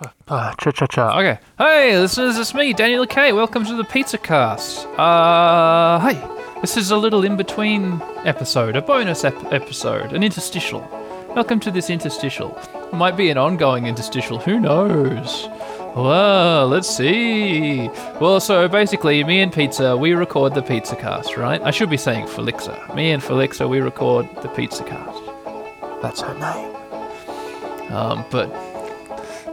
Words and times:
Cha 0.00 0.52
cha 0.58 0.86
cha. 0.86 1.18
Okay. 1.18 1.38
Hey, 1.56 1.98
listeners, 1.98 2.36
it's 2.36 2.52
me, 2.52 2.74
Daniel 2.74 3.06
K. 3.06 3.32
Welcome 3.32 3.64
to 3.64 3.74
the 3.74 3.84
Pizza 3.84 4.18
Cast. 4.18 4.86
Uh, 4.88 5.98
hey, 6.00 6.60
this 6.60 6.76
is 6.76 6.90
a 6.90 6.96
little 6.98 7.24
in 7.24 7.34
between 7.34 8.02
episode, 8.26 8.76
a 8.76 8.82
bonus 8.82 9.24
ep- 9.24 9.52
episode, 9.54 10.12
an 10.12 10.22
interstitial. 10.22 10.80
Welcome 11.34 11.60
to 11.60 11.70
this 11.70 11.88
interstitial. 11.88 12.58
Might 12.92 13.16
be 13.16 13.30
an 13.30 13.38
ongoing 13.38 13.86
interstitial, 13.86 14.38
who 14.38 14.60
knows? 14.60 15.48
Well, 15.96 16.68
let's 16.68 16.94
see. 16.94 17.88
Well, 18.20 18.38
so 18.38 18.68
basically, 18.68 19.24
me 19.24 19.40
and 19.40 19.50
Pizza, 19.50 19.96
we 19.96 20.12
record 20.12 20.54
the 20.54 20.60
Pizza 20.62 20.96
Cast, 20.96 21.38
right? 21.38 21.62
I 21.62 21.70
should 21.70 21.88
be 21.88 21.96
saying 21.96 22.26
Felixa. 22.26 22.94
Me 22.94 23.12
and 23.12 23.22
Felixa, 23.22 23.66
we 23.66 23.80
record 23.80 24.28
the 24.42 24.48
Pizza 24.48 24.84
Cast. 24.84 25.22
That's 26.02 26.20
her 26.20 26.34
name. 26.34 26.76
Um, 27.94 28.26
but 28.30 28.50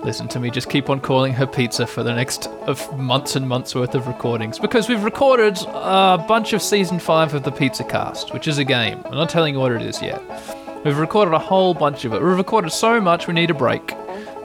listen 0.04 0.28
to 0.30 0.40
me, 0.40 0.50
just 0.50 0.70
keep 0.70 0.90
on 0.90 1.00
calling 1.00 1.34
her 1.34 1.48
pizza 1.48 1.88
for 1.88 2.04
the 2.04 2.14
next 2.14 2.48
of 2.68 2.98
months 2.98 3.36
and 3.36 3.48
months 3.48 3.74
worth 3.74 3.96
of 3.96 4.08
recordings 4.08 4.60
because 4.60 4.90
we've 4.90 5.04
recorded 5.04 5.58
a 5.68 6.24
bunch 6.28 6.54
of 6.54 6.62
season 6.62 7.00
five 7.00 7.34
of 7.34 7.44
the 7.44 7.52
Pizza 7.52 7.84
Cast, 7.84 8.34
which 8.34 8.48
is 8.48 8.58
a 8.58 8.64
game. 8.64 9.02
I'm 9.06 9.16
not 9.16 9.30
telling 9.30 9.54
you 9.54 9.60
what 9.60 9.72
it 9.72 9.82
is 9.82 10.02
yet. 10.02 10.22
We've 10.84 11.00
recorded 11.00 11.34
a 11.34 11.40
whole 11.40 11.74
bunch 11.74 12.04
of 12.06 12.14
it. 12.14 12.22
We've 12.22 12.38
recorded 12.38 12.72
so 12.72 13.00
much 13.00 13.28
we 13.28 13.34
need 13.34 13.50
a 13.50 13.54
break, 13.54 13.94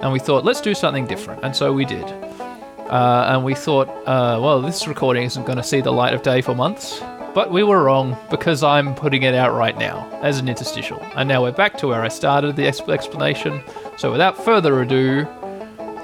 and 0.01 0.13
we 0.13 0.21
thought 0.21 0.45
let's 0.45 0.61
do 0.61 0.75
something 0.75 1.07
different, 1.07 1.43
and 1.43 1.55
so 1.55 1.73
we 1.73 1.85
did. 1.85 2.05
Uh, 2.05 3.27
and 3.29 3.45
we 3.45 3.55
thought, 3.55 3.89
uh, 4.07 4.39
well, 4.41 4.63
this 4.63 4.87
recording 4.87 5.25
isn't 5.25 5.45
going 5.45 5.59
to 5.59 5.65
see 5.65 5.81
the 5.81 5.93
light 5.93 6.15
of 6.15 6.23
day 6.23 6.41
for 6.41 6.55
months. 6.55 7.03
But 7.35 7.53
we 7.53 7.63
were 7.63 7.85
wrong 7.85 8.17
because 8.31 8.63
I'm 8.63 8.95
putting 8.95 9.23
it 9.23 9.35
out 9.35 9.53
right 9.53 9.77
now 9.77 10.09
as 10.23 10.39
an 10.39 10.49
interstitial. 10.49 10.99
And 11.15 11.29
now 11.29 11.43
we're 11.43 11.53
back 11.53 11.77
to 11.79 11.89
where 11.89 12.03
I 12.03 12.09
started 12.09 12.57
the 12.57 12.63
exp- 12.63 12.93
explanation. 12.93 13.63
So 13.97 14.11
without 14.11 14.43
further 14.43 14.81
ado, 14.81 15.27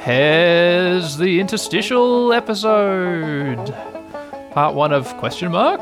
Here's 0.04 1.16
the 1.16 1.40
interstitial 1.40 2.34
episode. 2.34 3.74
Part 4.51 4.74
one 4.74 4.92
of 4.92 5.09
question 5.16 5.51
mark. 5.51 5.80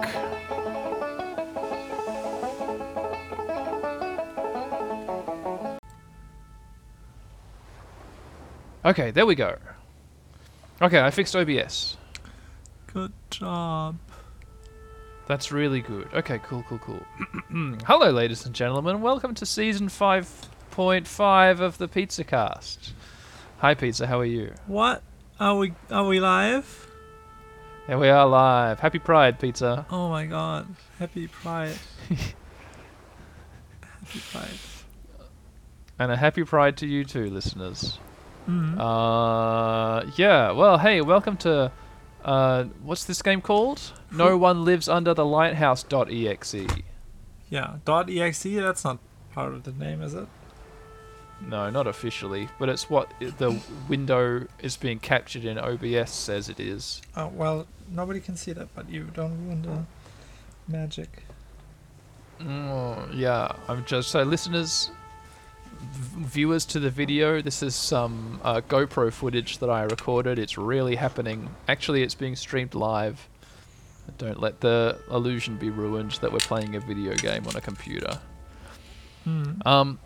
Okay, 8.84 9.10
there 9.10 9.26
we 9.26 9.34
go. 9.34 9.56
Okay, 10.80 11.00
I 11.00 11.10
fixed 11.10 11.34
OBS. 11.34 11.96
Good 12.92 13.12
job. 13.28 13.98
That's 15.26 15.50
really 15.50 15.80
good. 15.80 16.06
Okay, 16.14 16.38
cool, 16.44 16.64
cool, 16.68 16.78
cool. 16.78 17.02
Hello, 17.86 18.12
ladies 18.12 18.46
and 18.46 18.54
gentlemen. 18.54 19.00
Welcome 19.02 19.34
to 19.34 19.44
season 19.44 19.88
5.5 19.88 21.58
of 21.58 21.78
the 21.78 21.88
Pizza 21.88 22.22
Cast. 22.22 22.92
Hi, 23.62 23.74
Pizza. 23.74 24.08
How 24.08 24.18
are 24.18 24.24
you? 24.24 24.54
What? 24.66 25.04
Are 25.38 25.56
we 25.56 25.72
are 25.88 26.04
we 26.04 26.18
live? 26.18 26.88
Here 27.86 27.96
we 27.96 28.08
are 28.08 28.26
live. 28.26 28.80
Happy 28.80 28.98
Pride, 28.98 29.38
Pizza. 29.38 29.86
Oh 29.88 30.08
my 30.08 30.26
god. 30.26 30.66
Happy 30.98 31.28
Pride. 31.28 31.76
Happy 32.08 32.34
Pride. 34.32 34.58
And 35.96 36.10
a 36.10 36.16
happy 36.16 36.42
Pride 36.42 36.76
to 36.78 36.88
you 36.88 37.04
too, 37.04 37.30
listeners. 37.30 38.00
Mm. 38.48 38.80
Uh, 38.80 40.10
yeah. 40.16 40.50
Well, 40.50 40.78
hey, 40.78 41.00
welcome 41.00 41.36
to. 41.36 41.70
Uh, 42.24 42.64
what's 42.82 43.04
this 43.04 43.22
game 43.22 43.40
called? 43.40 43.92
No 44.10 44.36
one 44.36 44.64
lives 44.64 44.88
under 44.88 45.14
the 45.14 45.24
lighthouse.exe. 45.24 46.66
yeah. 47.48 47.76
Dot 47.84 48.10
.exe. 48.10 48.42
That's 48.42 48.82
not 48.82 48.98
part 49.32 49.54
of 49.54 49.62
the 49.62 49.70
name, 49.70 50.02
is 50.02 50.14
it? 50.14 50.26
No, 51.48 51.70
not 51.70 51.86
officially, 51.86 52.48
but 52.58 52.68
it's 52.68 52.88
what 52.88 53.12
the 53.20 53.60
window 53.88 54.46
is 54.60 54.76
being 54.76 54.98
captured 54.98 55.44
in 55.44 55.58
OBS 55.58 56.10
says 56.10 56.48
it 56.48 56.60
is. 56.60 57.02
Oh 57.16 57.28
well, 57.28 57.66
nobody 57.90 58.20
can 58.20 58.36
see 58.36 58.52
that, 58.52 58.68
but 58.74 58.88
you 58.88 59.04
don't 59.14 59.46
ruin 59.46 59.62
the 59.62 59.84
magic. 60.72 61.24
Oh, 62.40 63.08
yeah, 63.12 63.52
I'm 63.68 63.84
just 63.84 64.10
so 64.10 64.22
listeners, 64.22 64.90
v- 65.80 66.24
viewers 66.24 66.64
to 66.66 66.80
the 66.80 66.90
video. 66.90 67.40
This 67.40 67.62
is 67.62 67.74
some 67.74 68.40
uh, 68.42 68.60
GoPro 68.68 69.12
footage 69.12 69.58
that 69.58 69.70
I 69.70 69.82
recorded. 69.82 70.38
It's 70.38 70.58
really 70.58 70.96
happening. 70.96 71.48
Actually, 71.68 72.02
it's 72.02 72.14
being 72.14 72.34
streamed 72.34 72.74
live. 72.74 73.28
Don't 74.18 74.40
let 74.40 74.60
the 74.60 74.98
illusion 75.10 75.56
be 75.56 75.70
ruined 75.70 76.12
that 76.12 76.32
we're 76.32 76.38
playing 76.38 76.74
a 76.74 76.80
video 76.80 77.14
game 77.14 77.46
on 77.46 77.54
a 77.54 77.60
computer. 77.60 78.18
Hmm. 79.24 79.52
Um, 79.64 79.98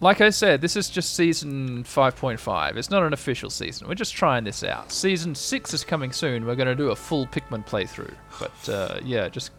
like 0.00 0.20
I 0.20 0.30
said, 0.30 0.60
this 0.60 0.76
is 0.76 0.88
just 0.90 1.14
season 1.14 1.84
5.5. 1.84 2.76
It's 2.76 2.90
not 2.90 3.02
an 3.02 3.12
official 3.12 3.50
season. 3.50 3.88
We're 3.88 3.94
just 3.94 4.14
trying 4.14 4.44
this 4.44 4.62
out. 4.62 4.92
Season 4.92 5.34
6 5.34 5.74
is 5.74 5.84
coming 5.84 6.12
soon. 6.12 6.44
We're 6.46 6.54
going 6.54 6.68
to 6.68 6.74
do 6.74 6.90
a 6.90 6.96
full 6.96 7.26
Pikmin 7.26 7.66
playthrough. 7.66 8.14
But 8.38 8.68
uh, 8.68 9.00
yeah, 9.04 9.28
just 9.28 9.52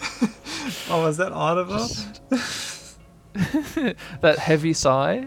Oh, 0.88 1.02
was 1.02 1.16
that 1.18 1.32
audible? 1.32 1.86
that 4.20 4.38
heavy 4.38 4.72
sigh. 4.72 5.26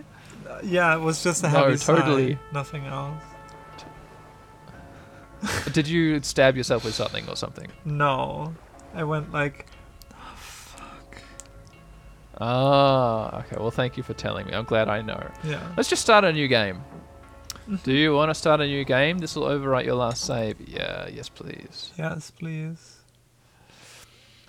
Yeah, 0.63 0.95
it 0.95 0.99
was 1.01 1.23
just 1.23 1.43
a 1.43 1.49
No, 1.49 1.65
heavy 1.65 1.77
sigh, 1.77 1.95
totally. 1.99 2.39
Nothing 2.51 2.85
else. 2.85 3.21
Did 5.73 5.87
you 5.87 6.21
stab 6.21 6.55
yourself 6.55 6.85
with 6.85 6.93
something 6.95 7.27
or 7.27 7.35
something? 7.35 7.67
No, 7.85 8.53
I 8.93 9.03
went 9.03 9.31
like. 9.33 9.67
"Oh. 12.43 13.29
Ah, 13.31 13.39
okay. 13.39 13.57
Well, 13.59 13.71
thank 13.71 13.95
you 13.97 14.03
for 14.03 14.13
telling 14.13 14.47
me. 14.47 14.53
I'm 14.53 14.65
glad 14.65 14.89
I 14.89 15.01
know. 15.01 15.29
Yeah. 15.43 15.61
Let's 15.77 15.89
just 15.89 16.01
start 16.01 16.23
a 16.25 16.31
new 16.33 16.47
game. 16.47 16.83
Do 17.83 17.93
you 17.93 18.13
want 18.13 18.29
to 18.29 18.35
start 18.35 18.59
a 18.59 18.67
new 18.67 18.83
game? 18.83 19.19
This 19.19 19.35
will 19.35 19.43
overwrite 19.47 19.85
your 19.85 19.95
last 19.95 20.25
save. 20.25 20.59
Yeah, 20.67 21.07
yes, 21.07 21.29
please. 21.29 21.93
Yes, 21.97 22.29
please. 22.31 22.97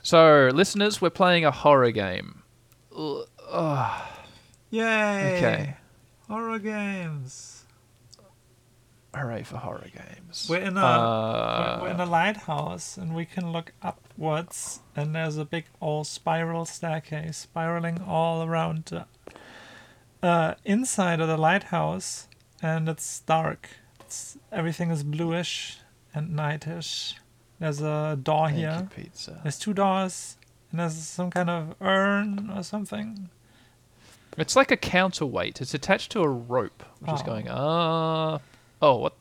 So, 0.02 0.50
listeners, 0.52 1.00
we're 1.00 1.10
playing 1.10 1.44
a 1.44 1.52
horror 1.52 1.92
game. 1.92 2.42
Ugh, 2.96 4.02
Yay! 4.70 5.36
okay. 5.36 5.76
Horror 6.28 6.58
games. 6.58 7.53
Hooray 9.14 9.42
for 9.44 9.56
horror 9.58 9.86
games. 9.94 10.46
We're 10.50 10.60
in 10.60 10.76
a 10.76 10.80
Uh, 10.84 11.78
we're 11.82 11.90
in 11.90 12.00
a 12.00 12.06
lighthouse 12.06 12.96
and 12.96 13.14
we 13.14 13.24
can 13.24 13.52
look 13.52 13.72
upwards 13.82 14.80
and 14.96 15.14
there's 15.14 15.36
a 15.36 15.44
big 15.44 15.66
old 15.80 16.06
spiral 16.06 16.64
staircase 16.64 17.36
spiraling 17.38 18.00
all 18.02 18.42
around 18.42 18.84
the 18.86 19.06
uh, 20.22 20.54
inside 20.64 21.20
of 21.20 21.28
the 21.28 21.36
lighthouse 21.36 22.28
and 22.62 22.88
it's 22.88 23.20
dark. 23.20 23.68
It's, 24.00 24.36
everything 24.50 24.90
is 24.90 25.02
bluish 25.02 25.78
and 26.14 26.34
nightish. 26.34 27.16
There's 27.60 27.80
a 27.80 28.18
door 28.20 28.46
thank 28.48 28.58
here. 28.58 28.88
you, 28.96 29.02
pizza. 29.04 29.40
There's 29.42 29.58
two 29.58 29.74
doors 29.74 30.36
and 30.70 30.80
there's 30.80 30.94
some 30.96 31.30
kind 31.30 31.50
of 31.50 31.74
urn 31.80 32.50
or 32.50 32.62
something. 32.62 33.28
It's 34.36 34.56
like 34.56 34.72
a 34.72 34.76
counterweight. 34.76 35.60
It's 35.60 35.74
attached 35.74 36.10
to 36.12 36.22
a 36.22 36.28
rope, 36.28 36.82
which 36.98 37.12
is 37.12 37.20
Oh. 37.22 37.24
going, 37.24 37.48
ah. 37.48 38.40
Oh, 38.84 38.96
what? 38.96 39.14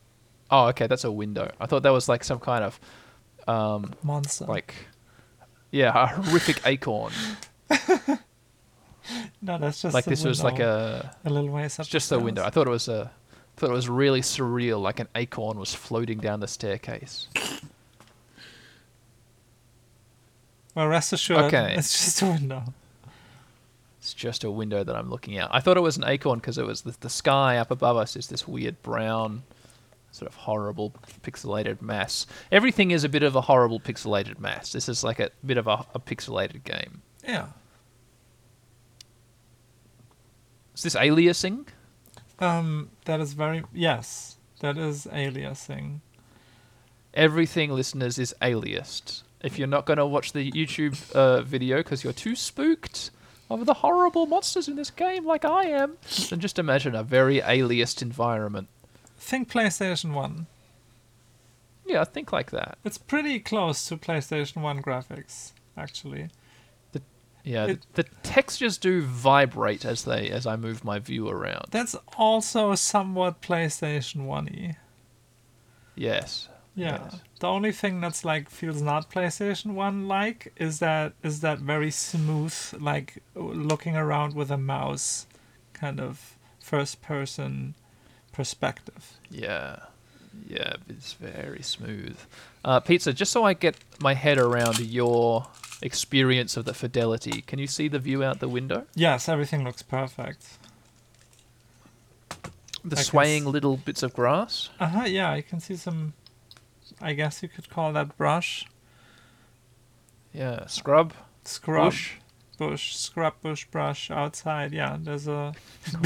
Oh, 0.50 0.66
okay, 0.68 0.86
that's 0.86 1.04
a 1.04 1.10
window. 1.10 1.50
I 1.58 1.66
thought 1.66 1.82
that 1.84 1.90
was 1.92 2.08
like 2.08 2.22
some 2.22 2.38
kind 2.38 2.62
of, 2.64 2.78
um, 3.48 3.94
Monster. 4.02 4.44
like, 4.44 4.74
yeah, 5.70 5.90
a 5.94 6.06
horrific 6.06 6.60
acorn. 6.66 7.12
no, 9.42 9.58
that's 9.58 9.80
just 9.82 9.94
like 9.94 10.04
this 10.04 10.22
was 10.24 10.44
like 10.44 10.58
a, 10.60 11.14
a 11.24 11.30
little 11.30 11.48
ways 11.50 11.78
up. 11.78 11.84
it's 11.84 11.88
just 11.90 12.12
a 12.12 12.18
window. 12.18 12.44
I 12.44 12.50
thought 12.50 12.66
it 12.66 12.70
was 12.70 12.88
a, 12.88 13.10
thought 13.56 13.70
it 13.70 13.72
was 13.72 13.88
really 13.88 14.20
surreal, 14.20 14.80
like 14.82 15.00
an 15.00 15.08
acorn 15.14 15.58
was 15.58 15.74
floating 15.74 16.18
down 16.18 16.40
the 16.40 16.48
staircase. 16.48 17.28
Well, 20.74 20.88
rest 20.88 21.12
assured, 21.12 21.44
Okay. 21.44 21.74
it's 21.76 21.92
just 21.92 22.22
a 22.22 22.26
window. 22.26 22.64
It's 23.98 24.12
just 24.12 24.44
a 24.44 24.50
window 24.50 24.84
that 24.84 24.94
I'm 24.94 25.08
looking 25.08 25.38
out. 25.38 25.48
I 25.52 25.60
thought 25.60 25.76
it 25.76 25.80
was 25.80 25.96
an 25.96 26.04
acorn 26.04 26.38
because 26.38 26.58
it 26.58 26.66
was 26.66 26.82
the, 26.82 26.94
the 27.00 27.08
sky 27.08 27.56
up 27.56 27.70
above 27.70 27.96
us 27.96 28.16
is 28.16 28.26
this 28.26 28.46
weird 28.46 28.82
brown, 28.82 29.44
sort 30.14 30.28
of 30.28 30.36
horrible 30.36 30.94
pixelated 31.22 31.82
mass. 31.82 32.26
Everything 32.52 32.92
is 32.92 33.02
a 33.02 33.08
bit 33.08 33.24
of 33.24 33.34
a 33.34 33.40
horrible 33.40 33.80
pixelated 33.80 34.38
mass. 34.38 34.70
This 34.70 34.88
is 34.88 35.02
like 35.02 35.18
a 35.18 35.30
bit 35.44 35.56
of 35.56 35.66
a, 35.66 35.84
a 35.92 35.98
pixelated 35.98 36.62
game. 36.62 37.02
Yeah. 37.26 37.48
Is 40.76 40.84
this 40.84 40.94
aliasing? 40.94 41.66
Um, 42.38 42.90
that 43.06 43.20
is 43.20 43.32
very 43.32 43.64
yes. 43.72 44.36
That 44.60 44.78
is 44.78 45.06
aliasing. 45.06 46.00
Everything, 47.12 47.72
listeners, 47.72 48.18
is 48.18 48.34
aliased. 48.40 49.22
If 49.42 49.58
you're 49.58 49.68
not 49.68 49.84
going 49.84 49.98
to 49.98 50.06
watch 50.06 50.32
the 50.32 50.50
YouTube 50.50 51.12
uh, 51.12 51.42
video 51.42 51.78
because 51.78 52.04
you're 52.04 52.12
too 52.12 52.36
spooked 52.36 53.10
of 53.50 53.66
the 53.66 53.74
horrible 53.74 54.26
monsters 54.26 54.68
in 54.68 54.76
this 54.76 54.90
game 54.90 55.26
like 55.26 55.44
I 55.44 55.64
am, 55.64 55.98
then 56.30 56.40
just 56.40 56.58
imagine 56.58 56.94
a 56.94 57.02
very 57.02 57.40
aliased 57.40 58.00
environment. 58.00 58.68
Think 59.24 59.50
PlayStation 59.50 60.12
One. 60.12 60.46
Yeah, 61.86 62.02
I 62.02 62.04
think 62.04 62.30
like 62.30 62.50
that. 62.50 62.76
It's 62.84 62.98
pretty 62.98 63.40
close 63.40 63.86
to 63.86 63.96
PlayStation 63.96 64.60
One 64.60 64.82
graphics, 64.82 65.52
actually. 65.78 66.28
The- 66.92 67.02
Yeah, 67.42 67.66
It- 67.66 67.86
the, 67.94 68.02
the 68.02 68.08
textures 68.22 68.76
do 68.76 69.00
vibrate 69.02 69.84
as 69.86 70.04
they 70.04 70.28
as 70.28 70.46
I 70.46 70.56
move 70.56 70.84
my 70.84 70.98
view 70.98 71.28
around. 71.28 71.66
That's 71.70 71.96
also 72.18 72.74
somewhat 72.74 73.40
PlayStation 73.40 74.26
One 74.26 74.48
y. 74.52 74.76
Yes. 75.94 76.48
Yeah. 76.74 77.04
Yes. 77.04 77.20
The 77.40 77.48
only 77.48 77.72
thing 77.72 78.00
that's 78.02 78.24
like 78.26 78.50
feels 78.50 78.82
not 78.82 79.10
PlayStation 79.10 79.72
One 79.74 80.06
like 80.06 80.52
is 80.56 80.80
that 80.80 81.14
is 81.22 81.40
that 81.40 81.60
very 81.60 81.90
smooth 81.90 82.54
like 82.78 83.22
looking 83.34 83.96
around 83.96 84.34
with 84.34 84.50
a 84.50 84.58
mouse 84.58 85.26
kind 85.72 85.98
of 85.98 86.36
first 86.60 87.00
person 87.00 87.74
perspective. 88.34 89.12
Yeah. 89.30 89.76
Yeah, 90.48 90.74
it's 90.88 91.12
very 91.14 91.62
smooth. 91.62 92.16
Uh, 92.64 92.80
Pizza, 92.80 93.12
just 93.12 93.30
so 93.32 93.44
I 93.44 93.54
get 93.54 93.76
my 94.00 94.14
head 94.14 94.36
around 94.36 94.80
your 94.80 95.46
experience 95.80 96.56
of 96.56 96.64
the 96.64 96.74
fidelity, 96.74 97.40
can 97.42 97.58
you 97.60 97.68
see 97.68 97.86
the 97.88 98.00
view 98.00 98.24
out 98.24 98.40
the 98.40 98.48
window? 98.48 98.84
Yes, 98.96 99.28
everything 99.28 99.62
looks 99.64 99.82
perfect. 99.82 100.58
The 102.84 102.98
I 102.98 103.02
swaying 103.02 103.44
s- 103.44 103.48
little 103.48 103.76
bits 103.76 104.02
of 104.02 104.12
grass? 104.12 104.70
Uh 104.80 104.88
huh. 104.88 105.04
Yeah, 105.04 105.30
I 105.30 105.40
can 105.40 105.60
see 105.60 105.76
some. 105.76 106.14
I 107.00 107.12
guess 107.14 107.42
you 107.42 107.48
could 107.48 107.70
call 107.70 107.92
that 107.92 108.16
brush, 108.18 108.66
Yeah. 110.32 110.66
Scrub? 110.66 111.12
scrub, 111.44 111.92
Bush? 111.92 112.12
Bush, 112.58 112.96
scrub, 112.96 113.34
bush, 113.42 113.64
brush 113.66 114.10
outside. 114.10 114.72
Yeah, 114.72 114.96
there's 115.00 115.26
a 115.28 115.54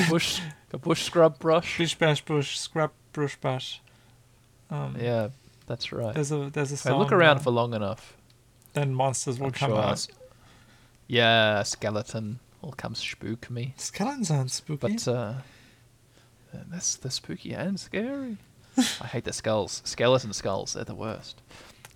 bush? 0.08 0.40
A 0.72 0.78
bush 0.78 1.02
scrub 1.04 1.38
brush? 1.38 1.78
bish, 1.78 1.94
bash, 1.96 2.24
bush, 2.24 2.58
scrub, 2.58 2.90
brush, 3.12 3.36
brush. 3.36 3.80
Um, 4.70 4.96
Yeah, 5.00 5.28
that's 5.66 5.92
right. 5.92 6.14
There's 6.14 6.32
a 6.32 6.50
there's 6.50 6.70
a 6.72 6.74
If 6.74 6.86
I 6.86 6.96
look 6.96 7.12
around 7.12 7.36
there. 7.38 7.44
for 7.44 7.50
long 7.50 7.74
enough, 7.74 8.16
then 8.74 8.94
monsters 8.94 9.38
will 9.38 9.46
I'm 9.46 9.52
come 9.52 9.70
sure 9.70 9.80
out. 9.80 10.06
Yeah, 11.06 11.62
skeleton 11.62 12.38
will 12.60 12.72
come 12.72 12.94
spook 12.94 13.48
me. 13.50 13.74
Skeletons 13.78 14.30
aren't 14.30 14.50
spooky. 14.50 14.78
But 14.94 15.08
uh, 15.08 15.34
that's 16.70 16.96
the 16.96 17.10
spooky 17.10 17.52
and 17.54 17.78
scary. 17.80 18.36
I 18.76 19.06
hate 19.06 19.24
the 19.24 19.32
skulls. 19.32 19.80
Skeleton 19.84 20.32
skulls, 20.32 20.74
they're 20.74 20.84
the 20.84 20.94
worst. 20.94 21.40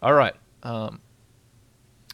All 0.00 0.14
right. 0.14 0.34
Um, 0.62 1.00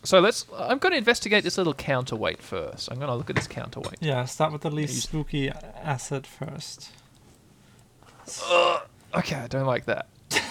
so 0.03 0.21
let's. 0.21 0.47
I'm 0.57 0.79
going 0.79 0.93
to 0.93 0.99
investigate 0.99 1.45
this 1.45 1.59
little 1.59 1.75
counterweight 1.75 2.43
first. 2.43 2.91
I'm 2.91 2.99
going 2.99 3.09
to 3.09 3.15
look 3.15 3.31
at 3.31 3.37
this 3.37 3.47
counterweight. 3.47 3.99
yeah, 4.01 4.25
start 4.25 4.53
with 4.53 4.63
the 4.63 4.71
least 4.71 5.03
spooky 5.03 5.51
acid 5.51 6.27
first. 6.27 6.91
Okay, 9.15 9.37
I 9.37 9.47
don't 9.49 9.67
like 9.67 9.87
that. 9.87 10.09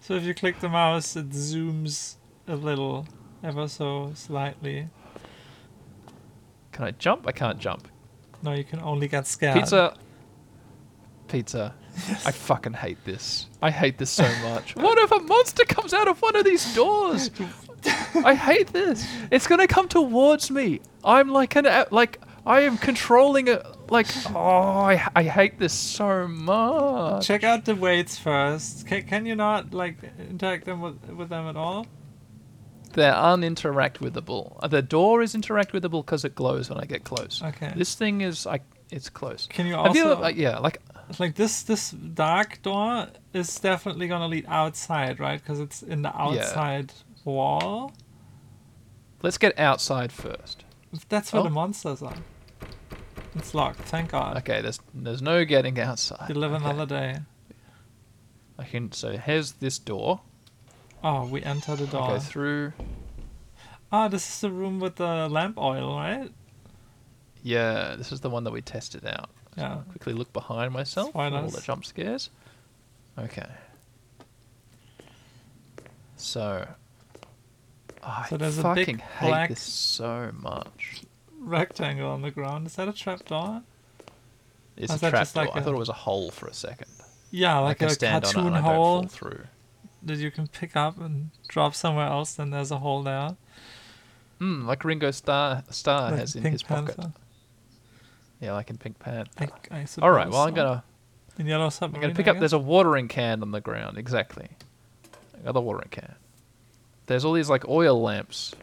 So 0.00 0.14
if 0.14 0.22
you 0.22 0.32
click 0.32 0.60
the 0.60 0.68
mouse, 0.68 1.16
it 1.16 1.30
zooms 1.30 2.14
a 2.46 2.54
little, 2.54 3.08
ever 3.42 3.66
so 3.66 4.12
slightly. 4.14 4.86
Can 6.70 6.84
I 6.84 6.92
jump? 6.92 7.26
I 7.26 7.32
can't 7.32 7.58
jump. 7.58 7.88
No, 8.42 8.52
you 8.52 8.62
can 8.62 8.78
only 8.80 9.08
get 9.08 9.26
scared. 9.26 9.56
Pizza. 9.58 9.96
Pizza. 11.28 11.74
I 12.24 12.30
fucking 12.30 12.74
hate 12.74 13.04
this. 13.04 13.48
I 13.60 13.72
hate 13.72 13.98
this 13.98 14.10
so 14.10 14.28
much. 14.44 14.76
what 14.76 14.98
if 14.98 15.10
a 15.10 15.18
monster 15.18 15.64
comes 15.64 15.92
out 15.92 16.06
of 16.06 16.22
one 16.22 16.36
of 16.36 16.44
these 16.44 16.72
doors? 16.76 17.30
I 18.24 18.34
hate 18.34 18.68
this. 18.68 19.06
It's 19.30 19.46
gonna 19.46 19.66
come 19.66 19.88
towards 19.88 20.50
me. 20.50 20.80
I'm 21.04 21.28
like 21.28 21.56
an 21.56 21.66
like 21.90 22.20
I 22.44 22.60
am 22.60 22.78
controlling 22.78 23.48
it. 23.48 23.64
Like 23.90 24.06
oh, 24.34 24.38
I, 24.38 25.08
I 25.14 25.22
hate 25.22 25.58
this 25.58 25.72
so 25.72 26.26
much. 26.26 27.26
Check 27.26 27.44
out 27.44 27.64
the 27.64 27.74
weights 27.74 28.18
first. 28.18 28.86
Can, 28.86 29.02
can 29.04 29.26
you 29.26 29.36
not 29.36 29.72
like 29.74 29.98
interact 30.30 30.64
them 30.64 30.80
with, 30.80 31.08
with 31.10 31.28
them 31.28 31.46
at 31.46 31.56
all? 31.56 31.86
They're 32.94 33.12
uninteract 33.12 33.98
withable. 33.98 34.56
Uh, 34.60 34.68
The 34.68 34.82
door 34.82 35.22
is 35.22 35.34
interact 35.34 35.72
withable 35.72 36.04
because 36.04 36.24
it 36.24 36.34
glows 36.34 36.70
when 36.70 36.78
I 36.78 36.86
get 36.86 37.04
close. 37.04 37.42
Okay. 37.42 37.72
This 37.76 37.94
thing 37.94 38.22
is 38.22 38.46
like 38.46 38.62
It's 38.90 39.10
close. 39.10 39.46
Can 39.48 39.66
you 39.66 39.74
Have 39.74 39.86
also 39.86 39.98
you 39.98 40.14
like 40.14 40.36
yeah 40.36 40.58
like 40.58 40.80
like 41.18 41.34
this 41.34 41.62
this 41.62 41.90
dark 41.90 42.62
door 42.62 43.08
is 43.32 43.54
definitely 43.60 44.08
gonna 44.08 44.28
lead 44.28 44.46
outside, 44.48 45.20
right? 45.20 45.40
Because 45.40 45.60
it's 45.60 45.82
in 45.82 46.02
the 46.02 46.16
outside 46.16 46.92
wall. 47.30 47.92
let's 49.22 49.38
get 49.38 49.58
outside 49.58 50.12
first. 50.12 50.64
That's 51.08 51.32
where 51.32 51.40
Oh. 51.40 51.44
the 51.44 51.50
monsters 51.50 52.00
are. 52.02 52.16
It's 53.34 53.54
locked. 53.54 53.80
Thank 53.80 54.10
God. 54.10 54.36
Okay, 54.38 54.60
there's 54.62 54.80
there's 54.94 55.20
no 55.20 55.44
getting 55.44 55.78
outside. 55.78 56.28
You 56.28 56.36
live 56.36 56.52
Okay. 56.52 56.64
another 56.64 56.86
day. 56.86 57.18
I 58.58 58.64
can 58.64 58.92
so 58.92 59.16
here's 59.18 59.52
this 59.52 59.78
door. 59.78 60.20
Oh, 61.04 61.26
we 61.26 61.42
enter 61.42 61.76
the 61.76 61.86
door. 61.86 62.08
go 62.08 62.18
through. 62.18 62.72
Ah, 63.92 64.08
this 64.08 64.26
is 64.28 64.40
the 64.40 64.50
room 64.50 64.80
with 64.80 64.96
the 64.96 65.28
lamp 65.28 65.58
oil, 65.58 65.94
right? 65.96 66.32
Yeah, 67.42 67.94
this 67.96 68.10
is 68.12 68.20
the 68.20 68.30
one 68.30 68.44
that 68.44 68.52
we 68.52 68.62
tested 68.62 69.04
out. 69.06 69.30
So 69.54 69.60
Yeah. 69.62 69.72
I'll 69.74 69.82
quickly 69.82 70.12
look 70.14 70.32
behind 70.32 70.72
myself 70.72 71.12
for 71.12 71.22
all 71.22 71.48
the 71.48 71.60
jump 71.60 71.84
scares. 71.84 72.30
Okay. 73.18 73.46
So. 76.16 76.66
I 78.06 78.26
So 78.28 78.36
there's 78.36 78.58
a 78.58 78.62
big 78.74 78.86
fucking 78.86 78.98
hate 78.98 79.28
black- 79.28 79.48
this 79.50 79.60
so 79.62 80.30
much. 80.40 81.02
Rectangle 81.40 82.08
on 82.08 82.22
the 82.22 82.30
ground. 82.30 82.66
Is 82.66 82.76
that 82.76 82.88
a 82.88 82.92
trap 82.92 83.24
door? 83.26 83.62
It's 84.76 84.92
Is 84.92 84.98
a 84.98 85.00
that 85.00 85.10
trap 85.10 85.22
just 85.22 85.34
door. 85.34 85.44
like 85.46 85.56
I 85.56 85.60
a- 85.60 85.62
thought 85.64 85.74
it 85.74 85.78
was 85.78 85.88
a 85.88 85.92
hole 85.94 86.30
for 86.30 86.46
a 86.46 86.54
second. 86.54 86.88
Yeah, 87.30 87.56
I 87.58 87.60
like 87.60 87.82
a 87.82 87.90
stand 87.90 88.24
on 88.24 88.30
it 88.30 88.34
cartoon 88.34 88.52
I 88.54 88.60
hole 88.60 88.74
fall 89.02 89.08
through. 89.08 89.44
that 90.04 90.16
you 90.18 90.30
can 90.30 90.46
pick 90.46 90.76
up 90.76 90.98
and 91.00 91.30
drop 91.48 91.74
somewhere 91.74 92.06
else. 92.06 92.34
Then 92.34 92.50
there's 92.50 92.70
a 92.70 92.78
hole 92.78 93.02
there. 93.02 93.36
Mm, 94.40 94.66
like 94.66 94.84
Ringo 94.84 95.10
Starr, 95.10 95.64
Star 95.70 96.10
like 96.10 96.20
has 96.20 96.36
in 96.36 96.42
Pink 96.42 96.52
his 96.52 96.62
pocket. 96.62 96.96
Yeah, 98.40 98.52
like 98.52 98.68
in 98.70 98.76
Pink 98.76 98.98
Panther. 98.98 99.48
I, 99.70 99.78
I 99.80 99.86
All 100.02 100.10
right, 100.10 100.28
well 100.28 100.42
I'm 100.42 100.52
gonna 100.54 100.84
in 101.38 101.46
yellow 101.46 101.70
I'm 101.80 101.92
gonna 101.92 102.14
pick 102.14 102.28
up. 102.28 102.38
There's 102.38 102.52
a 102.52 102.58
watering 102.58 103.08
can 103.08 103.40
on 103.42 103.50
the 103.50 103.60
ground. 103.62 103.96
Exactly. 103.98 104.48
Another 105.40 105.60
watering 105.60 105.88
can. 105.90 106.14
There's 107.06 107.24
all 107.24 107.32
these 107.32 107.48
like 107.50 107.66
oil 107.68 108.00
lamps. 108.00 108.54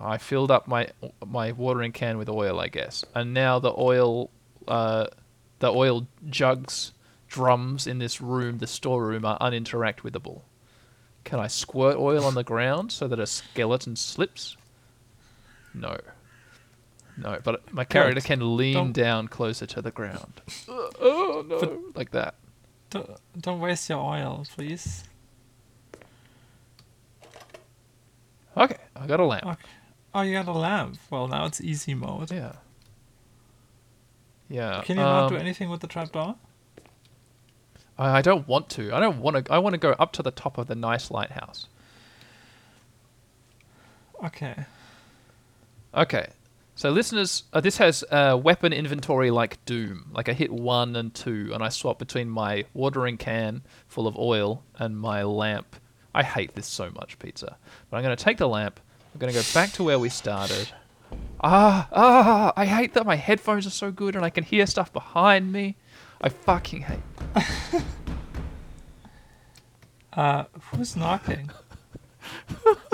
I 0.00 0.16
filled 0.18 0.50
up 0.50 0.66
my 0.66 0.88
my 1.24 1.52
watering 1.52 1.92
can 1.92 2.16
with 2.16 2.28
oil, 2.28 2.58
I 2.58 2.68
guess, 2.68 3.04
and 3.14 3.34
now 3.34 3.58
the 3.58 3.72
oil, 3.76 4.30
uh, 4.66 5.06
the 5.58 5.70
oil 5.70 6.06
jugs, 6.28 6.92
drums 7.28 7.86
in 7.86 7.98
this 7.98 8.20
room, 8.20 8.58
the 8.58 8.66
storeroom, 8.66 9.26
are 9.26 9.38
uninteract 9.38 9.98
withable. 9.98 10.40
Can 11.24 11.38
I 11.38 11.48
squirt 11.48 11.98
oil 11.98 12.24
on 12.24 12.34
the 12.34 12.42
ground 12.42 12.92
so 12.92 13.06
that 13.08 13.20
a 13.20 13.26
skeleton 13.26 13.94
slips? 13.94 14.56
No. 15.74 15.98
No, 17.18 17.38
but 17.44 17.70
my 17.74 17.84
character 17.84 18.22
can 18.22 18.56
lean 18.56 18.74
Don't- 18.74 18.92
down 18.92 19.28
closer 19.28 19.66
to 19.66 19.82
the 19.82 19.90
ground. 19.90 20.40
oh 20.68 21.44
no! 21.46 21.58
But- 21.60 21.96
like 21.96 22.10
that. 22.12 22.36
Don't, 22.90 23.10
don't 23.38 23.60
waste 23.60 23.88
your 23.88 23.98
oil, 23.98 24.44
please. 24.54 25.04
Okay, 28.56 28.76
I 28.96 29.06
got 29.06 29.20
a 29.20 29.24
lamp. 29.24 29.46
Okay. 29.46 29.68
Oh, 30.12 30.22
you 30.22 30.32
got 30.32 30.48
a 30.48 30.52
lamp. 30.52 30.98
Well, 31.08 31.28
now 31.28 31.46
it's 31.46 31.60
easy 31.60 31.94
mode. 31.94 32.32
Yeah. 32.32 32.52
Yeah. 34.48 34.82
Can 34.84 34.96
you 34.96 35.04
not 35.04 35.28
do 35.28 35.36
um, 35.36 35.40
anything 35.40 35.70
with 35.70 35.80
the 35.80 35.86
trapdoor? 35.86 36.34
I, 37.96 38.18
I 38.18 38.22
don't 38.22 38.48
want 38.48 38.68
to. 38.70 38.92
I 38.92 38.98
don't 38.98 39.20
want 39.20 39.46
to. 39.46 39.52
I 39.52 39.58
want 39.58 39.74
to 39.74 39.78
go 39.78 39.92
up 39.92 40.12
to 40.14 40.22
the 40.22 40.32
top 40.32 40.58
of 40.58 40.66
the 40.66 40.74
nice 40.74 41.10
lighthouse. 41.12 41.68
Okay. 44.24 44.56
Okay. 45.94 46.28
So 46.80 46.88
listeners, 46.88 47.42
uh, 47.52 47.60
this 47.60 47.76
has 47.76 48.02
uh, 48.10 48.40
weapon 48.42 48.72
inventory 48.72 49.30
like 49.30 49.62
Doom. 49.66 50.06
Like 50.14 50.30
I 50.30 50.32
hit 50.32 50.50
one 50.50 50.96
and 50.96 51.12
two, 51.12 51.50
and 51.52 51.62
I 51.62 51.68
swap 51.68 51.98
between 51.98 52.30
my 52.30 52.64
watering 52.72 53.18
can 53.18 53.60
full 53.86 54.06
of 54.06 54.16
oil 54.16 54.64
and 54.78 54.98
my 54.98 55.22
lamp. 55.22 55.76
I 56.14 56.22
hate 56.22 56.54
this 56.54 56.66
so 56.66 56.88
much, 56.88 57.18
pizza. 57.18 57.58
But 57.90 57.98
I'm 57.98 58.02
going 58.02 58.16
to 58.16 58.24
take 58.24 58.38
the 58.38 58.48
lamp. 58.48 58.80
I'm 59.12 59.18
going 59.18 59.30
to 59.30 59.38
go 59.38 59.44
back 59.52 59.72
to 59.72 59.84
where 59.84 59.98
we 59.98 60.08
started. 60.08 60.70
Ah, 61.42 61.86
ah! 61.92 62.54
I 62.56 62.64
hate 62.64 62.94
that 62.94 63.04
my 63.04 63.16
headphones 63.16 63.66
are 63.66 63.76
so 63.84 63.90
good 63.90 64.16
and 64.16 64.24
I 64.24 64.30
can 64.30 64.44
hear 64.44 64.64
stuff 64.64 64.90
behind 64.90 65.52
me. 65.52 65.76
I 66.22 66.30
fucking 66.30 66.80
hate. 66.80 67.82
Uh, 70.14 70.44
who's 70.72 70.96
knocking? 70.96 71.50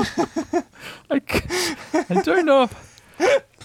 I, 1.11 1.21
c- 1.27 1.77
I 2.11 2.21
don't 2.23 2.45
know. 2.45 2.65
If, 2.65 3.47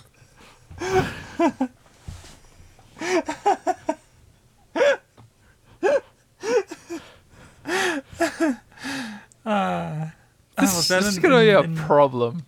Uh, 9.44 10.10
this, 10.60 10.76
was 10.76 10.92
is 10.92 11.18
in- 11.18 11.24
going 11.24 11.34
to 11.34 11.40
be 11.40 11.50
a 11.50 11.64
problem. 11.86 12.46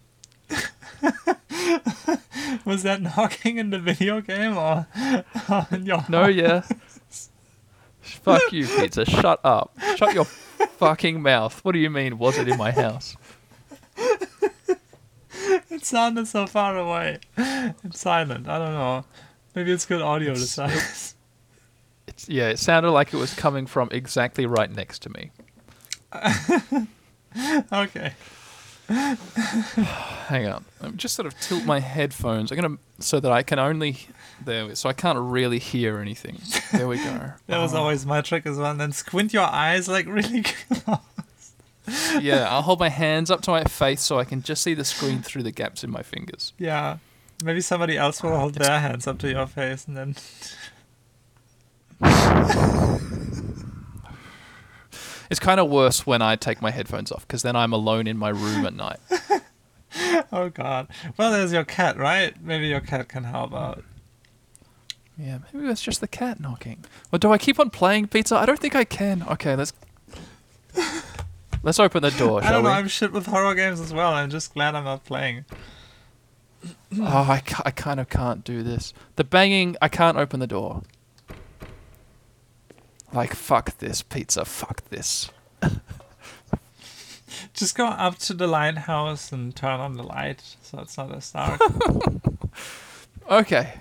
was 2.65 2.83
that 2.83 3.01
knocking 3.01 3.57
in 3.57 3.71
the 3.71 3.79
video 3.79 4.21
game 4.21 4.57
or, 4.57 4.87
in 5.71 5.85
your 5.85 6.05
No, 6.07 6.27
yeah. 6.27 6.61
Fuck 8.01 8.53
you, 8.53 8.67
pizza. 8.67 9.05
Shut 9.05 9.39
up. 9.43 9.75
Shut 9.95 10.13
your 10.13 10.25
fucking 10.25 11.21
mouth. 11.21 11.59
What 11.65 11.73
do 11.73 11.79
you 11.79 11.89
mean? 11.89 12.17
Was 12.17 12.37
it 12.37 12.47
in 12.47 12.57
my 12.57 12.71
house? 12.71 13.17
It 15.69 15.85
sounded 15.85 16.27
so 16.27 16.47
far 16.47 16.77
away. 16.77 17.19
It's 17.37 17.99
silent. 17.99 18.47
I 18.47 18.57
don't 18.59 18.73
know. 18.73 19.05
Maybe 19.55 19.71
it's 19.71 19.85
good 19.85 20.01
audio 20.01 20.33
to 20.33 20.39
size. 20.39 21.15
It's, 22.07 22.27
yeah, 22.27 22.49
it 22.49 22.59
sounded 22.59 22.91
like 22.91 23.13
it 23.13 23.17
was 23.17 23.33
coming 23.33 23.65
from 23.65 23.89
exactly 23.91 24.45
right 24.45 24.69
next 24.73 25.01
to 25.03 25.09
me. 25.09 25.31
okay. 27.71 28.13
Hang 28.87 30.47
on. 30.47 30.65
I'm 30.81 30.97
just 30.97 31.15
sort 31.15 31.25
of 31.25 31.39
tilt 31.39 31.65
my 31.65 31.79
headphones. 31.79 32.51
I'm 32.51 32.59
gonna 32.59 32.77
so 32.99 33.19
that 33.19 33.31
I 33.31 33.41
can 33.43 33.57
only 33.59 33.97
there. 34.43 34.67
we- 34.67 34.75
So 34.75 34.89
I 34.89 34.93
can't 34.93 35.17
really 35.17 35.59
hear 35.59 35.99
anything. 35.99 36.39
There 36.71 36.87
we 36.87 36.97
go. 36.97 37.33
That 37.47 37.59
was 37.59 37.73
uh-huh. 37.73 37.81
always 37.81 38.05
my 38.05 38.21
trick 38.21 38.45
as 38.45 38.57
well. 38.57 38.71
And 38.71 38.79
then 38.79 38.91
squint 38.91 39.33
your 39.33 39.43
eyes 39.43 39.87
like 39.87 40.05
really 40.07 40.43
close. 40.43 40.99
Yeah, 42.19 42.47
I'll 42.49 42.61
hold 42.61 42.79
my 42.79 42.89
hands 42.89 43.29
up 43.29 43.41
to 43.41 43.51
my 43.51 43.63
face 43.63 44.01
so 44.01 44.19
I 44.19 44.23
can 44.23 44.41
just 44.41 44.63
see 44.63 44.73
the 44.73 44.85
screen 44.85 45.21
through 45.21 45.43
the 45.43 45.51
gaps 45.51 45.83
in 45.83 45.91
my 45.91 46.01
fingers. 46.03 46.53
Yeah. 46.57 46.97
Maybe 47.43 47.61
somebody 47.61 47.97
else 47.97 48.23
will 48.23 48.37
hold 48.37 48.55
their 48.55 48.79
hands 48.79 49.07
up 49.07 49.17
to 49.19 49.29
your 49.29 49.47
face 49.47 49.85
and 49.87 49.97
then. 49.97 50.15
It's 55.29 55.39
kind 55.39 55.59
of 55.59 55.67
worse 55.67 56.05
when 56.05 56.21
I 56.21 56.35
take 56.35 56.61
my 56.61 56.69
headphones 56.69 57.11
off 57.11 57.27
because 57.27 57.41
then 57.41 57.55
I'm 57.55 57.73
alone 57.73 58.05
in 58.05 58.19
my 58.19 58.29
room 58.29 58.67
at 58.67 58.73
night. 58.75 58.99
Oh 60.31 60.49
god. 60.49 60.87
Well, 61.17 61.31
there's 61.31 61.53
your 61.53 61.63
cat, 61.63 61.97
right? 61.97 62.33
Maybe 62.43 62.67
your 62.67 62.79
cat 62.79 63.07
can 63.07 63.25
help 63.25 63.53
out. 63.53 63.83
Yeah, 65.17 65.37
maybe 65.53 65.67
it's 65.67 65.83
just 65.83 66.01
the 66.01 66.07
cat 66.07 66.39
knocking. 66.39 66.83
Or 67.11 67.19
do 67.19 67.31
I 67.31 67.37
keep 67.37 67.59
on 67.59 67.69
playing 67.69 68.07
pizza? 68.07 68.35
I 68.35 68.47
don't 68.47 68.57
think 68.57 68.75
I 68.75 68.83
can. 68.83 69.23
Okay, 69.29 69.55
let's 69.55 69.73
let's 71.63 71.79
open 71.79 72.03
the 72.03 72.11
door, 72.11 72.43
I 72.43 72.51
don't 72.51 72.63
know. 72.63 72.69
we? 72.69 72.75
I'm 72.75 72.87
shit 72.87 73.11
with 73.11 73.25
horror 73.25 73.55
games 73.55 73.79
as 73.79 73.91
well. 73.93 74.13
I'm 74.13 74.29
just 74.29 74.53
glad 74.53 74.75
I'm 74.75 74.83
not 74.83 75.03
playing. 75.05 75.45
Oh, 76.99 77.25
I, 77.29 77.41
ca- 77.45 77.63
I 77.65 77.71
kind 77.71 77.99
of 77.99 78.07
can't 78.09 78.43
do 78.43 78.63
this. 78.63 78.93
The 79.15 79.23
banging, 79.23 79.75
I 79.81 79.87
can't 79.89 80.17
open 80.17 80.39
the 80.39 80.47
door. 80.47 80.83
Like, 83.11 83.33
fuck 83.35 83.77
this 83.79 84.01
pizza, 84.01 84.45
fuck 84.45 84.87
this. 84.89 85.29
Just 87.53 87.75
go 87.75 87.87
up 87.87 88.17
to 88.19 88.33
the 88.33 88.47
lighthouse 88.47 89.31
and 89.31 89.55
turn 89.55 89.79
on 89.79 89.93
the 89.95 90.03
light 90.03 90.41
so 90.61 90.79
it's 90.79 90.97
not 90.97 91.13
as 91.13 91.31
dark. 91.33 91.61
Okay. 93.29 93.73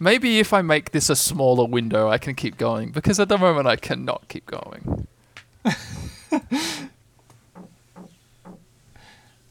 Maybe 0.00 0.38
if 0.40 0.52
I 0.52 0.62
make 0.62 0.90
this 0.90 1.08
a 1.10 1.14
smaller 1.16 1.66
window, 1.66 2.08
I 2.08 2.18
can 2.18 2.34
keep 2.34 2.56
going, 2.56 2.90
because 2.90 3.20
at 3.20 3.28
the 3.28 3.38
moment 3.38 3.68
I 3.68 3.76
cannot 3.76 4.26
keep 4.28 4.46
going. 4.46 5.06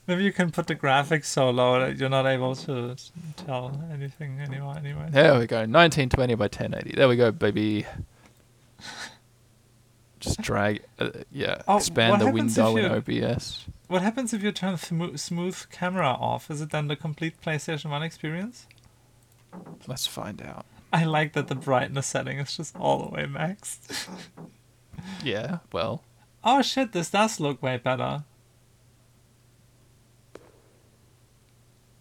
Maybe 0.08 0.24
you 0.24 0.34
can 0.34 0.52
put 0.52 0.68
the 0.68 0.76
graphics 0.76 1.26
so 1.26 1.50
low 1.52 1.80
that 1.80 1.98
you're 1.98 2.10
not 2.10 2.26
able 2.26 2.56
to 2.56 2.96
tell 3.38 3.82
anything 3.94 4.40
anymore. 4.40 4.76
Anyway. 4.78 5.08
There 5.10 5.40
we 5.40 5.48
go, 5.48 5.58
1920 5.58 6.36
by 6.36 6.46
1080. 6.46 6.96
There 6.96 7.08
we 7.08 7.16
go, 7.16 7.32
baby. 7.32 7.86
Just 10.20 10.42
drag, 10.42 10.84
uh, 11.00 11.10
yeah, 11.32 11.62
Oh, 11.68 11.78
expand 11.78 12.22
the 12.22 12.30
window 12.30 12.76
in 12.78 12.92
OBS. 12.92 13.66
What 13.88 14.02
happens 14.02 14.34
if 14.34 14.44
you 14.44 14.52
turn 14.52 14.76
smo- 14.76 15.18
smooth 15.18 15.66
camera 15.72 16.08
off? 16.08 16.52
Is 16.52 16.62
it 16.62 16.70
then 16.72 16.88
the 16.88 16.96
complete 16.96 17.42
PlayStation 17.42 17.90
1 17.90 18.04
experience? 18.04 18.68
Let's 19.88 20.08
find 20.08 20.42
out. 20.42 20.66
I 20.94 21.06
like 21.06 21.34
that 21.34 21.48
the 21.48 21.56
brightness 21.56 22.08
setting 22.08 22.38
is 22.40 22.56
just 22.58 22.76
all 22.76 23.04
the 23.04 23.10
way 23.10 23.24
maxed. 23.24 24.08
Yeah, 25.24 25.60
well, 25.72 26.04
oh 26.44 26.62
shit, 26.62 26.92
this 26.92 27.10
does 27.12 27.40
look 27.40 27.62
way 27.62 27.78
better. 27.78 28.24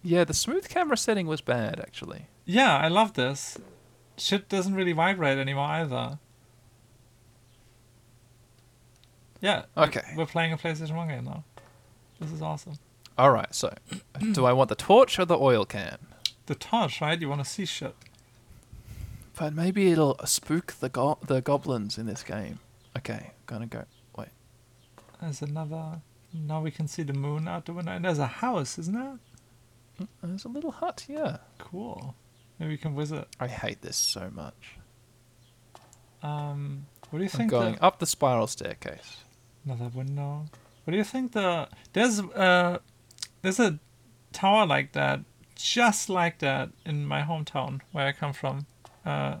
yeah, 0.03 0.23
the 0.23 0.33
smooth 0.33 0.67
camera 0.67 0.97
setting 0.97 1.27
was 1.27 1.41
bad, 1.41 1.79
actually. 1.79 2.25
Yeah, 2.45 2.75
I 2.77 2.87
love 2.87 3.13
this. 3.13 3.57
Shit 4.17 4.49
doesn't 4.49 4.73
really 4.73 4.93
vibrate 4.93 5.37
anymore 5.37 5.65
either. 5.65 6.17
Yeah, 9.39 9.63
Okay. 9.77 10.01
we're 10.15 10.25
playing 10.25 10.53
a 10.53 10.57
PlayStation 10.57 10.95
1 10.95 11.07
game 11.07 11.25
now. 11.25 11.43
This 12.19 12.31
is 12.31 12.41
awesome. 12.41 12.73
All 13.17 13.31
right, 13.31 13.53
so 13.53 13.73
do 14.31 14.45
I 14.45 14.53
want 14.53 14.69
the 14.69 14.75
torch 14.75 15.19
or 15.19 15.25
the 15.25 15.37
oil 15.37 15.65
can? 15.65 15.97
The 16.47 16.55
torch, 16.55 17.01
right? 17.01 17.19
You 17.19 17.29
want 17.29 17.43
to 17.43 17.49
see 17.49 17.65
shit. 17.65 17.95
But 19.37 19.53
maybe 19.53 19.91
it'll 19.91 20.19
spook 20.25 20.73
the 20.79 20.89
go- 20.89 21.17
the 21.25 21.41
goblins 21.41 21.97
in 21.97 22.05
this 22.05 22.23
game. 22.23 22.59
Okay, 22.97 23.31
gonna 23.45 23.67
go. 23.67 23.85
Wait, 24.17 24.29
There's 25.21 25.41
another. 25.41 26.01
Now 26.33 26.61
we 26.61 26.71
can 26.71 26.87
see 26.87 27.03
the 27.03 27.13
moon 27.13 27.47
out 27.47 27.65
the 27.65 27.73
window. 27.73 27.91
And 27.91 28.05
there's 28.05 28.19
a 28.19 28.27
house, 28.27 28.77
isn't 28.79 28.93
there? 28.93 29.19
there's 30.23 30.45
a 30.45 30.49
little 30.49 30.71
hut 30.71 31.05
yeah. 31.07 31.37
Cool. 31.59 32.15
Maybe 32.57 32.71
we 32.71 32.77
can 32.77 32.95
visit. 32.95 33.27
I 33.39 33.47
hate 33.47 33.81
this 33.81 33.97
so 33.97 34.29
much. 34.33 34.77
Um, 36.23 36.85
what 37.09 37.19
do 37.19 37.23
you 37.23 37.29
think? 37.29 37.53
I'm 37.53 37.59
going 37.59 37.75
the, 37.75 37.83
up 37.83 37.99
the 37.99 38.05
spiral 38.05 38.47
staircase. 38.47 39.17
Another 39.65 39.89
window. 39.89 40.45
What 40.83 40.91
do 40.91 40.97
you 40.97 41.03
think 41.03 41.33
the 41.33 41.67
there's 41.93 42.19
uh 42.19 42.79
there's 43.41 43.59
a 43.59 43.79
tower 44.31 44.65
like 44.65 44.93
that, 44.93 45.21
just 45.55 46.09
like 46.09 46.39
that 46.39 46.69
in 46.85 47.05
my 47.05 47.21
hometown 47.21 47.81
where 47.91 48.07
I 48.07 48.11
come 48.11 48.33
from. 48.33 48.65
Uh, 49.05 49.37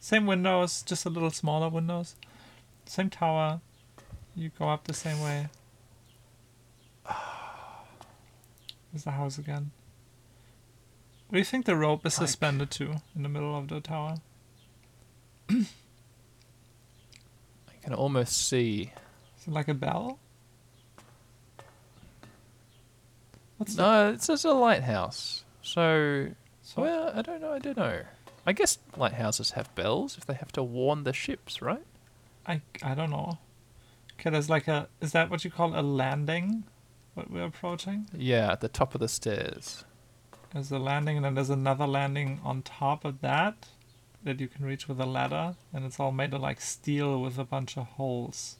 same 0.00 0.26
windows, 0.26 0.82
just 0.82 1.04
a 1.04 1.10
little 1.10 1.30
smaller 1.30 1.68
windows. 1.68 2.16
Same 2.86 3.10
tower. 3.10 3.60
You 4.34 4.50
go 4.58 4.68
up 4.68 4.84
the 4.84 4.94
same 4.94 5.20
way. 5.20 5.48
There's 8.92 9.04
the 9.04 9.10
house 9.10 9.38
again. 9.38 9.72
What 11.28 11.34
do 11.34 11.38
you 11.38 11.44
think 11.44 11.66
the 11.66 11.76
rope 11.76 12.06
is 12.06 12.14
suspended 12.14 12.70
to 12.72 13.02
in 13.16 13.22
the 13.22 13.28
middle 13.28 13.56
of 13.56 13.68
the 13.68 13.80
tower? 13.80 14.16
I 15.50 15.64
can 17.82 17.92
almost 17.92 18.48
see. 18.48 18.92
Is 19.40 19.48
it 19.48 19.52
like 19.52 19.66
a 19.68 19.74
bell? 19.74 20.20
What's 23.56 23.76
No, 23.76 24.10
it's 24.10 24.28
just 24.28 24.44
a 24.44 24.52
lighthouse. 24.52 25.44
So, 25.62 26.28
so 26.62 26.82
well, 26.82 27.12
I 27.14 27.22
don't 27.22 27.40
know. 27.40 27.52
I 27.52 27.58
don't 27.58 27.76
know. 27.76 28.02
I 28.46 28.52
guess 28.52 28.78
lighthouses 28.96 29.52
have 29.52 29.74
bells 29.74 30.16
if 30.16 30.26
they 30.26 30.34
have 30.34 30.52
to 30.52 30.62
warn 30.62 31.02
the 31.02 31.12
ships, 31.12 31.60
right? 31.60 31.82
I 32.46 32.60
I 32.82 32.94
don't 32.94 33.10
know. 33.10 33.38
Okay, 34.14 34.30
there's 34.30 34.48
like 34.48 34.68
a 34.68 34.88
is 35.00 35.12
that 35.12 35.30
what 35.30 35.44
you 35.44 35.50
call 35.50 35.78
a 35.78 35.82
landing? 35.82 36.64
What 37.14 37.30
we're 37.30 37.44
approaching? 37.44 38.06
Yeah, 38.14 38.52
at 38.52 38.60
the 38.60 38.68
top 38.68 38.94
of 38.94 39.00
the 39.00 39.08
stairs. 39.08 39.84
There's 40.52 40.70
a 40.70 40.78
landing 40.78 41.16
and 41.16 41.24
then 41.24 41.34
there's 41.34 41.50
another 41.50 41.86
landing 41.86 42.40
on 42.44 42.62
top 42.62 43.04
of 43.04 43.20
that 43.20 43.68
that 44.22 44.40
you 44.40 44.48
can 44.48 44.64
reach 44.64 44.88
with 44.88 45.00
a 45.00 45.06
ladder 45.06 45.54
and 45.72 45.84
it's 45.84 46.00
all 46.00 46.12
made 46.12 46.34
of 46.34 46.40
like 46.40 46.60
steel 46.60 47.20
with 47.20 47.38
a 47.38 47.44
bunch 47.44 47.76
of 47.76 47.86
holes. 47.86 48.56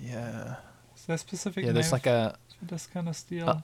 Yeah. 0.00 0.56
Is 0.96 1.06
there 1.06 1.14
a 1.14 1.18
specific 1.18 1.64
Yeah, 1.64 1.72
there's 1.72 1.92
like 1.92 2.06
a 2.06 2.36
for 2.58 2.64
this 2.66 2.86
kind 2.86 3.08
of 3.08 3.16
steel? 3.16 3.48
Uh, 3.48 3.60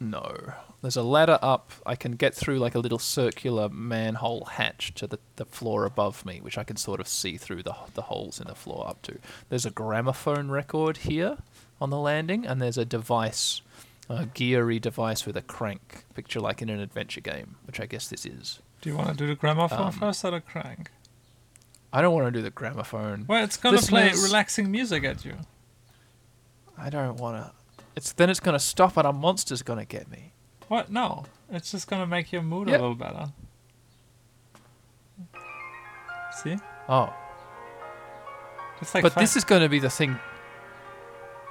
No. 0.00 0.54
There's 0.80 0.96
a 0.96 1.02
ladder 1.02 1.38
up. 1.42 1.72
I 1.84 1.94
can 1.94 2.12
get 2.12 2.34
through 2.34 2.58
like 2.58 2.74
a 2.74 2.78
little 2.78 2.98
circular 2.98 3.68
manhole 3.68 4.46
hatch 4.46 4.94
to 4.94 5.06
the, 5.06 5.18
the 5.36 5.44
floor 5.44 5.84
above 5.84 6.24
me, 6.24 6.40
which 6.40 6.56
I 6.56 6.64
can 6.64 6.76
sort 6.76 7.00
of 7.00 7.06
see 7.06 7.36
through 7.36 7.62
the, 7.64 7.74
the 7.94 8.02
holes 8.02 8.40
in 8.40 8.46
the 8.48 8.54
floor 8.54 8.88
up 8.88 9.02
to. 9.02 9.18
There's 9.50 9.66
a 9.66 9.70
gramophone 9.70 10.50
record 10.50 10.98
here 10.98 11.36
on 11.82 11.90
the 11.90 11.98
landing, 11.98 12.46
and 12.46 12.62
there's 12.62 12.78
a 12.78 12.86
device, 12.86 13.60
a 14.08 14.24
geary 14.26 14.78
device 14.78 15.26
with 15.26 15.36
a 15.36 15.42
crank, 15.42 16.04
picture 16.14 16.40
like 16.40 16.62
in 16.62 16.70
an 16.70 16.80
adventure 16.80 17.20
game, 17.20 17.56
which 17.66 17.78
I 17.78 17.84
guess 17.84 18.08
this 18.08 18.24
is. 18.24 18.60
do 18.80 18.88
you 18.88 18.96
want 18.96 19.08
to 19.10 19.14
do 19.14 19.26
the 19.26 19.34
gramophone 19.34 19.86
um, 19.88 19.92
first 19.92 20.24
or 20.24 20.30
the 20.30 20.40
crank? 20.40 20.90
I 21.92 22.00
don't 22.00 22.14
want 22.14 22.26
to 22.26 22.30
do 22.30 22.40
the 22.42 22.50
gramophone. 22.50 23.26
Well, 23.28 23.44
it's 23.44 23.56
gonna 23.56 23.78
play 23.78 24.10
relaxing 24.12 24.70
music 24.70 25.04
at 25.04 25.24
you. 25.24 25.34
I 26.78 26.88
don't 26.88 27.16
want 27.16 27.36
to. 27.44 27.52
It's 27.96 28.12
then 28.12 28.30
it's 28.30 28.40
gonna 28.40 28.58
stop 28.58 28.96
and 28.96 29.06
a 29.06 29.12
monster's 29.12 29.62
gonna 29.62 29.84
get 29.84 30.10
me. 30.10 30.32
What? 30.68 30.90
No, 30.90 31.24
it's 31.50 31.70
just 31.72 31.88
gonna 31.88 32.06
make 32.06 32.32
your 32.32 32.42
mood 32.42 32.68
Yep. 32.68 32.78
a 32.78 32.82
little 32.82 32.94
better. 32.96 33.32
See, 36.42 36.56
Oh, 36.88 37.12
it's 38.80 38.94
like 38.94 39.02
but 39.02 39.14
this 39.16 39.36
is 39.36 39.44
gonna 39.44 39.68
be 39.68 39.78
the 39.80 39.90
thing. 39.90 40.18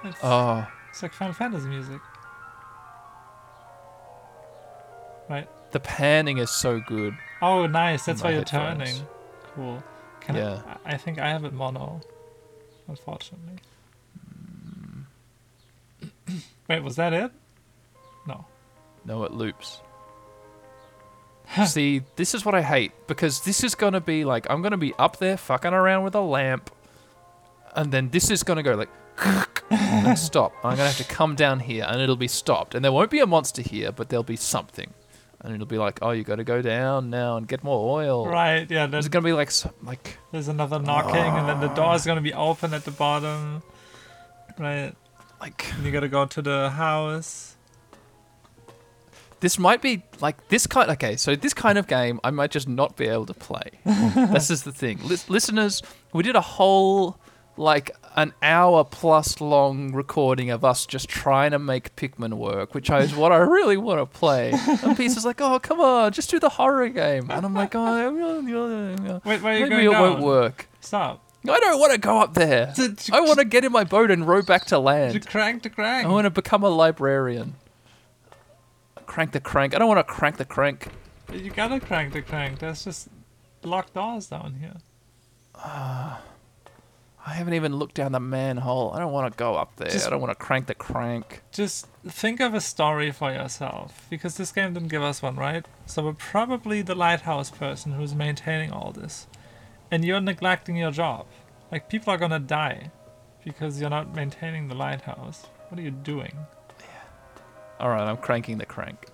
it's, 0.03 0.17
Oh, 0.23 0.65
it's 0.89 1.03
like 1.03 1.13
Final 1.13 1.33
Fantasy 1.33 1.67
music, 1.67 2.01
right? 5.29 5.47
the 5.71 5.79
panning 5.79 6.37
is 6.37 6.49
so 6.49 6.79
good. 6.79 7.15
Oh, 7.41 7.67
nice. 7.67 8.05
That's 8.05 8.23
why 8.23 8.31
you're 8.31 8.39
headphones. 8.39 8.77
turning. 8.89 9.07
Cool. 9.55 9.83
Can 10.21 10.35
Yeah. 10.35 10.61
I, 10.85 10.93
I 10.93 10.97
think 10.97 11.19
I 11.19 11.29
have 11.29 11.45
it 11.45 11.53
mono, 11.53 12.01
unfortunately. 12.87 13.57
Wait, 16.69 16.83
was 16.83 16.95
that 16.97 17.13
it? 17.13 17.31
No. 18.27 18.45
No, 19.05 19.23
it 19.23 19.31
loops. 19.31 19.81
See, 21.65 22.03
this 22.15 22.35
is 22.35 22.45
what 22.45 22.53
I 22.53 22.61
hate 22.61 22.91
because 23.07 23.41
this 23.41 23.63
is 23.63 23.73
gonna 23.73 24.01
be 24.01 24.23
like 24.23 24.45
I'm 24.51 24.61
gonna 24.61 24.77
be 24.77 24.93
up 24.99 25.17
there 25.17 25.35
fucking 25.35 25.73
around 25.73 26.03
with 26.03 26.13
a 26.13 26.21
lamp, 26.21 26.69
and 27.75 27.91
then 27.91 28.09
this 28.11 28.29
is 28.29 28.43
gonna 28.43 28.61
go 28.61 28.75
like, 28.75 28.89
stop. 30.15 30.53
I'm 30.63 30.77
gonna 30.77 30.87
have 30.87 30.97
to 30.97 31.03
come 31.03 31.35
down 31.35 31.59
here, 31.59 31.85
and 31.87 32.01
it'll 32.01 32.15
be 32.15 32.27
stopped, 32.27 32.75
and 32.75 32.85
there 32.85 32.91
won't 32.91 33.09
be 33.09 33.19
a 33.19 33.25
monster 33.25 33.63
here, 33.63 33.91
but 33.91 34.09
there'll 34.09 34.23
be 34.23 34.35
something, 34.35 34.93
and 35.41 35.53
it'll 35.53 35.65
be 35.65 35.79
like, 35.79 35.99
oh, 36.03 36.11
you 36.11 36.23
got 36.23 36.35
to 36.35 36.43
go 36.43 36.61
down 36.61 37.09
now 37.09 37.35
and 37.37 37.47
get 37.47 37.63
more 37.63 37.99
oil. 37.99 38.27
Right, 38.27 38.69
yeah, 38.69 38.85
There's 38.85 39.07
gonna 39.07 39.25
be 39.25 39.33
like, 39.33 39.49
some, 39.49 39.73
like, 39.81 40.19
there's 40.31 40.49
another 40.49 40.77
knocking, 40.77 41.15
and 41.15 41.49
then 41.49 41.59
the 41.61 41.67
door's 41.73 42.05
gonna 42.05 42.21
be 42.21 42.33
open 42.33 42.75
at 42.75 42.85
the 42.85 42.91
bottom. 42.91 43.63
Right, 44.59 44.93
like 45.39 45.73
and 45.73 45.85
you 45.85 45.91
gotta 45.91 46.07
go 46.09 46.25
to 46.25 46.41
the 46.41 46.69
house. 46.71 47.55
this 49.39 49.57
might 49.57 49.81
be 49.81 50.03
like 50.19 50.49
this 50.49 50.67
kind. 50.67 50.89
Okay, 50.91 51.15
so 51.15 51.35
this 51.35 51.53
kind 51.53 51.77
of 51.77 51.87
game, 51.87 52.19
I 52.23 52.31
might 52.31 52.51
just 52.51 52.67
not 52.67 52.95
be 52.97 53.07
able 53.07 53.25
to 53.27 53.33
play. 53.33 53.71
this 53.85 54.49
is 54.49 54.63
the 54.63 54.71
thing, 54.71 54.99
Lis- 55.03 55.29
listeners. 55.29 55.81
We 56.13 56.23
did 56.23 56.35
a 56.35 56.41
whole 56.41 57.17
like 57.55 57.91
an 58.15 58.33
hour 58.41 58.83
plus 58.85 59.39
long 59.41 59.91
recording 59.93 60.49
of 60.49 60.63
us 60.65 60.85
just 60.85 61.09
trying 61.09 61.51
to 61.51 61.59
make 61.59 61.95
Pikmin 61.95 62.33
work, 62.33 62.73
which 62.73 62.89
is 62.89 63.13
what 63.15 63.31
I 63.31 63.37
really 63.37 63.77
want 63.77 63.99
to 63.99 64.05
play. 64.05 64.53
And 64.83 64.95
Pizza's 64.97 65.25
like, 65.25 65.41
"Oh, 65.41 65.59
come 65.59 65.79
on, 65.79 66.11
just 66.11 66.29
do 66.29 66.39
the 66.39 66.49
horror 66.49 66.89
game," 66.89 67.29
and 67.29 67.45
I'm 67.45 67.53
like, 67.53 67.75
"Oh, 67.75 69.21
Wait, 69.25 69.41
where 69.41 69.53
are 69.53 69.57
you 69.57 69.67
maybe 69.67 69.69
going 69.69 69.85
it 69.85 69.89
won't 69.89 70.21
work." 70.21 70.67
Stop. 70.81 71.23
I 71.47 71.59
don't 71.59 71.79
want 71.79 71.93
to 71.93 71.97
go 71.97 72.19
up 72.19 72.33
there. 72.33 72.73
To- 72.75 72.93
to- 72.93 73.15
I 73.15 73.21
want 73.21 73.39
to 73.39 73.45
get 73.45 73.63
in 73.63 73.71
my 73.71 73.83
boat 73.83 74.11
and 74.11 74.27
row 74.27 74.41
back 74.41 74.63
to 74.63 74.69
To 74.69 74.79
land. 74.79 75.25
crank, 75.27 75.63
to 75.63 75.69
crank. 75.69 76.05
I 76.05 76.09
want 76.09 76.25
to 76.25 76.29
become 76.29 76.63
a 76.63 76.69
librarian. 76.69 77.55
Crank 79.05 79.31
the 79.31 79.39
crank. 79.39 79.73
I 79.73 79.79
don't 79.79 79.87
want 79.87 79.99
to 79.99 80.03
crank 80.13 80.37
the 80.37 80.45
crank. 80.45 80.87
You 81.33 81.49
gotta 81.51 81.79
crank 81.79 82.13
the 82.13 82.21
crank. 82.21 82.59
There's 82.59 82.83
just 82.83 83.07
locked 83.63 83.93
doors 83.93 84.27
down 84.27 84.55
here. 84.59 84.75
Ah. 85.55 86.21
I 87.25 87.33
haven't 87.33 87.53
even 87.53 87.75
looked 87.75 87.95
down 87.95 88.11
the 88.13 88.19
manhole. 88.19 88.91
I 88.93 88.99
don't 88.99 89.11
want 89.11 89.31
to 89.31 89.37
go 89.37 89.55
up 89.55 89.75
there. 89.75 89.89
Just- 89.89 90.07
I 90.07 90.09
don't 90.09 90.21
want 90.21 90.31
to 90.31 90.43
crank 90.43 90.67
the 90.67 90.73
crank. 90.75 91.41
Just 91.51 91.87
think 92.07 92.39
of 92.39 92.53
a 92.53 92.61
story 92.61 93.11
for 93.11 93.31
yourself, 93.31 94.05
because 94.09 94.37
this 94.37 94.51
game 94.51 94.73
didn't 94.73 94.87
give 94.89 95.03
us 95.03 95.21
one, 95.21 95.35
right? 95.35 95.65
So 95.85 96.03
we're 96.03 96.13
probably 96.13 96.81
the 96.81 96.95
lighthouse 96.95 97.49
person 97.51 97.91
who's 97.93 98.15
maintaining 98.15 98.71
all 98.71 98.91
this, 98.91 99.27
and 99.91 100.05
you're 100.05 100.21
neglecting 100.21 100.75
your 100.75 100.91
job. 100.91 101.25
Like 101.71 101.89
people 101.89 102.13
are 102.13 102.17
gonna 102.17 102.39
die 102.39 102.91
because 103.43 103.79
you're 103.79 103.89
not 103.89 104.15
maintaining 104.15 104.67
the 104.67 104.75
lighthouse. 104.75 105.47
What 105.69 105.79
are 105.79 105.83
you 105.83 105.91
doing? 105.91 106.33
All 107.79 107.89
right, 107.89 108.07
I'm 108.07 108.17
cranking 108.17 108.57
the 108.57 108.65
crank. 108.65 109.05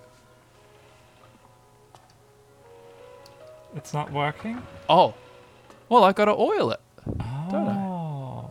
It's 3.76 3.92
not 3.92 4.10
working. 4.10 4.60
Oh, 4.88 5.14
well, 5.88 6.02
I 6.02 6.12
got 6.12 6.24
to 6.24 6.32
oil 6.32 6.72
it. 6.72 6.80
Oh. 7.20 7.48
Don't 7.50 7.68
I? 7.68 7.76
Oh. 7.76 8.50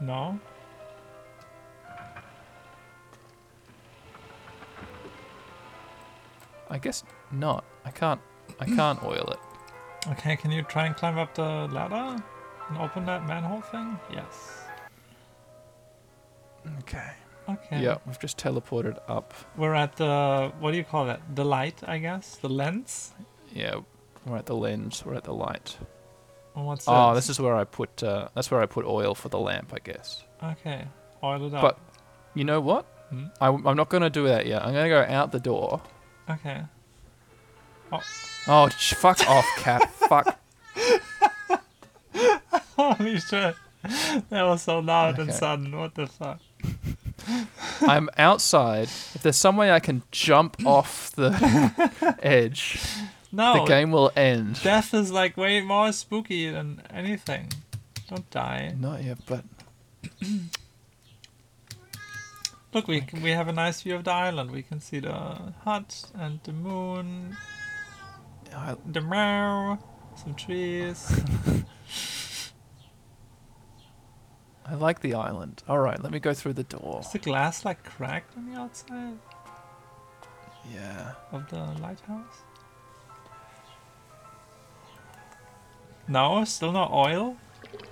No. 0.00 0.40
I 6.70 6.78
guess 6.78 7.04
not. 7.30 7.64
I 7.84 7.90
can't. 7.90 8.20
I 8.60 8.66
can't 8.66 9.02
oil 9.02 9.28
it. 9.30 9.38
Okay, 10.12 10.36
can 10.36 10.50
you 10.50 10.62
try 10.62 10.86
and 10.86 10.94
climb 10.96 11.18
up 11.18 11.34
the 11.34 11.66
ladder 11.72 12.22
and 12.68 12.78
open 12.78 13.06
that 13.06 13.26
manhole 13.26 13.60
thing? 13.62 13.98
Yes. 14.12 14.64
Okay. 16.80 17.10
Okay. 17.48 17.82
Yeah, 17.82 17.98
we've 18.06 18.18
just 18.18 18.38
teleported 18.38 18.98
up. 19.08 19.34
We're 19.56 19.74
at 19.74 19.96
the 19.96 20.52
what 20.60 20.70
do 20.70 20.78
you 20.78 20.84
call 20.84 21.06
that? 21.06 21.20
The 21.34 21.44
light, 21.44 21.80
I 21.86 21.98
guess. 21.98 22.36
The 22.36 22.48
lens. 22.48 23.12
Yeah, 23.52 23.80
we're 24.24 24.38
at 24.38 24.46
the 24.46 24.56
lens. 24.56 25.04
We're 25.04 25.14
at 25.14 25.24
the 25.24 25.34
light. 25.34 25.76
What's 26.54 26.86
Oh, 26.88 27.08
that? 27.08 27.14
this 27.14 27.28
is 27.28 27.38
where 27.40 27.54
I 27.54 27.64
put. 27.64 28.02
Uh, 28.02 28.28
that's 28.34 28.50
where 28.50 28.62
I 28.62 28.66
put 28.66 28.86
oil 28.86 29.14
for 29.14 29.28
the 29.28 29.38
lamp, 29.38 29.72
I 29.74 29.78
guess. 29.84 30.24
Okay. 30.42 30.86
Oil 31.22 31.46
it 31.46 31.54
up. 31.54 31.60
But 31.62 31.78
you 32.34 32.44
know 32.44 32.60
what? 32.60 32.86
Hmm? 33.10 33.26
I, 33.40 33.48
I'm 33.48 33.76
not 33.76 33.90
gonna 33.90 34.08
do 34.10 34.24
that 34.28 34.46
yet. 34.46 34.64
I'm 34.64 34.72
gonna 34.72 34.88
go 34.88 35.02
out 35.02 35.32
the 35.32 35.40
door. 35.40 35.82
Okay. 36.30 36.62
Oh, 37.92 38.00
Oh, 38.46 38.68
sh- 38.68 38.94
fuck 38.94 39.20
off, 39.28 39.46
cat. 39.58 39.90
fuck. 39.94 40.38
Holy 42.76 43.18
shit. 43.18 43.54
That 44.30 44.42
was 44.44 44.62
so 44.62 44.78
loud 44.80 45.18
and 45.18 45.32
sudden. 45.32 45.76
What 45.76 45.94
the 45.94 46.06
fuck? 46.06 46.40
I'm 47.80 48.08
outside. 48.18 48.84
If 49.14 49.20
there's 49.22 49.36
some 49.36 49.56
way 49.56 49.70
I 49.70 49.80
can 49.80 50.02
jump 50.10 50.64
off 50.66 51.10
the 51.12 52.16
edge, 52.22 52.78
No. 53.32 53.54
the 53.60 53.64
game 53.64 53.90
will 53.92 54.10
end. 54.16 54.62
Death 54.62 54.92
is 54.94 55.10
like 55.10 55.36
way 55.36 55.60
more 55.60 55.92
spooky 55.92 56.50
than 56.50 56.82
anything. 56.90 57.50
Don't 58.08 58.28
die. 58.30 58.74
Not 58.78 59.02
yet, 59.02 59.18
but 59.26 59.44
Look, 62.72 62.88
we 62.88 63.06
we 63.22 63.30
have 63.30 63.48
a 63.48 63.52
nice 63.52 63.82
view 63.82 63.94
of 63.94 64.04
the 64.04 64.10
island. 64.10 64.50
We 64.50 64.62
can 64.62 64.80
see 64.80 64.98
the 64.98 65.52
hut 65.64 66.04
and 66.18 66.40
the 66.42 66.52
moon, 66.52 67.36
Meow, 68.56 69.78
some 70.16 70.34
trees. 70.34 71.10
I 74.66 74.74
like 74.74 75.00
the 75.00 75.14
island. 75.14 75.62
All 75.68 75.78
right, 75.78 76.02
let 76.02 76.10
me 76.12 76.18
go 76.18 76.32
through 76.32 76.54
the 76.54 76.64
door. 76.64 77.00
Is 77.02 77.10
the 77.12 77.18
glass 77.18 77.64
like 77.64 77.84
cracked 77.84 78.36
on 78.36 78.50
the 78.50 78.58
outside 78.58 79.18
Yeah. 80.72 81.12
of 81.32 81.48
the 81.50 81.56
lighthouse? 81.82 82.42
No, 86.08 86.44
still 86.44 86.72
no 86.72 86.88
oil. 86.92 87.36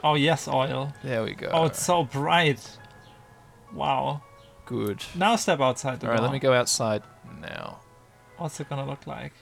Oh 0.05 0.15
yes, 0.15 0.49
oil. 0.49 0.93
There 1.03 1.23
we 1.25 1.35
go. 1.35 1.49
Oh, 1.53 1.65
it's 1.67 1.83
so 1.83 2.05
bright. 2.05 2.79
Wow. 3.75 4.23
good. 4.67 5.03
Now 5.15 5.37
step 5.37 5.61
outside 5.61 6.01
the 6.01 6.07
All 6.07 6.13
right, 6.13 6.19
door. 6.19 6.27
let 6.29 6.33
me 6.33 6.39
go 6.39 6.53
outside 6.55 7.03
now. 7.41 7.81
What's 8.39 8.61
it 8.61 8.69
gonna 8.69 8.87
look 8.87 9.07
like? 9.07 9.33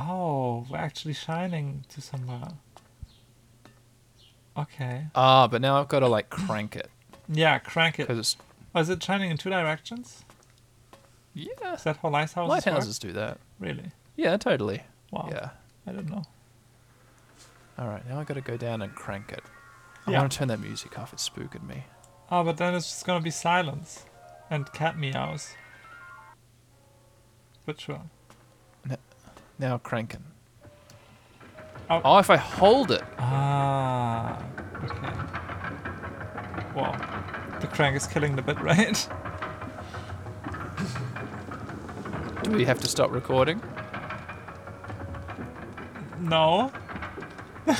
Oh, 0.00 0.64
we're 0.70 0.76
actually 0.78 1.14
shining 1.14 1.84
to 1.88 2.00
somewhere. 2.00 2.48
Okay. 4.56 5.06
Ah, 5.14 5.48
but 5.48 5.60
now 5.60 5.80
I've 5.80 5.88
got 5.88 6.00
to 6.00 6.08
like 6.08 6.30
crank 6.46 6.76
it 6.76 6.88
Yeah, 7.28 7.58
crank 7.58 7.98
it. 7.98 8.02
because 8.06 8.18
it's 8.18 8.36
Oh, 8.74 8.80
is 8.80 8.90
it 8.90 9.02
shining 9.02 9.30
in 9.30 9.36
two 9.38 9.50
directions? 9.50 10.24
yeah. 11.34 11.74
Is 11.74 11.84
that 11.84 11.96
how 11.98 12.10
lighthouses 12.10 12.48
work? 12.48 12.66
Lighthouses 12.66 12.98
do 12.98 13.12
that. 13.12 13.38
Really? 13.58 13.90
Yeah, 14.16 14.36
totally. 14.36 14.82
Wow. 15.10 15.28
Yeah. 15.30 15.50
I 15.86 15.92
don't 15.92 16.08
know. 16.10 16.22
All 17.78 17.88
right, 17.88 18.06
now 18.08 18.18
I 18.20 18.24
got 18.24 18.34
to 18.34 18.40
go 18.40 18.56
down 18.56 18.82
and 18.82 18.94
crank 18.94 19.32
it. 19.32 19.42
I 20.06 20.10
Yeah. 20.12 20.18
want 20.20 20.32
to 20.32 20.38
turn 20.38 20.48
that 20.48 20.60
music 20.60 20.98
off. 20.98 21.12
It's 21.12 21.28
spooking 21.28 21.66
me. 21.66 21.84
Oh, 22.30 22.44
but 22.44 22.56
then 22.56 22.74
it's 22.74 22.88
just 22.90 23.06
gonna 23.06 23.20
be 23.22 23.30
silence 23.30 24.04
and 24.50 24.70
cat 24.72 24.98
meows. 24.98 25.54
But 27.64 27.80
sure. 27.80 28.02
Now 29.58 29.78
cranking. 29.78 30.22
Oh. 31.90 32.00
Oh, 32.04 32.18
if 32.18 32.30
I 32.30 32.36
hold 32.36 32.92
it. 32.92 33.02
Ah. 33.18 34.42
Okay. 34.84 35.08
Wow. 36.74 36.94
The 37.60 37.66
crank 37.66 37.96
is 37.96 38.06
killing 38.06 38.36
the 38.36 38.42
bit, 38.42 38.60
right? 38.62 39.08
Do 42.44 42.52
we 42.52 42.64
have 42.64 42.78
to 42.80 42.88
stop 42.88 43.10
recording? 43.10 43.60
No. 46.20 46.70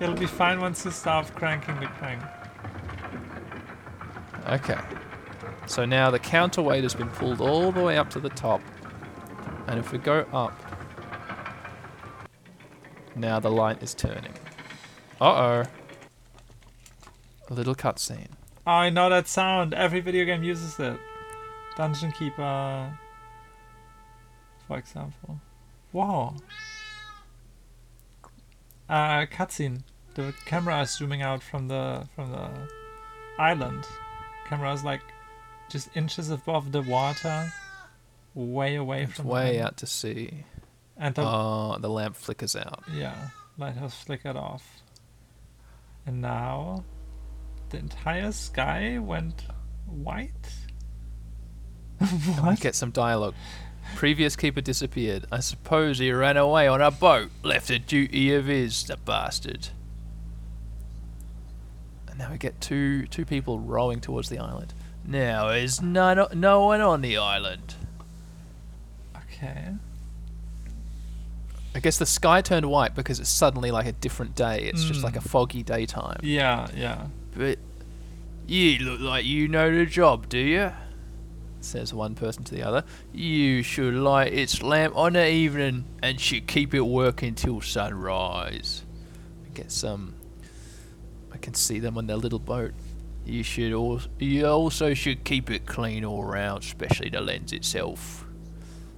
It'll 0.00 0.14
be 0.14 0.26
fine 0.26 0.60
once 0.60 0.84
you 0.84 0.90
stop 0.90 1.32
cranking 1.34 1.78
the 1.80 1.86
crank. 1.86 2.22
Okay. 4.48 4.78
So 5.70 5.84
now 5.84 6.10
the 6.10 6.18
counterweight 6.18 6.82
has 6.82 6.96
been 6.96 7.10
pulled 7.10 7.40
all 7.40 7.70
the 7.70 7.80
way 7.80 7.96
up 7.96 8.10
to 8.10 8.18
the 8.18 8.28
top. 8.28 8.60
And 9.68 9.78
if 9.78 9.92
we 9.92 9.98
go 9.98 10.26
up, 10.32 10.52
now 13.14 13.38
the 13.38 13.52
light 13.52 13.80
is 13.80 13.94
turning. 13.94 14.34
Uh 15.20 15.30
oh. 15.30 15.64
A 17.50 17.54
little 17.54 17.76
cutscene. 17.76 18.32
Oh, 18.66 18.72
I 18.72 18.90
know 18.90 19.08
that 19.10 19.28
sound. 19.28 19.72
Every 19.72 20.00
video 20.00 20.24
game 20.24 20.42
uses 20.42 20.76
it. 20.80 20.98
Dungeon 21.76 22.10
Keeper, 22.10 22.98
for 24.66 24.76
example. 24.76 25.40
Wow. 25.92 26.34
Uh, 28.88 29.24
cutscene. 29.26 29.82
The 30.14 30.34
camera 30.46 30.80
is 30.82 30.90
zooming 30.90 31.22
out 31.22 31.44
from 31.44 31.68
the 31.68 32.08
from 32.16 32.32
the 32.32 32.50
island. 33.38 33.86
Camera 34.48 34.72
is 34.72 34.82
like 34.82 35.02
just 35.70 35.88
inches 35.96 36.30
above 36.30 36.72
the 36.72 36.82
water, 36.82 37.52
way 38.34 38.74
away 38.76 39.04
It's 39.04 39.14
from 39.14 39.26
the 39.26 39.32
way 39.32 39.60
out 39.60 39.76
to 39.78 39.86
sea. 39.86 40.44
And 40.96 41.14
the 41.14 41.22
Oh, 41.22 41.76
the 41.80 41.88
lamp 41.88 42.16
flickers 42.16 42.54
out. 42.56 42.82
Yeah, 42.92 43.28
lighthouse 43.56 43.94
flickered 44.02 44.36
off. 44.36 44.82
And 46.06 46.20
now 46.20 46.84
the 47.70 47.78
entire 47.78 48.32
sky 48.32 48.98
went 48.98 49.44
white. 49.86 50.30
What? 52.40 52.60
get 52.60 52.74
some 52.74 52.90
dialogue? 52.90 53.34
Previous 53.96 54.36
keeper 54.36 54.60
disappeared. 54.60 55.26
I 55.32 55.40
suppose 55.40 55.98
he 55.98 56.12
ran 56.12 56.36
away 56.36 56.66
on 56.68 56.80
a 56.80 56.90
boat. 56.90 57.30
Left 57.42 57.70
a 57.70 57.78
duty 57.78 58.32
of 58.34 58.46
his, 58.46 58.84
the 58.84 58.96
bastard. 58.96 59.68
And 62.08 62.18
now 62.18 62.30
we 62.30 62.38
get 62.38 62.60
two 62.60 63.06
two 63.06 63.24
people 63.24 63.58
rowing 63.58 64.00
towards 64.00 64.28
the 64.28 64.38
island. 64.38 64.72
Now 65.04 65.48
is 65.48 65.80
none, 65.82 66.24
no 66.34 66.64
one 66.66 66.80
on 66.80 67.00
the 67.00 67.16
island. 67.16 67.74
Okay. 69.16 69.68
I 71.74 71.78
guess 71.80 71.98
the 71.98 72.06
sky 72.06 72.40
turned 72.42 72.66
white 72.66 72.94
because 72.94 73.20
it's 73.20 73.28
suddenly 73.30 73.70
like 73.70 73.86
a 73.86 73.92
different 73.92 74.34
day. 74.34 74.62
It's 74.64 74.84
just 74.84 75.02
like 75.02 75.16
a 75.16 75.20
Mm. 75.20 75.28
foggy 75.28 75.62
daytime. 75.62 76.20
Yeah, 76.22 76.68
yeah. 76.76 77.06
But 77.36 77.58
you 78.46 78.78
look 78.80 79.00
like 79.00 79.24
you 79.24 79.46
know 79.48 79.72
the 79.74 79.86
job, 79.86 80.28
do 80.28 80.38
you? 80.38 80.72
Says 81.60 81.94
one 81.94 82.14
person 82.14 82.42
to 82.44 82.54
the 82.54 82.62
other. 82.62 82.84
You 83.12 83.62
should 83.62 83.94
light 83.94 84.32
its 84.32 84.62
lamp 84.62 84.96
on 84.96 85.12
the 85.12 85.30
evening 85.30 85.84
and 86.02 86.18
should 86.20 86.46
keep 86.46 86.74
it 86.74 86.80
working 86.80 87.34
till 87.34 87.60
sunrise. 87.60 88.82
I 89.46 89.54
get 89.54 89.70
some. 89.70 90.14
I 91.32 91.36
can 91.36 91.54
see 91.54 91.78
them 91.78 91.96
on 91.98 92.06
their 92.06 92.16
little 92.16 92.38
boat. 92.38 92.72
You 93.30 93.44
should 93.44 93.72
also. 93.72 94.08
You 94.18 94.46
also 94.46 94.92
should 94.92 95.22
keep 95.24 95.50
it 95.50 95.64
clean 95.64 96.04
all 96.04 96.24
round, 96.24 96.64
especially 96.64 97.10
the 97.10 97.20
lens 97.20 97.52
itself. 97.52 98.26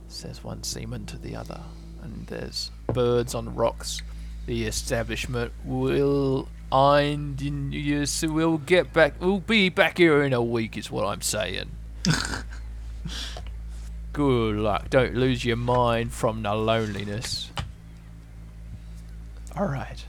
Says 0.09 0.43
one 0.43 0.63
seaman 0.63 1.05
to 1.07 1.19
the 1.19 1.37
other. 1.37 1.61
And 2.03 2.27
there's 2.27 2.71
birds 2.87 3.35
on 3.35 3.55
rocks. 3.55 4.01
The 4.47 4.65
establishment 4.65 5.53
will 5.65 6.49
and 6.73 7.39
we'll 8.23 8.59
get 8.59 8.93
back. 8.95 9.21
We'll 9.21 9.41
be 9.41 9.69
back 9.69 9.99
here 9.99 10.23
in 10.23 10.33
a 10.33 10.43
week, 10.43 10.79
is 10.79 10.91
what 10.91 11.05
I'm 11.07 11.21
saying. 11.21 11.71
Good 14.15 14.57
luck. 14.57 14.89
Don't 14.89 15.15
lose 15.15 15.45
your 15.45 15.57
mind 15.57 16.13
from 16.13 16.43
the 16.43 16.55
loneliness. 16.55 17.51
All 19.55 19.67
right. 19.67 20.03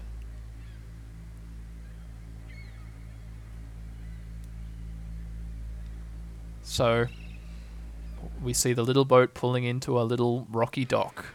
So, 6.73 7.05
we 8.41 8.51
see 8.51 8.73
the 8.73 8.81
little 8.81 9.05
boat 9.05 9.35
pulling 9.35 9.63
into 9.63 9.99
a 9.99 10.01
little 10.01 10.47
rocky 10.49 10.85
dock. 10.85 11.25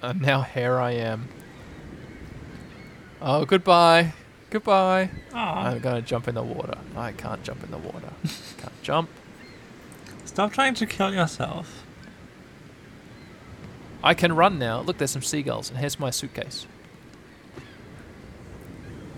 And 0.00 0.22
now 0.22 0.40
here 0.40 0.80
I 0.80 0.92
am. 0.92 1.28
Oh, 3.20 3.44
goodbye. 3.44 4.14
Goodbye. 4.48 5.10
Ah, 5.34 5.66
I'm 5.66 5.80
gonna 5.80 6.00
jump 6.00 6.28
in 6.28 6.34
the 6.34 6.42
water. 6.42 6.78
I 6.96 7.12
can't 7.12 7.42
jump 7.42 7.62
in 7.62 7.72
the 7.72 7.76
water. 7.76 8.08
can't 8.56 8.82
jump. 8.82 9.10
stop 10.24 10.54
trying 10.54 10.72
to 10.76 10.86
kill 10.86 11.12
yourself. 11.12 11.84
I 14.02 14.14
can 14.14 14.34
run 14.34 14.58
now. 14.58 14.80
Look, 14.80 14.96
there's 14.96 15.10
some 15.10 15.20
seagulls, 15.20 15.68
and 15.68 15.78
here's 15.78 16.00
my 16.00 16.08
suitcase. 16.08 16.66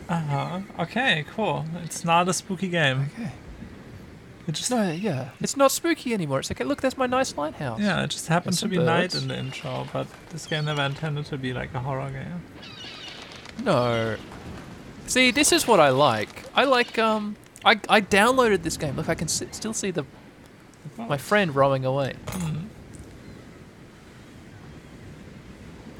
Uh 0.09 0.23
huh. 0.23 0.61
Okay, 0.81 1.25
cool. 1.37 1.67
It's 1.85 2.05
not 2.05 2.29
a 2.29 2.33
spooky 2.33 2.67
game. 2.67 3.11
Okay. 3.15 3.31
It 4.49 4.55
just 4.55 4.71
No, 4.71 4.91
yeah. 4.91 5.29
It's 5.41 5.57
not 5.59 5.71
spooky 5.71 6.15
anymore. 6.15 6.41
It's 6.41 6.51
okay. 6.51 6.65
Look, 6.65 6.81
there's 6.81 6.97
my 6.97 7.07
nice 7.07 7.37
lighthouse. 7.37 7.81
yeah, 7.81 8.03
it 8.03 8.09
just 8.11 8.29
happened 8.29 8.57
to 8.57 8.67
be 8.67 8.79
night 8.79 9.15
in 9.15 9.29
the 9.29 9.39
intro, 9.39 9.87
but 9.93 10.07
this 10.31 10.47
game 10.47 10.65
never 10.65 10.83
intended 10.83 11.27
to 11.27 11.37
be 11.37 11.53
like 11.53 11.73
a 11.75 11.81
horror 11.81 12.11
game. 12.11 12.43
No. 13.63 14.17
See, 15.07 15.31
this 15.31 15.53
is 15.53 15.67
what 15.69 15.81
I 15.81 15.91
like. 15.91 16.45
I 16.55 16.65
like, 16.65 16.99
um... 16.99 17.37
I, 17.65 17.73
I 17.89 18.01
downloaded 18.01 18.63
this 18.63 18.77
game. 18.79 18.97
Look, 18.97 19.09
I 19.09 19.15
can 19.15 19.29
still 19.29 19.75
see 19.75 19.91
the 19.91 20.05
my 20.97 21.19
friend 21.19 21.55
rowing 21.55 21.85
away. 21.85 22.15
Hmm. 22.29 22.67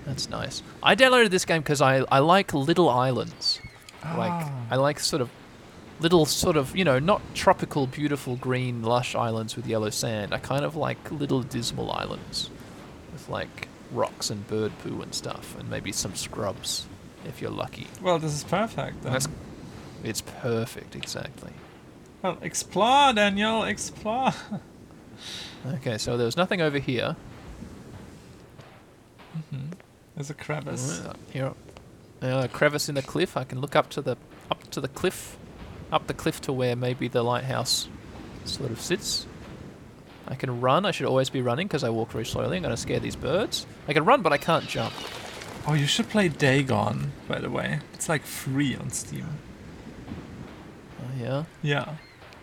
That's 0.07 0.31
nice. 0.31 0.63
I 0.83 0.95
downloaded 0.95 1.31
this 1.31 1.45
game 1.45 1.61
because 1.61 1.83
I, 1.83 1.99
I 2.11 2.21
like 2.21 2.55
little 2.55 2.89
islands. 2.89 3.61
Like, 4.03 4.31
Ah. 4.33 4.53
I 4.71 4.77
like 4.77 5.01
sort 5.01 5.21
of 5.21 5.31
little, 6.01 6.27
sort 6.27 6.57
of, 6.57 6.77
you 6.77 6.85
know, 6.85 6.99
not 6.99 7.23
tropical, 7.35 7.87
beautiful, 7.87 8.37
green, 8.37 8.83
lush 8.83 9.15
islands 9.15 9.57
with 9.57 9.67
yellow 9.67 9.91
sand. 9.91 10.33
I 10.35 10.39
kind 10.39 10.65
of 10.65 10.77
like 10.77 11.11
little 11.11 11.43
dismal 11.43 11.91
islands 11.91 12.51
with 13.13 13.29
like 13.29 13.69
rocks 13.93 14.31
and 14.31 14.47
bird 14.47 14.73
poo 14.81 15.01
and 15.03 15.15
stuff, 15.15 15.57
and 15.59 15.69
maybe 15.71 15.93
some 15.93 16.15
scrubs 16.15 16.87
if 17.25 17.41
you're 17.41 17.51
lucky. 17.51 17.87
Well, 18.03 18.19
this 18.19 18.33
is 18.35 18.45
perfect. 18.45 19.03
Then. 19.03 19.13
That's 19.13 19.29
it's 20.05 20.21
perfect, 20.21 20.95
exactly. 20.95 21.53
Well, 22.23 22.39
explore, 22.43 23.13
Daniel, 23.13 23.65
explore. 23.65 24.33
Okay, 25.67 25.99
so 25.99 26.17
there's 26.17 26.37
nothing 26.37 26.61
over 26.61 26.79
here. 26.79 27.17
There's 30.15 30.31
a 30.31 30.35
crevice. 30.35 31.01
Uh, 31.01 31.15
Here, 31.33 31.53
uh, 32.23 32.43
a 32.45 32.49
crevice 32.49 32.89
in 32.89 32.95
the 32.95 33.03
cliff. 33.03 33.37
I 33.37 33.45
can 33.45 33.61
look 33.61 33.77
up 33.77 33.89
to 33.91 34.01
the 34.01 34.17
up 34.51 34.69
to 34.71 34.81
the 34.81 34.89
cliff, 34.89 35.37
up 35.93 36.07
the 36.07 36.15
cliff 36.15 36.41
to 36.43 36.53
where 36.53 36.77
maybe 36.77 37.09
the 37.09 37.23
lighthouse 37.23 37.89
sort 38.45 38.71
of 38.71 38.81
sits. 38.81 39.27
I 40.27 40.35
can 40.35 40.61
run. 40.61 40.85
I 40.85 40.91
should 40.91 41.07
always 41.07 41.31
be 41.31 41.41
running 41.41 41.67
because 41.67 41.83
I 41.85 41.89
walk 41.91 42.11
very 42.11 42.27
slowly. 42.27 42.57
I'm 42.59 42.63
going 42.63 42.75
to 42.75 42.81
scare 42.81 43.01
these 43.01 43.17
birds. 43.17 43.67
I 43.87 43.93
can 43.95 44.05
run, 44.05 44.21
but 44.23 44.33
I 44.33 44.37
can't 44.39 44.67
jump. 44.69 44.93
Oh, 45.67 45.73
you 45.75 45.87
should 45.87 46.09
play 46.09 46.29
Dagon, 46.29 47.13
by 47.27 47.39
the 47.39 47.51
way. 47.51 47.81
It's 47.95 48.09
like 48.09 48.23
free 48.25 48.77
on 48.77 48.91
Steam. 48.91 49.27
Oh, 51.01 51.05
yeah, 51.19 51.45
Yeah. 51.63 51.95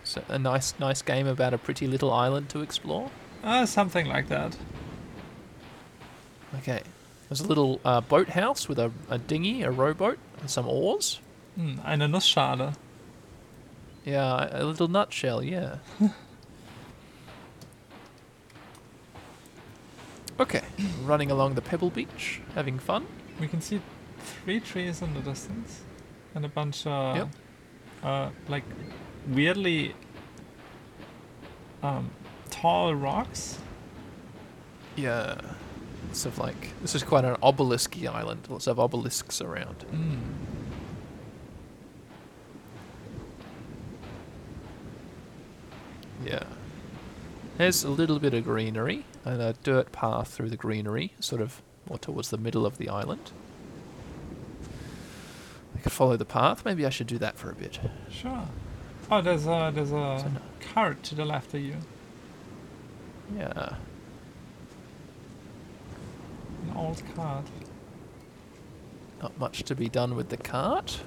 so 0.04 0.24
a 0.30 0.40
nice, 0.40 0.74
nice 0.80 1.02
game 1.02 1.28
about 1.28 1.54
a 1.54 1.58
pretty 1.58 1.88
little 1.88 2.12
island 2.12 2.50
to 2.50 2.62
explore. 2.62 3.12
Uh, 3.44 3.66
something 3.66 4.08
like 4.08 4.28
that. 4.30 4.58
Okay, 6.60 6.82
there's 7.30 7.42
a 7.42 7.48
little 7.48 7.80
uh, 7.84 8.02
boathouse 8.02 8.68
with 8.70 8.80
a, 8.80 8.92
a 9.10 9.18
dinghy, 9.18 9.62
a 9.64 9.72
rowboat, 9.72 10.18
and 10.40 10.50
some 10.50 10.68
oars. 10.68 11.20
Hm, 11.56 11.82
eine 11.86 12.08
Nussschale. 12.08 12.76
Yeah, 14.06 14.48
a 14.52 14.64
little 14.64 14.88
nutshell. 14.88 15.44
Yeah. 15.44 15.78
okay, 20.40 20.62
running 21.04 21.32
along 21.32 21.56
the 21.56 21.62
pebble 21.62 21.90
beach, 21.90 22.42
having 22.54 22.78
fun. 22.80 23.08
We 23.40 23.48
can 23.48 23.62
see 23.62 23.82
three 24.20 24.60
trees 24.60 25.02
in 25.02 25.14
the 25.14 25.22
distance, 25.22 25.82
and 26.36 26.46
a 26.46 26.50
bunch 26.50 26.86
of 26.86 27.16
Yep. 27.18 27.30
uh, 28.04 28.30
like 28.48 28.64
weirdly 29.28 29.96
um, 31.82 32.12
tall 32.50 32.94
rocks. 32.96 33.60
Yeah. 34.96 35.40
Sort 36.14 36.34
of 36.36 36.40
like 36.40 36.74
this 36.82 36.96
is 36.96 37.04
quite 37.04 37.26
an 37.26 37.36
obelisky 37.38 38.08
island. 38.08 38.48
Lots 38.50 38.68
of 38.68 38.80
obelisks 38.80 39.42
around. 39.42 39.84
Mm. 39.92 40.20
Yeah. 46.26 46.44
There's 47.58 47.84
a 47.84 47.90
little 47.90 48.20
bit 48.20 48.34
of 48.34 48.44
greenery 48.44 49.06
and 49.24 49.42
a 49.42 49.54
dirt 49.64 49.92
path 49.92 50.30
through 50.30 50.50
the 50.50 50.58
greenery, 50.58 51.14
sort 51.20 51.42
of 51.42 51.62
more 51.88 51.98
towards 51.98 52.30
the 52.30 52.38
middle 52.38 52.66
of 52.66 52.78
the 52.78 52.90
island. 52.90 53.32
I 55.76 55.80
could 55.80 55.92
follow 55.92 56.18
the 56.18 56.26
path. 56.26 56.66
Maybe 56.66 56.86
I 56.86 56.90
should 56.90 57.08
do 57.08 57.18
that 57.20 57.38
for 57.38 57.52
a 57.52 57.56
bit. 57.56 57.80
Sure. 58.10 58.48
Oh, 59.12 59.22
there's 59.22 59.46
a 59.46 59.72
there's 59.74 59.92
a 59.92 60.18
So 60.20 60.28
no- 60.34 60.42
cart 60.74 61.04
to 61.04 61.16
the 61.16 61.26
left 61.26 61.54
of 61.54 61.62
you. 61.62 61.76
Yeah. 63.38 63.76
An 66.70 66.76
old 66.76 67.02
cart. 67.16 67.46
Not 69.22 69.38
much 69.40 69.64
to 69.64 69.76
be 69.76 69.88
done 69.90 70.16
with 70.16 70.30
the 70.30 70.38
cart. 70.38 71.00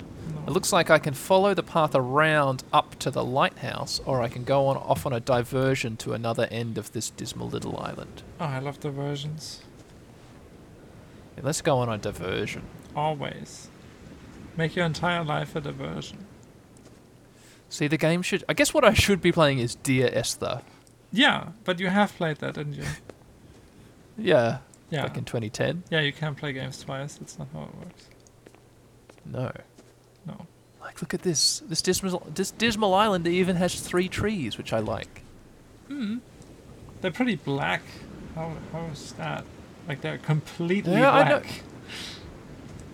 It 0.46 0.50
looks 0.50 0.72
like 0.72 0.88
I 0.90 0.98
can 0.98 1.14
follow 1.14 1.52
the 1.54 1.62
path 1.62 1.94
around 1.94 2.64
up 2.72 2.98
to 3.00 3.10
the 3.10 3.24
lighthouse, 3.24 4.00
or 4.06 4.22
I 4.22 4.28
can 4.28 4.44
go 4.44 4.66
on 4.66 4.76
off 4.76 5.04
on 5.04 5.12
a 5.12 5.20
diversion 5.20 5.96
to 5.98 6.12
another 6.14 6.48
end 6.50 6.78
of 6.78 6.92
this 6.92 7.10
dismal 7.10 7.48
little 7.48 7.78
island. 7.78 8.22
Oh, 8.40 8.46
I 8.46 8.58
love 8.58 8.80
diversions. 8.80 9.62
Yeah, 11.36 11.42
let's 11.44 11.60
go 11.60 11.78
on 11.78 11.88
a 11.88 11.98
diversion. 11.98 12.62
Always. 12.96 13.68
Make 14.56 14.74
your 14.74 14.86
entire 14.86 15.22
life 15.22 15.54
a 15.54 15.60
diversion. 15.60 16.26
See, 17.68 17.86
the 17.86 17.98
game 17.98 18.22
should. 18.22 18.44
I 18.48 18.54
guess 18.54 18.72
what 18.72 18.84
I 18.84 18.94
should 18.94 19.20
be 19.20 19.30
playing 19.32 19.58
is 19.58 19.74
Dear 19.74 20.08
Esther. 20.12 20.62
Yeah, 21.12 21.48
but 21.64 21.78
you 21.78 21.88
have 21.88 22.14
played 22.16 22.38
that, 22.38 22.54
didn't 22.54 22.74
you? 22.74 22.84
Yeah. 24.20 24.58
Yeah. 24.90 25.02
Back 25.02 25.16
in 25.16 25.24
2010. 25.24 25.84
Yeah, 25.90 26.00
you 26.00 26.12
can't 26.12 26.36
play 26.36 26.52
games 26.52 26.82
twice. 26.82 27.14
That's 27.14 27.38
not 27.38 27.46
how 27.52 27.62
it 27.64 27.74
works. 27.76 28.08
No. 29.24 29.52
No. 30.28 30.46
Like, 30.80 31.02
look 31.02 31.12
at 31.14 31.22
this. 31.22 31.60
This 31.66 31.82
dismal, 31.82 32.22
this 32.32 32.52
dismal 32.52 32.94
island 32.94 33.26
even 33.26 33.56
has 33.56 33.80
three 33.80 34.08
trees, 34.08 34.56
which 34.56 34.72
I 34.72 34.78
like. 34.78 35.22
Hmm. 35.88 36.18
They're 37.00 37.10
pretty 37.10 37.36
black. 37.36 37.82
How, 38.34 38.52
how 38.72 38.86
is 38.92 39.12
that? 39.12 39.44
Like, 39.88 40.00
they're 40.00 40.18
completely 40.18 40.92
yeah, 40.92 41.10
black. 41.10 41.26
I 41.26 41.30
know. 41.30 41.42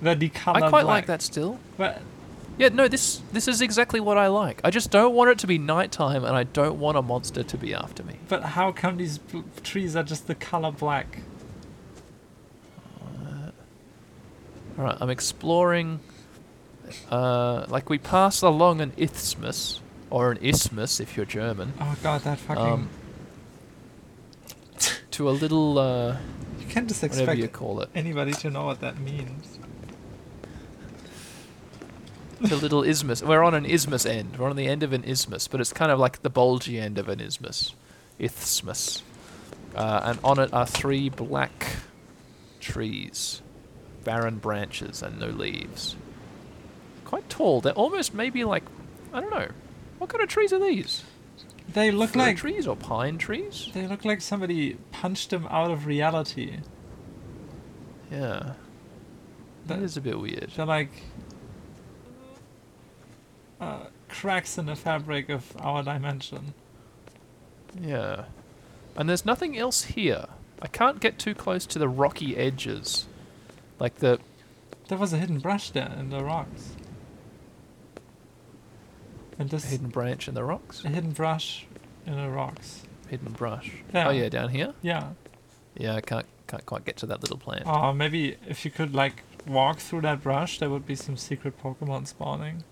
They're 0.02 0.16
decolored. 0.16 0.62
I 0.62 0.68
quite 0.70 0.82
black. 0.82 0.84
like 0.84 1.06
that 1.06 1.22
still. 1.22 1.58
But 1.76 2.00
yeah, 2.58 2.68
no, 2.68 2.86
this 2.88 3.20
this 3.32 3.48
is 3.48 3.60
exactly 3.60 4.00
what 4.00 4.16
I 4.16 4.28
like. 4.28 4.60
I 4.62 4.70
just 4.70 4.90
don't 4.90 5.14
want 5.14 5.30
it 5.30 5.38
to 5.40 5.46
be 5.46 5.58
nighttime, 5.58 6.24
and 6.24 6.36
I 6.36 6.44
don't 6.44 6.78
want 6.78 6.96
a 6.96 7.02
monster 7.02 7.42
to 7.42 7.56
be 7.56 7.74
after 7.74 8.04
me. 8.04 8.16
But 8.28 8.42
how 8.42 8.70
come 8.70 8.96
these 8.96 9.18
trees 9.62 9.96
are 9.96 10.04
just 10.04 10.26
the 10.26 10.34
color 10.34 10.70
black? 10.70 11.20
Uh, 13.02 13.50
all 14.78 14.84
right, 14.84 14.96
I'm 15.00 15.10
exploring 15.10 16.00
uh, 17.10 17.64
like 17.68 17.88
we 17.90 17.98
pass 17.98 18.42
along 18.42 18.80
an 18.80 18.92
isthmus, 18.96 19.80
or 20.10 20.30
an 20.32 20.38
isthmus 20.42 21.00
if 21.00 21.16
you're 21.16 21.26
German, 21.26 21.72
Oh 21.80 21.96
god, 22.02 22.22
that 22.22 22.38
fucking. 22.38 22.62
um, 22.62 22.88
to 25.12 25.28
a 25.28 25.32
little, 25.32 25.78
uh, 25.78 26.16
you 26.60 26.66
can't 26.68 26.88
just 26.88 27.02
whatever 27.02 27.34
you 27.34 27.44
expect 27.44 27.52
call 27.58 27.80
it, 27.80 27.88
anybody 27.94 28.32
to 28.32 28.50
know 28.50 28.64
what 28.66 28.80
that 28.80 28.98
means. 28.98 29.58
the 32.40 32.56
little 32.56 32.82
isthmus. 32.82 33.22
We're 33.22 33.42
on 33.42 33.54
an 33.54 33.64
isthmus 33.64 34.04
end. 34.04 34.36
We're 34.38 34.50
on 34.50 34.56
the 34.56 34.66
end 34.66 34.82
of 34.82 34.92
an 34.92 35.04
isthmus, 35.04 35.48
but 35.48 35.60
it's 35.60 35.72
kind 35.72 35.90
of 35.90 35.98
like 35.98 36.20
the 36.22 36.28
bulgy 36.30 36.78
end 36.78 36.98
of 36.98 37.08
an 37.08 37.20
isthmus, 37.20 37.74
isthmus. 38.18 39.02
Uh, 39.74 40.00
and 40.04 40.18
on 40.22 40.38
it 40.38 40.52
are 40.52 40.66
three 40.66 41.08
black 41.08 41.76
trees, 42.60 43.40
barren 44.04 44.36
branches 44.38 45.02
and 45.02 45.18
no 45.18 45.28
leaves. 45.28 45.96
Quite 47.04 47.28
tall. 47.28 47.60
They're 47.60 47.72
almost 47.74 48.14
maybe 48.14 48.44
like, 48.44 48.64
I 49.12 49.20
don't 49.20 49.30
know, 49.30 49.48
what 49.98 50.10
kind 50.10 50.22
of 50.22 50.28
trees 50.28 50.52
are 50.52 50.58
these? 50.58 51.04
They 51.68 51.90
look 51.90 52.10
Fir 52.10 52.18
like 52.18 52.36
trees 52.36 52.66
or 52.66 52.76
pine 52.76 53.18
trees? 53.18 53.70
they 53.72 53.86
look 53.86 54.04
like 54.04 54.20
somebody 54.20 54.76
punched 54.92 55.30
them 55.30 55.46
out 55.50 55.70
of 55.70 55.86
reality. 55.86 56.58
Yeah, 58.10 58.52
that 59.66 59.78
That- 59.78 59.78
is 59.82 59.96
a 59.96 60.00
bit 60.00 60.18
weird. 60.18 60.50
They're 60.56 60.66
like 60.66 60.90
uh, 63.60 63.86
cracks 64.08 64.58
in 64.58 64.66
the 64.66 64.76
fabric 64.76 65.28
of 65.28 65.56
our 65.58 65.82
dimension. 65.82 66.54
Yeah. 67.80 68.24
And 68.96 69.08
there's 69.08 69.24
nothing 69.24 69.56
else 69.58 69.84
here. 69.84 70.26
I 70.62 70.68
can't 70.68 71.00
get 71.00 71.18
too 71.18 71.34
close 71.34 71.66
to 71.66 71.78
the 71.78 71.88
rocky 71.88 72.36
edges. 72.36 73.06
Like 73.80 73.96
the 73.96 74.20
There 74.88 74.98
was 74.98 75.12
a 75.12 75.18
hidden 75.18 75.38
brush 75.40 75.70
there 75.70 75.92
in 75.98 76.10
the 76.10 76.22
rocks. 76.22 76.70
And 79.38 79.50
this 79.50 79.64
hidden 79.70 79.88
branch 79.88 80.28
in 80.28 80.34
the 80.34 80.44
rocks. 80.44 80.84
a 80.84 80.88
hidden 80.88 81.10
brush 81.12 81.66
in 82.06 82.16
the 82.16 82.28
rocks. 82.28 82.82
Hidden 83.08 83.32
brush. 83.32 83.70
Yeah. 83.92 84.08
Oh 84.08 84.10
yeah, 84.10 84.28
down 84.28 84.48
here. 84.50 84.74
Yeah. 84.82 85.10
Yeah, 85.76 85.94
I 85.96 86.00
can't 86.00 86.26
can't 86.46 86.64
quite 86.66 86.84
get 86.84 86.96
to 86.98 87.06
that 87.06 87.20
little 87.22 87.38
plant. 87.38 87.64
Oh, 87.66 87.92
maybe 87.92 88.36
if 88.46 88.64
you 88.64 88.70
could 88.70 88.94
like 88.94 89.22
walk 89.46 89.78
through 89.78 90.02
that 90.02 90.22
brush, 90.22 90.58
there 90.58 90.70
would 90.70 90.86
be 90.86 90.94
some 90.94 91.16
secret 91.16 91.60
Pokemon 91.62 92.06
spawning. 92.06 92.62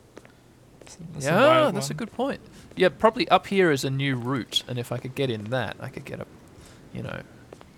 Some- 0.87 1.07
yeah, 1.19 1.71
that's 1.73 1.91
a 1.91 1.95
good 1.95 2.13
point. 2.13 2.41
Yeah, 2.77 2.89
probably 2.91 3.29
up 3.29 3.47
here 3.47 3.71
is 3.71 3.85
a 3.85 3.91
new 3.91 4.17
route, 4.17 4.63
and 4.69 4.79
if 4.79 4.91
I 4.93 4.99
could 4.99 5.15
get 5.15 5.31
in 5.31 5.45
that, 5.45 5.77
I 5.81 5.89
could 5.89 6.05
get 6.05 6.21
a, 6.21 6.27
you 6.93 7.03
know, 7.03 7.23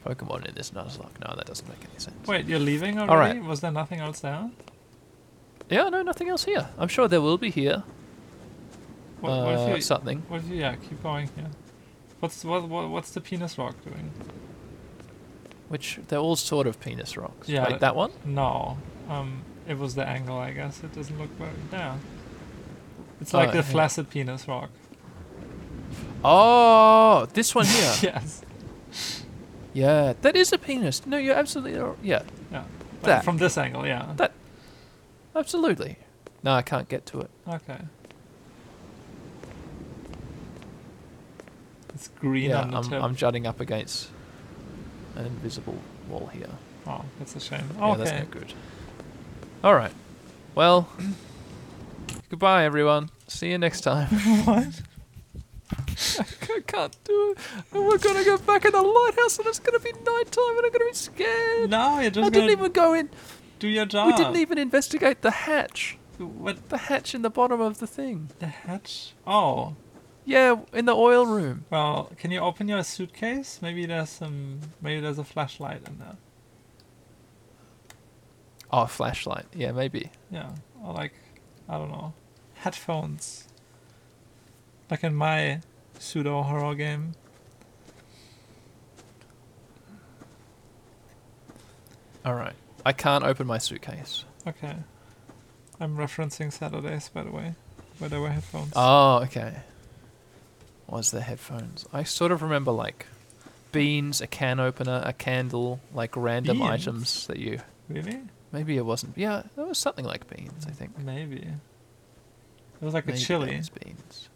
Pokemon 0.07 0.47
in 0.47 0.55
this 0.55 0.71
Nuzlocke. 0.71 1.21
No, 1.27 1.35
that 1.37 1.47
doesn't 1.47 1.69
make 1.69 1.79
any 1.91 1.99
sense. 1.99 2.27
Wait, 2.27 2.47
you're 2.47 2.59
leaving 2.59 2.99
already? 2.99 3.11
All 3.11 3.17
right. 3.19 3.45
Was 3.49 3.61
there 3.61 3.73
nothing 3.73 4.01
else 4.01 4.21
there? 4.21 4.51
Yeah, 5.71 5.89
no, 5.89 6.03
nothing 6.03 6.29
else 6.29 6.45
here. 6.45 6.69
I'm 6.79 6.89
sure 6.89 7.09
there 7.09 7.21
will 7.21 7.39
be 7.39 7.51
here. 7.51 7.83
What, 9.31 9.45
what 9.69 9.77
uh, 9.77 9.81
something. 9.81 10.23
What 10.29 10.41
if? 10.43 10.49
Yeah, 10.49 10.77
keep 10.77 11.03
going 11.03 11.29
here. 11.37 11.51
What's 12.21 12.45
what, 12.45 12.69
what 12.69 12.89
what's 12.91 13.11
the 13.11 13.21
penis 13.21 13.59
rock 13.59 13.75
doing? 13.85 14.11
Which 15.69 15.99
they're 16.09 16.19
all 16.19 16.37
sort 16.37 16.67
of 16.67 16.79
penis 16.81 17.17
rocks. 17.17 17.49
Yeah, 17.49 17.71
Wait, 17.71 17.81
that 17.81 17.97
one? 17.97 18.13
No, 18.25 18.79
um, 19.09 19.43
it 19.67 19.79
was 19.79 19.95
the 19.95 20.07
angle, 20.07 20.37
I 20.39 20.53
guess. 20.53 20.83
It 20.85 20.95
doesn't 20.95 21.19
look 21.19 21.31
very. 21.39 21.51
Yeah. 21.73 21.97
It's 23.21 23.33
Oh, 23.35 23.39
like 23.39 23.53
the 23.53 23.59
yeah. 23.59 23.63
flaccid 23.63 24.11
penis 24.11 24.47
rock. 24.47 24.71
Oh, 26.23 27.27
this 27.33 27.55
one 27.55 27.67
here. 27.67 27.93
yes. 28.03 28.43
yeah, 29.73 30.15
that 30.23 30.37
is 30.37 30.53
a 30.53 30.59
penis. 30.59 31.07
No, 31.07 31.17
you're 31.17 31.35
absolutely 31.35 31.79
r- 31.79 31.97
yeah, 32.03 32.23
Yeah. 32.53 32.65
That. 33.03 33.25
From 33.25 33.37
this 33.37 33.59
angle, 33.59 33.87
yeah. 33.87 34.13
That- 34.17 34.33
absolutely. 35.37 35.97
No, 36.43 36.53
I 36.53 36.63
can't 36.63 36.89
get 36.89 37.05
to 37.07 37.21
it. 37.21 37.31
Okay. 37.47 37.79
It's 41.95 42.09
green 42.21 42.51
yeah, 42.51 42.63
on 42.63 42.71
the 42.71 42.77
I'm, 42.79 42.83
tip. 42.85 43.03
I'm 43.03 43.15
jutting 43.15 43.47
up 43.47 43.61
against 43.61 44.09
an 45.17 45.27
invisible 45.27 45.79
wall 46.09 46.29
here. 46.33 46.49
oh, 46.87 47.05
that's 47.19 47.37
a 47.37 47.41
shame. 47.41 47.65
Yeah, 47.79 47.95
that's 47.97 48.11
okay. 48.11 48.19
not 48.21 48.31
good. 48.31 48.53
All 49.63 49.75
right. 49.75 49.93
Well, 50.55 50.89
goodbye, 52.31 52.65
everyone. 52.65 53.11
See 53.29 53.51
you 53.51 53.59
next 53.59 53.83
time. 53.83 54.09
what? 54.45 54.83
I 56.19 56.61
can't 56.67 56.97
do 57.05 57.35
it. 57.37 57.39
And 57.73 57.87
we're 57.87 57.99
gonna 57.99 58.25
go 58.25 58.37
back 58.39 58.65
in 58.65 58.73
the 58.73 58.83
lighthouse, 58.83 59.39
and 59.39 59.47
it's 59.47 59.59
gonna 59.61 59.79
be 59.79 59.93
nighttime, 59.93 60.57
and 60.57 60.67
I'm 60.67 60.73
gonna 60.73 60.85
be 60.87 60.93
scared. 60.95 61.71
No, 61.71 62.01
you're 62.01 62.11
just 62.11 62.27
I 62.27 62.31
didn't 62.31 62.51
even 62.51 62.73
go 62.73 62.93
in. 62.95 63.09
do 63.59 63.69
your 63.69 63.87
job. 63.87 64.09
We 64.09 64.13
didn't 64.17 64.37
even 64.37 64.59
investigate 64.59 65.23
the 65.23 65.31
hatch. 65.31 65.97
What 66.19 66.69
The 66.69 66.79
hatch 66.79 67.15
in 67.15 67.23
the 67.23 67.31
bottom 67.31 67.61
of 67.61 67.79
the 67.79 67.87
thing. 67.89 68.31
the 68.39 68.47
hatch? 68.47 69.15
Oh, 69.27 69.75
Yeah, 70.25 70.57
in 70.73 70.87
the 70.87 70.95
oil 70.95 71.27
room. 71.27 71.67
well, 71.71 72.11
can 72.17 72.31
you 72.31 72.41
open 72.41 72.67
your 72.69 72.83
suitcase? 72.83 73.59
Maybe 73.61 73.85
there's 73.87 74.09
some. 74.09 74.61
Maybe 74.81 75.01
there's 75.01 75.19
a 75.19 75.25
flashlight 75.25 75.87
in 75.87 75.99
there. 75.99 76.17
Oh, 78.71 78.87
flashlight. 78.87 79.47
Yeah, 79.55 79.73
maybe. 79.73 80.11
Yeah, 80.31 80.51
or 80.83 80.95
like, 80.95 81.13
I 81.69 81.79
don't 81.79 81.91
know, 81.91 82.15
headphones. 82.55 83.47
Like 84.91 85.05
in 85.05 85.15
my 85.15 85.61
pseudo 85.99 86.43
horror 86.43 86.75
game. 86.75 87.13
All 92.25 92.35
right. 92.35 92.55
I 92.87 92.93
can't 92.93 93.25
open 93.25 93.47
my 93.47 93.59
suitcase. 93.59 94.25
Okay. 94.47 94.75
I'm 95.81 95.97
referencing 95.97 96.53
Saturdays, 96.53 97.09
by 97.09 97.23
the 97.23 97.31
way, 97.31 97.55
where 97.99 98.09
there 98.09 98.21
were 98.21 98.31
headphones. 98.31 98.73
Oh, 98.75 99.21
okay. 99.25 99.57
Was 100.95 101.11
the 101.11 101.23
headphones? 101.23 101.87
I 101.93 102.05
sort 102.05 102.31
of 102.31 102.41
remember 102.41 102.71
like 102.71 103.07
beans, 103.73 104.21
a 104.21 104.29
can 104.29 104.61
opener, 104.61 105.03
a 105.05 105.13
candle, 105.13 105.81
like 105.93 106.17
random 106.17 106.59
Beans? 106.59 106.71
items 106.71 107.27
that 107.27 107.39
you. 107.39 107.59
Really? 107.89 108.21
Maybe 108.53 108.77
it 108.77 108.87
wasn't. 108.87 109.19
Yeah, 109.19 109.43
there 109.57 109.65
was 109.67 109.77
something 109.77 110.05
like 110.05 110.29
beans. 110.31 110.65
I 110.69 110.71
think. 110.71 110.97
Maybe. 110.97 111.39
It 111.39 112.85
was 112.85 112.95
like 112.95 113.07
Maybe 113.07 113.19
a 113.19 113.21
chili. 113.21 113.61
beans. 113.85 114.29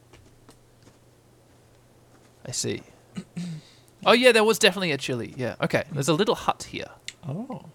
I 2.44 2.51
see. 2.51 2.83
oh 4.05 4.12
yeah, 4.12 4.33
there 4.33 4.42
was 4.42 4.59
definitely 4.59 4.90
a 4.90 4.99
chili. 4.99 5.35
Yeah. 5.37 5.55
Okay. 5.62 5.85
There's 5.92 6.09
a 6.09 6.14
little 6.14 6.35
hut 6.35 6.64
here. 6.71 6.90
Oh. 7.29 7.66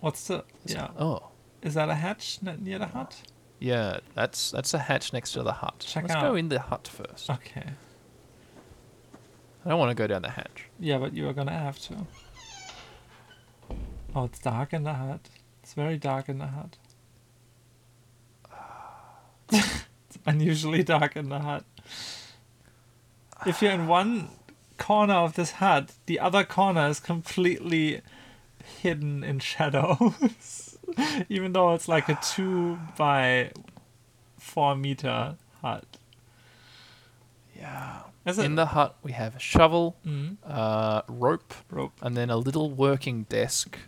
What's 0.00 0.26
the? 0.26 0.38
It- 0.38 0.44
Yeah. 0.72 0.88
Oh. 0.98 1.28
Is 1.62 1.74
that 1.74 1.88
a 1.88 1.94
hatch 1.94 2.40
near 2.42 2.80
the 2.80 2.86
hut? 2.88 3.22
Yeah, 3.58 4.00
that's 4.14 4.50
that's 4.50 4.74
a 4.74 4.78
hatch 4.78 5.12
next 5.12 5.32
to 5.32 5.42
the 5.42 5.52
hut. 5.52 5.84
Check 5.86 6.08
Let's 6.08 6.20
go 6.20 6.34
in 6.34 6.48
the 6.48 6.60
hut 6.60 6.88
first. 6.88 7.30
Okay. 7.30 7.70
I 9.64 9.68
don't 9.68 9.78
want 9.78 9.90
to 9.90 9.94
go 9.94 10.06
down 10.06 10.22
the 10.22 10.30
hatch. 10.30 10.66
Yeah, 10.78 10.98
but 10.98 11.14
you 11.14 11.28
are 11.28 11.32
gonna 11.32 11.50
have 11.52 11.78
to. 11.80 12.06
Oh, 14.14 14.24
it's 14.24 14.38
dark 14.38 14.72
in 14.72 14.84
the 14.84 14.94
hut. 14.94 15.28
It's 15.62 15.74
very 15.74 15.96
dark 15.96 16.28
in 16.28 16.38
the 16.38 16.46
hut. 16.46 16.76
it's 19.52 20.18
unusually 20.24 20.82
dark 20.82 21.16
in 21.16 21.28
the 21.28 21.40
hut. 21.40 21.64
If 23.44 23.60
you're 23.60 23.72
in 23.72 23.86
one 23.86 24.28
corner 24.78 25.14
of 25.14 25.34
this 25.34 25.52
hut, 25.52 25.92
the 26.06 26.20
other 26.20 26.44
corner 26.44 26.88
is 26.88 27.00
completely 27.00 28.02
hidden 28.80 29.24
in 29.24 29.38
shadows. 29.40 30.62
Even 31.28 31.52
though 31.52 31.74
it's 31.74 31.88
like 31.88 32.08
a 32.08 32.18
two 32.22 32.78
by 32.96 33.50
four 34.38 34.74
meter 34.76 35.36
hut. 35.62 35.84
Yeah. 37.58 38.00
Is 38.24 38.38
it 38.38 38.44
In 38.44 38.56
the 38.56 38.66
hut, 38.66 38.96
we 39.02 39.12
have 39.12 39.36
a 39.36 39.38
shovel, 39.38 39.96
Mm, 40.04 40.36
uh, 40.44 41.02
rope, 41.08 41.54
rope? 41.70 41.92
and 42.02 42.16
then 42.16 42.28
a 42.28 42.36
little 42.36 42.70
working 42.70 43.22
desk 43.28 43.78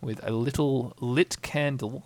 with 0.00 0.20
a 0.22 0.30
little 0.30 0.94
lit 1.00 1.42
candle, 1.42 2.04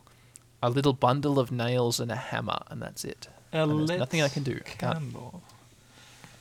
a 0.63 0.71
little 0.71 0.95
bundle 0.95 1.39
of 1.39 1.53
nails, 1.53 2.01
and 2.01 2.11
a 2.11 2.17
hammer, 2.17 2.61
and 2.69 2.81
that's 2.81 3.05
it. 3.05 3.29
A 3.53 3.59
And 3.63 3.87
lit 3.87 3.99
nothing 3.99 4.23
I 4.23 4.29
can 4.29 4.43
do. 4.43 4.61
Can't- 4.65 4.99
Candle. 4.99 5.43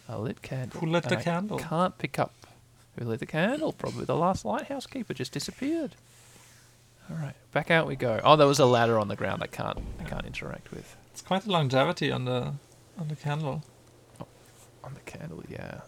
A 0.08 0.18
lit 0.20 0.42
candle. 0.42 0.80
Who 0.80 0.88
lit 0.88 1.04
and 1.06 1.12
the 1.12 1.20
I 1.20 1.24
candle? 1.24 1.58
Can't 1.60 1.98
pick 1.98 2.18
up. 2.18 2.34
Who 2.98 3.06
lit 3.06 3.20
the 3.20 3.26
candle? 3.26 3.74
Probably 3.74 4.06
the 4.06 4.16
last 4.16 4.46
lighthouse 4.46 4.86
keeper 4.88 5.14
just 5.14 5.32
disappeared. 5.34 5.96
All 7.10 7.18
right, 7.18 7.36
back 7.52 7.70
out 7.70 7.88
we 7.88 7.96
go. 7.96 8.20
Oh, 8.24 8.36
there 8.36 8.48
was 8.48 8.60
a 8.60 8.66
ladder 8.66 8.98
on 9.00 9.08
the 9.08 9.16
ground. 9.16 9.44
I 9.44 9.48
can't. 9.48 9.80
I 10.00 10.04
can't 10.04 10.26
interact 10.26 10.72
with 10.72 10.96
It's 11.12 11.22
quite 11.22 11.46
a 11.46 11.52
longevity 11.52 12.12
on 12.12 12.26
the 12.26 12.54
on 12.98 13.08
the 13.10 13.16
candle. 13.16 13.64
Oh, 14.22 14.28
on 14.84 14.94
the 14.94 15.02
candle. 15.02 15.44
Yeah, 15.50 15.82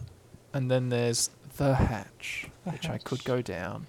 and 0.52 0.70
then 0.70 0.90
there's 0.90 1.30
the 1.56 1.74
hatch, 1.74 2.48
The 2.64 2.72
which 2.72 2.88
I 2.88 2.98
could 2.98 3.24
go 3.24 3.40
down. 3.40 3.86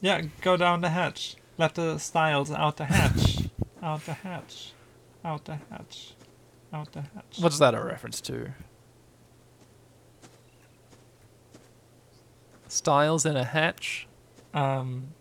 Yeah, 0.00 0.22
go 0.40 0.56
down 0.56 0.80
the 0.80 0.90
hatch. 0.90 1.36
Let 1.58 1.74
the 1.74 1.98
styles 1.98 2.50
out 2.50 2.76
the 2.76 2.86
hatch. 2.86 3.48
out 3.82 4.04
the 4.04 4.14
hatch. 4.14 4.72
Out 5.24 5.44
the 5.44 5.58
hatch. 5.70 6.14
Out 6.72 6.92
the 6.92 7.02
hatch. 7.02 7.38
What's 7.38 7.58
that 7.58 7.74
a 7.74 7.82
reference 7.82 8.20
to? 8.22 8.52
Styles 12.82 13.24
in 13.24 13.36
a 13.36 13.44
hatch. 13.44 14.08
Um. 14.52 15.14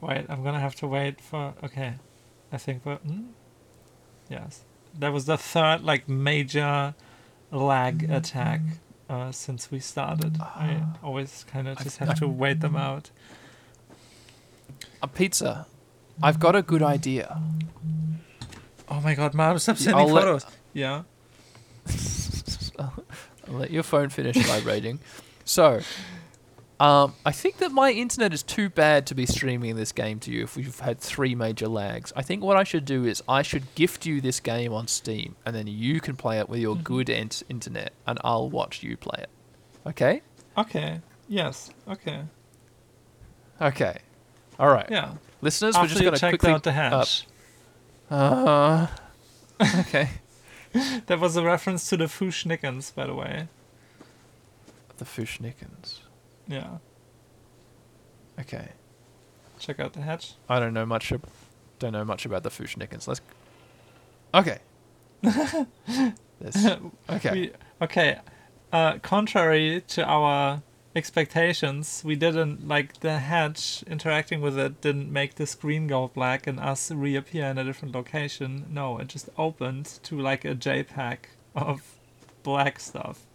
Wait, 0.00 0.26
I'm 0.28 0.42
gonna 0.42 0.58
have 0.58 0.74
to 0.76 0.86
wait 0.88 1.20
for. 1.20 1.54
Okay, 1.62 1.94
I 2.52 2.56
think 2.56 2.84
we're. 2.84 2.96
Hmm? 2.96 3.26
Yes, 4.28 4.64
that 4.98 5.12
was 5.12 5.26
the 5.26 5.36
third 5.36 5.82
like 5.84 6.08
major 6.08 6.94
lag 7.52 8.10
attack 8.10 8.62
uh, 9.08 9.30
since 9.30 9.70
we 9.70 9.78
started. 9.78 10.40
I 10.40 10.82
always 11.04 11.44
kind 11.52 11.68
of 11.68 11.78
just 11.78 11.98
th- 11.98 12.08
have 12.08 12.18
to 12.18 12.26
wait 12.26 12.58
them 12.60 12.74
out. 12.74 13.10
A 15.02 15.06
pizza. 15.06 15.66
I've 16.20 16.40
got 16.40 16.56
a 16.56 16.62
good 16.62 16.82
idea. 16.82 17.40
Oh 18.88 19.00
my 19.00 19.14
god, 19.14 19.34
Mom, 19.34 19.56
stop 19.60 19.76
sending 19.76 20.00
I'll 20.00 20.08
let- 20.12 20.24
photos. 20.24 20.46
yeah. 20.72 21.02
I'll 22.78 23.54
let 23.54 23.70
your 23.70 23.82
phone 23.84 24.08
finish 24.08 24.36
vibrating. 24.36 24.98
So, 25.44 25.80
um, 26.80 27.14
I 27.26 27.32
think 27.32 27.58
that 27.58 27.72
my 27.72 27.90
internet 27.92 28.32
is 28.32 28.42
too 28.42 28.70
bad 28.70 29.06
to 29.08 29.14
be 29.14 29.26
streaming 29.26 29.76
this 29.76 29.92
game 29.92 30.18
to 30.20 30.32
you 30.32 30.44
if 30.44 30.56
we've 30.56 30.80
had 30.80 30.98
three 30.98 31.34
major 31.34 31.68
lags. 31.68 32.10
I 32.16 32.22
think 32.22 32.42
what 32.42 32.56
I 32.56 32.64
should 32.64 32.86
do 32.86 33.04
is 33.04 33.22
I 33.28 33.42
should 33.42 33.74
gift 33.74 34.06
you 34.06 34.22
this 34.22 34.40
game 34.40 34.72
on 34.72 34.88
Steam, 34.88 35.36
and 35.44 35.54
then 35.54 35.66
you 35.66 36.00
can 36.00 36.16
play 36.16 36.38
it 36.38 36.48
with 36.48 36.58
your 36.60 36.76
good 36.76 37.10
int- 37.10 37.42
internet, 37.50 37.92
and 38.06 38.18
I'll 38.24 38.48
watch 38.48 38.82
you 38.82 38.96
play 38.96 39.18
it. 39.24 39.28
Okay? 39.86 40.22
Okay. 40.56 41.00
Yes. 41.28 41.70
Okay. 41.86 42.22
Okay. 43.60 43.98
All 44.58 44.68
right. 44.68 44.88
Yeah. 44.90 45.14
Listeners, 45.42 45.76
we're 45.76 45.86
just 45.86 46.00
going 46.00 46.14
to 46.14 46.28
quickly. 46.30 46.50
out 46.50 46.62
the 46.62 46.72
hatch. 46.72 47.26
Uh, 48.10 48.86
okay. 49.80 50.08
That 51.06 51.18
was 51.18 51.34
a 51.34 51.42
reference 51.42 51.88
to 51.88 51.96
the 51.96 52.06
Fu-Schnickens, 52.06 52.94
by 52.94 53.04
the 53.06 53.14
way. 53.14 53.48
The 54.98 55.04
Fu-Schnickens. 55.04 55.98
Yeah. 56.50 56.78
Okay. 58.38 58.68
Check 59.58 59.78
out 59.78 59.92
the 59.92 60.00
hatch. 60.00 60.34
I 60.48 60.58
don't 60.58 60.74
know 60.74 60.86
much. 60.86 61.12
Ab- 61.12 61.28
don't 61.78 61.92
know 61.92 62.04
much 62.04 62.26
about 62.26 62.42
the 62.42 62.50
Fu-Schnickens. 62.50 63.06
Let's. 63.08 63.20
Okay. 64.34 64.58
This. 66.40 66.66
Okay. 67.10 67.30
We, 67.32 67.52
okay. 67.82 68.18
Uh, 68.72 68.98
contrary 69.00 69.82
to 69.88 70.02
our 70.02 70.62
expectations, 70.96 72.02
we 72.04 72.16
didn't 72.16 72.66
like 72.66 73.00
the 73.00 73.18
hatch 73.18 73.84
interacting 73.86 74.40
with 74.40 74.58
it 74.58 74.80
didn't 74.80 75.12
make 75.12 75.34
the 75.34 75.46
screen 75.46 75.86
go 75.86 76.08
black 76.08 76.46
and 76.46 76.58
us 76.58 76.90
reappear 76.90 77.44
in 77.46 77.58
a 77.58 77.64
different 77.64 77.94
location. 77.94 78.64
No, 78.70 78.98
it 78.98 79.08
just 79.08 79.28
opened 79.36 79.84
to 80.04 80.18
like 80.18 80.46
a 80.46 80.54
JPEG 80.54 81.18
of 81.54 81.82
black 82.42 82.80
stuff. 82.80 83.26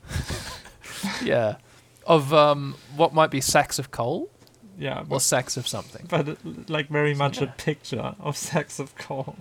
yeah. 1.24 1.58
Of 2.06 2.34
um, 2.34 2.76
what 2.96 3.14
might 3.14 3.32
be 3.32 3.42
sacks 3.42 3.80
of 3.80 3.92
coal 3.92 4.30
Yeah, 4.78 5.00
or 5.02 5.06
but, 5.06 5.20
sacks 5.22 5.58
of 5.58 5.68
something. 5.68 6.06
but 6.10 6.38
like 6.70 6.88
very 6.90 7.14
much 7.16 7.38
yeah. 7.42 7.46
a 7.46 7.52
picture 7.54 8.16
of 8.20 8.38
sacks 8.38 8.80
of 8.80 8.96
coal 8.98 9.36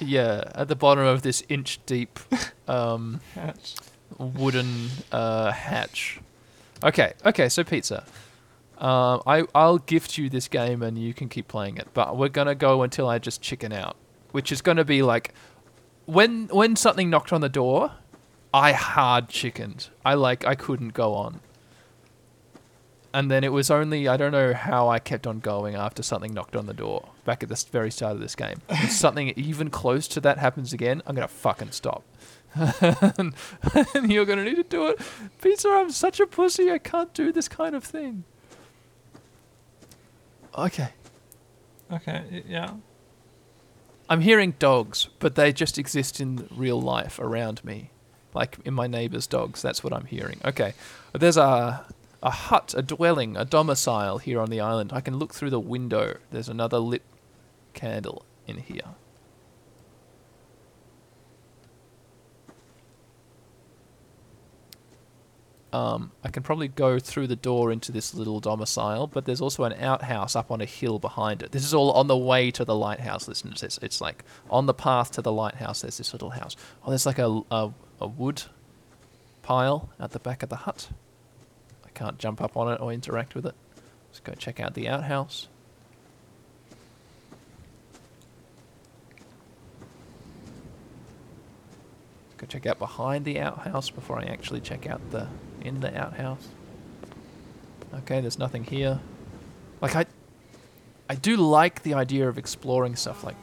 Yeah, 0.00 0.44
at 0.54 0.68
the 0.68 0.76
bottom 0.76 1.04
of 1.04 1.22
this 1.22 1.42
inch 1.48 1.78
deep 1.86 2.18
um, 2.68 3.20
hatch. 3.34 3.74
wooden 4.18 4.88
uh, 5.12 5.52
hatch. 5.52 6.20
Okay, 6.82 7.12
okay, 7.24 7.48
so 7.48 7.64
pizza. 7.64 8.04
Um, 8.78 9.22
I 9.26 9.44
I'll 9.54 9.78
gift 9.78 10.18
you 10.18 10.28
this 10.28 10.48
game 10.48 10.82
and 10.82 10.98
you 10.98 11.14
can 11.14 11.28
keep 11.30 11.48
playing 11.48 11.78
it, 11.78 11.88
but 11.94 12.16
we're 12.16 12.28
gonna 12.28 12.54
go 12.54 12.82
until 12.82 13.08
I 13.08 13.18
just 13.18 13.40
chicken 13.40 13.72
out, 13.72 13.96
which 14.32 14.52
is 14.52 14.60
gonna 14.60 14.84
be 14.84 15.00
like 15.02 15.32
when 16.04 16.48
when 16.48 16.76
something 16.76 17.08
knocked 17.08 17.32
on 17.32 17.40
the 17.40 17.48
door, 17.48 17.92
I 18.56 18.72
hard 18.72 19.28
chickened. 19.28 19.90
I 20.02 20.14
like 20.14 20.46
I 20.46 20.54
couldn't 20.54 20.94
go 20.94 21.12
on. 21.12 21.40
And 23.12 23.30
then 23.30 23.44
it 23.44 23.52
was 23.52 23.70
only 23.70 24.08
I 24.08 24.16
don't 24.16 24.32
know 24.32 24.54
how 24.54 24.88
I 24.88 24.98
kept 24.98 25.26
on 25.26 25.40
going 25.40 25.74
after 25.74 26.02
something 26.02 26.32
knocked 26.32 26.56
on 26.56 26.64
the 26.64 26.72
door 26.72 27.10
back 27.26 27.42
at 27.42 27.50
the 27.50 27.64
very 27.70 27.90
start 27.90 28.14
of 28.14 28.20
this 28.20 28.34
game. 28.34 28.62
If 28.70 28.92
something 28.92 29.28
even 29.36 29.68
close 29.68 30.08
to 30.08 30.22
that 30.22 30.38
happens 30.38 30.72
again, 30.72 31.02
I'm 31.06 31.14
gonna 31.14 31.28
fucking 31.28 31.72
stop. 31.72 32.02
and 32.54 33.34
you're 34.10 34.24
gonna 34.24 34.44
need 34.44 34.56
to 34.56 34.62
do 34.62 34.86
it. 34.86 35.02
Pizza, 35.42 35.68
I'm 35.68 35.90
such 35.90 36.18
a 36.18 36.26
pussy. 36.26 36.70
I 36.70 36.78
can't 36.78 37.12
do 37.12 37.32
this 37.32 37.48
kind 37.48 37.76
of 37.76 37.84
thing. 37.84 38.24
Okay. 40.56 40.88
Okay, 41.92 42.42
yeah. 42.48 42.70
I'm 44.08 44.22
hearing 44.22 44.54
dogs, 44.58 45.10
but 45.18 45.34
they 45.34 45.52
just 45.52 45.76
exist 45.76 46.22
in 46.22 46.48
real 46.50 46.80
life 46.80 47.18
around 47.18 47.62
me, 47.62 47.90
like 48.36 48.58
in 48.64 48.74
my 48.74 48.86
neighbor's 48.86 49.26
dogs. 49.26 49.62
That's 49.62 49.82
what 49.82 49.92
I'm 49.92 50.04
hearing. 50.04 50.38
Okay, 50.44 50.74
there's 51.12 51.38
a 51.38 51.86
a 52.22 52.30
hut, 52.30 52.74
a 52.76 52.82
dwelling, 52.82 53.36
a 53.36 53.44
domicile 53.44 54.18
here 54.18 54.40
on 54.40 54.50
the 54.50 54.60
island. 54.60 54.92
I 54.92 55.00
can 55.00 55.18
look 55.18 55.34
through 55.34 55.50
the 55.50 55.60
window. 55.60 56.18
There's 56.30 56.48
another 56.48 56.78
lit 56.78 57.02
candle 57.72 58.24
in 58.46 58.58
here. 58.58 58.94
Um, 65.72 66.12
I 66.24 66.30
can 66.30 66.42
probably 66.42 66.68
go 66.68 66.98
through 66.98 67.26
the 67.26 67.36
door 67.36 67.70
into 67.70 67.92
this 67.92 68.14
little 68.14 68.40
domicile, 68.40 69.06
but 69.06 69.26
there's 69.26 69.42
also 69.42 69.64
an 69.64 69.74
outhouse 69.74 70.34
up 70.34 70.50
on 70.50 70.62
a 70.62 70.64
hill 70.64 70.98
behind 70.98 71.42
it. 71.42 71.52
This 71.52 71.64
is 71.64 71.74
all 71.74 71.90
on 71.92 72.06
the 72.06 72.16
way 72.16 72.50
to 72.52 72.64
the 72.64 72.74
lighthouse, 72.74 73.28
listeners. 73.28 73.62
It's, 73.62 73.76
it's 73.78 74.00
like 74.00 74.24
on 74.48 74.64
the 74.64 74.72
path 74.72 75.10
to 75.12 75.22
the 75.22 75.32
lighthouse, 75.32 75.82
there's 75.82 75.98
this 75.98 76.14
little 76.14 76.30
house. 76.30 76.56
Oh, 76.82 76.90
there's 76.90 77.04
like 77.04 77.18
a, 77.18 77.42
a, 77.50 77.72
a 78.00 78.06
wood 78.06 78.44
pile 79.42 79.90
at 79.98 80.12
the 80.12 80.18
back 80.18 80.42
of 80.42 80.48
the 80.48 80.56
hut. 80.56 80.88
I 81.84 81.88
can't 81.90 82.18
jump 82.18 82.40
up 82.40 82.56
on 82.56 82.72
it 82.72 82.80
or 82.80 82.92
interact 82.92 83.34
with 83.34 83.46
it. 83.46 83.54
Let's 84.08 84.20
go 84.20 84.32
check 84.34 84.60
out 84.60 84.74
the 84.74 84.88
outhouse. 84.88 85.48
Go 92.38 92.46
check 92.46 92.66
out 92.66 92.78
behind 92.78 93.24
the 93.24 93.40
outhouse 93.40 93.88
before 93.88 94.18
I 94.18 94.24
actually 94.24 94.60
check 94.60 94.86
out 94.86 95.00
the 95.10 95.26
in 95.62 95.80
the 95.80 95.96
outhouse. 95.98 96.48
Okay, 97.94 98.20
there's 98.20 98.38
nothing 98.38 98.64
here. 98.64 99.00
Like 99.80 99.96
I 99.96 100.06
I 101.08 101.14
do 101.14 101.36
like 101.36 101.82
the 101.82 101.94
idea 101.94 102.28
of 102.28 102.36
exploring 102.36 102.96
stuff 102.96 103.24
like 103.24 103.36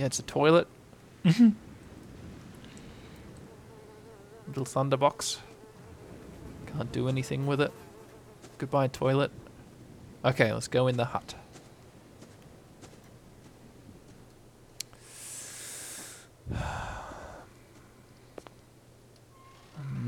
Yeah, 0.00 0.06
it's 0.06 0.18
a 0.18 0.22
toilet. 0.22 0.66
Mm-hmm. 1.26 1.50
Little 4.48 4.64
thunderbox. 4.64 5.36
Can't 6.68 6.90
do 6.90 7.06
anything 7.06 7.46
with 7.46 7.60
it. 7.60 7.70
Goodbye 8.56 8.86
toilet. 8.86 9.30
Okay, 10.24 10.54
let's 10.54 10.68
go 10.68 10.86
in 10.86 10.96
the 10.96 11.04
hut. 11.04 11.34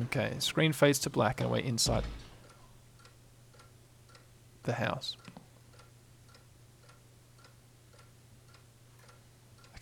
Okay, 0.05 0.35
screen 0.41 0.73
fades 0.73 0.99
to 1.01 1.11
black 1.11 1.41
and 1.41 1.51
we're 1.51 1.59
inside 1.59 2.05
the 4.65 4.75
house. 4.75 5.17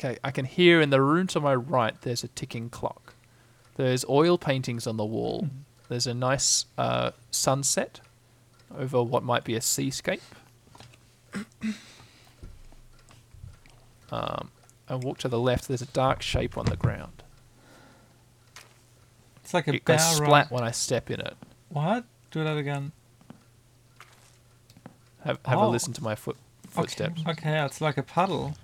Okay, 0.01 0.17
I 0.25 0.31
can 0.31 0.47
hear 0.47 0.81
in 0.81 0.89
the 0.89 1.03
room 1.03 1.27
to 1.29 1.41
my 1.41 1.55
right 1.55 1.95
there's 2.01 2.25
a 2.25 2.29
ticking 2.29 2.71
clock. 2.71 3.13
There's 3.77 4.03
oil 4.09 4.39
paintings 4.39 4.87
on 4.87 4.97
the 4.97 5.05
wall. 5.05 5.51
There's 5.91 6.07
a 6.07 6.15
nice 6.15 6.65
uh, 6.79 7.11
sunset 7.31 8.01
over 8.75 9.03
what 9.03 9.23
might 9.23 9.45
be 9.45 9.57
a 9.57 9.61
seascape. 9.61 10.23
um, 14.11 14.51
I 14.89 14.95
walk 14.95 15.19
to 15.19 15.29
the 15.29 15.39
left, 15.39 15.69
there's 15.69 15.83
a 15.83 15.87
dark 15.87 16.23
shape 16.23 16.57
on 16.57 16.65
the 16.65 16.77
ground. 16.77 17.23
It's 19.45 19.53
like 19.53 19.69
a 19.69 19.75
It 19.75 19.85
goes 19.85 20.17
splat 20.17 20.51
when 20.51 20.65
I 20.65 20.71
step 20.71 21.11
in 21.11 21.21
it. 21.21 21.37
What? 21.69 22.05
Do 22.31 22.43
that 22.43 22.57
again. 22.57 22.93
Have, 25.25 25.39
have 25.45 25.59
a 25.59 25.63
Oh. 25.63 25.69
listen 25.69 25.93
to 25.93 26.03
my 26.03 26.15
foot 26.15 26.39
footsteps. 26.69 27.21
Okay, 27.21 27.31
okay, 27.33 27.65
it's 27.67 27.83
like 27.83 27.99
a 27.99 28.03
puddle. 28.03 28.55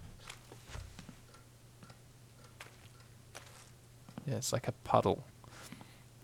Yeah, 4.27 4.37
it's 4.37 4.53
like 4.53 4.66
a 4.68 4.72
puddle. 4.72 5.24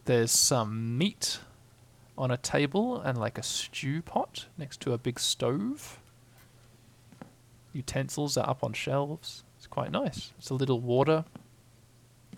There's 0.05 0.33
some 0.33 0.99
meat 0.99 1.39
on 2.19 2.31
a 2.31 2.37
table 2.37 3.01
and 3.01 3.17
like 3.17 3.39
a 3.39 3.43
stew 3.43 4.03
pot 4.03 4.47
next 4.59 4.81
to 4.83 4.93
a 4.93 4.99
big 4.99 5.21
stove. 5.21 6.01
Utensils 7.73 8.37
are 8.37 8.49
up 8.49 8.63
on 8.65 8.73
shelves. 8.73 9.45
It's 9.57 9.67
quite 9.67 9.93
nice. 9.93 10.33
It's 10.39 10.51
a 10.51 10.55
little 10.55 10.81
water 10.81 11.25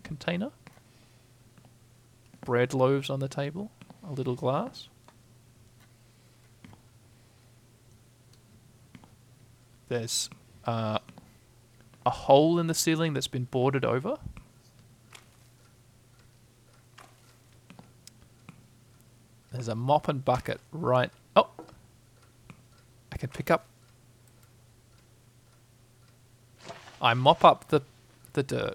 container. 0.02 0.50
Bread 2.44 2.74
loaves 2.74 3.08
on 3.08 3.20
the 3.20 3.28
table. 3.28 3.70
A 4.06 4.12
little 4.12 4.34
glass. 4.34 4.88
There's 9.88 10.28
uh, 10.66 10.98
a 12.04 12.10
hole 12.10 12.58
in 12.58 12.66
the 12.66 12.74
ceiling 12.74 13.14
that's 13.14 13.28
been 13.28 13.44
boarded 13.44 13.84
over. 13.84 14.18
There's 19.54 19.68
a 19.68 19.76
mop 19.76 20.08
and 20.08 20.24
bucket 20.24 20.60
right. 20.72 21.12
Oh, 21.36 21.48
I 23.12 23.16
can 23.16 23.30
pick 23.30 23.52
up. 23.52 23.66
I 27.00 27.14
mop 27.14 27.44
up 27.44 27.68
the 27.68 27.82
the 28.32 28.42
dirt, 28.42 28.74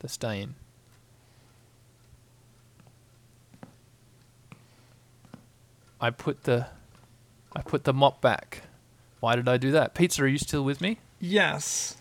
the 0.00 0.08
stain. 0.08 0.56
I 6.00 6.10
put 6.10 6.42
the 6.42 6.66
I 7.54 7.62
put 7.62 7.84
the 7.84 7.92
mop 7.92 8.20
back. 8.20 8.62
Why 9.20 9.36
did 9.36 9.48
I 9.48 9.56
do 9.56 9.70
that? 9.70 9.94
Pizza, 9.94 10.24
are 10.24 10.26
you 10.26 10.38
still 10.38 10.64
with 10.64 10.80
me? 10.80 10.98
Yes. 11.20 11.96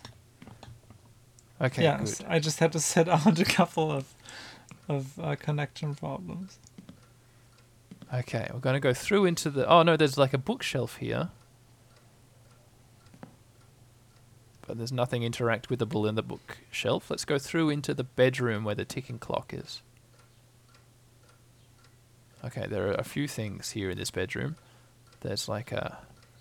Okay, 1.61 1.83
yes. 1.83 2.17
good. 2.17 2.27
I 2.27 2.39
just 2.39 2.57
had 2.57 2.71
to 2.71 2.79
set 2.79 3.07
out 3.09 3.39
a 3.39 3.45
couple 3.45 3.91
of 3.91 4.11
of 4.89 5.19
uh, 5.19 5.35
connection 5.35 5.93
problems. 5.93 6.57
Okay, 8.14 8.49
we're 8.53 8.59
going 8.59 8.74
to 8.74 8.82
go 8.82 8.93
through 8.93 9.26
into 9.26 9.49
the. 9.49 9.66
Oh 9.68 9.84
no, 9.84 9.95
there's 9.95 10.18
like 10.18 10.34
a 10.34 10.38
bookshelf 10.38 10.97
here. 10.97 11.30
But 14.68 14.78
there's 14.78 14.91
nothing 14.91 15.22
interactable 15.22 16.07
in 16.07 16.16
the 16.16 16.24
bookshelf. 16.24 17.09
Let's 17.09 17.26
go 17.26 17.39
through 17.39 17.70
into 17.70 17.93
the 17.93 18.03
bedroom 18.03 18.64
where 18.64 18.76
the 18.76 18.86
ticking 18.86 19.18
clock 19.18 19.53
is. 19.53 19.82
Okay, 22.43 22.68
there 22.68 22.88
are 22.89 22.93
a 22.93 23.03
few 23.03 23.28
things 23.28 23.72
here 23.72 23.89
in 23.89 23.97
this 23.97 24.12
bedroom. 24.12 24.57
There's 25.22 25.47
like 25.47 25.72
a 25.72 25.99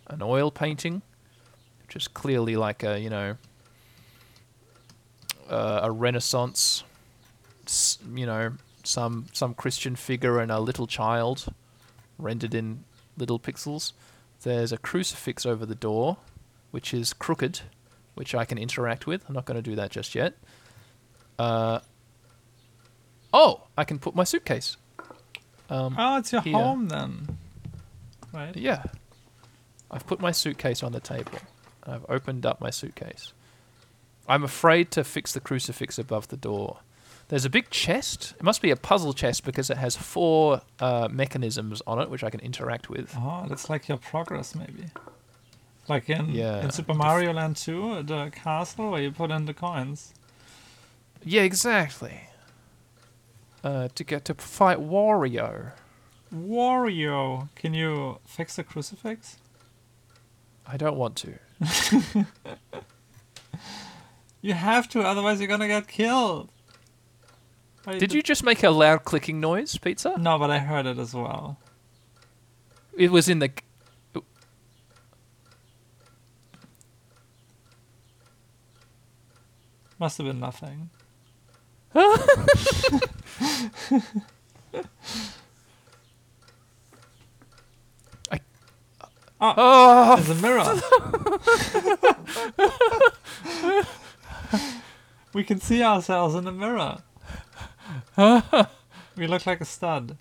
an 0.08 0.22
oil 0.22 0.50
painting, 0.50 1.02
which 1.86 1.94
is 1.94 2.08
clearly 2.08 2.56
like 2.56 2.82
a, 2.82 2.98
you 2.98 3.10
know, 3.10 3.36
uh, 5.48 5.80
a 5.84 5.90
Renaissance, 5.90 6.82
you 8.12 8.26
know, 8.26 8.54
some 8.82 9.26
some 9.32 9.54
Christian 9.54 9.94
figure 9.94 10.40
and 10.40 10.50
a 10.50 10.58
little 10.58 10.88
child 10.88 11.46
rendered 12.22 12.54
in 12.54 12.84
little 13.16 13.38
pixels. 13.38 13.92
There's 14.42 14.72
a 14.72 14.78
crucifix 14.78 15.44
over 15.44 15.66
the 15.66 15.74
door, 15.74 16.16
which 16.70 16.94
is 16.94 17.12
crooked, 17.12 17.60
which 18.14 18.34
I 18.34 18.44
can 18.44 18.58
interact 18.58 19.06
with. 19.06 19.24
I'm 19.28 19.34
not 19.34 19.44
going 19.44 19.56
to 19.62 19.70
do 19.70 19.76
that 19.76 19.90
just 19.90 20.14
yet. 20.14 20.34
Uh, 21.38 21.80
oh, 23.32 23.66
I 23.76 23.84
can 23.84 23.98
put 23.98 24.14
my 24.14 24.24
suitcase. 24.24 24.76
Um, 25.68 25.94
Oh, 25.98 26.18
it's 26.18 26.32
your 26.32 26.42
here. 26.42 26.54
home 26.54 26.88
then. 26.88 27.38
Right? 28.32 28.56
yeah. 28.56 28.84
I've 29.90 30.06
put 30.06 30.20
my 30.20 30.30
suitcase 30.30 30.82
on 30.82 30.92
the 30.92 31.00
table. 31.00 31.38
I've 31.84 32.04
opened 32.08 32.46
up 32.46 32.60
my 32.60 32.70
suitcase. 32.70 33.32
I'm 34.28 34.44
afraid 34.44 34.90
to 34.92 35.02
fix 35.02 35.32
the 35.32 35.40
crucifix 35.40 35.98
above 35.98 36.28
the 36.28 36.36
door. 36.36 36.78
There's 37.30 37.44
a 37.44 37.50
big 37.50 37.70
chest. 37.70 38.34
It 38.36 38.42
must 38.42 38.60
be 38.60 38.70
a 38.72 38.76
puzzle 38.76 39.12
chest 39.12 39.44
because 39.44 39.70
it 39.70 39.76
has 39.76 39.94
four 39.96 40.62
uh, 40.80 41.06
mechanisms 41.10 41.80
on 41.86 42.00
it 42.00 42.10
which 42.10 42.24
I 42.24 42.30
can 42.30 42.40
interact 42.40 42.90
with. 42.90 43.14
Oh, 43.16 43.46
that's 43.48 43.70
like 43.70 43.86
your 43.88 43.98
progress, 43.98 44.54
maybe. 44.56 44.86
Like 45.88 46.10
in, 46.10 46.30
Yeah. 46.30 46.60
in 46.64 46.70
Super 46.72 46.92
Mario 46.94 47.32
Land 47.32 47.56
2, 47.56 48.02
the 48.02 48.30
castle 48.34 48.90
where 48.90 49.00
you 49.00 49.12
put 49.12 49.30
in 49.30 49.44
the 49.46 49.54
coins. 49.54 50.12
Yeah, 51.24 51.42
exactly. 51.42 52.22
Uh, 53.62 53.88
to 53.94 54.02
get 54.02 54.24
to 54.24 54.34
fight 54.34 54.78
Wario. 54.78 55.70
Wario, 56.34 57.48
can 57.54 57.74
you 57.74 58.18
fix 58.24 58.56
the 58.56 58.64
crucifix? 58.64 59.36
I 60.66 60.76
don't 60.76 60.96
want 60.96 61.14
to. 61.16 61.38
You 64.42 64.54
have 64.54 64.88
to, 64.90 65.02
otherwise 65.02 65.38
you're 65.38 65.48
gonna 65.48 65.68
get 65.68 65.86
killed. 65.86 66.48
Wait, 67.86 67.98
Did 67.98 68.12
you 68.12 68.22
just 68.22 68.44
make 68.44 68.62
a 68.62 68.70
loud 68.70 69.04
clicking 69.04 69.40
noise, 69.40 69.76
Pizza? 69.78 70.14
No, 70.18 70.38
but 70.38 70.50
I 70.50 70.58
heard 70.58 70.86
it 70.86 70.98
as 70.98 71.14
well. 71.14 71.58
It 72.96 73.10
was 73.10 73.28
in 73.28 73.38
the. 73.38 73.50
Must 79.98 80.18
have 80.18 80.26
been 80.26 80.40
nothing. 80.40 80.90
I- 88.30 88.40
Oh, 89.40 89.54
Oh! 89.56 90.16
there's 90.16 90.30
a 90.30 90.34
mirror. 90.42 90.80
we 95.32 95.44
can 95.44 95.60
see 95.60 95.82
ourselves 95.82 96.34
in 96.34 96.44
the 96.44 96.52
mirror. 96.52 96.98
we 99.16 99.26
look 99.26 99.46
like 99.46 99.60
a 99.60 99.64
stud. 99.64 100.16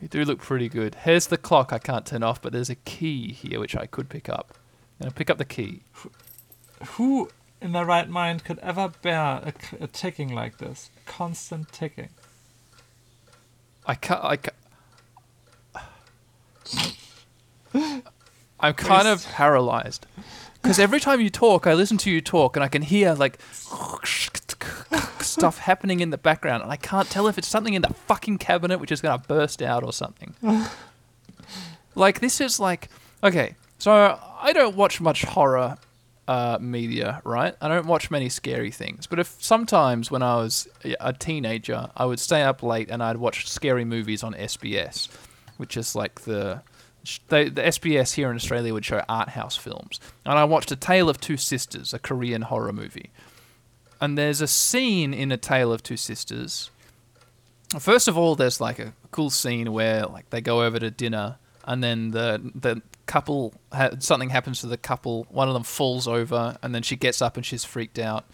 We 0.00 0.08
do 0.08 0.24
look 0.24 0.40
pretty 0.40 0.68
good. 0.68 0.94
Here's 0.94 1.26
the 1.26 1.36
clock 1.36 1.72
I 1.72 1.78
can't 1.78 2.06
turn 2.06 2.22
off, 2.22 2.40
but 2.40 2.52
there's 2.52 2.70
a 2.70 2.74
key 2.74 3.32
here 3.32 3.60
which 3.60 3.76
I 3.76 3.86
could 3.86 4.08
pick 4.08 4.28
up. 4.28 4.54
I'm 4.98 5.04
gonna 5.04 5.14
pick 5.14 5.30
up 5.30 5.38
the 5.38 5.44
key. 5.44 5.82
Who 6.92 7.28
in 7.60 7.72
their 7.72 7.84
right 7.84 8.08
mind 8.08 8.44
could 8.44 8.58
ever 8.60 8.92
bear 9.02 9.52
a 9.78 9.86
ticking 9.86 10.34
like 10.34 10.58
this? 10.58 10.90
Constant 11.04 11.70
ticking. 11.72 12.08
I 13.86 13.94
can't. 13.94 14.24
I 14.24 14.36
ca 14.36 14.50
I'm 18.60 18.74
kind 18.74 19.08
of 19.08 19.24
paralyzed 19.26 20.06
because 20.60 20.78
every 20.78 21.00
time 21.00 21.20
you 21.20 21.30
talk, 21.30 21.66
I 21.66 21.74
listen 21.74 21.96
to 21.98 22.10
you 22.10 22.20
talk, 22.20 22.56
and 22.56 22.64
I 22.64 22.68
can 22.68 22.82
hear 22.82 23.14
like 23.14 23.38
stuff 25.40 25.58
happening 25.58 26.00
in 26.00 26.10
the 26.10 26.18
background, 26.18 26.62
and 26.62 26.70
I 26.70 26.76
can't 26.76 27.08
tell 27.08 27.26
if 27.26 27.38
it's 27.38 27.48
something 27.48 27.74
in 27.74 27.82
the 27.82 27.94
fucking 27.94 28.38
cabinet 28.38 28.78
which 28.78 28.92
is 28.92 29.00
gonna 29.00 29.22
burst 29.26 29.62
out 29.62 29.82
or 29.82 29.92
something. 29.92 30.34
like 31.94 32.20
this 32.20 32.40
is 32.40 32.60
like 32.60 32.88
okay, 33.24 33.54
so 33.78 34.18
I 34.40 34.52
don't 34.52 34.76
watch 34.76 35.00
much 35.00 35.22
horror 35.24 35.78
uh, 36.28 36.58
media, 36.60 37.22
right? 37.24 37.56
I 37.60 37.68
don't 37.68 37.86
watch 37.86 38.10
many 38.10 38.28
scary 38.28 38.70
things, 38.70 39.06
but 39.06 39.18
if 39.18 39.34
sometimes 39.40 40.10
when 40.10 40.22
I 40.22 40.36
was 40.36 40.68
a 41.00 41.12
teenager, 41.12 41.90
I 41.96 42.04
would 42.04 42.20
stay 42.20 42.42
up 42.42 42.62
late 42.62 42.90
and 42.90 43.02
I'd 43.02 43.16
watch 43.16 43.48
scary 43.48 43.84
movies 43.84 44.22
on 44.22 44.34
SBS, 44.34 45.08
which 45.56 45.76
is 45.76 45.94
like 45.94 46.20
the 46.20 46.62
they, 47.28 47.48
the 47.48 47.62
SBS 47.62 48.12
here 48.12 48.30
in 48.30 48.36
Australia 48.36 48.74
would 48.74 48.84
show 48.84 49.02
art 49.08 49.30
house 49.30 49.56
films, 49.56 50.00
and 50.26 50.38
I 50.38 50.44
watched 50.44 50.70
A 50.70 50.76
Tale 50.76 51.08
of 51.08 51.18
Two 51.18 51.38
Sisters, 51.38 51.94
a 51.94 51.98
Korean 51.98 52.42
horror 52.42 52.72
movie. 52.74 53.10
And 54.00 54.16
there's 54.16 54.40
a 54.40 54.46
scene 54.46 55.12
in 55.12 55.30
A 55.30 55.36
Tale 55.36 55.72
of 55.72 55.82
Two 55.82 55.96
Sisters. 55.96 56.70
First 57.78 58.08
of 58.08 58.16
all, 58.16 58.34
there's 58.34 58.60
like 58.60 58.78
a 58.78 58.94
cool 59.10 59.30
scene 59.30 59.72
where 59.72 60.06
like 60.06 60.30
they 60.30 60.40
go 60.40 60.62
over 60.62 60.78
to 60.78 60.90
dinner, 60.90 61.36
and 61.64 61.84
then 61.84 62.10
the 62.10 62.50
the 62.54 62.82
couple 63.06 63.54
ha- 63.72 63.90
something 63.98 64.30
happens 64.30 64.60
to 64.60 64.66
the 64.66 64.76
couple. 64.76 65.26
One 65.30 65.48
of 65.48 65.54
them 65.54 65.62
falls 65.62 66.08
over, 66.08 66.56
and 66.62 66.74
then 66.74 66.82
she 66.82 66.96
gets 66.96 67.20
up 67.20 67.36
and 67.36 67.44
she's 67.44 67.64
freaked 67.64 67.98
out. 67.98 68.24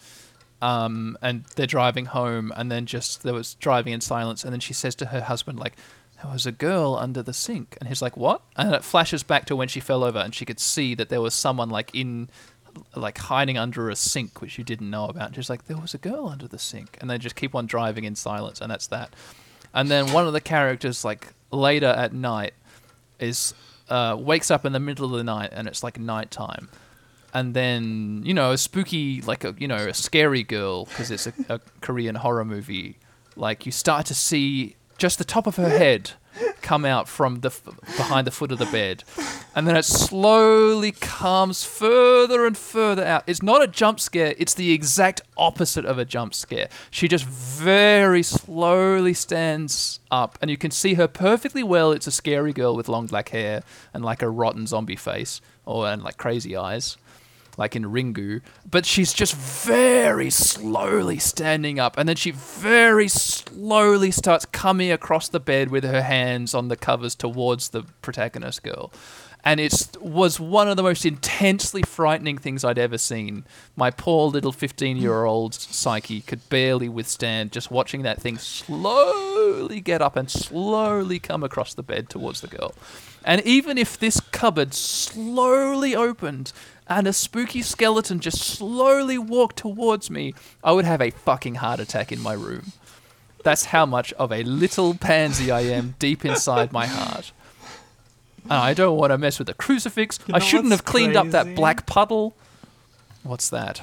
Um, 0.59 1.17
and 1.21 1.43
they're 1.55 1.67
driving 1.67 2.05
home, 2.05 2.51
and 2.55 2.71
then 2.71 2.85
just 2.85 3.23
there 3.23 3.33
was 3.33 3.55
driving 3.55 3.93
in 3.93 4.01
silence, 4.01 4.43
and 4.43 4.53
then 4.53 4.59
she 4.59 4.73
says 4.73 4.95
to 4.95 5.07
her 5.07 5.21
husband 5.21 5.59
like, 5.59 5.75
"There 6.23 6.31
was 6.31 6.47
a 6.47 6.51
girl 6.51 6.95
under 6.95 7.21
the 7.21 7.33
sink," 7.33 7.77
and 7.79 7.89
he's 7.89 8.01
like, 8.01 8.17
"What?" 8.17 8.41
And 8.55 8.73
it 8.73 8.83
flashes 8.83 9.21
back 9.21 9.45
to 9.45 9.55
when 9.55 9.67
she 9.67 9.79
fell 9.79 10.03
over, 10.03 10.17
and 10.17 10.33
she 10.33 10.45
could 10.45 10.59
see 10.59 10.95
that 10.95 11.09
there 11.09 11.21
was 11.21 11.35
someone 11.35 11.69
like 11.69 11.93
in 11.93 12.29
like 12.95 13.17
hiding 13.17 13.57
under 13.57 13.89
a 13.89 13.95
sink 13.95 14.41
which 14.41 14.57
you 14.57 14.63
didn't 14.63 14.89
know 14.89 15.05
about. 15.05 15.35
She's 15.35 15.49
like, 15.49 15.65
there 15.65 15.77
was 15.77 15.93
a 15.93 15.97
girl 15.97 16.27
under 16.27 16.47
the 16.47 16.59
sink, 16.59 16.97
and 16.99 17.09
they 17.09 17.17
just 17.17 17.35
keep 17.35 17.55
on 17.55 17.65
driving 17.65 18.03
in 18.03 18.15
silence, 18.15 18.61
and 18.61 18.71
that's 18.71 18.87
that. 18.87 19.13
And 19.73 19.89
then 19.89 20.11
one 20.11 20.27
of 20.27 20.33
the 20.33 20.41
characters, 20.41 21.05
like 21.05 21.33
later 21.51 21.87
at 21.87 22.13
night, 22.13 22.53
is 23.19 23.53
uh, 23.89 24.15
wakes 24.19 24.51
up 24.51 24.65
in 24.65 24.73
the 24.73 24.79
middle 24.79 25.05
of 25.05 25.11
the 25.11 25.23
night, 25.23 25.49
and 25.53 25.67
it's 25.67 25.83
like 25.83 25.99
nighttime. 25.99 26.69
And 27.33 27.53
then 27.53 28.21
you 28.25 28.33
know, 28.33 28.51
a 28.51 28.57
spooky, 28.57 29.21
like 29.21 29.43
a 29.43 29.55
you 29.57 29.67
know, 29.67 29.75
a 29.75 29.93
scary 29.93 30.43
girl 30.43 30.85
because 30.85 31.11
it's 31.11 31.27
a, 31.27 31.33
a 31.49 31.59
Korean 31.81 32.15
horror 32.15 32.45
movie. 32.45 32.97
Like 33.35 33.65
you 33.65 33.71
start 33.71 34.05
to 34.07 34.15
see 34.15 34.75
just 34.97 35.17
the 35.17 35.25
top 35.25 35.45
of 35.45 35.57
her 35.57 35.69
head 35.69 36.11
come 36.61 36.85
out 36.85 37.07
from 37.07 37.41
the 37.41 37.49
behind 37.97 38.27
the 38.27 38.31
foot 38.31 38.51
of 38.51 38.59
the 38.59 38.65
bed, 38.65 39.03
and 39.55 39.67
then 39.67 39.75
it 39.75 39.85
slowly 39.85 40.91
comes 40.91 41.63
further 41.63 42.45
and 42.45 42.57
further 42.57 43.05
out. 43.05 43.23
It's 43.27 43.41
not 43.41 43.63
a 43.63 43.67
jump 43.67 43.99
scare; 43.99 44.35
it's 44.37 44.53
the 44.53 44.71
exact 44.71 45.21
opposite 45.37 45.85
of 45.85 45.97
a 45.97 46.05
jump 46.05 46.33
scare. 46.33 46.69
She 46.91 47.07
just 47.07 47.25
very 47.25 48.23
slowly 48.23 49.13
stands 49.13 49.99
up, 50.11 50.37
and 50.41 50.51
you 50.51 50.57
can 50.57 50.71
see 50.71 50.95
her 50.95 51.07
perfectly 51.07 51.63
well. 51.63 51.91
It's 51.91 52.07
a 52.07 52.11
scary 52.11 52.53
girl 52.53 52.75
with 52.75 52.89
long 52.89 53.07
black 53.07 53.29
hair 53.29 53.63
and 53.93 54.03
like 54.03 54.21
a 54.21 54.29
rotten 54.29 54.67
zombie 54.67 54.95
face, 54.95 55.41
or 55.65 55.87
and 55.87 56.03
like 56.03 56.17
crazy 56.17 56.55
eyes 56.55 56.97
like 57.57 57.75
in 57.75 57.83
Ringu, 57.83 58.41
but 58.69 58.85
she's 58.85 59.11
just 59.11 59.35
very 59.35 60.29
slowly 60.29 61.17
standing 61.17 61.79
up, 61.79 61.97
and 61.97 62.07
then 62.07 62.15
she 62.15 62.31
very 62.31 63.07
slowly 63.07 64.11
starts 64.11 64.45
coming 64.45 64.91
across 64.91 65.27
the 65.27 65.39
bed 65.39 65.69
with 65.69 65.83
her 65.83 66.03
hands 66.03 66.53
on 66.53 66.67
the 66.67 66.75
covers 66.75 67.15
towards 67.15 67.69
the 67.69 67.83
protagonist 68.01 68.63
girl. 68.63 68.93
And 69.43 69.59
it 69.59 69.95
was 70.01 70.39
one 70.39 70.67
of 70.67 70.75
the 70.75 70.83
most 70.83 71.05
intensely 71.05 71.81
frightening 71.81 72.37
things 72.37 72.65
I'd 72.65 72.77
ever 72.77 72.97
seen. 72.97 73.45
My 73.77 73.91
poor 73.91 74.29
little 74.29 74.51
15 74.51 74.97
year 74.97 75.23
old 75.23 75.53
psyche 75.53 76.21
could 76.21 76.49
barely 76.49 76.89
withstand 76.89 77.53
just 77.53 77.71
watching 77.71 78.01
that 78.01 78.21
thing 78.21 78.37
slowly 78.37 79.79
get 79.79 80.01
up 80.01 80.17
and 80.17 80.29
slowly 80.29 81.19
come 81.19 81.43
across 81.43 81.73
the 81.73 81.83
bed 81.83 82.09
towards 82.09 82.41
the 82.41 82.47
girl. 82.47 82.73
And 83.23 83.41
even 83.45 83.77
if 83.77 83.97
this 83.97 84.19
cupboard 84.19 84.73
slowly 84.73 85.95
opened 85.95 86.51
and 86.89 87.07
a 87.07 87.13
spooky 87.13 87.61
skeleton 87.61 88.19
just 88.19 88.39
slowly 88.39 89.17
walked 89.17 89.57
towards 89.57 90.09
me, 90.09 90.33
I 90.63 90.71
would 90.71 90.85
have 90.85 91.01
a 91.01 91.11
fucking 91.11 91.55
heart 91.55 91.79
attack 91.79 92.11
in 92.11 92.21
my 92.21 92.33
room. 92.33 92.71
That's 93.43 93.65
how 93.65 93.85
much 93.85 94.13
of 94.13 94.31
a 94.31 94.43
little 94.43 94.93
pansy 94.93 95.51
I 95.51 95.61
am 95.61 95.95
deep 95.99 96.25
inside 96.25 96.71
my 96.71 96.85
heart. 96.85 97.31
And 98.43 98.53
I 98.53 98.73
don't 98.73 98.97
want 98.97 99.11
to 99.11 99.17
mess 99.17 99.37
with 99.39 99.47
the 99.47 99.53
crucifix. 99.53 100.19
You 100.27 100.35
I 100.35 100.39
shouldn't 100.39 100.71
have 100.71 100.85
cleaned 100.85 101.15
up 101.15 101.29
that 101.31 101.55
black 101.55 101.85
puddle. 101.85 102.35
What's 103.23 103.49
that? 103.49 103.81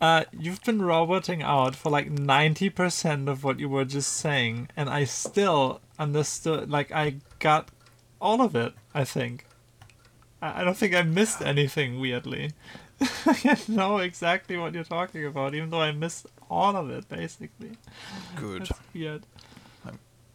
Uh, 0.00 0.24
you've 0.36 0.62
been 0.64 0.82
roboting 0.82 1.42
out 1.42 1.76
for 1.76 1.88
like 1.90 2.12
90% 2.12 3.28
of 3.28 3.44
what 3.44 3.60
you 3.60 3.68
were 3.68 3.84
just 3.84 4.12
saying, 4.12 4.68
and 4.76 4.90
I 4.90 5.04
still 5.04 5.80
understood, 5.96 6.68
like, 6.68 6.90
I 6.90 7.16
got 7.38 7.68
all 8.20 8.40
of 8.40 8.56
it, 8.56 8.74
I 8.92 9.04
think. 9.04 9.44
I, 10.42 10.64
don't 10.64 10.76
think 10.76 10.94
I 10.94 11.02
missed 11.02 11.40
anything, 11.40 12.00
weirdly. 12.00 12.50
I 13.26 13.56
know 13.68 13.98
exactly 13.98 14.56
what 14.56 14.74
you're 14.74 14.84
talking 14.84 15.24
about, 15.24 15.54
even 15.54 15.70
though 15.70 15.80
I 15.80 15.92
missed 15.92 16.26
all 16.50 16.76
of 16.76 16.90
it, 16.90 17.08
basically. 17.08 17.72
Good. 18.36 18.62
That's 18.66 18.80
weird. 18.92 19.22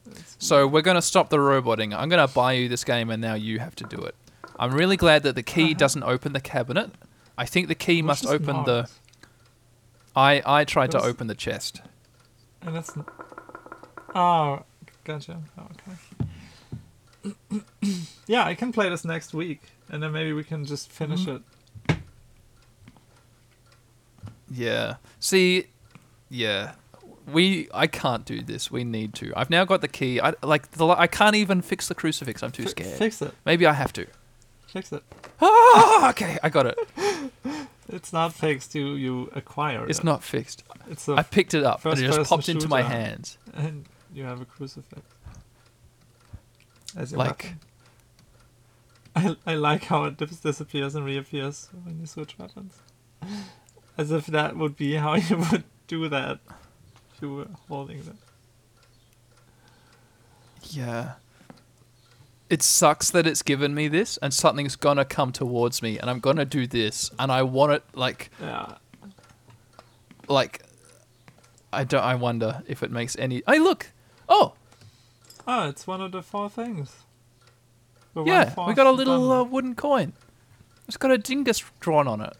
That's 0.06 0.36
So 0.40 0.66
we're 0.68 0.82
going 0.82 0.96
to 0.96 1.02
stop 1.02 1.30
the 1.30 1.40
roboting. 1.40 1.94
I'm 1.94 2.08
going 2.10 2.26
to 2.26 2.34
buy 2.34 2.54
you 2.54 2.70
this 2.70 2.84
game, 2.86 3.10
and 3.10 3.22
now 3.22 3.34
you 3.34 3.60
have 3.60 3.76
to 3.76 3.84
do 3.84 3.98
it. 3.98 4.16
I'm 4.60 4.74
really 4.74 4.98
glad 4.98 5.24
that 5.24 5.36
the 5.36 5.44
key 5.44 5.66
Uh-huh. 5.66 5.74
doesn't 5.78 6.04
open 6.04 6.34
the 6.34 6.40
cabinet. 6.42 6.92
I 7.38 7.46
think 7.46 7.68
the 7.68 7.76
key 7.76 8.02
Which 8.02 8.08
must 8.08 8.26
open 8.26 8.64
the. 8.64 8.90
I 10.16 10.42
I 10.46 10.64
tried 10.64 10.90
to 10.92 11.02
open 11.02 11.28
the 11.28 11.36
chest. 11.36 11.82
And 12.64 12.76
n- 12.76 13.06
Oh, 14.16 14.64
gotcha. 15.04 15.42
Oh, 15.60 15.68
okay. 17.22 17.62
yeah, 18.28 18.44
I 18.46 18.56
can 18.56 18.72
play 18.72 18.90
this 18.90 19.06
next 19.06 19.34
week, 19.36 19.62
and 19.90 20.02
then 20.04 20.12
maybe 20.12 20.34
we 20.34 20.44
can 20.44 20.66
just 20.66 20.92
finish 20.92 21.26
Mhm. 21.26 21.42
it. 21.90 21.98
Yeah. 24.50 24.96
See, 25.20 25.68
yeah. 26.30 26.74
We 27.32 27.68
I 27.74 27.88
can't 27.88 28.24
do 28.26 28.42
this. 28.42 28.72
We 28.72 28.84
need 28.86 29.14
to. 29.16 29.34
I've 29.36 29.50
now 29.50 29.66
got 29.66 29.82
the 29.82 29.88
key. 29.90 30.22
I 30.22 30.34
like 30.42 30.72
the 30.72 30.88
I 30.88 31.08
can't 31.08 31.36
even 31.36 31.62
fix 31.62 31.88
the 31.88 31.96
crucifix. 31.96 32.42
I'm 32.42 32.52
too 32.52 32.64
Fi- 32.64 32.70
scared. 32.70 32.98
Fix 32.98 33.22
it. 33.22 33.34
Maybe 33.46 33.66
I 33.66 33.74
have 33.74 33.92
to. 33.94 34.08
Fix 34.68 34.92
it. 34.94 35.04
Ah, 35.42 36.10
okay, 36.12 36.38
I 36.44 36.50
got 36.50 36.66
it. 36.68 36.78
It's 37.90 38.12
not 38.12 38.34
fixed. 38.34 38.76
You 38.76 38.96
you 38.96 39.30
acquire 39.34 39.80
It's 39.84 39.86
it. 39.86 39.90
It's 39.92 40.04
not 40.04 40.22
fixed. 40.22 40.64
It's 40.92 41.08
a 41.08 41.14
I 41.14 41.24
picked 41.24 41.54
it 41.54 41.64
up 41.64 41.86
and 41.86 41.98
it 41.98 42.12
just 42.12 42.30
popped 42.30 42.50
into 42.50 42.68
my 42.68 42.82
hands. 42.82 43.38
and 43.54 43.86
you 44.14 44.26
have 44.26 44.42
a 44.42 44.46
crucifix. 44.46 45.02
As 46.98 47.14
Like 47.14 47.44
weapon. 47.44 47.60
I 49.18 49.36
I 49.46 49.56
like 49.56 49.86
how 49.86 50.04
it 50.06 50.18
dis- 50.18 50.40
disappears 50.40 50.96
and 50.96 51.04
reappears 51.06 51.70
when 51.84 52.00
you 52.00 52.06
switch 52.06 52.38
weapons. 52.38 52.78
As 53.98 54.12
if 54.12 54.28
that 54.28 54.56
would 54.58 54.76
be 54.76 54.94
how 54.96 55.16
you 55.28 55.38
would 55.52 55.64
do 55.88 56.08
that. 56.10 56.40
If 57.16 57.22
you 57.22 57.34
were 57.34 57.48
holding 57.68 58.04
that. 58.04 58.16
Yeah. 60.70 61.14
It 62.50 62.62
sucks 62.64 63.10
that 63.12 63.28
it's 63.28 63.42
given 63.42 63.74
me 63.76 63.88
this 63.88 64.18
and 64.18 64.34
something's 64.34 64.76
gonna 64.76 65.04
come 65.04 65.32
towards 65.32 65.82
me 65.82 65.98
and 66.00 66.10
I'm 66.10 66.20
gonna 66.20 66.46
do 66.46 66.66
this 66.68 67.12
and 67.20 67.32
I 67.32 67.42
want 67.42 67.74
it 67.74 67.84
like 67.94 68.30
Yeah. 68.42 68.76
like 70.30 70.64
I 71.74 71.84
don't 71.84 72.04
I 72.04 72.16
wonder 72.16 72.64
if 72.68 72.84
it 72.84 72.92
makes 72.92 73.18
any 73.18 73.42
Hey 73.48 73.60
look! 73.60 73.92
Oh! 74.30 74.54
Oh, 75.46 75.68
it's 75.70 75.88
one 75.88 76.02
of 76.02 76.12
the 76.12 76.22
four 76.22 76.50
things. 76.50 76.96
The 78.18 78.24
yeah, 78.24 78.66
we 78.68 78.74
got 78.74 78.88
a 78.88 78.92
little 78.92 79.32
uh, 79.32 79.44
wooden 79.44 79.76
coin. 79.76 80.14
It's 80.88 80.98
got 80.98 81.12
a 81.12 81.20
dingus 81.20 81.64
drawn 81.80 82.08
on 82.08 82.20
it. 82.20 82.34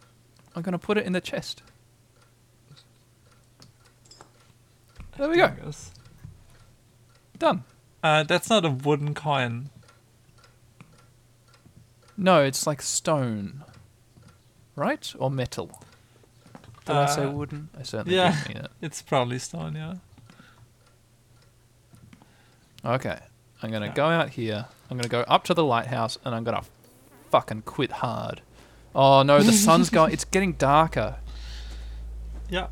I'm 0.56 0.62
gonna 0.62 0.76
put 0.76 0.98
it 0.98 1.06
in 1.06 1.12
the 1.12 1.20
chest. 1.20 1.62
There 5.16 5.28
we 5.28 5.36
go. 5.36 5.46
Dingus. 5.50 5.92
Done. 7.38 7.62
Uh, 8.02 8.24
that's 8.24 8.50
not 8.50 8.64
a 8.64 8.70
wooden 8.70 9.14
coin. 9.14 9.70
No, 12.16 12.42
it's 12.42 12.66
like 12.66 12.82
stone. 12.82 13.62
Right? 14.74 15.14
Or 15.16 15.30
metal. 15.30 15.80
Did 16.86 16.96
I 16.96 17.06
say 17.06 17.22
Uh, 17.22 17.30
wooden? 17.30 17.68
I 17.78 17.84
certainly 17.84 18.16
yeah. 18.16 18.32
didn't 18.32 18.48
mean 18.48 18.64
it. 18.64 18.70
It's 18.80 19.00
probably 19.00 19.38
stone, 19.38 19.76
yeah. 19.76 19.94
Okay. 22.84 23.20
I'm 23.62 23.70
gonna 23.70 23.86
Yeah. 23.86 23.94
go 23.94 24.06
out 24.06 24.30
here. 24.30 24.66
I'm 24.90 24.96
gonna 24.96 25.08
go 25.08 25.20
up 25.22 25.44
to 25.44 25.54
the 25.54 25.64
lighthouse 25.64 26.18
and 26.24 26.34
I'm 26.34 26.44
gonna 26.44 26.62
fucking 27.30 27.62
quit 27.62 27.90
hard. 27.92 28.40
Oh 28.94 29.22
no, 29.22 29.40
the 29.40 29.52
sun's 29.52 29.90
going 29.90 30.12
it's 30.12 30.24
getting 30.24 30.52
darker. 30.54 31.16
Yeah. 32.50 32.68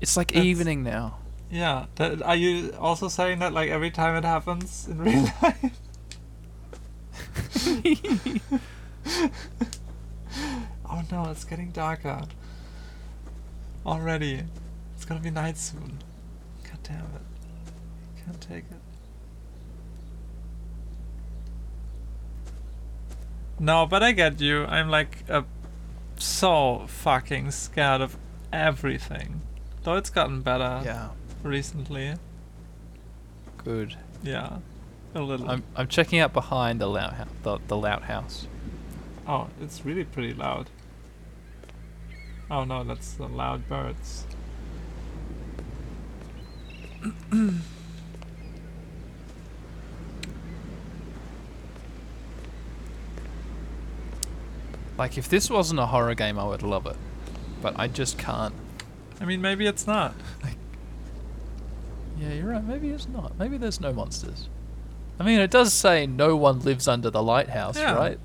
It's 0.00 0.16
like 0.16 0.32
evening 0.34 0.82
now. 0.82 1.18
Yeah. 1.50 1.86
That, 1.96 2.20
are 2.22 2.34
you 2.34 2.72
also 2.80 3.06
saying 3.08 3.38
that 3.38 3.52
like 3.52 3.70
every 3.70 3.90
time 3.92 4.16
it 4.16 4.24
happens 4.24 4.88
in 4.88 4.98
real 4.98 5.22
life? 5.42 5.70
oh 10.88 11.02
no, 11.12 11.30
it's 11.30 11.44
getting 11.44 11.70
darker. 11.70 12.22
Already. 13.86 14.42
It's 14.96 15.04
gonna 15.04 15.20
be 15.20 15.30
night 15.30 15.56
soon. 15.58 15.98
God 16.64 16.78
damn 16.82 17.00
it. 17.04 17.22
Can't 18.24 18.40
take 18.40 18.64
it. 18.70 18.79
No, 23.60 23.86
but 23.86 24.02
I 24.02 24.12
get 24.12 24.40
you. 24.40 24.64
I'm 24.64 24.88
like 24.88 25.22
uh, 25.28 25.42
so 26.16 26.84
fucking 26.88 27.50
scared 27.50 28.00
of 28.00 28.16
everything. 28.52 29.42
Though 29.82 29.96
it's 29.96 30.08
gotten 30.10 30.40
better 30.40 30.80
Yeah. 30.84 31.10
recently. 31.42 32.14
Good. 33.58 33.96
Yeah. 34.22 34.56
A 35.14 35.20
little. 35.20 35.50
I'm 35.50 35.62
I'm 35.76 35.88
checking 35.88 36.20
out 36.20 36.32
behind 36.32 36.80
the 36.80 36.86
loud 36.86 37.12
house, 37.12 37.28
the, 37.42 37.58
the 37.68 37.76
loud 37.76 38.02
house. 38.02 38.46
Oh, 39.26 39.48
it's 39.60 39.84
really 39.84 40.04
pretty 40.04 40.32
loud. 40.32 40.70
Oh 42.50 42.64
no, 42.64 42.82
that's 42.82 43.12
the 43.12 43.28
loud 43.28 43.68
birds. 43.68 44.24
Like 55.00 55.16
if 55.16 55.30
this 55.30 55.48
wasn't 55.48 55.80
a 55.80 55.86
horror 55.86 56.14
game 56.14 56.38
I 56.38 56.44
would 56.44 56.62
love 56.62 56.84
it. 56.84 56.96
But 57.62 57.72
I 57.80 57.88
just 57.88 58.18
can't. 58.18 58.54
I 59.18 59.24
mean, 59.24 59.40
maybe 59.40 59.66
it's 59.66 59.86
not. 59.86 60.14
Yeah, 62.18 62.34
you're 62.34 62.48
right. 62.48 62.62
Maybe 62.62 62.90
it's 62.90 63.08
not. 63.08 63.38
Maybe 63.38 63.56
there's 63.56 63.80
no 63.80 63.94
monsters. 63.94 64.50
I 65.18 65.24
mean, 65.24 65.40
it 65.40 65.50
does 65.50 65.72
say 65.72 66.06
no 66.06 66.36
one 66.36 66.60
lives 66.60 66.86
under 66.86 67.08
the 67.08 67.22
lighthouse, 67.22 67.78
Yeah. 67.78 67.94
right? 67.94 68.18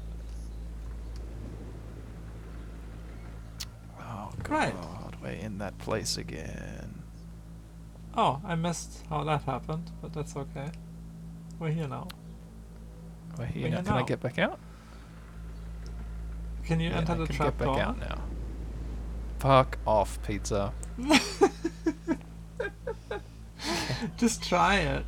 Oh, 3.98 4.04
oh 4.04 4.34
god, 4.44 4.52
Right. 4.52 4.76
we're 5.22 5.30
in 5.30 5.60
that 5.60 5.78
place 5.78 6.18
again. 6.18 7.04
Oh, 8.18 8.42
I 8.44 8.56
missed 8.56 9.02
how 9.10 9.24
that 9.24 9.44
happened, 9.44 9.92
but 10.02 10.12
that's 10.12 10.36
okay. 10.36 10.72
We're 11.58 11.72
here 11.72 11.88
now. 11.88 12.10
We're 13.38 13.46
here 13.46 13.64
We're 13.64 13.70
now. 13.70 13.76
here 13.78 13.84
Can 13.86 13.94
I 13.94 14.04
get 14.04 14.20
back 14.20 14.40
out? 14.40 14.60
Can 16.66 16.80
you 16.80 16.90
Yeah, 16.90 16.98
enter 16.98 17.14
I 17.14 17.16
the 17.18 17.26
can 17.28 17.36
trap 17.36 17.58
get 17.58 17.66
back 17.66 17.76
door? 17.76 17.80
out 17.80 18.00
now. 18.00 18.22
Fuck 19.40 19.78
off, 19.86 20.20
pizza. 20.24 20.74
Just 24.18 24.44
try 24.44 24.78
it. 24.78 25.06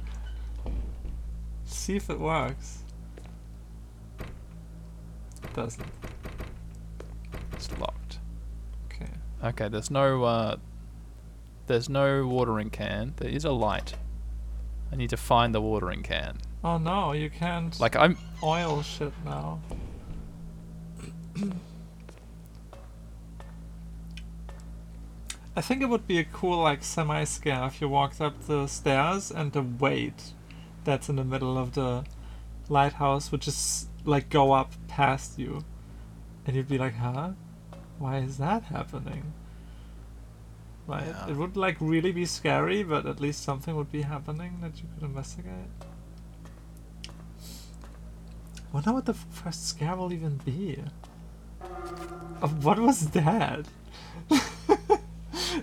See 1.65 1.95
if 1.95 2.09
it 2.09 2.19
works. 2.19 2.83
It 5.43 5.53
doesn't. 5.53 5.85
It's 7.53 7.69
locked. 7.79 8.19
Okay. 8.91 9.09
Okay, 9.43 9.67
there's 9.69 9.89
no 9.91 10.23
uh 10.23 10.55
there's 11.67 11.89
no 11.89 12.25
watering 12.27 12.69
can. 12.69 13.13
There 13.17 13.29
is 13.29 13.45
a 13.45 13.51
light. 13.51 13.95
I 14.91 14.95
need 14.95 15.09
to 15.09 15.17
find 15.17 15.53
the 15.53 15.61
watering 15.61 16.03
can. 16.03 16.37
Oh 16.63 16.77
no, 16.77 17.11
you 17.13 17.29
can't 17.29 17.77
Like 17.79 17.95
I'm 17.95 18.17
oil 18.43 18.81
shit 18.81 19.13
now. 19.25 19.59
I 25.55 25.61
think 25.61 25.81
it 25.81 25.89
would 25.89 26.05
be 26.07 26.19
a 26.19 26.23
cool 26.23 26.61
like 26.61 26.83
semi 26.83 27.23
scare 27.23 27.65
if 27.65 27.81
you 27.81 27.89
walked 27.89 28.21
up 28.21 28.45
the 28.47 28.67
stairs 28.67 29.31
and 29.31 29.51
the 29.53 29.63
weight 29.63 30.33
that's 30.83 31.09
in 31.09 31.15
the 31.15 31.23
middle 31.23 31.57
of 31.57 31.73
the 31.73 32.05
lighthouse 32.69 33.31
would 33.31 33.41
just 33.41 33.88
like 34.05 34.29
go 34.29 34.51
up 34.53 34.73
past 34.88 35.39
you. 35.39 35.63
And 36.45 36.55
you'd 36.55 36.69
be 36.69 36.77
like, 36.77 36.95
huh? 36.95 37.31
Why 37.97 38.19
is 38.19 38.38
that 38.38 38.63
happening? 38.65 39.33
right? 40.88 41.05
Yeah. 41.05 41.29
It 41.29 41.35
would 41.35 41.55
like 41.55 41.77
really 41.79 42.11
be 42.11 42.25
scary, 42.25 42.81
but 42.83 43.05
at 43.05 43.19
least 43.19 43.43
something 43.43 43.75
would 43.75 43.91
be 43.91 44.01
happening 44.01 44.59
that 44.61 44.77
you 44.77 44.85
could 44.93 45.03
investigate. 45.03 45.51
Wonder 48.73 48.93
what 48.93 49.05
the 49.05 49.13
first 49.13 49.67
scare 49.67 49.95
will 49.95 50.11
even 50.11 50.38
be. 50.38 50.83
What 52.61 52.79
was 52.79 53.09
that? 53.11 53.65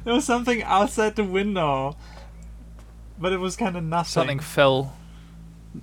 there 0.04 0.14
was 0.14 0.24
something 0.24 0.62
outside 0.62 1.16
the 1.16 1.24
window, 1.24 1.96
but 3.18 3.32
it 3.32 3.38
was 3.38 3.56
kind 3.56 3.76
of 3.76 3.84
nothing. 3.84 4.10
Something 4.10 4.40
fell. 4.40 4.96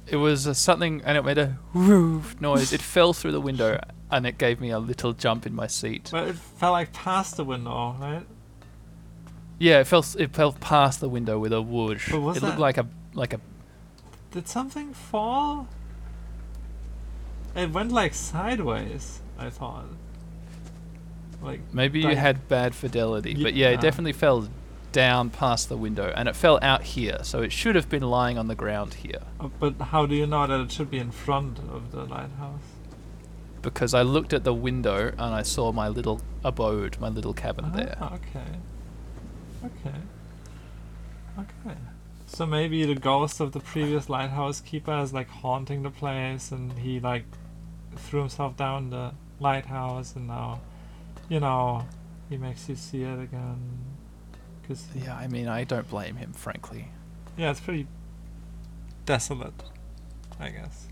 It 0.07 0.17
was 0.17 0.47
uh, 0.47 0.53
something, 0.53 1.01
and 1.05 1.17
it 1.17 1.23
made 1.23 1.37
a 1.37 1.57
roof 1.73 2.39
noise. 2.39 2.73
It 2.73 2.81
fell 2.81 3.13
through 3.13 3.31
the 3.31 3.41
window, 3.41 3.79
and 4.09 4.25
it 4.25 4.37
gave 4.37 4.59
me 4.59 4.69
a 4.69 4.79
little 4.79 5.13
jump 5.13 5.45
in 5.45 5.53
my 5.53 5.67
seat. 5.67 6.09
But 6.11 6.29
it 6.29 6.35
fell 6.35 6.71
like 6.71 6.93
past 6.93 7.37
the 7.37 7.43
window, 7.43 7.95
right? 7.99 8.25
Yeah, 9.59 9.79
it 9.79 9.87
fell. 9.87 10.05
It 10.17 10.33
fell 10.33 10.53
past 10.53 10.99
the 10.99 11.09
window 11.09 11.39
with 11.39 11.53
a 11.53 11.61
whoosh. 11.61 12.11
It 12.11 12.17
looked 12.17 12.41
that- 12.41 12.59
like 12.59 12.77
a 12.77 12.87
like 13.13 13.33
a. 13.33 13.39
Did 14.31 14.47
something 14.47 14.93
fall? 14.93 15.67
It 17.55 17.71
went 17.71 17.91
like 17.91 18.13
sideways. 18.13 19.21
I 19.41 19.49
thought. 19.49 19.85
Like 21.41 21.61
Maybe 21.73 22.01
you 22.01 22.15
had 22.15 22.47
bad 22.47 22.75
fidelity, 22.75 23.33
Ye- 23.33 23.43
but 23.43 23.53
yeah, 23.55 23.69
it 23.69 23.81
definitely 23.81 24.13
fell 24.13 24.47
down 24.91 25.29
past 25.29 25.69
the 25.69 25.77
window, 25.77 26.13
and 26.15 26.27
it 26.29 26.35
fell 26.35 26.59
out 26.61 26.83
here, 26.83 27.19
so 27.23 27.41
it 27.41 27.51
should 27.51 27.75
have 27.75 27.89
been 27.89 28.03
lying 28.03 28.37
on 28.37 28.47
the 28.47 28.55
ground 28.55 28.93
here. 28.95 29.21
Uh, 29.39 29.47
But 29.59 29.75
how 29.79 30.05
do 30.05 30.13
you 30.15 30.27
know 30.27 30.45
that 30.45 30.59
it 30.59 30.71
should 30.71 30.91
be 30.91 30.99
in 30.99 31.11
front 31.11 31.57
of 31.59 31.91
the 31.91 32.03
lighthouse? 32.03 32.61
Because 33.61 33.93
I 33.93 34.01
looked 34.01 34.33
at 34.33 34.43
the 34.43 34.53
window 34.53 35.09
and 35.09 35.21
I 35.21 35.43
saw 35.43 35.71
my 35.71 35.87
little 35.87 36.21
abode, 36.43 36.97
my 36.99 37.09
little 37.09 37.33
cabin 37.33 37.71
there. 37.73 37.95
Ah, 38.01 38.15
okay. 38.15 38.51
Okay. 39.63 39.97
Okay. 41.39 41.77
So 42.27 42.45
maybe 42.45 42.85
the 42.85 42.95
ghost 42.95 43.39
of 43.39 43.51
the 43.51 43.59
previous 43.59 44.09
lighthouse 44.09 44.61
keeper 44.61 44.97
is 44.99 45.13
like 45.13 45.29
haunting 45.29 45.83
the 45.83 45.89
place 45.91 46.51
and 46.51 46.73
he 46.79 46.99
like 46.99 47.25
threw 47.95 48.21
himself 48.21 48.57
down 48.57 48.89
the 48.89 49.11
lighthouse 49.41 50.15
and 50.15 50.27
now, 50.27 50.61
you 51.29 51.39
know, 51.39 51.85
he 52.29 52.37
makes 52.37 52.69
you 52.69 52.75
see 52.75 53.03
it 53.03 53.19
again. 53.19 53.59
Cause 54.67 54.85
Yeah, 54.95 55.15
I 55.15 55.27
mean, 55.27 55.47
I 55.47 55.63
don't 55.65 55.89
blame 55.89 56.15
him, 56.15 56.31
frankly. 56.33 56.87
yeah, 57.37 57.51
it's 57.51 57.59
pretty 57.59 57.87
desolate, 59.05 59.63
I 60.39 60.49
guess. 60.49 60.87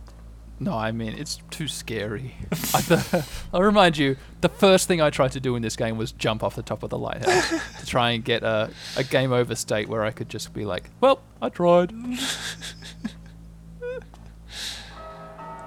No, 0.62 0.74
I 0.74 0.91
mean, 0.91 1.14
it's 1.14 1.39
too 1.52 1.70
scary. 1.70 2.36
I 2.74 2.82
th- 2.82 3.24
I'll 3.54 3.62
remind 3.62 3.97
you, 3.97 4.18
the 4.41 4.50
first 4.50 4.89
thing 4.89 5.00
I 5.00 5.10
tried 5.10 5.32
to 5.32 5.39
do 5.39 5.56
in 5.56 5.62
this 5.62 5.78
game 5.78 5.97
was 5.97 6.12
jump 6.12 6.43
off 6.43 6.56
the 6.56 6.62
top 6.64 6.84
of 6.84 6.89
the 6.89 6.97
lighthouse 6.97 7.50
to 7.80 7.86
try 7.86 8.12
and 8.12 8.26
get 8.26 8.43
a, 8.43 8.70
a 8.97 9.06
game 9.06 9.32
over 9.32 9.56
state 9.56 9.88
where 9.88 10.04
I 10.04 10.12
could 10.12 10.28
just 10.28 10.52
be 10.54 10.66
like, 10.66 10.89
well, 11.00 11.22
I 11.41 11.47
tried. 11.47 11.93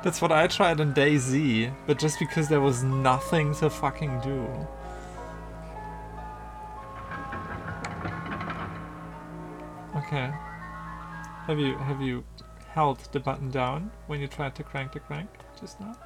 That's 0.02 0.20
what 0.20 0.32
I 0.32 0.48
tried 0.48 0.80
on 0.80 0.94
DayZ, 0.94 1.72
but 1.86 1.98
just 1.98 2.18
because 2.18 2.48
there 2.48 2.60
was 2.60 2.82
nothing 2.82 3.54
to 3.56 3.70
fucking 3.70 4.20
do. 4.20 4.46
Okay. 9.96 10.32
Have 11.46 11.58
you 11.58 11.76
have 11.78 12.00
you 12.00 12.24
held 12.68 12.98
the 13.12 13.20
button 13.20 13.50
down 13.50 13.92
when 14.08 14.20
you 14.20 14.26
tried 14.26 14.54
to 14.56 14.64
crank 14.64 14.92
the 14.92 15.00
crank 15.00 15.28
just 15.60 15.78
now? 15.80 15.96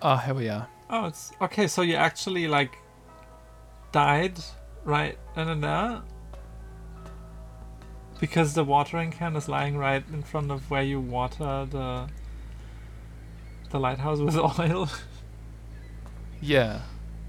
Oh, 0.00 0.16
here 0.16 0.34
we 0.34 0.48
are. 0.48 0.66
Oh, 0.88 1.06
it's 1.06 1.32
okay. 1.42 1.66
So 1.66 1.82
you 1.82 1.96
actually 1.96 2.48
like 2.48 2.78
died 3.92 4.38
right 4.84 5.18
then 5.36 5.48
and 5.48 5.62
there 5.62 6.02
because 8.24 8.54
the 8.54 8.64
watering 8.64 9.10
can 9.10 9.36
is 9.36 9.50
lying 9.50 9.76
right 9.76 10.02
in 10.10 10.22
front 10.22 10.50
of 10.50 10.70
where 10.70 10.80
you 10.80 10.98
water 10.98 11.66
the 11.70 12.08
the 13.68 13.78
lighthouse 13.78 14.18
with 14.18 14.34
oil. 14.58 14.88
Yeah, 16.40 16.80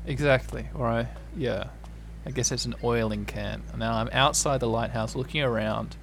exactly. 0.06 0.70
Or 0.74 0.88
I, 0.88 1.10
yeah, 1.36 1.66
I 2.26 2.32
guess 2.32 2.50
it's 2.50 2.64
an 2.64 2.76
oiling 2.82 3.26
can. 3.26 3.62
Now 3.78 3.96
I'm 3.98 4.08
outside 4.14 4.62
the 4.62 4.70
lighthouse 4.70 5.18
looking 5.18 5.42
around, 5.42 5.98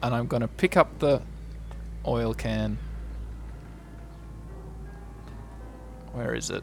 and 0.00 0.14
I'm 0.14 0.28
gonna 0.28 0.46
pick 0.46 0.76
up 0.76 1.00
the 1.00 1.22
oil 2.06 2.34
can. 2.34 2.78
Where 6.12 6.36
is 6.36 6.50
it? 6.50 6.62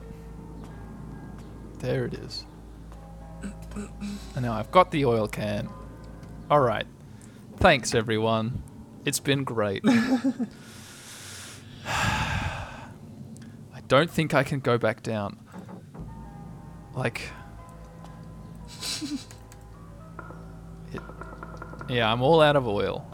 There 1.79 2.05
it 2.05 2.13
is. 2.13 2.45
And 4.35 4.41
now 4.41 4.53
I've 4.53 4.71
got 4.71 4.91
the 4.91 5.03
oil 5.03 5.27
can. 5.27 5.67
All 6.49 6.61
right. 6.61 6.87
Thanks, 7.57 7.93
everyone. 7.93 8.63
It's 9.03 9.19
been 9.19 9.43
great. 9.43 9.83
I 9.85 10.31
don't 13.89 14.09
think 14.09 14.33
I 14.33 14.43
can 14.43 14.61
go 14.61 14.77
back 14.77 15.03
down. 15.03 15.37
Like. 16.95 17.31
it, 20.93 21.01
yeah, 21.89 22.09
I'm 22.09 22.21
all 22.21 22.39
out 22.39 22.55
of 22.55 22.65
oil. 22.65 23.05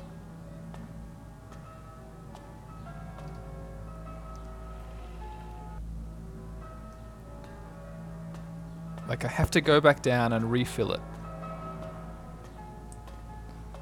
Like, 9.07 9.25
I 9.25 9.27
have 9.27 9.49
to 9.51 9.61
go 9.61 9.81
back 9.81 10.03
down 10.03 10.33
and 10.33 10.51
refill 10.51 10.91
it. 10.91 11.01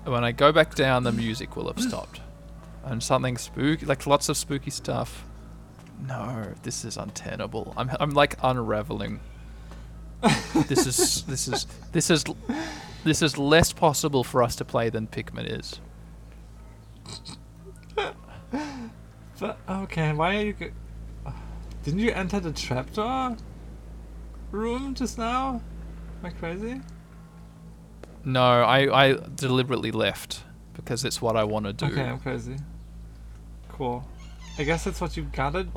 When 0.06 0.24
I 0.24 0.32
go 0.32 0.52
back 0.52 0.76
down, 0.76 1.04
the 1.04 1.12
music 1.12 1.56
will 1.56 1.68
have 1.68 1.80
stopped. 1.80 2.22
And 2.84 3.02
something 3.04 3.38
spooky, 3.38 3.86
like 3.86 4.08
lots 4.08 4.30
of 4.30 4.38
spooky 4.38 4.72
stuff. 4.72 5.24
No, 6.08 6.54
this 6.64 6.84
is 6.84 6.98
untenable. 6.98 7.74
I'm, 7.78 7.92
I'm 8.00 8.10
like 8.12 8.36
unraveling. 8.42 9.20
this 10.68 10.88
is 10.88 11.24
this 11.28 11.48
is 11.48 11.68
this 11.92 12.10
is 12.10 12.24
this 13.04 13.22
is 13.22 13.38
less 13.38 13.72
possible 13.74 14.24
for 14.24 14.42
us 14.42 14.56
to 14.56 14.66
play 14.66 14.90
than 14.90 15.08
Pikmin 15.08 15.60
is. 15.60 15.80
But 19.40 19.58
okay, 19.70 20.14
why 20.14 20.36
are 20.38 20.42
you? 20.42 20.54
Go- 20.54 21.34
Didn't 21.84 22.00
you 22.00 22.12
enter 22.12 22.40
the 22.40 22.52
trapdoor 22.52 23.38
room 24.52 24.94
just 24.94 25.18
now? 25.18 25.62
Am 26.20 26.26
I 26.26 26.30
crazy? 26.30 26.82
No, 28.24 28.42
I 28.64 29.06
I 29.10 29.18
deliberately 29.36 29.92
left 29.92 30.44
because 30.74 31.04
it's 31.06 31.22
what 31.22 31.36
I 31.36 31.44
want 31.44 31.66
to 31.66 31.74
do. 31.74 31.86
Okay, 31.88 32.04
I'm 32.04 32.20
crazy. 32.20 32.56
Cool. 33.70 34.08
I 34.58 34.64
guess 34.64 34.84
that's 34.84 35.02
what 35.02 35.18
you 35.18 35.24
gotta. 35.24 35.68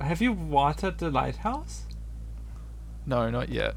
Have 0.00 0.22
you 0.22 0.32
watered 0.32 0.98
the 0.98 1.10
lighthouse? 1.10 1.86
No, 3.06 3.28
not 3.30 3.48
yet. 3.48 3.74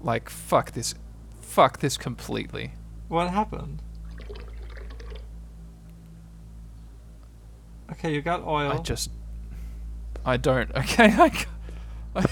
Like 0.00 0.30
fuck 0.30 0.72
this, 0.72 0.94
fuck 1.40 1.80
this 1.80 1.96
completely. 1.96 2.72
What 3.08 3.30
happened? 3.30 3.82
Okay, 7.90 8.14
you 8.14 8.20
got 8.22 8.44
oil. 8.44 8.70
I 8.72 8.78
just, 8.78 9.10
I 10.24 10.36
don't. 10.36 10.70
Okay, 10.76 11.06
I, 11.12 11.44
I- 12.14 12.24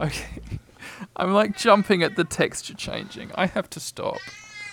okay. 0.00 0.40
I'm 1.16 1.32
like 1.32 1.56
jumping 1.56 2.02
at 2.02 2.16
the 2.16 2.24
texture 2.24 2.74
changing. 2.74 3.30
I 3.34 3.46
have 3.46 3.68
to 3.70 3.80
stop. 3.80 4.18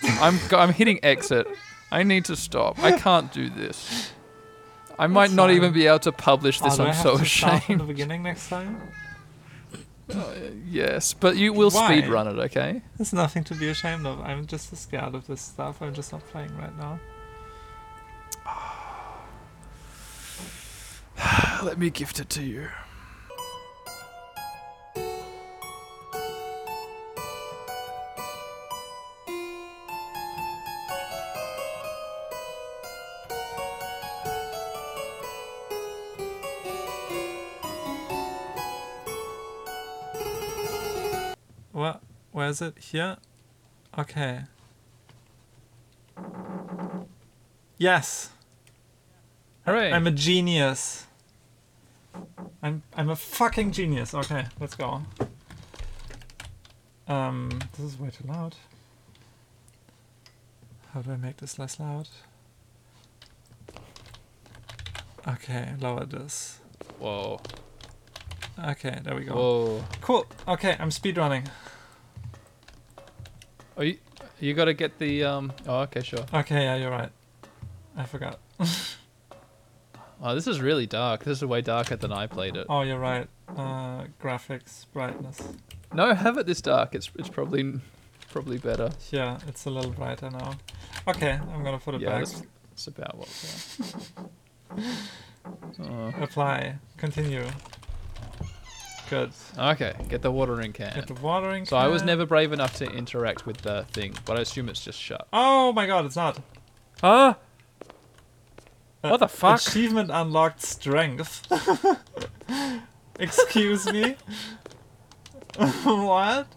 I'm 0.04 0.40
I'm 0.52 0.74
hitting 0.74 1.00
exit. 1.04 1.48
I 1.92 2.04
need 2.04 2.26
to 2.26 2.36
stop. 2.36 2.80
I 2.80 2.98
can't 2.98 3.32
do 3.32 3.50
this. 3.50 4.12
I 4.98 5.08
might 5.08 5.28
That's 5.28 5.34
not 5.36 5.52
even 5.52 5.74
be 5.74 5.88
able 5.88 6.00
to 6.00 6.12
publish 6.12 6.62
Oh, 6.62 6.66
this. 6.66 6.80
I 6.80 6.86
I'm 6.86 6.94
have 6.94 7.04
so 7.04 7.18
start 7.24 7.64
from 7.64 7.78
the 7.80 7.84
beginning 7.84 8.24
next 8.24 8.50
time? 8.50 8.82
Uh, 10.14 10.34
yes, 10.70 11.14
but 11.14 11.38
you 11.38 11.54
will 11.54 11.72
Why? 11.72 11.88
speed 12.00 12.10
run 12.10 12.28
it, 12.28 12.38
okay? 12.38 12.82
There's 12.98 13.14
nothing 13.14 13.44
to 13.46 13.56
be 13.56 13.70
ashamed 13.70 14.06
of. 14.06 14.20
I'm 14.22 14.46
just 14.46 14.76
scared 14.76 15.16
of 15.16 15.26
this 15.28 15.42
stuff. 15.42 15.82
I'm 15.82 15.94
just 15.94 16.12
not 16.12 16.26
playing 16.28 16.56
right 16.58 16.78
now. 16.78 17.00
Let 21.64 21.80
me 21.80 21.90
gift 21.90 22.20
it 22.20 22.30
to 22.32 22.44
you. 22.44 22.68
Is 42.54 42.62
it? 42.62 42.78
Here? 42.78 43.18
Okay. 43.98 44.42
Yes. 47.80 48.30
Hooray! 49.66 49.92
I'm 49.92 50.06
a 50.06 50.12
genius. 50.12 51.08
I'm 52.62 52.84
I'm 52.96 53.10
a 53.10 53.16
fucking 53.16 53.72
genius. 53.72 54.14
Okay, 54.14 54.46
let's 54.60 54.76
go. 54.76 55.02
Um, 57.08 57.60
this 57.76 57.94
is 57.94 58.00
way 58.00 58.12
too 58.12 58.28
loud. 58.28 58.56
How 60.94 61.02
do 61.02 61.12
I 61.12 61.18
make 61.18 61.38
this 61.38 61.58
less 61.58 61.80
loud? 61.80 62.08
Okay, 65.28 65.74
lower 65.82 66.06
this. 66.06 66.60
Whoa. 67.00 67.42
Okay, 68.64 69.00
there 69.04 69.16
we 69.16 69.24
go. 69.24 69.34
Whoa. 69.34 69.86
Cool. 70.02 70.28
Okay, 70.48 70.78
I'm 70.80 70.90
speedrunning. 70.92 71.48
Oh, 73.78 73.82
you, 73.82 73.98
you 74.40 74.54
got 74.54 74.66
to 74.66 74.74
get 74.74 75.00
the 75.00 75.24
um. 75.24 75.52
Oh, 75.68 75.80
okay, 75.82 76.02
sure. 76.02 76.26
Okay, 76.34 76.64
yeah, 76.64 76.76
you're 76.76 76.92
right. 76.92 77.10
I 77.98 78.04
forgot. 78.06 78.40
Oh, 80.26 80.34
this 80.34 80.48
is 80.48 80.62
really 80.62 80.86
dark. 80.88 81.26
This 81.26 81.40
is 81.40 81.46
way 81.46 81.60
darker 81.60 81.98
than 81.98 82.14
I 82.14 82.28
played 82.28 82.56
it. 82.56 82.68
Oh, 82.70 82.80
you're 82.82 82.98
right. 82.98 83.28
Uh, 83.50 84.06
graphics, 84.22 84.86
brightness. 84.94 85.42
No, 85.94 86.14
have 86.14 86.38
it 86.38 86.46
this 86.46 86.62
dark. 86.62 86.96
It's 86.96 87.12
it's 87.20 87.28
probably 87.28 87.82
probably 88.32 88.58
better. 88.58 88.92
Yeah, 89.12 89.38
it's 89.50 89.66
a 89.66 89.70
little 89.70 89.92
brighter 89.92 90.30
now. 90.30 90.54
Okay, 91.10 91.32
I'm 91.32 91.62
gonna 91.66 91.78
put 91.78 91.96
it 91.96 92.02
Yeah, 92.02 92.12
back. 92.12 92.20
that's, 92.20 92.42
that's 92.70 92.88
about 92.88 93.18
what. 93.18 94.08
Yeah. 94.78 94.94
Oh. 95.84 96.14
Apply. 96.22 96.76
Continue. 96.96 97.44
Good. 99.14 99.32
Okay, 99.60 99.94
get 100.10 100.24
the 100.24 100.32
watering 100.32 100.74
can. 100.74 100.96
Get 100.96 101.06
the 101.06 101.14
watering. 101.14 101.66
So 101.68 101.78
I 101.78 101.86
was 101.86 102.02
never 102.02 102.26
brave 102.26 102.52
enough 102.52 102.74
to 102.78 102.86
interact 102.86 103.46
with 103.46 103.58
the 103.58 103.86
thing, 103.92 104.16
but 104.26 104.38
I 104.38 104.42
assume 104.42 104.70
it's 104.70 104.84
just 104.84 105.00
shut. 105.00 105.28
Oh 105.32 105.72
my 105.72 105.86
god, 105.86 106.06
it's 106.06 106.16
not. 106.16 106.40
Huh? 107.00 107.36
Uh, 109.04 109.10
What 109.10 109.20
the 109.20 109.28
fuck? 109.28 109.62
Achievement 109.62 110.10
unlocked 110.12 110.64
strength. 110.64 111.46
Excuse 113.20 113.86
me? 113.94 114.16
what? 115.84 116.48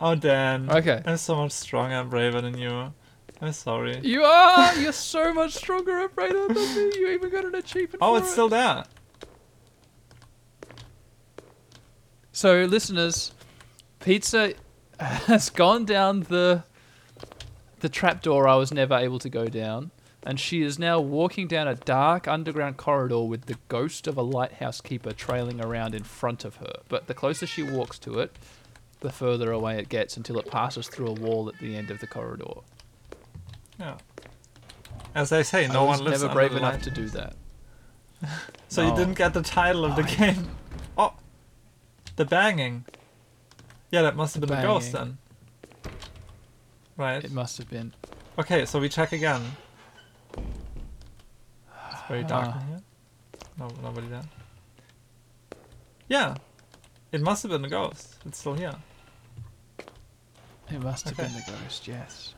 Oh, 0.00 0.16
Dan. 0.16 0.68
Okay. 0.68 1.02
I'm 1.06 1.18
so 1.18 1.36
much 1.36 1.52
stronger 1.52 1.94
and 1.94 2.10
braver 2.10 2.40
than 2.40 2.58
you. 2.58 2.92
I'm 3.40 3.52
sorry. 3.52 4.00
You 4.02 4.24
are. 4.24 4.74
You're 4.76 4.90
so 4.90 5.32
much 5.32 5.52
stronger 5.54 6.00
and 6.00 6.12
braver 6.16 6.48
than 6.48 6.74
me. 6.74 6.92
You 6.98 7.10
even 7.10 7.30
got 7.30 7.44
an 7.44 7.54
achievement. 7.54 7.98
Oh, 8.00 8.16
it's 8.16 8.26
it. 8.26 8.32
still 8.32 8.48
there. 8.48 8.82
So, 12.36 12.66
listeners, 12.66 13.32
Pizza 13.98 14.52
has 15.00 15.48
gone 15.48 15.86
down 15.86 16.20
the 16.24 16.64
the 17.80 17.88
trapdoor 17.88 18.46
I 18.46 18.56
was 18.56 18.70
never 18.70 18.94
able 18.94 19.18
to 19.20 19.30
go 19.30 19.46
down, 19.46 19.90
and 20.22 20.38
she 20.38 20.60
is 20.60 20.78
now 20.78 21.00
walking 21.00 21.48
down 21.48 21.66
a 21.66 21.74
dark 21.74 22.28
underground 22.28 22.76
corridor 22.76 23.22
with 23.22 23.46
the 23.46 23.56
ghost 23.68 24.06
of 24.06 24.18
a 24.18 24.22
lighthouse 24.22 24.82
keeper 24.82 25.14
trailing 25.14 25.64
around 25.64 25.94
in 25.94 26.04
front 26.04 26.44
of 26.44 26.56
her. 26.56 26.80
But 26.90 27.06
the 27.06 27.14
closer 27.14 27.46
she 27.46 27.62
walks 27.62 27.98
to 28.00 28.18
it, 28.18 28.36
the 29.00 29.10
further 29.10 29.50
away 29.50 29.78
it 29.78 29.88
gets 29.88 30.18
until 30.18 30.38
it 30.38 30.50
passes 30.50 30.88
through 30.88 31.06
a 31.06 31.12
wall 31.12 31.48
at 31.48 31.58
the 31.58 31.74
end 31.74 31.90
of 31.90 32.00
the 32.00 32.06
corridor. 32.06 32.60
Yeah. 33.80 33.96
As 35.14 35.32
I 35.32 35.40
say, 35.40 35.68
no 35.68 35.86
I 35.86 35.88
was 35.88 36.00
one 36.00 36.10
lives 36.10 36.20
never 36.20 36.34
brave 36.34 36.52
enough 36.52 36.82
to 36.82 36.90
do 36.90 37.08
that. 37.08 37.34
So 38.68 38.82
you 38.82 38.92
oh. 38.92 38.96
didn't 38.96 39.14
get 39.14 39.32
the 39.32 39.42
title 39.42 39.84
of 39.86 39.96
the 39.96 40.02
I- 40.02 40.32
game. 40.32 40.48
The 42.16 42.24
banging. 42.24 42.84
Yeah, 43.90 44.02
that 44.02 44.16
must 44.16 44.34
have 44.34 44.40
been 44.40 44.56
the 44.56 44.62
ghost 44.62 44.92
then. 44.92 45.18
Right. 46.96 47.22
It 47.22 47.30
must 47.30 47.58
have 47.58 47.68
been. 47.70 47.94
Okay, 48.38 48.64
so 48.66 48.78
we 48.80 48.88
check 48.88 49.12
again. 49.12 49.42
It's 50.36 52.02
very 52.08 52.24
dark 52.24 52.48
Ah. 52.54 52.60
in 52.60 52.66
here. 52.68 52.80
No, 53.58 53.68
nobody 53.82 54.08
there. 54.08 54.22
Yeah, 56.08 56.36
it 57.12 57.20
must 57.20 57.42
have 57.42 57.50
been 57.50 57.62
the 57.62 57.68
ghost. 57.68 58.16
It's 58.24 58.38
still 58.38 58.54
here. 58.54 58.74
It 60.70 60.80
must 60.82 61.04
have 61.08 61.18
Okay. 61.18 61.28
been 61.28 61.36
the 61.36 61.52
ghost. 61.52 61.86
Yes. 61.86 62.34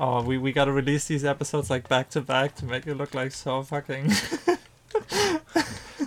Oh, 0.00 0.22
we 0.22 0.38
we 0.38 0.52
gotta 0.52 0.72
release 0.72 1.06
these 1.06 1.24
episodes 1.24 1.68
like 1.70 1.88
back 1.88 2.08
to 2.10 2.20
back 2.20 2.54
to 2.56 2.64
make 2.64 2.86
it 2.86 2.94
look 2.96 3.14
like 3.14 3.32
so 3.32 3.62
fucking. 3.62 4.10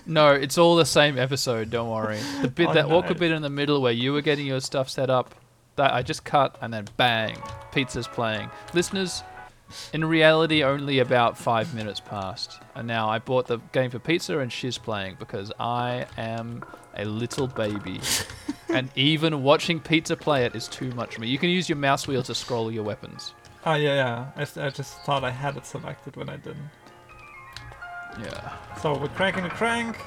No, 0.06 0.32
it's 0.34 0.58
all 0.58 0.76
the 0.76 0.86
same 0.86 1.18
episode. 1.18 1.70
Don't 1.70 1.90
worry. 1.90 2.20
The 2.42 2.48
bit 2.48 2.70
Oh, 2.70 2.74
that 2.74 2.90
no. 2.90 2.98
awkward 2.98 3.20
bit 3.20 3.32
in 3.32 3.42
the 3.42 3.50
middle 3.50 3.82
where 3.82 3.92
you 3.92 4.14
were 4.14 4.22
getting 4.22 4.46
your 4.46 4.60
stuff 4.60 4.90
set 4.90 5.10
up, 5.10 5.34
that 5.78 5.94
I 5.94 6.04
just 6.04 6.24
cut 6.24 6.56
and 6.62 6.74
then 6.74 6.86
bang, 6.98 7.36
pizza's 7.72 8.08
playing. 8.08 8.50
Listeners, 8.74 9.24
in 9.94 10.06
reality, 10.06 10.64
only 10.64 11.00
about 11.00 11.38
five 11.38 11.74
minutes 11.74 12.00
passed, 12.00 12.60
and 12.76 12.88
now 12.88 13.10
I 13.10 13.18
bought 13.20 13.48
the 13.48 13.58
game 13.74 13.90
for 13.90 14.00
pizza 14.00 14.38
and 14.40 14.52
she's 14.54 14.78
playing 14.78 15.16
because 15.20 15.52
I 15.60 16.06
am 16.18 16.64
a 16.96 17.04
little 17.04 17.48
baby, 17.48 18.00
and 18.70 18.90
even 18.96 19.42
watching 19.44 19.80
pizza 19.82 20.16
play 20.16 20.46
it 20.46 20.56
is 20.56 20.68
too 20.68 20.92
much 20.92 21.16
for 21.16 21.22
me. 21.22 21.28
You 21.28 21.38
can 21.40 21.50
use 21.50 21.68
your 21.68 21.78
mouse 21.78 22.08
wheel 22.08 22.24
to 22.24 22.36
scroll 22.36 22.72
your 22.72 22.84
weapons. 22.84 23.34
oh 23.66 23.74
yeah, 23.74 23.96
yeah. 24.36 24.46
I, 24.62 24.68
I 24.68 24.70
just 24.70 25.00
thought 25.02 25.24
I 25.26 25.32
had 25.32 25.58
it 25.58 25.66
selected 25.66 26.16
when 26.16 26.30
I 26.30 26.38
didn't. 26.38 26.70
Yeah. 28.22 28.54
So 28.82 28.98
we're 28.98 29.08
cranking 29.10 29.44
the 29.44 29.50
crank, 29.50 29.98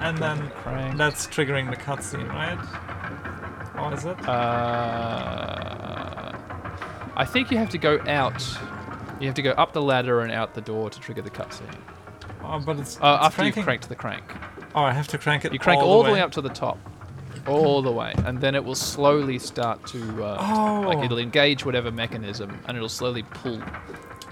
and 0.00 0.16
then 0.18 0.48
Crank. 0.50 0.96
that's 0.96 1.26
triggering 1.26 1.70
the 1.70 1.76
cutscene, 1.76 2.28
right? 2.28 2.58
Or 3.78 3.94
is 3.94 4.04
it? 4.04 4.28
Uh, 4.28 6.32
I 7.16 7.24
think 7.24 7.50
you 7.50 7.58
have 7.58 7.70
to 7.70 7.78
go 7.78 8.00
out. 8.06 8.42
You 9.20 9.26
have 9.26 9.34
to 9.34 9.42
go 9.42 9.50
up 9.52 9.72
the 9.72 9.82
ladder 9.82 10.20
and 10.20 10.30
out 10.32 10.54
the 10.54 10.60
door 10.60 10.90
to 10.90 11.00
trigger 11.00 11.22
the 11.22 11.30
cutscene. 11.30 11.74
Oh, 12.44 12.60
but 12.64 12.78
it's, 12.78 12.96
Uh, 13.00 13.16
it's 13.18 13.26
after 13.26 13.36
cranking. 13.42 13.60
you've 13.60 13.64
cranked 13.66 13.88
the 13.88 13.96
crank. 13.96 14.22
Oh, 14.74 14.82
I 14.82 14.92
have 14.92 15.08
to 15.08 15.18
crank 15.18 15.44
it. 15.44 15.52
You 15.52 15.58
crank 15.58 15.82
all, 15.82 15.90
all, 15.90 16.02
the 16.04 16.12
way 16.12 16.20
up 16.20 16.30
to 16.32 16.40
the 16.40 16.48
top. 16.48 16.78
All 17.46 17.82
the 17.82 17.90
way. 17.90 18.12
And 18.24 18.40
then 18.40 18.54
it 18.54 18.64
will 18.64 18.74
slowly 18.76 19.38
start 19.38 19.84
to. 19.88 20.24
Uh, 20.24 20.36
Oh. 20.40 20.88
Like 20.88 21.04
it'll 21.04 21.18
engage 21.18 21.64
whatever 21.66 21.90
mechanism 21.90 22.56
and 22.66 22.76
it'll 22.76 22.88
slowly 22.88 23.22
pull 23.24 23.60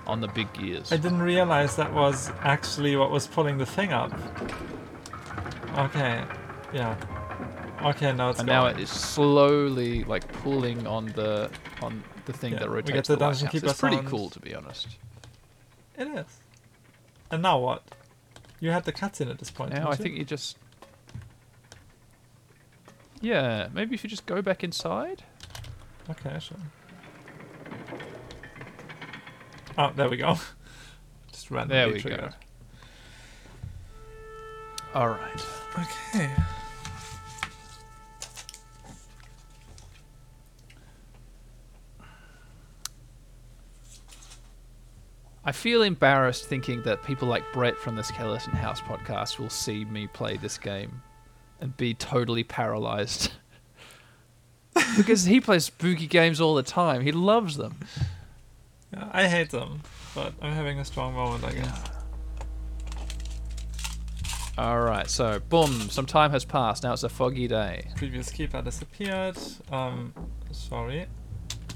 on 0.07 0.21
the 0.21 0.29
big 0.29 0.53
gears. 0.53 0.93
I 0.93 0.97
didn't 0.97 1.23
realize 1.23 1.77
that 1.77 1.93
was 1.93 2.31
actually 2.41 2.97
what 2.97 3.11
was 3.11 3.27
pulling 3.27 3.59
the 3.59 3.67
thing 3.67 3.93
up. 3.93 4.13
Okay, 5.79 6.25
yeah. 6.73 6.97
Okay, 7.83 8.13
now 8.13 8.31
it's 8.31 8.39
and 8.39 8.49
now 8.49 8.67
it 8.67 8.79
is 8.81 8.89
slowly 8.89 10.05
like 10.05 10.27
pulling 10.43 10.87
on 10.87 11.07
the 11.07 11.51
on 11.83 12.03
the 12.25 12.33
thing 12.33 12.55
Yeah, 12.55 12.61
that 12.61 12.71
we 12.71 12.83
get 12.83 13.05
the 13.05 13.15
the, 13.15 13.17
Dungeon. 13.19 13.49
Keeper 13.49 13.67
It's 13.67 13.79
pretty 13.81 13.97
sound. 13.97 14.09
cool 14.09 14.31
to 14.31 14.41
be 14.41 14.55
honest. 14.55 14.89
It 15.99 16.09
is. 16.09 16.25
And 17.31 17.43
now 17.43 17.59
what? 17.59 17.83
You 18.61 18.71
had 18.71 18.85
the 18.85 18.93
cutscene 18.93 19.31
at 19.31 19.39
this 19.39 19.51
point. 19.51 19.73
Now 19.75 19.89
I 19.89 19.91
you? 19.91 19.97
think 19.97 20.17
you 20.17 20.25
just. 20.25 20.57
Yeah, 23.21 23.69
maybe 23.73 23.95
if 23.95 24.05
you 24.05 24.11
just 24.11 24.27
go 24.27 24.41
back 24.43 24.63
inside. 24.65 25.23
Okay, 26.09 26.39
sure. 26.39 26.57
Oh, 29.79 29.93
there 29.95 30.09
we 30.09 30.17
go. 30.17 30.39
Just 31.33 31.51
randomly 31.51 31.77
There 31.77 31.93
we 31.93 32.01
triggered. 32.01 32.31
go. 32.31 32.35
All 35.01 35.09
right. 35.09 35.47
Okay. 35.79 36.31
I 45.45 45.53
feel 45.53 45.83
embarrassed 45.83 46.47
thinking 46.47 46.83
that 46.83 47.05
people 47.05 47.29
like 47.29 47.45
Brett 47.53 47.79
from 47.79 47.95
the 47.95 48.03
Skeleton 48.03 48.53
House 48.53 48.81
podcast 48.81 49.39
will 49.39 49.51
see 49.51 49.85
me 49.85 50.09
play 50.09 50.37
this 50.37 50.59
game 50.59 51.03
and 51.61 51.77
be 51.77 51.95
totally 51.95 52.43
paralyzed. 52.43 53.31
because 54.97 55.25
he 55.25 55.41
plays 55.41 55.67
spooky 55.67 56.09
games 56.09 56.41
all 56.41 56.57
the 56.57 56.65
time. 56.65 57.03
He 57.03 57.13
loves 57.13 57.57
them. 57.57 57.77
Yeah, 58.93 59.09
I 59.13 59.27
hate 59.29 59.51
them, 59.51 59.83
but 60.15 60.33
I'm 60.41 60.53
having 60.53 60.79
a 60.79 60.85
strong 60.85 61.15
moment, 61.15 61.45
I 61.45 61.53
guess. 61.53 61.83
All 64.59 64.81
right, 64.81 65.09
so 65.09 65.39
boom, 65.39 65.91
some 65.91 66.07
time 66.07 66.31
has 66.31 66.45
passed. 66.45 66.83
Now 66.83 66.95
it's 66.95 67.03
a 67.03 67.11
foggy 67.11 67.47
day. 67.47 67.89
Previous 67.97 68.31
keeper 68.31 68.63
disappeared. 68.63 69.37
Um, 69.71 70.15
sorry. 70.51 71.07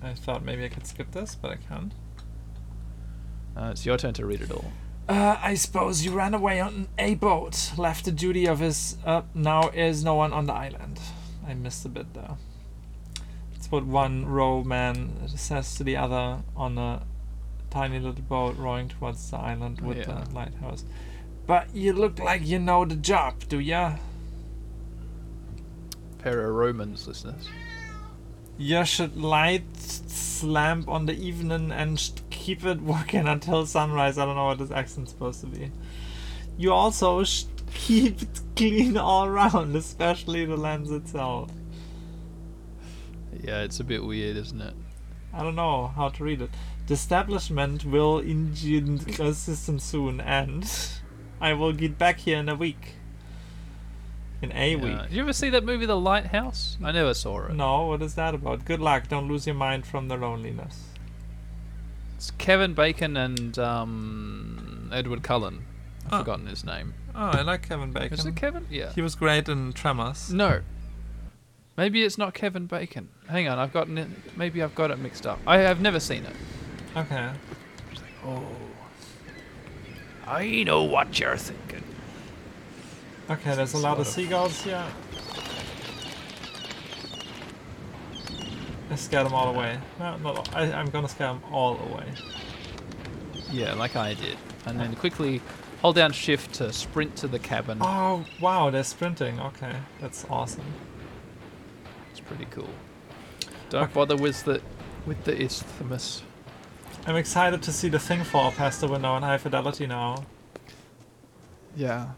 I 0.03 0.15
thought 0.15 0.43
maybe 0.43 0.65
I 0.65 0.69
could 0.69 0.87
skip 0.87 1.11
this, 1.11 1.35
but 1.35 1.51
I 1.51 1.57
can't. 1.57 1.93
Uh, 3.55 3.71
it's 3.73 3.85
your 3.85 3.99
turn 3.99 4.15
to 4.15 4.25
read 4.25 4.41
it 4.41 4.51
all. 4.51 4.73
Uh, 5.09 5.37
I 5.43 5.55
suppose 5.55 6.05
you 6.05 6.13
ran 6.13 6.33
away 6.33 6.61
on 6.61 6.89
a 6.97 7.17
boat, 7.17 7.73
left 7.77 8.07
the 8.07 8.13
duty 8.13 8.47
of 8.47 8.61
his. 8.61 8.97
Uh, 9.05 9.23
now 9.35 9.69
is 9.71 10.03
no 10.03 10.15
one 10.15 10.33
on 10.33 10.47
the 10.47 10.55
island. 10.55 11.01
I 11.47 11.53
missed 11.55 11.85
a 11.85 11.89
bit 11.89 12.15
there. 12.15 12.37
That's 13.71 13.85
what 13.85 13.87
one 13.87 14.27
row 14.27 14.65
man 14.65 15.29
says 15.29 15.77
to 15.77 15.85
the 15.85 15.97
other 15.97 16.43
on 16.57 16.77
a 16.77 17.03
tiny 17.71 18.01
little 18.01 18.21
boat 18.23 18.57
rowing 18.59 18.89
towards 18.89 19.31
the 19.31 19.37
island 19.37 19.81
with 19.81 19.99
Yeah. 19.99 20.25
the 20.25 20.35
lighthouse. 20.35 20.85
But 21.47 21.73
you 21.75 21.93
look 21.93 22.19
like 22.19 22.45
you 22.45 22.59
know 22.59 22.85
the 22.85 22.97
job, 22.97 23.35
do 23.49 23.61
ya? 23.61 23.95
Pair 26.19 26.47
of 26.49 26.55
Romans, 26.57 27.07
listeners. 27.07 27.49
You 28.59 28.85
should 28.85 29.17
light 29.17 29.63
lamp 30.43 30.89
on 30.89 31.07
the 31.07 31.15
evening 31.15 31.71
and 31.71 32.11
keep 32.31 32.65
it 32.65 32.81
working 32.81 33.29
until 33.29 33.67
sunrise. 33.67 34.19
I 34.19 34.25
don't 34.25 34.35
know 34.35 34.47
what 34.47 34.59
this 34.59 34.71
accent's 34.73 35.13
supposed 35.13 35.41
to 35.43 35.47
be. 35.47 35.71
You 36.59 36.73
also 36.73 37.23
sh- 37.23 37.45
keep 37.73 38.21
it 38.21 38.41
clean 38.57 38.97
all 38.97 39.27
around, 39.27 39.77
especially 39.77 40.45
the 40.45 40.57
lens 40.57 40.91
itself. 40.91 41.51
Yeah, 43.43 43.63
it's 43.63 43.81
a 43.81 43.85
bit 43.85 44.05
weird, 44.05 44.37
isn't 44.37 44.61
it? 44.61 44.75
I 45.33 45.43
don't 45.43 45.55
know 45.57 45.89
how 45.89 46.09
to 46.09 46.25
read 46.25 46.43
it. 46.43 46.51
The 46.87 46.95
establishment 46.95 47.85
will 47.85 48.19
engine 48.19 48.97
the 48.99 49.33
system 49.35 49.79
soon, 49.79 50.21
and 50.21 50.71
I 51.41 51.53
will 51.53 51.73
get 51.73 51.99
back 51.99 52.19
here 52.21 52.39
in 52.39 52.49
a 52.49 52.55
week. 52.57 52.95
In 54.43 54.51
a 54.53 54.71
Yeah. 54.75 54.83
week. 54.83 55.03
Did 55.09 55.13
you 55.13 55.23
ever 55.23 55.33
see 55.33 55.51
that 55.51 55.65
movie, 55.65 55.87
The 55.87 55.97
Lighthouse? 55.99 56.79
I 56.83 56.93
never 56.93 57.15
saw 57.15 57.47
it. 57.47 57.55
No, 57.55 57.87
what 57.87 58.03
is 58.03 58.15
that 58.15 58.35
about? 58.35 58.65
Good 58.65 58.81
luck. 58.81 59.09
Don't 59.09 59.29
lose 59.29 59.47
your 59.47 59.55
mind 59.55 59.87
from 59.87 60.09
the 60.09 60.17
loneliness. 60.17 60.87
It's 62.17 62.31
Kevin 62.33 62.75
Bacon 62.75 63.17
and 63.17 63.59
um, 63.59 64.91
Edward 64.93 65.23
Cullen. 65.23 65.65
I've 66.07 66.13
Oh. 66.13 66.19
forgotten 66.19 66.47
his 66.47 66.65
name. 66.65 66.95
Oh, 67.15 67.27
I 67.27 67.43
like 67.43 67.69
Kevin 67.69 67.93
Bacon. 67.93 68.19
Is 68.19 68.27
it 68.27 68.35
Kevin? 68.37 68.67
Yeah. 68.71 68.93
He 68.95 69.03
was 69.03 69.15
great 69.15 69.49
in 69.49 69.73
Tremors. 69.75 70.33
No. 70.33 70.61
Maybe 71.81 72.03
it's 72.03 72.19
not 72.19 72.35
Kevin 72.35 72.67
Bacon. 72.67 73.09
Hang 73.27 73.49
on, 73.49 73.59
I've 73.59 73.73
gotten 73.73 73.97
it. 73.97 74.09
Maybe 74.37 74.63
I've 74.63 74.75
got 74.75 74.91
it 74.91 74.99
mixed 74.99 75.27
up. 75.27 75.39
I 75.47 75.61
have 75.61 75.81
never 75.81 75.99
seen 75.99 76.27
it. 76.27 76.37
Okay. 76.95 77.31
Oh. 78.23 78.45
I 80.27 80.63
know 80.65 80.83
what 80.83 81.19
you're 81.19 81.39
thinking. 81.39 81.83
Okay, 83.31 83.55
there's 83.55 83.73
a 83.73 83.79
lot 83.79 83.99
of 83.99 84.07
seagulls 84.07 84.61
here. 84.61 84.85
I 88.91 88.95
scared 88.97 89.25
them 89.25 89.33
all 89.33 89.55
away. 89.55 89.79
No, 89.99 90.19
not. 90.19 90.55
I, 90.55 90.71
I'm 90.73 90.91
gonna 90.91 91.09
scare 91.09 91.29
them 91.29 91.43
all 91.51 91.79
away. 91.79 92.13
Yeah, 93.51 93.73
like 93.73 93.97
I 93.97 94.13
did. 94.13 94.37
And 94.67 94.79
then 94.79 94.95
quickly 94.97 95.41
hold 95.81 95.97
down 95.97 96.13
shift 96.13 96.57
to 96.57 96.75
sprint 96.75 97.17
to 97.17 97.27
the 97.27 97.39
cabin. 97.39 97.79
Oh 97.81 98.27
wow, 98.39 98.69
they're 98.69 98.85
sprinting. 98.85 99.41
Okay, 99.41 99.77
that's 99.99 100.27
awesome. 100.29 100.67
It's 102.31 102.37
pretty 102.37 102.51
cool. 102.51 102.69
Don't 103.71 103.85
Okay. 103.85 103.93
bother 103.93 104.17
with 104.17 104.45
the 104.45 104.61
with 105.07 105.25
the 105.25 105.41
isthmus. 105.43 106.23
I'm 107.07 107.17
excited 107.17 107.63
to 107.63 107.73
see 107.73 107.89
the 107.89 107.99
thing 107.99 108.23
fall 108.25 108.53
past 108.53 108.81
the 108.81 108.89
window 108.89 109.17
in 109.17 109.23
high 109.23 109.39
fidelity 109.39 109.87
now. 109.87 110.25
Yeah. 111.75 112.11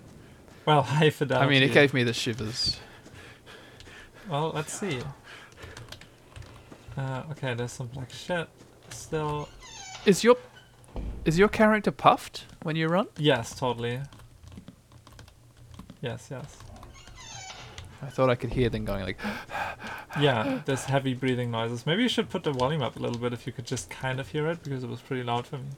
Well, 0.66 0.82
high 0.82 1.10
fidelity. 1.10 1.46
I 1.46 1.48
mean, 1.48 1.62
it 1.62 1.72
gave 1.72 1.94
me 1.94 2.02
the 2.02 2.12
shivers. 2.12 2.78
Well, 4.28 4.50
let's 4.54 4.72
see. 4.72 5.00
Uh, 6.96 7.22
okay, 7.32 7.54
there's 7.54 7.72
some 7.72 7.86
black 7.88 8.10
shit. 8.10 8.48
Still, 8.90 9.48
Is 10.04 10.22
your 10.24 10.36
is 11.24 11.38
your 11.38 11.48
character 11.48 11.90
puffed 11.90 12.44
when 12.62 12.76
you 12.76 12.88
run? 12.88 13.06
yes, 13.16 13.54
totally. 13.54 14.00
Yes, 16.00 16.28
yes. 16.30 16.56
I 18.02 18.06
thought 18.06 18.28
I 18.28 18.34
could 18.34 18.52
hear 18.52 18.68
them 18.68 18.84
going 18.84 19.04
like, 19.04 19.18
Yeah, 20.20 20.60
there's 20.64 20.84
heavy 20.84 21.14
breathing 21.14 21.50
noises. 21.50 21.86
Maybe 21.86 22.02
you 22.02 22.08
should 22.08 22.28
put 22.28 22.42
the 22.42 22.52
volume 22.52 22.82
up 22.82 22.96
a 22.96 22.98
little 22.98 23.18
bit 23.18 23.32
if 23.32 23.46
you 23.46 23.52
could 23.52 23.66
just 23.66 23.88
kind 23.88 24.18
of 24.20 24.28
hear 24.28 24.48
it 24.48 24.62
because 24.62 24.82
it 24.82 24.90
was 24.90 25.00
pretty 25.00 25.22
loud 25.22 25.46
for 25.46 25.58
me. 25.58 25.68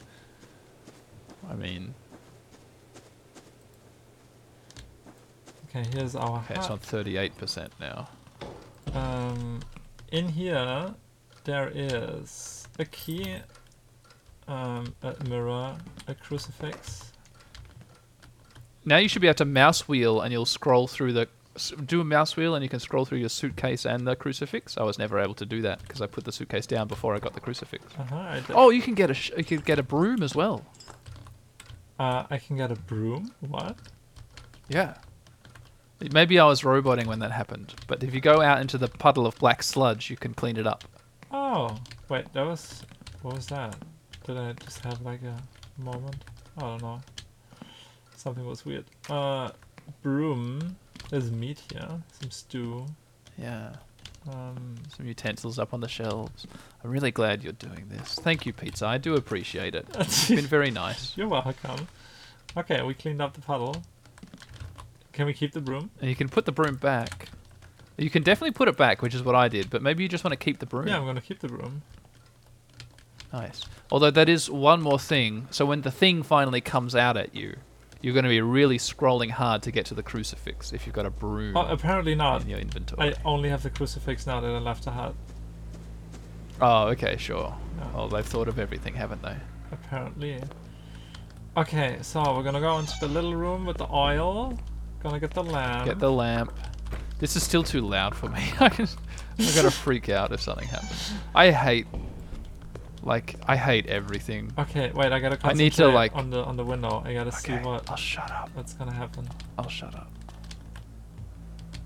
I 1.49 1.55
mean, 1.55 1.95
Okay, 5.77 5.89
here's 5.93 6.15
our 6.15 6.39
okay, 6.39 6.55
it's 6.55 6.71
on 6.71 6.79
38% 6.79 7.69
now. 7.81 8.09
Um, 8.95 9.61
in 10.13 10.29
here, 10.29 10.95
there 11.43 11.71
is 11.75 12.69
a 12.79 12.85
key, 12.85 13.39
um, 14.47 14.95
a 15.03 15.17
mirror, 15.29 15.77
a 16.07 16.15
crucifix. 16.15 17.13
Now 18.85 18.99
you 18.99 19.09
should 19.09 19.21
be 19.21 19.27
able 19.27 19.35
to 19.37 19.45
mouse 19.45 19.89
wheel 19.89 20.21
and 20.21 20.31
you'll 20.31 20.47
scroll 20.47 20.87
through 20.87 21.13
the 21.15 21.29
do 21.87 22.01
a 22.01 22.05
mouse 22.05 22.37
wheel 22.37 22.55
and 22.55 22.63
you 22.63 22.69
can 22.69 22.81
scroll 22.81 23.05
through 23.05 23.19
your 23.19 23.29
suitcase 23.29 23.85
and 23.87 24.07
the 24.07 24.17
crucifix. 24.17 24.77
I 24.77 24.83
was 24.83 24.99
never 24.99 25.19
able 25.21 25.35
to 25.35 25.47
do 25.47 25.63
that 25.63 25.81
because 25.83 26.01
I 26.03 26.07
put 26.07 26.25
the 26.25 26.33
suitcase 26.33 26.67
down 26.67 26.89
before 26.89 27.15
I 27.15 27.19
got 27.19 27.35
the 27.35 27.41
crucifix. 27.41 27.85
Uh-huh, 27.99 28.41
Oh, 28.51 28.71
you 28.71 28.83
can 28.83 28.95
get 28.95 29.11
a 29.11 29.15
sh- 29.15 29.31
you 29.37 29.45
can 29.45 29.61
get 29.61 29.79
a 29.79 29.83
broom 29.83 30.23
as 30.23 30.35
well. 30.35 30.65
Uh, 31.99 32.25
I 32.29 32.39
can 32.39 32.57
get 32.57 32.71
a 32.73 32.77
broom. 32.77 33.33
What? 33.41 33.77
Yeah. 34.69 34.95
Maybe 36.13 36.39
I 36.41 36.45
was 36.45 36.65
roboting 36.65 37.07
when 37.07 37.21
that 37.21 37.31
happened, 37.31 37.75
but 37.87 38.03
if 38.03 38.13
you 38.13 38.21
go 38.21 38.43
out 38.43 38.61
into 38.61 38.77
the 38.77 38.89
puddle 38.89 39.27
of 39.27 39.37
black 39.39 39.63
sludge, 39.63 40.11
you 40.11 40.17
can 40.17 40.35
clean 40.35 40.57
it 40.57 40.67
up. 40.67 40.85
Oh, 41.31 41.79
wait, 42.09 42.31
that 42.33 42.45
was. 42.45 42.83
What 43.23 43.37
was 43.37 43.47
that? 43.47 43.77
Did 44.27 44.37
I 44.37 44.53
just 44.55 44.81
have 44.85 45.01
like 45.03 45.21
a 45.23 45.41
moment? 45.81 46.17
I 46.59 46.61
don't 46.63 46.83
know. 46.83 47.01
Something 48.17 48.45
was 48.45 48.67
weird. 48.67 48.85
Uh, 49.09 49.51
broom. 50.03 50.77
There's 51.11 51.31
meat 51.31 51.61
here. 51.73 51.89
Some 52.21 52.31
stew. 52.31 52.87
Yeah. 53.39 53.75
Um, 54.33 54.77
Some 54.97 55.07
utensils 55.07 55.59
up 55.59 55.75
on 55.75 55.81
the 55.81 55.89
shelves. 55.89 56.47
I'm 56.83 56.91
really 56.91 57.11
glad 57.11 57.43
you're 57.45 57.53
doing 57.53 57.87
this. 57.91 58.15
Thank 58.15 58.47
you, 58.47 58.53
pizza. 58.55 58.87
I 58.87 58.97
do 58.99 59.15
appreciate 59.15 59.75
it. 59.75 59.87
It's 59.99 60.29
been 60.31 60.47
very 60.47 60.71
nice. 60.71 61.17
you're 61.17 61.29
welcome. 61.29 61.89
Okay, 62.57 62.81
we 62.83 62.95
cleaned 62.95 63.21
up 63.21 63.35
the 63.35 63.43
puddle. 63.43 63.83
Can 65.13 65.27
we 65.27 65.35
keep 65.35 65.53
the 65.53 65.61
broom? 65.61 65.91
And 66.01 66.09
you 66.09 66.17
can 66.17 66.29
put 66.29 66.47
the 66.47 66.53
broom 66.53 66.77
back. 66.77 67.29
You 67.99 68.11
can 68.11 68.23
definitely 68.23 68.53
put 68.53 68.67
it 68.69 68.77
back, 68.77 69.03
which 69.03 69.15
is 69.15 69.23
what 69.23 69.35
I 69.35 69.49
did, 69.49 69.71
but 69.71 69.83
maybe 69.83 70.03
you 70.03 70.09
just 70.09 70.25
want 70.25 70.33
to 70.33 70.43
keep 70.43 70.59
the 70.59 70.67
broom. 70.67 70.89
Yeah, 70.89 70.99
I'm 70.99 71.05
gonna 71.05 71.21
keep 71.21 71.41
the 71.41 71.49
broom. 71.49 71.83
Nice. 73.33 73.63
Although 73.91 74.11
that 74.13 74.29
is 74.29 74.49
one 74.51 74.81
more 74.81 74.99
thing. 74.99 75.49
So 75.51 75.67
when 75.67 75.83
the 75.83 75.91
thing 75.91 76.23
finally 76.23 76.61
comes 76.61 76.95
out 76.97 77.17
at 77.17 77.35
you, 77.35 77.57
you're 78.05 78.13
going 78.13 78.25
to 78.25 78.29
be 78.29 78.41
really 78.43 78.77
scrolling 78.77 79.31
hard 79.31 79.63
to 79.63 79.71
get 79.71 79.87
to 79.87 79.95
the 79.95 80.03
crucifix 80.03 80.73
if 80.75 80.85
you've 80.87 80.95
got 80.95 81.07
a 81.07 81.11
broom 81.11 81.57
Oh, 81.57 81.63
apparently 81.63 82.15
not. 82.15 82.43
in 82.43 82.51
your 82.51 82.59
inventory. 82.59 83.15
I 83.15 83.15
only 83.25 83.49
have 83.49 83.63
the 83.63 83.71
crucifix 83.71 84.27
now 84.27 84.41
that 84.41 84.47
I 84.51 84.59
left 84.59 84.85
the 84.85 84.91
hut. 84.91 85.15
Oh, 86.61 86.89
okay, 86.89 87.17
sure. 87.17 87.57
No. 87.79 87.91
Well, 87.95 88.09
they've 88.09 88.25
thought 88.27 88.47
of 88.49 88.59
everything, 88.59 88.95
haven't 88.95 89.23
they? 89.23 89.37
Apparently. 89.73 90.41
Okay, 91.57 91.99
so 92.03 92.21
we're 92.37 92.43
gonna 92.43 92.61
go 92.61 92.79
into 92.79 92.93
the 93.01 93.09
little 93.09 93.35
room 93.35 93.65
with 93.65 93.79
the 93.79 93.91
oil. 93.91 94.59
Gonna 95.03 95.19
get 95.21 95.33
the 95.33 95.43
lamp. 95.43 95.87
Get 95.87 95.99
the 95.99 96.13
lamp. 96.13 96.53
This 97.19 97.37
is 97.37 97.43
still 97.43 97.63
too 97.63 97.81
loud 97.81 98.15
for 98.15 98.29
me. 98.29 98.53
I'm 98.61 98.87
gonna 99.55 99.71
freak 99.71 100.09
out 100.09 100.33
if 100.33 100.43
something 100.43 100.69
happens. 100.69 101.13
I 101.35 101.51
hate, 101.51 101.87
like, 103.05 103.37
I 103.47 103.57
hate 103.57 103.87
everything. 103.87 104.51
Okay, 104.59 104.91
wait, 104.95 105.13
I 105.13 105.19
gotta 105.21 105.39
I 105.47 105.53
need 105.53 105.73
to, 105.75 105.87
like- 105.89 106.15
on 106.17 106.31
the 106.31 106.43
on 106.45 106.57
the 106.57 106.65
window. 106.65 107.03
I 107.05 107.13
gotta 107.15 107.31
see 107.33 107.53
Okay, 107.53 107.65
what 107.65 107.89
I'll 107.91 107.97
shut 107.97 108.31
up. 108.31 108.51
what's 108.55 108.73
gonna 108.75 108.95
happen. 108.95 109.29
I'll 109.59 109.69
shut 109.69 109.95
up. 109.95 110.11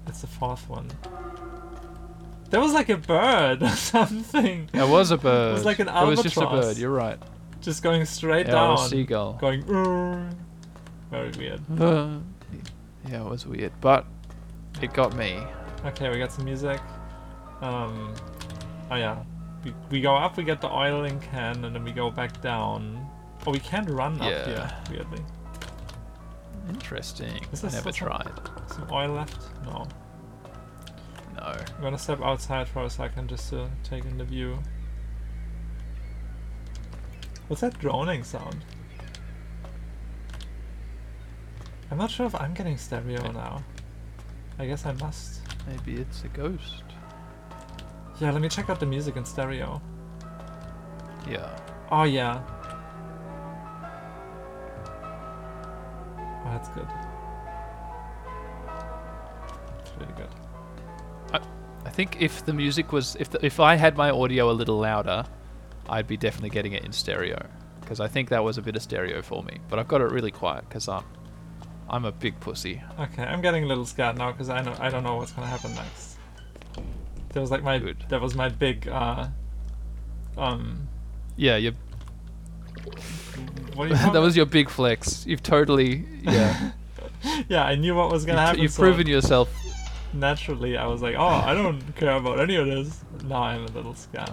It's 0.07 0.21
the 0.23 0.27
fourth 0.27 0.69
one. 0.69 0.89
There 2.51 2.61
was 2.61 2.73
like 2.73 2.89
a 2.89 2.97
bird 2.97 3.63
or 3.69 3.69
something. 3.71 4.71
It 4.73 4.89
was 4.89 5.11
a 5.11 5.19
bird. 5.19 5.51
It 5.51 5.55
was 5.55 5.65
like 5.67 5.81
an 5.81 5.89
albatross. 5.89 6.19
It 6.19 6.25
was 6.25 6.33
just 6.35 6.37
a 6.37 6.47
bird. 6.49 6.77
You're 6.79 6.91
right. 6.91 7.19
Just 7.61 7.83
going 7.83 8.05
straight 8.07 8.47
Yeah, 8.47 8.69
or 8.69 8.73
a 8.73 8.77
down. 8.77 8.89
seagull. 8.89 9.33
Going 9.35 9.63
very 11.11 11.31
weird. 11.37 11.61
Uh, 11.81 12.19
yeah, 13.09 13.23
it 13.25 13.29
was 13.29 13.47
weird, 13.47 13.73
but 13.81 14.07
it 14.81 14.93
got 14.95 15.15
me. 15.15 15.43
Okay, 15.85 16.09
we 16.09 16.19
got 16.19 16.33
some 16.33 16.45
music. 16.45 16.81
Um 17.61 18.15
Oh 18.91 18.95
yeah. 18.97 19.23
We, 19.69 19.75
we 19.91 20.01
go 20.01 20.15
up, 20.15 20.37
we 20.37 20.45
get 20.45 20.61
the 20.61 20.73
oil 20.73 21.05
in 21.05 21.21
can, 21.21 21.65
and 21.65 21.75
then 21.75 21.85
we 21.85 21.93
go 21.93 22.11
back 22.11 22.41
down. 22.41 23.07
Oh, 23.47 23.51
we 23.51 23.59
can't 23.59 23.89
run 23.91 24.21
up 24.21 24.31
Yeah. 24.31 24.45
here, 24.47 24.73
weirdly. 24.91 25.25
Interesting. 26.69 27.47
Is 27.53 27.65
I 27.65 27.71
never 27.71 27.93
tried. 27.93 28.33
Some 28.69 28.89
oil 28.91 29.11
left? 29.11 29.49
No. 29.65 29.87
No. 31.37 31.43
I'm 31.43 31.83
gonna 31.83 31.99
step 31.99 32.21
outside 32.23 32.69
for 32.69 32.85
a 32.85 32.91
second 32.91 33.29
just 33.29 33.51
to 33.51 33.69
take 33.85 34.05
in 34.05 34.19
the 34.19 34.25
view. 34.25 34.59
What's 37.49 37.61
that 37.63 37.79
droning 37.79 38.25
sound? 38.25 38.65
I'm 41.91 41.97
not 41.97 42.11
sure 42.11 42.27
if 42.27 42.35
I'm 42.35 42.53
getting 42.53 42.77
stereo 42.77 43.31
now. 43.33 43.63
I 44.59 44.67
guess 44.67 44.85
I 44.85 44.93
must. 44.93 45.41
Maybe 45.67 46.01
it's 46.01 46.25
a 46.25 46.29
ghost. 46.29 46.83
Yeah, 48.21 48.31
let 48.33 48.43
me 48.43 48.49
check 48.49 48.69
out 48.69 48.81
the 48.81 48.87
music 48.87 49.17
in 49.17 49.25
stereo. 49.25 49.81
Yeah. 51.29 51.59
Oh 51.91 52.05
yeah. 52.05 52.43
Oh, 56.19 56.51
that's 56.51 56.69
good. 56.71 56.89
It's 59.81 59.93
really 59.99 60.13
good. 60.15 60.29
I 61.89 61.91
think 61.91 62.21
if 62.21 62.45
the 62.45 62.53
music 62.53 62.93
was, 62.93 63.17
if 63.19 63.31
the, 63.31 63.45
if 63.45 63.61
I 63.61 63.75
had 63.75 63.97
my 63.97 64.11
audio 64.11 64.51
a 64.51 64.53
little 64.53 64.79
louder, 64.79 65.25
I'd 65.89 66.07
be 66.07 66.19
definitely 66.19 66.51
getting 66.51 66.73
it 66.73 66.85
in 66.85 66.93
stereo. 66.93 67.47
Because 67.81 67.99
I 67.99 68.09
think 68.09 68.29
that 68.29 68.45
was 68.45 68.59
a 68.59 68.63
bit 68.63 68.77
of 68.77 68.83
stereo 68.83 69.23
for 69.23 69.43
me. 69.43 69.57
But 69.71 69.79
I've 69.79 69.89
got 69.89 70.03
it 70.03 70.11
really 70.11 70.31
quiet 70.31 70.69
because 70.69 70.87
I'm, 70.87 71.05
I'm 71.89 72.05
a 72.05 72.13
big 72.13 72.39
pussy. 72.41 72.83
Okay, 73.01 73.23
I'm 73.23 73.41
getting 73.41 73.65
a 73.65 73.67
little 73.67 73.87
scared 73.87 74.19
now 74.19 74.33
because 74.33 74.51
I 74.51 74.61
know 74.61 74.77
I 74.79 74.91
don't 74.91 75.03
know 75.03 75.17
what's 75.17 75.33
gonna 75.33 75.47
happen 75.47 75.75
next. 75.75 76.19
There 77.31 77.41
was 77.41 77.51
like 77.51 77.63
my 77.63 77.79
Good. 77.79 77.98
That 78.09 78.21
was 78.21 78.35
my 78.35 78.49
big 78.49 78.89
uh 78.89 79.29
um 80.37 80.89
Yeah, 81.37 81.57
you 81.57 81.73
what 83.75 83.89
you 83.91 83.97
that 83.97 84.15
was 84.21 84.37
your 84.37 84.47
big 84.47 84.71
flex. 84.71 85.27
You've 85.27 85.43
totally 85.43 86.05
yeah. 86.23 86.71
yeah 87.49 87.65
I 87.65 87.75
knew 87.75 87.95
what 87.95 88.11
was 88.11 88.25
gonna 88.25 88.39
you've, 88.41 88.47
happen 88.47 88.63
you've 88.63 88.73
so 88.73 88.83
proven 88.83 89.07
yourself. 89.07 89.51
naturally 90.13 90.77
I 90.77 90.87
was 90.87 91.03
like 91.03 91.17
oh 91.19 91.27
I 91.27 91.55
don't 91.55 91.81
care 92.01 92.13
about 92.17 92.41
any 92.41 92.57
of 92.57 92.67
this 92.67 93.01
now 93.25 93.43
I'm 93.43 93.65
a 93.65 93.71
little 93.73 93.95
scared 93.95 94.31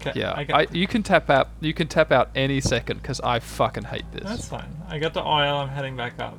okay 0.00 0.12
Yeah, 0.14 0.32
I 0.32 0.46
I, 0.62 0.66
you 0.72 0.86
can 0.86 1.02
tap 1.02 1.28
out. 1.28 1.48
You 1.60 1.74
can 1.74 1.88
tap 1.88 2.12
out 2.12 2.30
any 2.34 2.60
second 2.60 3.02
because 3.02 3.20
I 3.20 3.40
fucking 3.40 3.84
hate 3.84 4.10
this. 4.12 4.22
that's 4.24 4.48
fine 4.48 4.74
I 4.88 4.98
got 4.98 5.12
the 5.14 5.22
oil 5.22 5.58
I'm 5.58 5.68
heading 5.68 5.96
back 5.96 6.18
up 6.20 6.38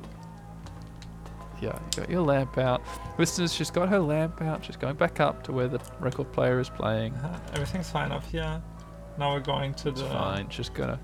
Yeah, 1.60 1.78
you 1.96 2.00
got 2.02 2.10
your 2.10 2.22
lamp 2.22 2.56
out. 2.58 2.82
Listeners, 3.18 3.52
she's 3.52 3.70
got 3.70 3.88
her 3.88 3.98
lamp 4.00 4.40
out. 4.42 4.64
She's 4.64 4.76
going 4.76 4.96
back 4.96 5.20
up 5.20 5.42
to 5.44 5.52
where 5.52 5.68
the 5.68 5.80
record 6.00 6.32
player 6.32 6.58
is 6.60 6.70
playing. 6.70 7.14
Uh, 7.14 7.38
everything's 7.52 7.90
fine 7.90 8.12
up 8.12 8.24
here 8.24 8.62
now 9.18 9.34
we're 9.34 9.40
going 9.40 9.74
to 9.74 9.90
It's 9.90 10.00
the 10.00 10.08
fine. 10.08 10.48
She's 10.48 10.70
gonna, 10.70 10.98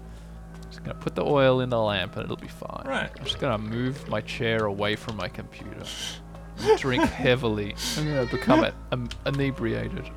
just 0.71 0.83
gonna 0.83 0.99
put 0.99 1.15
the 1.15 1.25
oil 1.25 1.61
in 1.61 1.69
the 1.69 1.79
lamp 1.81 2.17
and 2.17 2.25
it'll 2.25 2.37
be 2.37 2.49
fine. 2.49 2.85
Right. 2.87 3.11
I'm 3.17 3.25
just 3.25 3.39
gonna 3.39 3.59
move 3.59 4.09
my 4.09 4.23
chair 4.23 4.65
away 4.65 4.97
from 4.97 5.17
my 5.17 5.29
computer. 5.29 5.83
Drink 6.79 7.05
heavily. 7.11 7.75
I'm 7.99 8.07
gonna 8.07 8.27
become 8.27 8.65
a, 8.65 8.73
um, 8.91 9.09
inebriated. 9.27 10.09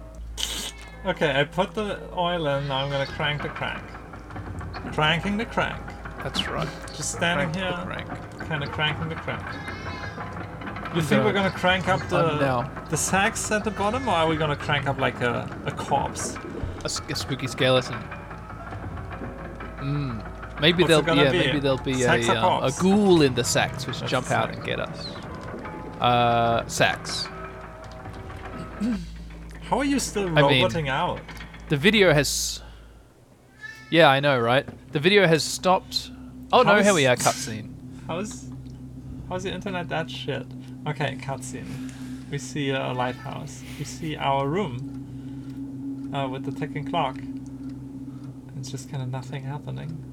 okay 1.06 1.38
I 1.40 1.44
put 1.44 1.74
the 1.74 2.00
oil 2.16 2.48
in 2.48 2.68
now 2.70 2.78
I'm 2.86 2.90
gonna 2.90 3.06
crank 3.06 3.42
the 3.42 3.50
crank 3.50 3.84
cranking 4.94 5.38
the 5.38 5.46
crank 5.46 5.82
That's 6.24 6.48
right. 6.48 6.68
just 6.96 7.12
standing 7.14 7.52
Crank 7.52 7.98
here 7.98 8.06
crank. 8.08 8.48
kind 8.48 8.64
of 8.64 8.72
cranking 8.72 9.10
the 9.10 9.16
crank. 9.16 9.44
You 10.96 11.02
think 11.02 11.24
we're 11.24 11.34
gonna 11.34 11.52
crank 11.52 11.88
up 11.88 12.02
the 12.10 12.18
I'm 12.18 12.40
now. 12.40 12.86
the 12.90 12.98
sacks 12.98 13.52
at 13.52 13.64
the 13.64 13.72
bottom, 13.72 14.08
or 14.08 14.14
are 14.14 14.28
we 14.28 14.36
gonna 14.38 14.56
crank 14.56 14.88
up 14.88 14.98
like 15.00 15.22
a, 15.22 15.48
a 15.66 15.72
corpse? 15.72 16.36
a 16.84 16.90
spooky 16.90 17.48
skeleton. 17.48 17.96
Mm. 19.80 20.62
Maybe 20.62 20.84
What's 20.84 20.86
it 20.86 20.88
there'll 20.88 21.02
gonna 21.04 21.24
yeah, 21.24 21.32
be? 21.32 21.38
maybe 21.40 21.60
there'll 21.60 21.78
be 21.78 21.94
Sacks 21.94 22.28
a 22.28 22.44
um, 22.44 22.64
a 22.64 22.72
ghoul 22.80 23.22
in 23.22 23.34
the 23.36 23.44
sacks 23.44 23.86
which 23.88 24.00
That's 24.00 24.12
jump 24.12 24.32
out 24.32 24.54
and 24.54 24.64
get 24.64 24.80
us. 24.80 25.08
Uh, 26.02 26.66
sacks. 26.68 27.28
How 29.70 29.78
are 29.78 29.86
you 29.86 30.00
still 30.00 30.28
I 30.38 30.42
mean- 30.42 30.62
roboting 30.64 30.90
out? 30.90 31.20
The 31.70 31.78
video 31.78 32.14
has. 32.14 32.62
Yeah, 33.92 34.08
I 34.10 34.20
know, 34.20 34.40
right? 34.40 34.68
The 34.92 35.00
video 35.00 35.28
has 35.28 35.44
stopped. 35.44 36.12
Oh 36.52 36.64
no, 36.64 36.74
How's- 36.74 36.86
here 36.86 36.94
we 36.94 37.06
are, 37.06 37.16
cutscene. 37.16 37.74
How's 38.08 38.48
how's 39.30 39.44
the 39.44 39.52
internet 39.54 39.88
that 39.90 40.10
shit? 40.10 40.48
Okay, 40.88 41.18
cutscene. 41.22 41.92
We 42.32 42.38
see 42.38 42.70
a 42.70 42.94
lighthouse. 42.94 43.64
We 43.78 43.86
see 43.86 44.16
our 44.16 44.48
room 44.48 46.12
uh, 46.14 46.28
with 46.28 46.46
the 46.46 46.52
ticking 46.52 46.86
clock. 46.90 47.18
It's 48.58 48.72
just 48.72 48.90
kind 48.90 49.02
of 49.04 49.10
nothing 49.10 49.44
happening. 49.44 50.04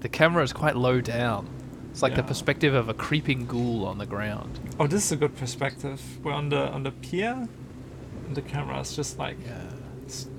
The 0.00 0.08
camera 0.08 0.42
is 0.42 0.52
quite 0.52 0.76
low 0.76 1.00
down. 1.00 1.48
It's 1.90 2.02
like 2.02 2.14
the 2.14 2.22
perspective 2.22 2.74
of 2.74 2.88
a 2.88 2.94
creeping 2.94 3.46
ghoul 3.46 3.84
on 3.86 3.98
the 3.98 4.06
ground. 4.06 4.58
Oh, 4.80 4.86
this 4.86 5.04
is 5.06 5.12
a 5.12 5.16
good 5.16 5.36
perspective. 5.36 6.00
We're 6.22 6.32
on 6.32 6.48
the 6.48 6.68
on 6.70 6.82
the 6.84 6.90
pier, 6.90 7.46
and 8.26 8.34
the 8.34 8.40
camera 8.42 8.80
is 8.80 8.96
just 8.96 9.18
like 9.18 9.36
Yeah. 9.44 9.66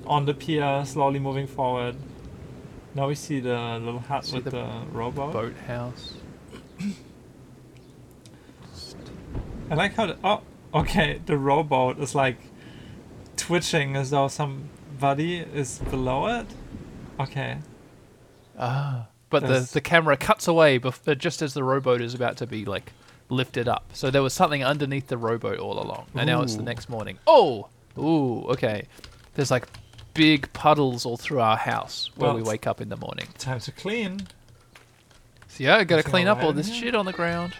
on 0.07 0.25
the 0.25 0.33
pier, 0.33 0.83
slowly 0.85 1.19
moving 1.19 1.45
forward. 1.47 1.95
Now 2.95 3.07
we 3.07 3.15
see 3.15 3.39
the 3.39 3.79
little 3.79 3.99
hut 3.99 4.25
See 4.25 4.35
with 4.35 4.45
the 4.45 4.51
the, 4.51 4.67
rowboat. 4.91 5.33
Boathouse. 5.33 6.13
I 9.73 9.75
like 9.75 9.93
how 9.95 10.05
the, 10.07 10.17
oh 10.23 10.41
okay 10.73 11.19
the 11.25 11.37
rowboat 11.37 11.99
is 11.99 12.13
like 12.15 12.37
twitching 13.37 13.95
as 13.95 14.09
though 14.11 14.27
somebody 14.27 15.37
is 15.39 15.79
below 15.89 16.27
it. 16.27 16.47
Okay, 17.19 17.57
Ah. 18.57 19.07
But 19.29 19.41
the, 19.41 19.47
There's- 19.47 19.71
the 19.71 19.81
camera 19.81 20.15
cuts 20.15 20.47
away 20.47 20.77
bef- 20.79 21.07
uh, 21.11 21.15
just 21.15 21.41
as 21.41 21.53
the 21.55 21.63
rowboat 21.63 22.01
is 22.01 22.13
about 22.13 22.37
to 22.37 22.45
be 22.47 22.65
like 22.65 22.91
lifted 23.29 23.67
up. 23.67 23.85
So 23.93 24.11
there 24.11 24.21
was 24.21 24.33
something 24.33 24.63
underneath 24.63 25.07
the 25.07 25.17
rowboat 25.17 25.57
all 25.59 25.79
along. 25.81 26.05
And 26.13 26.27
now 26.27 26.43
it's 26.43 26.55
the 26.55 26.61
next 26.63 26.87
morning. 26.89 27.17
Oh! 27.25 27.67
Ooh, 27.97 28.43
okay. 28.49 28.87
There's 29.33 29.49
like 29.49 29.67
big 30.13 30.51
puddles 30.53 31.03
all 31.05 31.17
through 31.17 31.39
our 31.39 31.57
house 31.57 32.11
where 32.15 32.29
Well, 32.29 32.37
we 32.37 32.43
wake 32.43 32.67
up 32.67 32.79
in 32.79 32.89
the 32.89 32.97
morning. 32.97 33.27
time 33.39 33.59
to 33.61 33.71
clean. 33.71 34.27
So 35.47 35.63
yeah, 35.63 35.77
I 35.77 35.83
gotta 35.83 35.99
Nothing 36.01 36.11
clean 36.11 36.27
up 36.27 36.43
all 36.43 36.53
this 36.53 36.67
here? 36.67 36.81
shit 36.83 36.95
on 36.95 37.05
the 37.05 37.13
ground. 37.13 37.53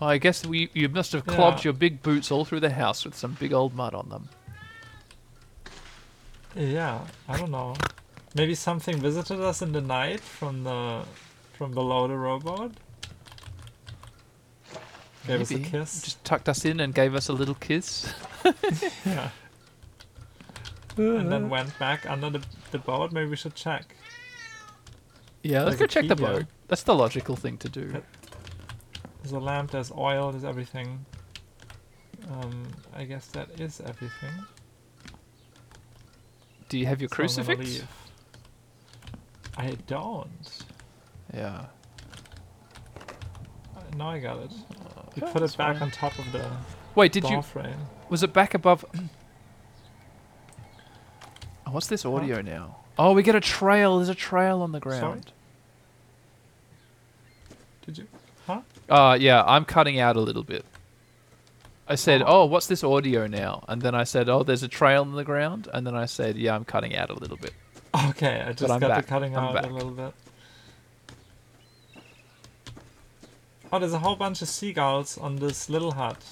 Well, 0.00 0.08
I 0.08 0.18
guess 0.18 0.46
we 0.46 0.70
you 0.72 0.88
must 0.88 1.12
have 1.12 1.24
Yeah. 1.26 1.34
clogged 1.34 1.62
your 1.64 1.74
big 1.74 2.02
boots 2.02 2.30
all 2.30 2.44
through 2.44 2.60
the 2.60 2.70
house 2.70 3.04
with 3.04 3.14
some 3.14 3.34
big 3.38 3.52
old 3.52 3.74
mud 3.74 3.94
on 3.94 4.08
them. 4.08 4.28
Yeah, 6.56 7.00
I 7.28 7.36
don't 7.36 7.50
know. 7.50 7.74
Maybe 8.34 8.54
something 8.54 8.98
visited 8.98 9.40
us 9.40 9.60
in 9.62 9.72
the 9.72 9.80
night 9.80 10.20
from 10.20 10.64
the 10.64 11.04
from 11.52 11.72
below 11.72 12.08
the 12.08 12.16
robot. 12.16 12.72
Gave 15.26 15.42
us 15.42 15.50
a 15.50 15.54
Maybe. 15.54 15.68
kiss. 15.68 16.02
Just 16.02 16.24
tucked 16.24 16.48
us 16.48 16.64
in 16.64 16.80
and 16.80 16.94
gave 16.94 17.14
us 17.14 17.28
a 17.28 17.34
little 17.34 17.54
kiss. 17.54 18.12
yeah. 19.04 19.30
and 20.96 21.30
then 21.30 21.50
went 21.56 21.78
back 21.78 22.08
under 22.08 22.30
the, 22.30 22.42
the 22.70 22.78
boat. 22.78 23.12
Maybe 23.12 23.28
we 23.28 23.36
should 23.36 23.54
check. 23.54 23.94
Yeah, 25.42 25.64
let's 25.64 25.76
go 25.76 25.86
check 25.86 26.08
the 26.08 26.16
boat. 26.16 26.46
That's 26.68 26.82
the 26.84 26.94
logical 26.94 27.36
thing 27.36 27.58
to 27.58 27.68
do. 27.68 28.02
There's 29.22 29.32
a 29.32 29.38
lamp, 29.38 29.70
there's 29.70 29.92
oil, 29.92 30.30
there's 30.32 30.44
everything. 30.44 31.04
Um, 32.30 32.66
I 32.94 33.04
guess 33.04 33.26
that 33.28 33.60
is 33.60 33.80
everything. 33.80 34.30
Do 36.68 36.78
you 36.78 36.86
have 36.86 37.00
your 37.00 37.08
So 37.08 37.14
I'm 37.14 37.16
crucifix? 37.16 37.82
I 39.56 39.70
don't. 39.86 40.64
Yeah. 41.34 41.66
Now 43.96 44.10
I 44.10 44.20
got 44.20 44.38
it. 44.38 44.52
You 44.52 45.22
Yeah, 45.26 45.32
put 45.32 45.42
it 45.42 45.56
back 45.56 45.74
fine. 45.74 45.82
on 45.82 45.90
top 45.90 46.18
of 46.18 46.30
the 46.32 46.48
Wait, 46.94 47.12
did 47.12 47.24
door 47.24 47.32
you? 47.32 47.42
frame. 47.42 47.74
Was 48.08 48.22
it 48.22 48.32
back 48.32 48.54
above? 48.54 48.84
Oh, 51.66 51.72
what's 51.72 51.86
this 51.86 52.04
audio 52.04 52.40
now? 52.42 52.78
Oh, 52.98 53.12
we 53.12 53.22
get 53.22 53.36
a 53.36 53.40
trail. 53.40 53.98
There's 53.98 54.08
a 54.08 54.14
trail 54.14 54.60
on 54.60 54.72
the 54.72 54.80
ground. 54.80 55.30
Did 57.86 57.98
you? 57.98 58.08
Uh, 58.90 59.16
yeah, 59.20 59.42
I'm 59.46 59.64
cutting 59.64 60.00
out 60.00 60.16
a 60.16 60.20
little 60.20 60.42
bit. 60.42 60.64
I 61.88 61.94
said, 61.94 62.22
Oh. 62.22 62.42
"Oh, 62.42 62.44
what's 62.46 62.66
this 62.66 62.82
audio 62.84 63.26
now?" 63.26 63.64
And 63.68 63.80
then 63.82 63.94
I 63.94 64.04
said, 64.04 64.28
"Oh, 64.28 64.42
there's 64.42 64.62
a 64.62 64.68
trail 64.68 65.02
on 65.02 65.12
the 65.14 65.24
ground." 65.24 65.68
And 65.72 65.86
then 65.86 65.94
I 65.96 66.06
said, 66.06 66.36
"Yeah, 66.36 66.54
I'm 66.54 66.64
cutting 66.64 66.94
out 66.96 67.10
a 67.10 67.14
little 67.14 67.36
bit." 67.36 67.52
Okay, 68.10 68.40
I 68.46 68.52
just 68.52 68.68
got 68.68 68.80
back. 68.80 69.04
the 69.04 69.08
cutting 69.08 69.36
I'm 69.36 69.44
out 69.44 69.54
back. 69.54 69.64
a 69.66 69.68
little 69.74 69.90
bit. 69.90 70.12
Oh, 73.72 73.78
there's 73.78 73.92
a 73.92 73.98
whole 74.00 74.16
bunch 74.16 74.42
of 74.42 74.48
seagulls 74.48 75.16
on 75.18 75.36
this 75.36 75.68
little 75.70 75.92
hut. 75.92 76.22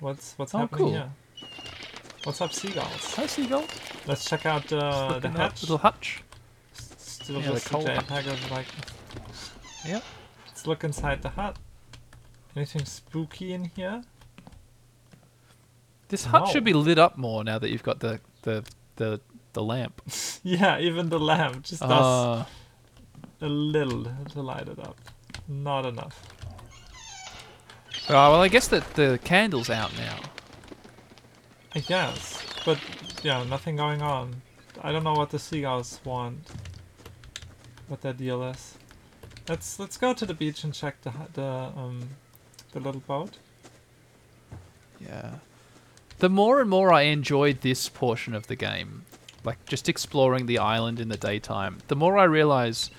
What's 0.00 0.34
what's 0.38 0.54
Oh, 0.54 0.58
happening 0.58 0.78
cool. 0.78 0.92
here? 0.92 1.10
What's 2.24 2.40
up, 2.40 2.52
seagulls? 2.52 3.14
Hi, 3.16 3.26
seagull. 3.26 3.64
Let's 4.06 4.24
check 4.24 4.44
out 4.46 4.70
uh, 4.72 5.18
the 5.18 5.28
hatch. 5.30 5.62
Little 5.62 5.78
hutch. 5.78 6.22
Still 6.98 7.40
Yeah, 7.40 7.46
the 7.48 7.52
just 7.54 7.66
coal. 7.70 7.84
JPEG 7.84 8.26
of 8.32 8.50
like. 8.50 8.66
Yep. 9.86 10.02
Let's 10.64 10.68
look 10.70 10.84
inside 10.84 11.20
the 11.20 11.28
hut. 11.28 11.58
Anything 12.56 12.86
spooky 12.86 13.52
in 13.52 13.66
here? 13.76 14.02
This 16.08 16.24
hut 16.24 16.44
No. 16.46 16.50
should 16.50 16.64
be 16.64 16.72
lit 16.72 16.98
up 16.98 17.18
more 17.18 17.44
now 17.44 17.58
that 17.58 17.68
you've 17.68 17.82
got 17.82 18.00
the 18.00 18.18
the 18.42 18.64
the, 18.96 19.20
the 19.52 19.62
lamp. 19.62 20.00
yeah, 20.42 20.78
even 20.78 21.10
the 21.10 21.18
lamp 21.20 21.64
just 21.64 21.82
does 21.82 21.90
Uh, 21.90 22.44
a 23.42 23.46
little 23.46 24.04
to 24.30 24.40
light 24.40 24.66
it 24.68 24.78
up. 24.78 24.96
Not 25.48 25.84
enough. 25.84 26.18
oh, 28.08 28.14
well, 28.14 28.40
I 28.40 28.48
guess 28.48 28.66
that 28.68 28.94
the 28.94 29.18
candle's 29.22 29.68
out 29.68 29.94
now. 29.98 30.18
I 31.74 31.80
guess, 31.80 32.42
but 32.64 32.78
yeah, 33.22 33.44
nothing 33.44 33.76
going 33.76 34.00
on. 34.00 34.40
I 34.80 34.92
don't 34.92 35.04
know 35.04 35.12
what 35.12 35.28
the 35.28 35.38
seagulls 35.38 36.00
want. 36.06 36.48
What 37.88 38.00
their 38.00 38.14
deal 38.14 38.42
is. 38.44 38.78
Let's 39.48 39.78
let's 39.78 39.96
go 39.98 40.14
to 40.14 40.24
the 40.24 40.34
beach 40.34 40.64
and 40.64 40.72
check 40.72 41.00
the 41.02 41.12
the 41.34 41.44
um 41.44 42.08
the 42.72 42.80
little 42.80 43.02
boat. 43.02 43.38
Yeah. 45.00 45.36
The 46.18 46.28
more 46.28 46.60
and 46.60 46.70
more 46.70 46.92
I 46.92 47.02
enjoyed 47.02 47.60
this 47.60 47.88
portion 47.88 48.34
of 48.34 48.46
the 48.46 48.56
game, 48.56 49.04
like 49.44 49.64
just 49.66 49.88
exploring 49.88 50.46
the 50.46 50.58
island 50.58 51.00
in 51.00 51.08
the 51.08 51.16
daytime, 51.16 51.78
the 51.88 51.96
more 51.96 52.16
I 52.16 52.24
realize 52.24 52.90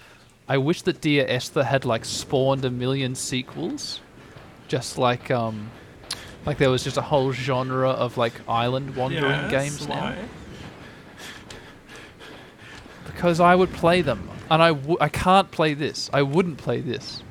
I 0.47 0.57
wish 0.57 0.83
that 0.83 1.01
Dear 1.01 1.25
Esther 1.27 1.63
had 1.63 1.85
like 1.85 2.05
spawned 2.05 2.63
a 2.65 2.69
million 2.69 3.15
sequels. 3.15 4.01
Just 4.67 4.97
like 4.97 5.31
um 5.31 5.71
like 6.45 6.57
there 6.59 6.69
was 6.69 6.83
just 6.83 6.97
a 6.97 7.01
whole 7.01 7.31
genre 7.31 7.89
of 7.89 8.17
like 8.17 8.33
island 8.47 8.95
wandering 8.95 9.23
Yes, 9.23 9.51
games 9.51 9.87
now. 9.87 10.15
Because 13.05 13.39
I 13.39 13.55
would 13.55 13.71
play 13.73 14.01
them. 14.01 14.29
And 14.49 14.61
I 14.61 14.69
w- 14.73 14.97
I 15.01 15.09
can't 15.09 15.49
play 15.51 15.73
this. 15.73 16.09
I 16.13 16.21
wouldn't 16.21 16.57
play 16.57 16.81
this. 16.81 17.23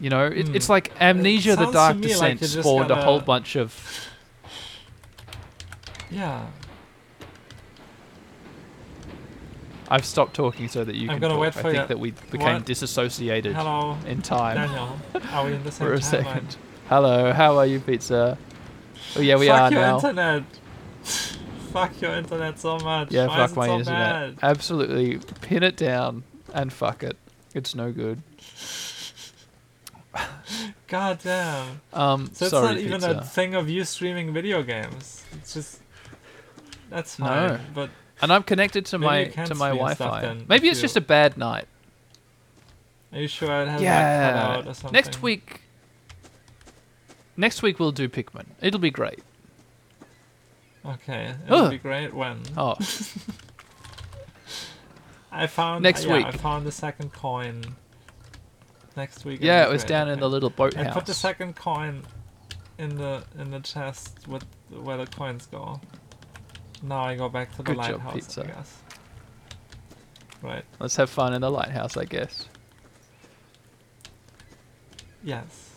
You 0.00 0.10
know, 0.10 0.26
it, 0.26 0.48
Hmm. 0.48 0.56
it's 0.56 0.68
like 0.68 0.92
Amnesia 1.00 1.56
the 1.56 1.70
Dark 1.70 1.96
like 1.96 2.00
Descent 2.00 2.40
just 2.40 2.58
spawned 2.60 2.90
a 2.90 2.96
whole 2.96 3.20
bunch 3.20 3.56
of 3.56 3.74
Yeah. 6.10 6.46
I've 9.90 10.04
stopped 10.04 10.34
talking 10.34 10.68
so 10.68 10.82
that 10.84 10.94
you 10.96 11.10
I'm 11.10 11.20
can 11.20 11.30
talk. 11.30 11.46
I 11.46 11.50
think 11.50 11.74
you. 11.76 11.86
that 11.86 11.98
we 11.98 12.12
became 12.30 12.54
What? 12.54 12.64
disassociated 12.64 13.54
Hello, 13.54 13.96
in 14.06 14.22
time 14.22 14.56
Daniel. 14.56 14.96
Are 15.32 15.44
we 15.44 15.52
in 15.52 15.62
the 15.62 15.70
same 15.76 15.86
for 15.88 15.92
a 15.94 16.02
second. 16.02 16.56
Hello, 16.88 17.32
how 17.32 17.58
are 17.58 17.66
you, 17.66 17.80
pizza? 17.80 18.38
Oh 19.16 19.20
yeah, 19.20 19.36
we 19.36 19.46
fuck 19.46 19.60
are 19.60 19.72
your 19.72 19.80
now. 19.82 19.94
internet. 19.96 20.42
Fuck 21.74 22.00
your 22.00 22.12
internet 22.14 22.58
so 22.58 22.78
much. 22.78 23.10
Yeah, 23.10 23.26
Why 23.26 23.36
fuck 23.46 23.56
my 23.56 23.66
so 23.66 23.78
internet. 23.80 24.36
Bad? 24.40 24.50
Absolutely, 24.50 25.18
pin 25.42 25.62
it 25.62 25.76
down 25.76 26.22
and 26.54 26.72
fuck 26.72 27.02
it. 27.02 27.16
It's 27.54 27.74
no 27.74 27.90
good. 27.92 28.22
God 30.88 31.18
damn. 31.22 31.80
Um, 31.92 32.30
So 32.32 32.44
it's 32.46 32.50
sorry, 32.52 32.66
not 32.66 32.78
even 32.78 32.92
pizza. 33.00 33.10
a 33.18 33.22
thing 33.24 33.54
of 33.54 33.68
you 33.68 33.84
streaming 33.84 34.32
video 34.32 34.62
games. 34.62 35.24
It's 35.32 35.54
just 35.54 35.80
that's 36.90 37.16
fine. 37.16 37.48
No. 37.48 37.60
But 37.74 37.90
And 38.22 38.32
I'm 38.32 38.42
connected 38.44 38.86
to 38.86 38.98
my 38.98 39.24
to 39.24 39.54
my 39.54 39.70
Wi-Fi. 39.70 40.20
then, 40.20 40.44
Maybe 40.48 40.68
it's 40.68 40.78
you- 40.78 40.82
just 40.82 40.96
a 40.96 41.00
bad 41.00 41.36
night. 41.36 41.66
are 43.12 43.20
you 43.20 43.28
sure 43.28 43.62
it 43.62 43.68
has 43.68 43.80
like 43.80 43.88
cut 43.90 44.36
out 44.36 44.66
or 44.66 44.74
something? 44.74 44.92
Next 44.92 45.22
week. 45.22 45.60
Next 47.36 47.62
week 47.62 47.80
we'll 47.80 47.90
do 47.92 48.08
Pikmin. 48.08 48.46
It'll 48.62 48.78
be 48.80 48.92
great. 48.92 49.20
Okay, 50.86 51.34
it'll 51.46 51.62
Ugh. 51.64 51.70
be 51.70 51.78
great 51.78 52.12
when 52.12 52.40
Oh, 52.56 52.74
I 55.32 55.46
found 55.46 55.82
Next 55.82 56.04
uh, 56.04 56.08
yeah, 56.08 56.14
week. 56.18 56.26
I 56.26 56.32
found 56.32 56.66
the 56.66 56.72
second 56.72 57.12
coin. 57.12 57.62
Next 58.96 59.24
week. 59.24 59.40
yeah, 59.42 59.64
it 59.66 59.70
was 59.70 59.82
down 59.82 60.08
in 60.08 60.20
the 60.20 60.28
little 60.28 60.50
boat 60.50 60.76
I 60.76 60.84
house. 60.84 60.94
put 60.94 61.06
the 61.06 61.14
second 61.14 61.56
coin 61.56 62.02
in 62.78 62.96
the 62.96 63.24
in 63.38 63.50
the 63.50 63.60
chest 63.60 64.28
with 64.28 64.44
where 64.70 64.96
the 64.98 65.06
coins 65.06 65.46
go. 65.46 65.80
Now 66.82 67.02
I 67.02 67.16
go 67.16 67.28
back 67.28 67.50
to 67.52 67.56
the 67.58 67.62
Good 67.64 67.76
job, 67.76 67.90
lighthouse. 68.04 68.14
pizza. 68.14 68.42
I 68.42 68.46
guess. 68.46 68.76
Right. 70.42 70.64
Let's 70.78 70.96
have 70.96 71.08
fun 71.10 71.32
in 71.34 71.40
the 71.40 71.50
lighthouse, 71.50 71.96
I 71.96 72.04
guess. 72.04 72.48
Yes. 75.24 75.73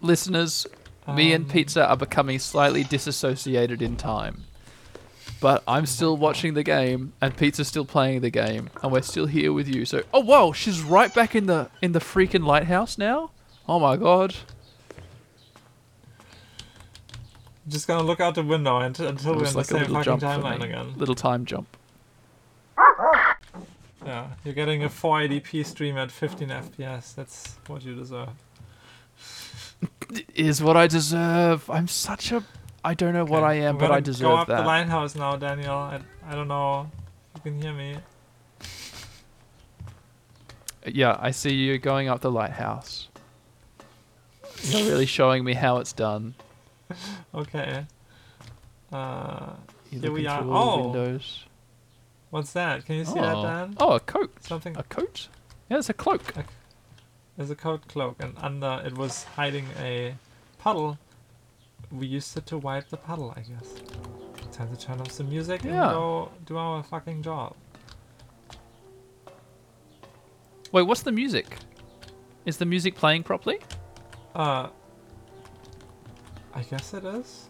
Listeners, 0.00 0.66
me 1.06 1.32
and 1.32 1.44
Um, 1.44 1.50
Pizza 1.50 1.86
are 1.88 1.96
becoming 1.96 2.38
slightly 2.38 2.84
disassociated 2.84 3.82
in 3.82 3.96
time. 3.96 4.44
But 5.40 5.62
I'm 5.68 5.86
still 5.86 6.16
watching 6.16 6.54
the 6.54 6.64
game, 6.64 7.12
and 7.20 7.36
Pizza's 7.36 7.68
still 7.68 7.84
playing 7.84 8.20
the 8.22 8.30
game, 8.30 8.70
and 8.82 8.90
we're 8.90 9.02
still 9.02 9.26
here 9.26 9.52
with 9.52 9.68
you. 9.68 9.84
So, 9.84 10.02
oh 10.12 10.20
whoa, 10.20 10.52
she's 10.52 10.80
right 10.82 11.14
back 11.14 11.34
in 11.36 11.46
the 11.46 11.70
in 11.80 11.92
the 11.92 12.00
freaking 12.00 12.44
lighthouse 12.44 12.98
now. 12.98 13.30
Oh 13.68 13.78
my 13.78 13.96
god. 13.96 14.34
Just 17.68 17.86
gonna 17.86 18.02
look 18.02 18.18
out 18.18 18.34
the 18.34 18.42
window 18.42 18.78
until, 18.78 19.08
until 19.08 19.34
we're 19.36 19.46
in 19.46 19.54
like 19.54 19.66
the 19.66 19.78
same 19.78 19.92
fucking 19.92 20.18
timeline 20.18 20.62
again. 20.62 20.94
Little 20.96 21.14
time 21.14 21.44
jump. 21.44 21.68
Yeah, 24.04 24.28
you're 24.42 24.54
getting 24.54 24.84
a 24.84 24.88
480p 24.88 25.66
stream 25.66 25.98
at 25.98 26.10
15 26.10 26.48
FPS. 26.48 27.14
That's 27.14 27.58
what 27.66 27.84
you 27.84 27.94
deserve. 27.94 28.30
Is 30.34 30.62
what 30.62 30.76
I 30.76 30.86
deserve. 30.86 31.68
I'm 31.70 31.86
such 31.88 32.32
a. 32.32 32.42
I 32.84 32.94
don't 32.94 33.12
know 33.12 33.24
what 33.24 33.42
I 33.42 33.56
Okay, 33.56 33.66
am, 33.66 33.76
but 33.78 33.90
I 33.90 33.96
Go 33.96 34.00
deserve 34.00 34.38
up 34.38 34.46
the 34.46 34.62
lighthouse 34.62 35.14
now, 35.14 35.36
Daniel. 35.36 35.74
I, 35.74 36.00
I 36.26 36.34
don't 36.34 36.48
know 36.48 36.90
if 37.34 37.44
you 37.44 37.50
can 37.52 37.60
hear 37.60 37.72
me. 37.74 37.96
Yeah, 40.86 41.16
I 41.20 41.32
see 41.32 41.52
you 41.52 41.78
going 41.78 42.08
up 42.08 42.20
the 42.20 42.30
lighthouse. 42.30 43.08
You're 44.62 44.88
really 44.88 45.06
showing 45.06 45.44
me 45.44 45.54
how 45.54 45.78
it's 45.78 45.92
done. 45.92 46.34
Okay. 47.34 47.84
Uh, 48.90 49.50
You're 49.90 50.00
Here 50.00 50.12
we 50.12 50.26
are. 50.26 50.42
Oh. 50.42 50.84
windows. 50.84 51.44
what's 52.30 52.52
that? 52.54 52.86
Can 52.86 52.96
you 52.96 53.04
see 53.04 53.12
that, 53.12 53.36
oh. 53.36 53.42
Dan? 53.42 53.76
oh, 53.78 53.92
a 53.92 54.00
coat. 54.00 54.32
Something. 54.42 54.74
A 54.78 54.82
coat? 54.84 55.28
Yeah, 55.68 55.76
it's 55.78 55.90
a 55.90 55.92
cloak. 55.92 56.22
There's 57.38 57.50
a 57.50 57.54
coat 57.56 57.86
cloak, 57.86 58.16
and 58.18 58.34
under 58.38 58.82
it 58.84 58.98
was 58.98 59.22
hiding 59.22 59.66
a 59.78 60.14
puddle. 60.58 60.98
We 61.92 62.06
used 62.08 62.36
it 62.36 62.46
to 62.46 62.58
wipe 62.58 62.88
the 62.88 62.96
puddle, 62.96 63.32
I 63.36 63.40
guess. 63.42 63.74
Time 64.52 64.74
to 64.74 64.76
turn 64.76 65.00
off 65.00 65.12
the 65.16 65.22
music 65.22 65.62
Yeah. 65.62 65.84
and 65.84 65.92
go 65.92 66.30
do 66.46 66.56
our 66.58 66.82
fucking 66.82 67.22
job. 67.22 67.54
Wait, 70.72 70.82
what's 70.82 71.02
the 71.02 71.12
music? 71.12 71.58
Is 72.44 72.56
the 72.56 72.66
music 72.66 72.96
playing 72.96 73.22
properly? 73.22 73.60
Uh, 74.34 74.68
I 76.52 76.62
guess 76.62 76.92
it 76.92 77.04
is. 77.04 77.48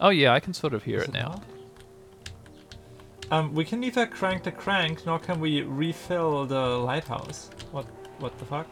Oh 0.00 0.08
yeah, 0.08 0.32
I 0.32 0.40
can 0.40 0.54
sort 0.54 0.72
of 0.72 0.84
hear 0.84 1.00
Is 1.00 1.08
it 1.08 1.12
now. 1.12 1.28
not? 1.28 1.42
Um, 3.30 3.54
we 3.54 3.64
can 3.64 3.80
neither 3.80 4.06
crank 4.06 4.42
the 4.42 4.50
crank 4.52 5.06
nor 5.06 5.18
can 5.18 5.38
we 5.40 5.62
refill 5.62 6.46
the 6.46 6.60
lighthouse. 6.60 7.50
What? 7.70 7.86
What 8.18 8.36
the 8.38 8.44
fuck? 8.44 8.66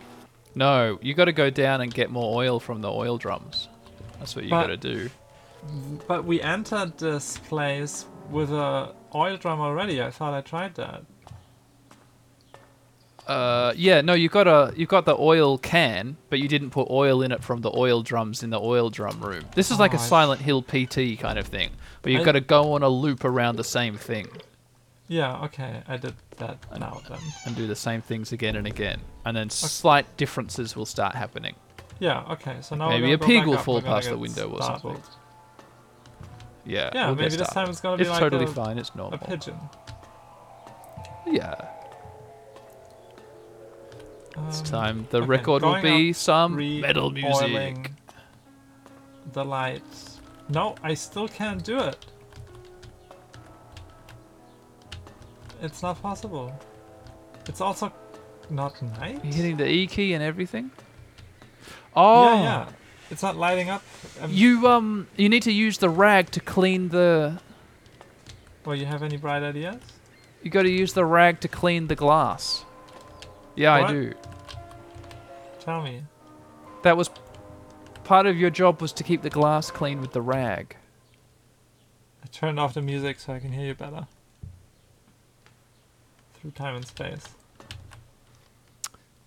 No, 0.55 0.99
you 1.01 1.15
got 1.15 1.27
to 1.27 1.33
go 1.33 1.49
down 1.51 1.81
and 1.81 1.93
get 1.95 2.11
more 2.11 2.35
oil 2.37 2.59
from 2.59 2.81
the 2.81 2.91
oil 2.91 3.17
drums. 3.19 3.69
That's 4.19 4.35
what 4.35 4.45
you 4.45 4.51
got 4.51 4.67
to 4.67 4.77
do. 4.77 5.09
But 6.09 6.25
we 6.25 6.41
entered 6.43 6.99
this 6.99 7.39
place 7.39 8.07
with 8.31 8.51
a 8.51 8.93
oil 9.15 9.37
drum 9.37 9.61
already. 9.61 10.03
I 10.03 10.11
thought 10.11 10.35
I 10.35 10.41
tried 10.41 10.75
that. 10.75 11.03
Uh, 13.27 13.75
yeah, 13.77 14.01
no, 14.01 14.15
you 14.15 14.29
got 14.31 14.47
a 14.49 14.73
you 14.75 14.87
got 14.87 15.05
the 15.05 15.15
oil 15.17 15.59
can, 15.59 16.17
but 16.31 16.39
you 16.39 16.49
didn't 16.49 16.71
put 16.71 16.89
oil 16.91 17.21
in 17.23 17.31
it 17.31 17.45
from 17.45 17.61
the 17.61 17.71
oil 17.77 18.03
drums 18.03 18.43
in 18.43 18.49
the 18.51 18.59
oil 18.61 18.89
drum 18.89 19.21
room. 19.21 19.45
This 19.55 19.71
is 19.71 19.79
like 19.79 19.93
Oh, 19.93 19.99
a 19.99 20.01
I 20.01 20.05
Silent 20.05 20.41
Hill 20.41 20.63
PT 20.63 21.19
kind 21.21 21.39
of 21.39 21.47
thing, 21.47 21.71
but 22.03 22.11
you've 22.13 22.23
I- 22.23 22.25
got 22.25 22.33
to 22.33 22.41
go 22.41 22.73
on 22.73 22.83
a 22.83 22.89
loop 22.89 23.25
around 23.25 23.57
the 23.57 23.65
same 23.65 23.97
thing 23.99 24.29
Yeah, 25.09 25.43
okay, 25.45 25.83
I 25.89 25.97
did 25.97 26.15
that 26.37 26.59
now 26.79 27.01
then. 27.09 27.19
and 27.47 27.57
do 27.57 27.67
the 27.67 27.75
same 27.75 28.03
things 28.03 28.33
again 28.33 28.57
and 28.57 28.67
again, 28.67 29.01
and 29.25 29.35
then 29.37 29.49
slight 29.49 30.17
differences 30.19 30.77
will 30.77 30.85
start 30.87 31.15
happening. 31.15 31.55
Yeah, 31.99 32.25
okay, 32.33 32.57
so 32.61 32.77
now 32.77 32.91
Maybe 32.91 33.13
a 33.13 33.19
pig 33.19 33.47
will 33.47 33.57
fall 33.57 33.81
past 33.83 34.09
the 34.11 34.19
window 34.19 34.51
or 34.51 34.63
something. 34.63 35.03
Yeah, 36.67 36.91
Yeah, 36.93 37.07
we'll 37.07 37.17
maybe 37.17 37.37
this 37.37 37.49
time 37.49 37.71
it's 37.71 37.81
gonna 37.81 37.97
be 37.97 38.03
It's 38.03 38.11
like 38.11 38.21
totally 38.21 38.45
a, 38.45 38.49
fine. 38.49 38.77
It's 38.79 38.95
normal. 38.95 39.19
a 39.21 39.25
pigeon. 39.25 39.57
Yeah, 41.27 41.55
it's 44.49 44.61
Um, 44.61 44.65
time. 44.67 45.07
The 45.11 45.19
okay, 45.19 45.27
record 45.27 45.63
will 45.63 45.81
be 45.81 46.13
some 46.13 46.57
metal 46.81 47.11
music. 47.11 47.93
The 49.33 49.45
lights. 49.45 50.21
No, 50.51 50.75
I 50.83 50.95
still 50.95 51.29
can't 51.29 51.63
do 51.65 51.79
it. 51.79 52.05
It's 55.61 55.83
not 55.83 56.01
possible. 56.01 56.53
It's 57.47 57.61
also 57.61 57.93
not 58.51 58.81
night. 58.83 59.21
You're 59.25 59.35
hitting 59.35 59.57
the 59.57 59.69
E 59.69 59.87
key 59.87 60.15
and 60.15 60.23
everything. 60.23 60.71
Oh, 61.97 62.35
Yeah, 62.35 62.43
yeah. 62.43 62.69
It's 63.11 63.23
not 63.23 63.37
lighting 63.37 63.71
up. 63.71 63.83
Um, 64.21 64.31
You 64.31 64.69
um, 64.69 65.09
you 65.17 65.29
need 65.29 65.43
to 65.45 65.53
use 65.53 65.79
the 65.79 65.89
rag 65.89 66.31
to 66.33 66.41
clean 66.41 66.91
the. 66.91 67.41
well, 68.65 68.77
you 68.77 68.85
have 68.87 69.03
any 69.03 69.17
bright 69.17 69.43
ideas? 69.43 69.81
You 70.43 70.51
got 70.51 70.63
to 70.63 70.71
use 70.71 70.93
the 70.93 71.05
rag 71.05 71.41
to 71.41 71.49
clean 71.49 71.89
the 71.89 71.97
glass. 71.97 72.65
Yeah, 73.57 73.73
I 73.73 73.91
do. 73.91 74.15
Tell 75.61 75.83
me. 75.83 76.03
That 76.83 76.97
was 76.97 77.11
part 78.05 78.27
of 78.27 78.37
your 78.37 78.51
job 78.51 78.81
was 78.81 78.93
to 78.93 79.03
keep 79.05 79.23
the 79.23 79.31
glass 79.31 79.71
clean 79.71 80.01
with 80.01 80.13
the 80.13 80.23
rag. 80.23 80.77
I 82.23 82.27
turned 82.29 82.61
off 82.61 82.75
the 82.75 82.83
music 82.83 83.19
so 83.19 83.33
I 83.33 83.41
can 83.41 83.53
hear 83.53 83.67
you 83.67 83.75
better. 83.75 84.07
Through 86.41 86.51
time 86.53 86.77
and 86.77 86.87
space. 86.87 87.23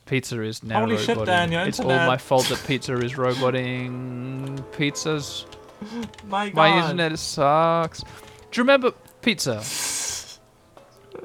Pizza 0.06 0.42
is 0.42 0.62
now 0.64 0.82
Holy 0.82 0.98
shit. 0.98 1.26
Dan, 1.26 1.52
your 1.52 1.62
it's 1.62 1.80
all 1.80 1.86
internet. 1.90 2.08
my 2.08 2.18
fault 2.18 2.48
that 2.50 2.62
pizza 2.68 2.98
is 2.98 3.18
roboting. 3.18 4.64
Pizza's 4.74 5.46
My 6.28 6.48
god. 6.50 6.56
my 6.56 6.78
internet 6.82 7.18
sucks. 7.18 8.02
Do 8.02 8.08
you 8.54 8.64
remember 8.64 8.92
pizza? 9.22 9.58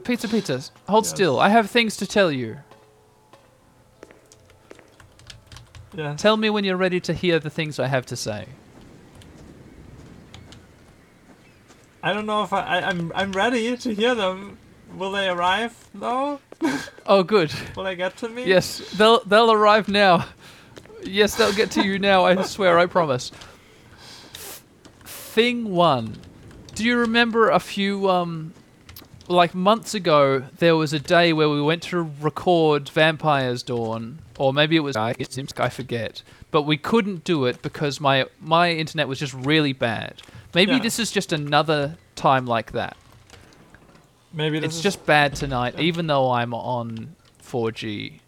Pizza, 0.05 0.29
pizza. 0.29 0.63
Hold 0.89 1.05
Yes. 1.05 1.11
still. 1.11 1.41
I 1.41 1.49
have 1.49 1.69
things 1.71 1.97
to 1.99 2.07
tell 2.07 2.31
you. 2.31 2.59
Yeah. 5.95 6.15
Tell 6.15 6.37
me 6.37 6.51
when 6.51 6.63
you're 6.65 6.77
ready 6.77 7.01
to 7.01 7.13
hear 7.13 7.39
the 7.39 7.51
things 7.51 7.79
I 7.79 7.87
have 7.89 8.07
to 8.07 8.17
say. 8.17 8.47
I 12.03 12.13
don't 12.13 12.27
know 12.27 12.43
if 12.45 12.53
I, 12.53 12.61
I 12.61 12.89
I'm 12.89 13.11
I'm 13.15 13.33
ready 13.33 13.77
to 13.77 13.95
hear 13.95 14.15
them. 14.15 14.59
Will 14.97 15.13
they 15.13 15.29
arrive 15.29 15.75
though? 15.95 16.41
Oh, 17.07 17.23
good. 17.23 17.53
Will 17.77 17.85
they 17.85 17.95
get 17.97 18.17
to 18.19 18.29
me? 18.29 18.45
Yes, 18.47 18.79
they'll 18.97 19.21
they'll 19.25 19.53
arrive 19.53 19.89
now. 19.89 20.27
Yes, 21.05 21.37
they'll 21.37 21.53
get 21.55 21.71
to 21.73 21.85
you 21.85 21.99
now. 21.99 22.25
I 22.25 22.43
swear, 22.43 22.79
I 22.79 22.87
promise. 22.87 23.31
Thing 25.05 25.71
one. 25.71 26.17
Do 26.75 26.85
you 26.85 26.99
remember 26.99 27.51
a 27.51 27.61
few 27.61 28.09
um 28.11 28.55
like 29.29 29.55
months 29.55 29.95
ago, 29.95 30.45
there 30.59 30.77
was 30.77 30.93
a 30.93 30.99
day 30.99 31.33
where 31.33 31.49
we 31.49 31.61
went 31.61 31.83
to 31.85 32.11
record 32.21 32.89
Vampire's 32.89 33.63
Dawn, 33.63 34.21
or 34.39 34.53
maybe 34.53 34.77
it 34.77 34.81
was 34.81 34.97
I, 34.97 35.15
I 35.59 35.69
forget, 35.69 36.23
but 36.51 36.63
we 36.63 36.77
couldn't 36.77 37.25
do 37.25 37.45
it 37.45 37.61
because 37.61 38.01
my 38.01 38.27
my 38.41 38.71
internet 38.71 39.09
was 39.09 39.19
just 39.19 39.35
really 39.35 39.73
bad. 39.73 40.23
Maybe 40.55 40.73
Yeah. 40.73 40.79
this 40.79 40.99
is 40.99 41.11
just 41.11 41.33
another 41.33 41.99
time 42.15 42.47
like 42.47 42.73
that. 42.73 42.97
Maybe 44.37 44.59
It's 44.59 44.83
just 44.83 45.07
bad 45.07 45.35
tonight, 45.35 45.81
even 45.81 46.07
though 46.07 46.31
I'm 46.31 46.53
on 46.53 47.17
4G. 47.43 48.21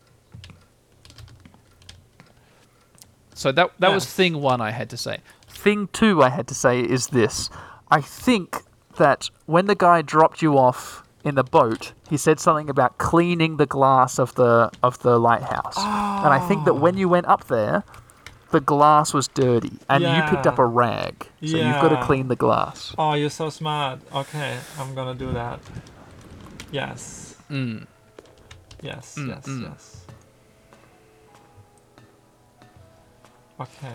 So 3.35 3.53
that 3.53 3.71
that 3.79 3.93
was 3.93 4.07
thing 4.07 4.41
one 4.41 4.61
I 4.61 4.71
had 4.71 4.89
to 4.91 4.97
say. 4.97 5.19
Thing 5.49 5.89
two 5.93 6.23
I 6.23 6.31
had 6.31 6.49
to 6.49 6.55
say 6.55 6.81
is 6.81 7.09
this: 7.09 7.51
I 7.91 8.01
think 8.01 8.63
that 8.97 9.29
when 9.47 9.67
the 9.67 9.75
guy 9.75 10.01
dropped 10.03 10.41
you 10.41 10.57
off 10.59 11.05
in 11.25 11.35
the 11.35 11.45
boat, 11.45 11.93
he 12.09 12.17
said 12.17 12.41
something 12.41 12.71
about 12.71 12.97
cleaning 12.97 13.59
the 13.59 13.67
glass 13.67 14.19
of 14.19 14.35
the 14.35 14.71
of 14.83 14.99
the 15.01 15.21
lighthouse, 15.21 15.77
and 15.77 16.33
I 16.33 16.41
think 16.49 16.65
that 16.65 16.75
when 16.75 16.97
you 16.97 17.09
went 17.09 17.27
up 17.27 17.49
there. 17.49 17.85
The 18.51 18.63
glass 18.63 19.13
was 19.13 19.29
dirty, 19.29 19.73
and 19.91 20.03
you 20.03 20.23
picked 20.31 20.47
up 20.47 20.59
a 20.59 20.65
rag, 20.65 21.29
so 21.45 21.59
you've 21.59 21.83
got 21.83 21.91
to 21.91 22.03
clean 22.03 22.29
the 22.29 22.35
glass. 22.35 22.95
Oh, 22.97 23.13
you're 23.13 23.29
so 23.29 23.51
smart. 23.51 24.01
Okay, 24.11 24.57
I'm 24.79 24.95
gonna 24.95 25.15
do 25.15 25.31
that. 25.33 25.61
Yes. 26.71 27.37
Mm. 27.51 27.87
Yes, 28.83 29.17
Mm, 29.19 29.29
yes, 29.29 29.47
mm. 29.47 29.63
yes. 29.63 30.07
Okay. 33.61 33.95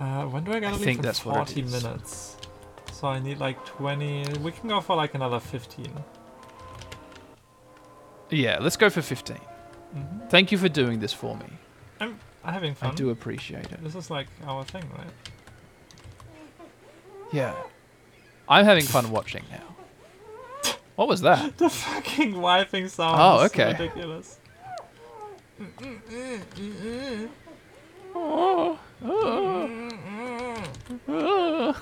Uh, 0.00 0.24
when 0.26 0.42
do 0.44 0.52
I 0.52 0.60
gotta 0.60 0.76
I 0.76 0.78
leave 0.78 0.96
in 0.96 1.02
that's 1.02 1.18
40 1.18 1.60
is. 1.60 1.82
minutes? 1.84 2.36
So 2.92 3.08
I 3.08 3.18
need 3.18 3.38
like 3.38 3.64
20. 3.66 4.38
We 4.42 4.52
can 4.52 4.68
go 4.68 4.80
for 4.80 4.96
like 4.96 5.14
another 5.14 5.38
15. 5.40 5.92
Yeah, 8.30 8.58
let's 8.60 8.76
go 8.76 8.88
for 8.88 9.02
15. 9.02 9.36
hmm 9.36 10.18
Thank 10.28 10.50
you 10.52 10.58
for 10.58 10.68
doing 10.68 11.00
this 11.00 11.12
for 11.12 11.36
me. 11.36 11.46
I'm 12.00 12.18
having 12.44 12.74
fun. 12.74 12.90
I 12.90 12.94
do 12.94 13.10
appreciate 13.10 13.70
it. 13.70 13.82
This 13.84 13.94
is 13.94 14.10
like 14.10 14.28
our 14.46 14.64
thing, 14.64 14.84
right? 14.96 15.10
Yeah. 17.32 17.54
I'm 18.52 18.64
having 18.66 18.84
fun 18.84 19.10
watching 19.10 19.44
now. 19.50 20.72
What 20.96 21.08
was 21.08 21.22
that? 21.22 21.56
The 21.58 21.70
fucking 21.70 22.38
wiping 22.40 22.88
sound 22.88 23.16
Oh, 23.18 23.44
okay. 23.46 23.72
ridiculous. 23.72 24.38
Oh, 28.14 28.78
oh, 29.04 29.88
oh. 31.08 31.76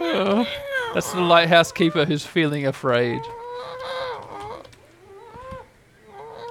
Oh. 0.00 0.46
That's 0.94 1.12
the 1.12 1.20
lighthouse 1.20 1.72
keeper 1.72 2.04
who's 2.04 2.26
feeling 2.26 2.66
afraid. 2.66 3.22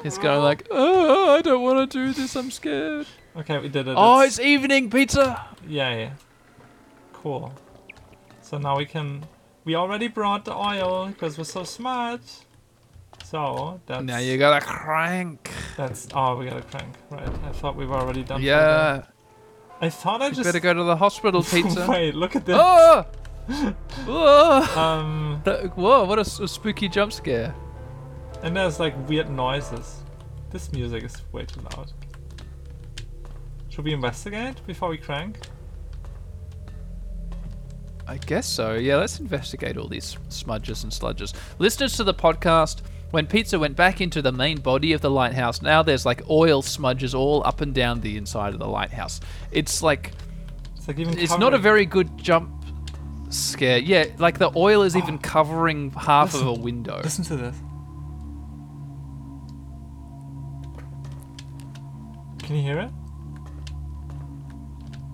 He's 0.03 0.17
going 0.17 0.41
like, 0.41 0.65
oh, 0.71 1.35
I 1.35 1.41
don't 1.41 1.61
want 1.61 1.91
to 1.91 1.97
do 1.97 2.11
this. 2.13 2.35
I'm 2.35 2.49
scared. 2.49 3.05
Okay, 3.35 3.57
we 3.59 3.69
did 3.69 3.87
it. 3.87 3.95
Oh, 3.97 4.19
It's- 4.21 4.37
it's 4.37 4.39
evening, 4.45 4.89
pizza. 4.89 5.45
Yeah, 5.67 5.95
yeah. 5.95 6.09
Cool. 7.13 7.53
So 8.41 8.57
now 8.57 8.77
we 8.77 8.85
can. 8.85 9.25
We 9.63 9.75
already 9.75 10.07
brought 10.07 10.43
the 10.45 10.55
oil 10.55 11.07
because 11.07 11.37
we're 11.37 11.43
so 11.45 11.63
smart. 11.63 12.21
So 13.23 13.79
that's. 13.85 14.03
Now 14.03 14.17
you 14.17 14.37
gotta 14.37 14.65
crank. 14.65 15.49
That's. 15.77 16.07
Oh, 16.13 16.35
we 16.35 16.45
gotta 16.45 16.63
crank. 16.63 16.95
Right. 17.09 17.27
I 17.45 17.51
thought 17.53 17.75
we 17.77 17.85
were 17.85 17.95
already 17.95 18.23
done. 18.23 18.39
for 18.39 18.45
the 18.45 18.47
day. 18.47 18.51
Yeah. 18.51 19.03
I 19.79 19.89
thought 19.89 20.21
I 20.21 20.27
You 20.27 20.33
just. 20.33 20.43
better 20.45 20.59
go 20.59 20.73
to 20.73 20.83
the 20.83 20.95
hospital, 20.97 21.41
pizza. 21.53 21.87
Wait, 21.89 22.13
look 22.15 22.35
at 22.35 22.45
this. 22.45 22.57
Oh! 22.59 23.05
oh! 24.07 24.79
Um, 24.79 25.41
That- 25.45 25.75
whoa, 25.77 26.03
what 26.05 26.19
a 26.19 26.25
spooky 26.25 26.87
jump 26.89 27.13
scare. 27.13 27.55
and 28.43 28.55
there's 28.57 28.79
like 28.79 28.93
weird 29.07 29.29
noises. 29.29 30.03
This 30.49 30.71
music 30.73 31.03
is 31.03 31.15
way 31.31 31.45
too 31.45 31.61
loud. 31.61 31.91
Should 33.71 33.85
we 33.85 33.93
investigate 33.93 34.55
before 34.67 34.89
we 34.89 34.97
crank? 34.97 35.39
I 38.05 38.17
guess 38.17 38.45
so. 38.45 38.73
Yeah, 38.73 38.97
let's 38.97 39.19
investigate 39.21 39.77
all 39.77 39.87
these 39.87 40.17
smudges 40.27 40.83
and 40.83 40.91
sludges. 40.91 41.33
Listeners 41.57 41.95
to 41.95 42.03
the 42.03 42.13
podcast, 42.13 42.81
when 43.11 43.25
Pizza 43.25 43.57
went 43.57 43.77
back 43.77 44.01
into 44.01 44.21
the 44.21 44.33
main 44.33 44.59
body 44.59 44.91
of 44.91 44.99
the 44.99 45.09
lighthouse, 45.09 45.61
now 45.61 45.81
there's 45.81 46.05
like 46.05 46.29
oil 46.29 46.61
smudges 46.61 47.15
all 47.15 47.41
up 47.47 47.61
and 47.61 47.73
down 47.73 48.01
the 48.01 48.17
inside 48.17 48.51
of 48.53 48.59
the 48.59 48.67
lighthouse. 48.67 49.21
It's 49.53 49.81
like 49.81 50.11
It's 50.75 50.89
like 50.89 50.99
even. 50.99 51.17
it's 51.17 51.37
not 51.37 51.53
a 51.53 51.57
very 51.57 51.85
good 51.85 52.17
jump 52.17 52.65
scare. 53.29 53.77
Yeah, 53.77 54.07
like 54.17 54.37
the 54.37 54.51
oil 54.53 54.81
is 54.81 54.97
even 54.97 55.17
covering 55.35 55.91
half 55.91 56.33
of 56.33 56.45
a 56.45 56.53
window. 56.53 56.99
Listen 57.01 57.23
to 57.23 57.37
this. 57.37 57.55
Can 62.43 62.57
you 62.57 62.61
hear 62.63 62.79
it? 62.79 62.91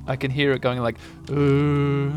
I 0.07 0.15
can 0.15 0.31
hear 0.31 0.53
it 0.53 0.61
going 0.61 0.79
like. 0.79 0.95
Oh, 1.29 2.11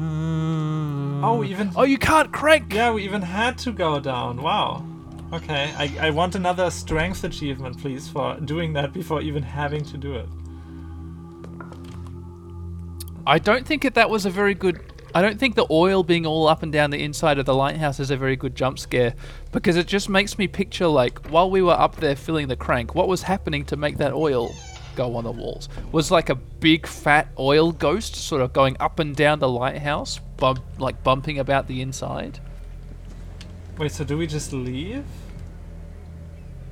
Oh, 1.22 1.44
even 1.44 1.70
Oh, 1.76 1.82
you 1.82 1.98
can't 1.98 2.32
crank. 2.32 2.72
yeah, 2.72 2.92
we 2.92 3.02
even 3.04 3.20
had 3.22 3.58
to 3.58 3.72
go 3.72 4.00
down. 4.00 4.40
Wow. 4.40 4.84
Okay, 5.32 5.72
I, 5.76 6.06
I 6.08 6.10
want 6.10 6.34
another 6.34 6.70
strength 6.70 7.22
achievement, 7.24 7.78
please, 7.80 8.08
for 8.08 8.34
doing 8.40 8.72
that 8.72 8.92
before 8.92 9.20
even 9.22 9.42
having 9.42 9.84
to 9.84 9.96
do 9.96 10.14
it. 10.14 10.28
I 13.26 13.38
don't 13.38 13.66
think 13.66 13.82
that 13.82 13.94
that 13.94 14.10
was 14.10 14.26
a 14.26 14.30
very 14.30 14.54
good. 14.54 14.80
I 15.14 15.22
don't 15.22 15.38
think 15.38 15.56
the 15.56 15.66
oil 15.70 16.02
being 16.04 16.24
all 16.24 16.46
up 16.48 16.62
and 16.62 16.72
down 16.72 16.90
the 16.90 17.02
inside 17.02 17.38
of 17.38 17.44
the 17.46 17.54
lighthouse 17.54 17.98
is 18.00 18.10
a 18.10 18.16
very 18.16 18.36
good 18.36 18.54
jump 18.54 18.78
scare 18.78 19.14
because 19.52 19.76
it 19.76 19.86
just 19.88 20.08
makes 20.08 20.38
me 20.38 20.46
picture 20.48 20.86
like 20.86 21.26
while 21.30 21.50
we 21.50 21.62
were 21.62 21.72
up 21.78 21.96
there 21.96 22.14
filling 22.16 22.46
the 22.48 22.56
crank, 22.56 22.94
what 22.94 23.08
was 23.08 23.22
happening 23.22 23.64
to 23.66 23.76
make 23.76 23.98
that 23.98 24.12
oil 24.12 24.54
go 25.00 25.16
on 25.16 25.24
the 25.24 25.32
walls 25.32 25.70
was 25.92 26.10
like 26.10 26.28
a 26.28 26.34
big 26.34 26.86
fat 26.86 27.26
oil 27.38 27.72
ghost 27.72 28.14
sort 28.14 28.42
of 28.42 28.52
going 28.52 28.76
up 28.80 28.98
and 28.98 29.16
down 29.16 29.38
the 29.38 29.48
lighthouse, 29.48 30.18
bump, 30.36 30.60
like 30.78 31.02
bumping 31.02 31.38
about 31.38 31.66
the 31.66 31.80
inside. 31.80 32.38
Wait, 33.78 33.90
so 33.92 34.04
do 34.04 34.18
we 34.18 34.26
just 34.26 34.52
leave? 34.52 35.06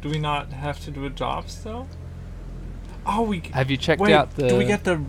Do 0.03 0.11
we 0.11 0.19
not 0.19 0.53
have 0.53 0.79
to 0.85 0.91
do 0.91 1.07
a 1.07 1.11
job 1.11 1.49
still? 1.49 1.89
Oh, 3.07 3.23
we. 3.23 3.41
Have 3.55 3.71
you 3.71 3.79
checked 3.79 4.03
Wait, 4.03 4.13
out 4.13 4.37
the? 4.37 4.49
do 4.49 4.59
we 4.59 4.67
get 4.67 4.85
the 4.85 5.03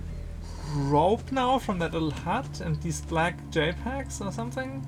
rope 0.73 1.29
now 1.31 1.59
from 1.59 1.79
that 1.79 1.91
little 1.91 2.11
hut 2.11 2.61
and 2.61 2.81
these 2.81 3.01
black 3.01 3.35
JPEGs 3.51 4.25
or 4.25 4.31
something? 4.31 4.85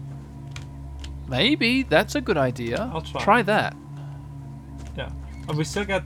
Maybe 1.28 1.84
that's 1.84 2.16
a 2.16 2.22
good 2.22 2.38
idea. 2.38 2.90
I'll 2.94 3.02
try. 3.02 3.22
Try 3.22 3.42
that. 3.42 3.76
Yeah, 4.96 5.12
and 5.50 5.58
we 5.58 5.66
still 5.66 5.86
get 5.86 6.04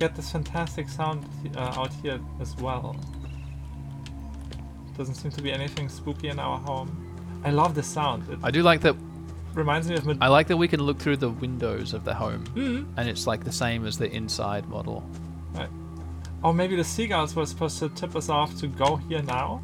get 0.00 0.16
this 0.16 0.32
fantastic 0.32 0.88
sound 0.88 1.24
uh, 1.56 1.74
out 1.80 1.92
here 2.02 2.18
as 2.40 2.56
well. 2.56 2.96
Doesn't 4.96 5.14
seem 5.14 5.30
to 5.30 5.42
be 5.42 5.52
anything 5.52 5.88
spooky 5.88 6.28
in 6.28 6.38
our 6.40 6.58
home. 6.58 6.90
I 7.44 7.50
love 7.50 7.74
the 7.74 7.82
sound. 7.82 8.28
It 8.28 8.38
I 8.42 8.50
do 8.50 8.62
like 8.62 8.80
that. 8.80 8.96
reminds 9.54 9.88
me 9.88 9.94
of. 9.96 10.08
I 10.22 10.28
like 10.28 10.46
that 10.48 10.56
we 10.56 10.68
can 10.68 10.80
look 10.80 10.98
through 10.98 11.18
the 11.18 11.30
windows 11.30 11.92
of 11.94 12.04
the 12.04 12.14
home, 12.14 12.44
Mhm. 12.54 12.86
and 12.96 13.08
it's 13.08 13.26
like 13.26 13.44
the 13.44 13.52
same 13.52 13.86
as 13.86 13.98
the 13.98 14.10
inside 14.10 14.66
model. 14.68 15.04
Oh, 16.42 16.54
maybe 16.54 16.74
the 16.74 16.84
seagulls 16.84 17.36
were 17.36 17.44
supposed 17.44 17.78
to 17.80 17.90
tip 17.90 18.16
us 18.16 18.30
off 18.30 18.56
to 18.60 18.66
go 18.66 18.96
here 18.96 19.20
now. 19.22 19.60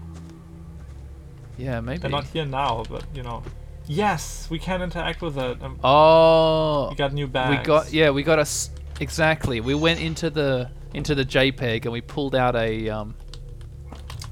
Yeah, 1.57 1.81
maybe. 1.81 2.01
They're 2.01 2.11
not 2.11 2.25
here 2.27 2.45
now, 2.45 2.85
but 2.91 3.05
you 3.15 3.23
know. 3.23 3.43
Yes, 3.87 4.47
we 4.51 4.59
can 4.59 4.83
interact 4.83 5.23
with 5.23 5.39
it. 5.39 5.63
Um, 5.63 5.79
Oh, 5.83 6.91
we 6.91 6.97
got 6.97 7.15
new 7.15 7.27
bags. 7.27 7.51
we 7.59 7.65
got 7.65 7.93
yeah, 7.95 8.11
we 8.11 8.23
got 8.23 8.39
us 8.39 8.69
exactly. 9.01 9.61
We 9.61 9.75
went 9.75 10.01
into 10.01 10.31
the 10.31 10.71
into 10.95 11.15
the 11.15 11.25
JPEG 11.25 11.83
and 11.85 11.93
we 11.93 12.01
pulled 12.01 12.35
out 12.35 12.57
a 12.57 12.89
um 12.89 13.15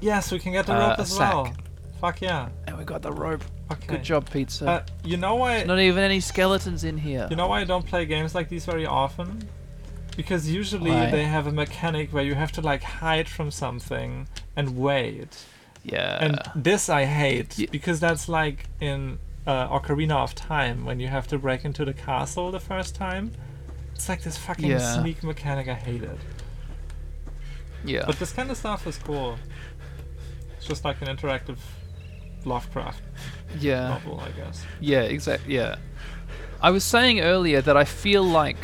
Yes, 0.01 0.31
we 0.31 0.39
can 0.39 0.51
get 0.51 0.65
the 0.65 0.75
uh, 0.75 0.89
rope 0.89 0.99
as 0.99 1.17
well. 1.17 1.53
Fuck 2.01 2.21
yeah. 2.21 2.49
and 2.67 2.77
we 2.77 2.83
got 2.83 3.01
the 3.01 3.11
rope. 3.11 3.43
Okay. 3.71 3.87
Good 3.87 4.03
job, 4.03 4.29
pizza. 4.29 4.67
Uh, 4.69 4.83
you 5.03 5.17
know 5.17 5.35
why? 5.35 5.63
Not 5.63 5.79
even 5.79 6.03
any 6.03 6.19
skeletons 6.19 6.83
in 6.83 6.97
here. 6.97 7.27
You 7.29 7.35
know 7.35 7.47
why 7.47 7.61
I 7.61 7.63
don't 7.63 7.85
play 7.85 8.05
games 8.05 8.35
like 8.35 8.49
these 8.49 8.65
very 8.65 8.85
often? 8.85 9.47
Because 10.15 10.49
usually 10.49 10.91
Why? 10.91 11.09
they 11.11 11.23
have 11.23 11.47
a 11.47 11.51
mechanic 11.51 12.13
where 12.13 12.23
you 12.23 12.35
have 12.35 12.51
to 12.53 12.61
like 12.61 12.83
hide 12.83 13.27
from 13.27 13.51
something 13.51 14.27
and 14.55 14.77
wait. 14.77 15.45
yeah. 15.83 16.23
And 16.23 16.39
this 16.55 16.89
I 16.89 17.05
hate 17.05 17.69
because 17.71 17.99
that's 17.99 18.29
like 18.29 18.67
in 18.79 19.19
uh, 19.45 19.67
Ocarina 19.67 20.15
of 20.15 20.33
Time 20.35 20.85
when 20.85 20.99
you 20.99 21.07
have 21.07 21.27
to 21.27 21.37
break 21.37 21.65
into 21.65 21.83
the 21.83 21.93
castle 21.93 22.51
the 22.51 22.59
first 22.59 22.95
time. 22.95 23.31
It's 23.95 24.07
like 24.09 24.21
this 24.21 24.37
fucking 24.37 24.69
Yeah. 24.69 25.01
sneak 25.01 25.23
mechanic. 25.23 25.67
I 25.67 25.73
hate 25.73 26.03
it. 26.03 26.19
yeah. 27.83 28.03
But 28.05 28.19
this 28.19 28.31
kind 28.31 28.51
of 28.51 28.57
stuff 28.57 28.85
is 28.87 28.97
cool. 28.97 29.37
It's 30.57 30.65
just 30.65 30.83
like 30.85 31.01
an 31.01 31.07
interactive 31.15 31.57
Lovecraft 32.43 33.01
yeah. 33.59 33.87
novel, 33.89 34.19
I 34.19 34.29
guess. 34.31 34.63
Yeah, 34.79 35.01
exactly. 35.01 35.55
Yeah. 35.55 35.77
I 36.61 36.69
was 36.71 36.83
saying 36.83 37.21
earlier 37.21 37.61
that 37.61 37.75
I 37.77 37.83
feel 37.85 38.23
like 38.23 38.57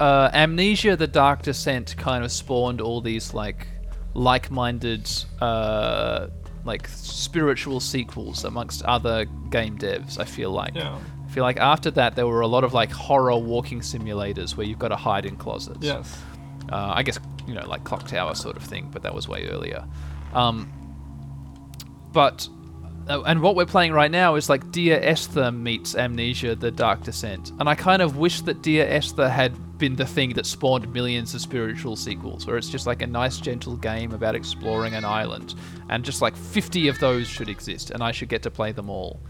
uh, 0.00 0.30
Amnesia: 0.34 0.96
The 0.96 1.06
Dark 1.06 1.42
Descent 1.42 1.96
kind 1.96 2.24
of 2.24 2.30
spawned 2.32 2.80
all 2.80 3.00
these 3.00 3.32
like 3.32 3.66
like-minded 4.14 5.10
uh, 5.40 6.28
like 6.64 6.86
spiritual 6.88 7.80
sequels 7.80 8.44
amongst 8.44 8.82
other 8.84 9.24
game 9.50 9.78
devs. 9.78 10.18
I 10.18 10.24
feel 10.24 10.50
like. 10.50 10.74
Yeah. 10.74 10.98
I 11.34 11.38
feel 11.42 11.42
like 11.42 11.58
after 11.58 11.90
that 11.90 12.14
there 12.14 12.28
were 12.28 12.42
a 12.42 12.46
lot 12.46 12.62
of 12.62 12.74
like 12.74 12.92
horror 12.92 13.36
walking 13.36 13.80
simulators 13.80 14.56
where 14.56 14.64
you've 14.64 14.78
got 14.78 14.90
to 14.90 14.96
hide 14.96 15.26
in 15.26 15.34
closets. 15.34 15.80
Yes. 15.80 16.22
Uh, 16.70 16.92
I 16.94 17.02
guess 17.02 17.18
you 17.48 17.54
know 17.54 17.66
like 17.66 17.82
Clock 17.82 18.06
Tower 18.06 18.36
sort 18.36 18.56
of 18.56 18.62
thing, 18.62 18.88
but 18.92 19.02
that 19.02 19.12
was 19.12 19.26
way 19.26 19.48
earlier. 19.48 19.84
Um, 20.32 20.72
but 22.12 22.48
uh, 23.08 23.22
and 23.22 23.42
what 23.42 23.56
we're 23.56 23.66
playing 23.66 23.92
right 23.92 24.12
now 24.12 24.36
is 24.36 24.48
like 24.48 24.70
Dear 24.70 25.00
Esther 25.02 25.50
meets 25.50 25.96
Amnesia: 25.96 26.54
The 26.54 26.70
Dark 26.70 27.02
Descent, 27.02 27.50
and 27.58 27.68
I 27.68 27.74
kind 27.74 28.00
of 28.00 28.16
wish 28.16 28.42
that 28.42 28.62
Dear 28.62 28.86
Esther 28.86 29.28
had 29.28 29.76
been 29.76 29.96
the 29.96 30.06
thing 30.06 30.34
that 30.34 30.46
spawned 30.46 30.92
millions 30.92 31.34
of 31.34 31.40
spiritual 31.40 31.96
sequels, 31.96 32.46
where 32.46 32.56
it's 32.56 32.68
just 32.68 32.86
like 32.86 33.02
a 33.02 33.08
nice, 33.08 33.38
gentle 33.38 33.76
game 33.76 34.12
about 34.12 34.36
exploring 34.36 34.94
an 34.94 35.04
island, 35.04 35.56
and 35.88 36.04
just 36.04 36.22
like 36.22 36.36
50 36.36 36.86
of 36.86 37.00
those 37.00 37.26
should 37.26 37.48
exist, 37.48 37.90
and 37.90 38.04
I 38.04 38.12
should 38.12 38.28
get 38.28 38.44
to 38.44 38.52
play 38.52 38.70
them 38.70 38.88
all. 38.88 39.20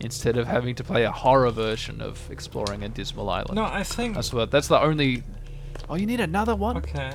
Instead 0.00 0.36
of 0.36 0.46
having 0.46 0.74
to 0.74 0.84
play 0.84 1.04
a 1.04 1.10
horror 1.10 1.50
version 1.50 2.00
of 2.00 2.30
exploring 2.30 2.82
a 2.82 2.88
dismal 2.88 3.30
island. 3.30 3.54
No, 3.54 3.64
I 3.64 3.84
think. 3.84 4.14
That's 4.14 4.32
what. 4.32 4.50
That's 4.50 4.68
the 4.68 4.80
only. 4.80 5.22
Oh, 5.88 5.94
you 5.94 6.06
need 6.06 6.20
another 6.20 6.56
one. 6.56 6.76
Okay. 6.78 7.12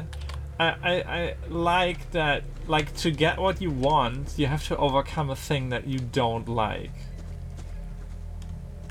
I, 0.60 0.66
I, 0.84 0.94
I 0.94 1.36
like 1.50 2.12
that, 2.12 2.44
like, 2.68 2.94
to 2.98 3.12
get 3.12 3.38
what 3.38 3.62
you 3.62 3.72
want, 3.72 4.34
you 4.38 4.48
have 4.48 4.68
to 4.68 4.78
overcome 4.78 5.30
a 5.30 5.36
thing 5.36 5.70
that 5.70 5.88
you 5.88 6.00
don't 6.00 6.50
like. 6.50 6.92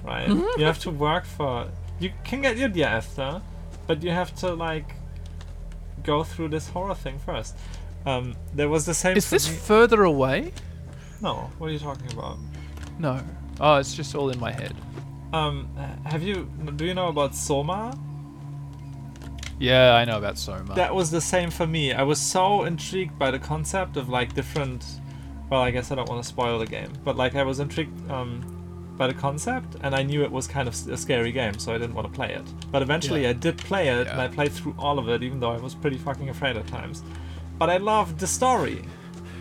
Right? 0.03 0.29
Mm-hmm. 0.29 0.61
You 0.61 0.67
have 0.67 0.79
to 0.81 0.91
work 0.91 1.27
for. 1.27 1.69
You 2.01 2.11
can 2.25 2.41
get 2.41 2.57
your 2.57 2.69
Dear 2.69 2.87
Esther, 2.89 3.43
but 3.87 4.03
you 4.03 4.11
have 4.11 4.35
to, 4.37 4.55
like, 4.55 4.95
go 6.03 6.25
through 6.25 6.49
this 6.49 6.69
horror 6.69 6.95
thing 6.95 7.19
first. 7.19 7.57
Um, 8.07 8.35
there 8.55 8.69
was 8.69 8.87
the 8.87 8.95
same. 8.95 9.17
Is 9.17 9.27
for 9.27 9.35
this 9.35 9.51
me- 9.51 9.57
further 9.57 10.05
away? 10.05 10.53
no, 11.21 11.51
what 11.59 11.69
are 11.69 11.73
you 11.73 11.79
talking 11.79 12.11
about? 12.13 12.39
No. 12.99 13.21
Oh, 13.61 13.77
it's 13.77 13.95
just 13.95 14.15
all 14.15 14.31
in 14.31 14.39
my 14.39 14.53
head. 14.53 14.75
Um, 15.33 15.69
have 16.05 16.23
you. 16.23 16.51
Do 16.77 16.85
you 16.85 16.95
know 16.95 17.09
about 17.09 17.35
Soma? 17.35 17.97
Yeah, 19.59 19.95
I 19.95 20.05
know 20.05 20.19
about 20.19 20.39
Soma. 20.39 20.75
that 20.75 20.95
was 20.95 21.11
the 21.11 21.21
same 21.21 21.51
for 21.51 21.67
me. 21.67 21.93
I 21.93 22.03
was 22.05 22.21
so 22.21 22.63
intrigued 22.65 23.19
by 23.19 23.31
the 23.33 23.39
concept 23.39 23.97
of 23.97 24.09
like 24.09 24.35
different. 24.35 24.85
Well, 25.51 25.61
I 25.63 25.71
guess 25.71 25.91
I 25.91 25.95
don't 25.97 26.09
want 26.09 26.23
to 26.23 26.29
spoil 26.29 26.59
the 26.59 26.67
game, 26.67 26.93
but 27.05 27.17
like 27.17 27.35
I 27.35 27.43
was 27.43 27.59
intrigued 27.59 28.11
um, 28.11 28.95
by 28.97 29.07
the 29.09 29.15
concept, 29.15 29.77
and 29.83 29.95
I 29.95 30.03
knew 30.03 30.23
it 30.23 30.31
was 30.31 30.47
kind 30.47 30.69
of 30.69 30.75
a 30.89 30.97
scary 30.97 31.33
game, 31.33 31.59
so 31.59 31.75
I 31.75 31.79
didn't 31.79 31.95
want 31.95 32.07
to 32.07 32.13
play 32.15 32.33
it. 32.35 32.45
But 32.71 32.83
eventually, 32.83 33.23
Yeah. 33.23 33.31
I 33.31 33.33
did 33.33 33.59
play 33.59 33.89
it, 33.89 34.07
and 34.07 34.21
I 34.21 34.29
played 34.29 34.53
through 34.53 34.75
all 34.79 34.99
of 34.99 35.09
it, 35.09 35.23
even 35.23 35.41
though 35.41 35.51
I 35.51 35.57
was 35.59 35.75
pretty 35.75 35.99
fucking 35.99 36.29
afraid 36.29 36.57
at 36.57 36.67
times. 36.69 37.03
But 37.59 37.71
I 37.71 37.79
loved 37.79 38.19
the 38.21 38.27
story, 38.27 38.85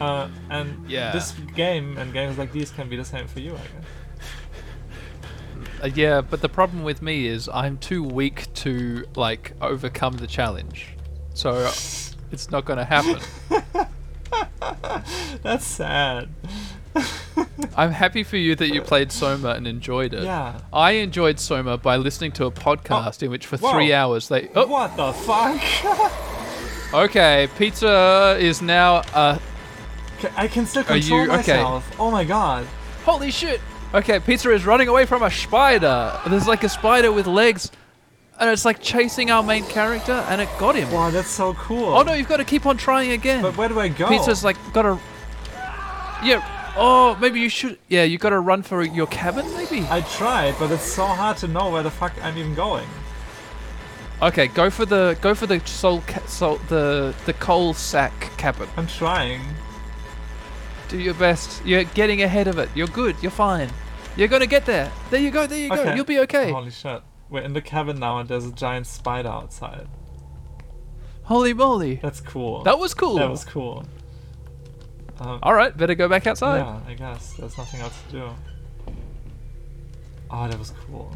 uh, 0.02 0.30
and 0.49 0.89
Yeah. 0.89 1.11
this 1.11 1.34
game 1.56 1.98
and 1.98 2.11
games 2.14 2.38
like 2.38 2.52
these 2.52 2.72
can 2.72 2.89
be 2.89 2.95
the 2.95 3.06
same 3.06 3.27
for 3.27 3.39
you, 3.41 3.52
I 3.53 3.57
guess. 3.57 3.85
Uh, 5.84 5.90
yeah, 5.94 6.22
but 6.22 6.41
the 6.41 6.49
problem 6.49 6.84
with 6.84 7.02
me 7.02 7.28
is 7.28 7.49
I'm 7.54 7.78
too 7.78 8.04
weak 8.04 8.52
to 8.56 9.06
like 9.16 9.54
overcome 9.62 10.18
the 10.18 10.28
challenge, 10.28 10.88
so 11.34 11.72
it's 12.32 12.49
not 12.52 12.66
going 12.66 12.78
to 12.80 12.86
happen. 12.86 13.22
That's 15.44 15.66
sad. 15.66 16.30
I'm 17.76 17.91
happy 17.91 18.24
for 18.24 18.38
you 18.38 18.56
that 18.56 18.70
you 18.74 18.82
played 18.82 19.12
Soma 19.12 19.49
and 19.49 19.68
enjoyed 19.68 20.14
it. 20.16 20.24
Yeah. 20.24 20.60
I 20.74 20.91
enjoyed 20.94 21.40
Soma 21.40 21.78
by 21.78 21.98
listening 21.98 22.32
to 22.34 22.45
a 22.45 22.52
podcast 22.52 23.22
in 23.22 23.30
which 23.30 23.45
for 23.45 23.58
whoa. 23.58 23.72
three 23.74 23.94
hours 23.94 24.28
they. 24.30 24.49
Oh, 24.56 24.66
What 24.66 24.98
the 24.98 25.14
fuck? 25.14 25.62
okay. 26.94 27.48
Pizza 27.58 28.36
is 28.40 28.62
now. 28.64 28.95
Uh, 29.14 29.38
I 30.36 30.48
can 30.48 30.66
still 30.66 30.82
Are 30.82 30.86
control 30.86 31.26
you- 31.26 31.32
okay. 31.34 31.58
myself. 31.58 31.95
Oh 31.99 32.10
my 32.10 32.24
god. 32.24 32.66
holy 33.06 33.30
shit! 33.30 33.62
Okay, 33.98 34.19
Pizza 34.19 34.52
is 34.52 34.64
running 34.64 34.88
away 34.88 35.07
from 35.07 35.24
a 35.24 35.32
spider. 35.32 36.19
There's 36.28 36.48
like 36.48 36.64
a 36.64 36.69
spider 36.69 37.11
with 37.11 37.26
legs, 37.26 37.72
and 38.40 38.48
it's 38.48 38.64
like 38.64 38.80
chasing 38.80 39.32
our 39.32 39.41
main 39.41 39.64
character, 39.64 40.11
and 40.30 40.40
it 40.40 40.48
got 40.60 40.76
him. 40.76 40.91
Wow, 40.91 41.10
that's 41.10 41.30
so 41.30 41.56
cool. 41.56 41.95
Oh 41.95 42.03
no, 42.03 42.14
you've 42.14 42.28
got 42.28 42.38
to 42.38 42.45
keep 42.45 42.68
on 42.68 42.78
trying 42.78 43.11
again. 43.11 43.41
But 43.41 43.57
where 43.57 43.68
do 43.68 43.80
I 43.80 43.88
go? 43.88 44.07
Pizza's 44.07 44.44
like 44.44 44.56
got 44.72 44.84
to. 44.84 44.99
Yeah. 46.24 46.44
Oh, 46.78 47.18
maybe 47.19 47.40
you 47.40 47.49
should. 47.49 47.80
Yeah, 47.88 48.03
you 48.03 48.19
got 48.19 48.30
to 48.30 48.40
run 48.40 48.61
for 48.61 48.84
your 48.84 49.07
cabin, 49.07 49.52
maybe. 49.56 49.88
I 49.90 50.02
tried, 50.02 50.53
but 50.60 50.69
it's 50.69 50.84
so 50.84 51.07
hard 51.07 51.38
to 51.38 51.48
know 51.48 51.72
where 51.72 51.82
the 51.82 51.90
fuck 51.90 52.14
I'm 52.24 52.38
even 52.38 52.53
going. 52.53 52.88
Okay, 54.22 54.45
go 54.45 54.69
for 54.69 54.86
the 54.86 55.18
go 55.22 55.34
for 55.34 55.48
the 55.48 55.60
soul, 55.65 56.03
ca- 56.06 56.26
soul 56.28 56.57
the 56.69 57.15
the 57.26 57.34
coal 57.34 57.74
sack 57.74 58.14
cabin. 58.38 58.69
I'm 58.78 58.86
trying. 58.86 59.41
Do 60.88 60.99
your 60.99 61.15
best. 61.15 61.65
You're 61.65 61.84
getting 61.84 62.22
ahead 62.22 62.48
of 62.48 62.60
it. 62.60 62.69
You're 62.76 62.88
good. 62.88 63.15
You're 63.24 63.32
fine. 63.32 63.72
You're 64.18 64.27
gonna 64.27 64.48
get 64.48 64.65
there. 64.65 64.91
There 65.11 65.19
you 65.22 65.30
go. 65.31 65.45
There 65.48 65.57
you 65.60 65.69
go. 65.69 65.94
You'll 65.94 66.03
be 66.06 66.19
okay. 66.19 66.52
Holy 66.52 66.72
shit. 66.72 67.02
We're 67.30 67.41
in 67.44 67.53
the 67.53 67.61
cabin 67.61 67.99
now 67.99 68.18
and 68.18 68.27
there's 68.27 68.45
a 68.48 68.52
giant 68.52 68.88
spider 68.88 69.30
outside. 69.30 69.88
Holy 71.23 71.53
moly. 71.53 71.95
That's 72.02 72.19
cool. 72.22 72.64
That 72.64 72.80
was 72.80 72.94
cool. 72.94 73.15
That 73.15 73.30
was 73.30 73.44
cool. 73.45 73.85
Um, 75.19 75.39
All 75.44 75.53
right, 75.53 75.76
better 75.76 75.94
go 75.95 76.07
back 76.07 76.26
outside. 76.27 76.60
yeah, 76.60 76.80
I 76.88 76.94
guess. 76.94 77.34
There's 77.34 77.57
nothing 77.57 77.81
else 77.81 77.99
to 78.07 78.11
do. 78.11 78.30
Oh, 80.31 80.48
that 80.48 80.57
was 80.57 80.72
cool. 80.88 81.15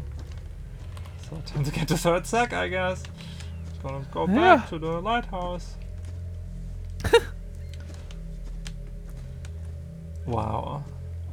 So 1.28 1.36
time 1.46 1.64
to 1.64 1.70
get 1.72 1.88
the 1.88 1.96
third 1.96 2.26
sack, 2.26 2.52
I 2.52 2.68
guess. 2.68 3.02
Gonna 3.82 4.04
go 4.12 4.26
Yeah. 4.28 4.56
back 4.56 4.68
to 4.68 4.78
the 4.78 5.00
lighthouse. 5.00 5.74
wow. 10.26 10.84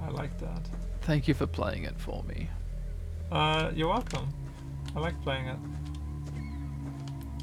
I 0.01 0.09
like 0.09 0.37
that. 0.39 0.61
Thank 1.09 1.27
you 1.27 1.33
for 1.33 1.47
playing 1.47 1.85
it 1.85 1.99
for 1.99 2.23
me. 2.25 2.47
Uh, 3.31 3.71
you're 3.73 3.89
welcome. 3.89 4.31
I 4.95 4.99
like 4.99 5.19
playing 5.23 5.47
it. 5.47 5.57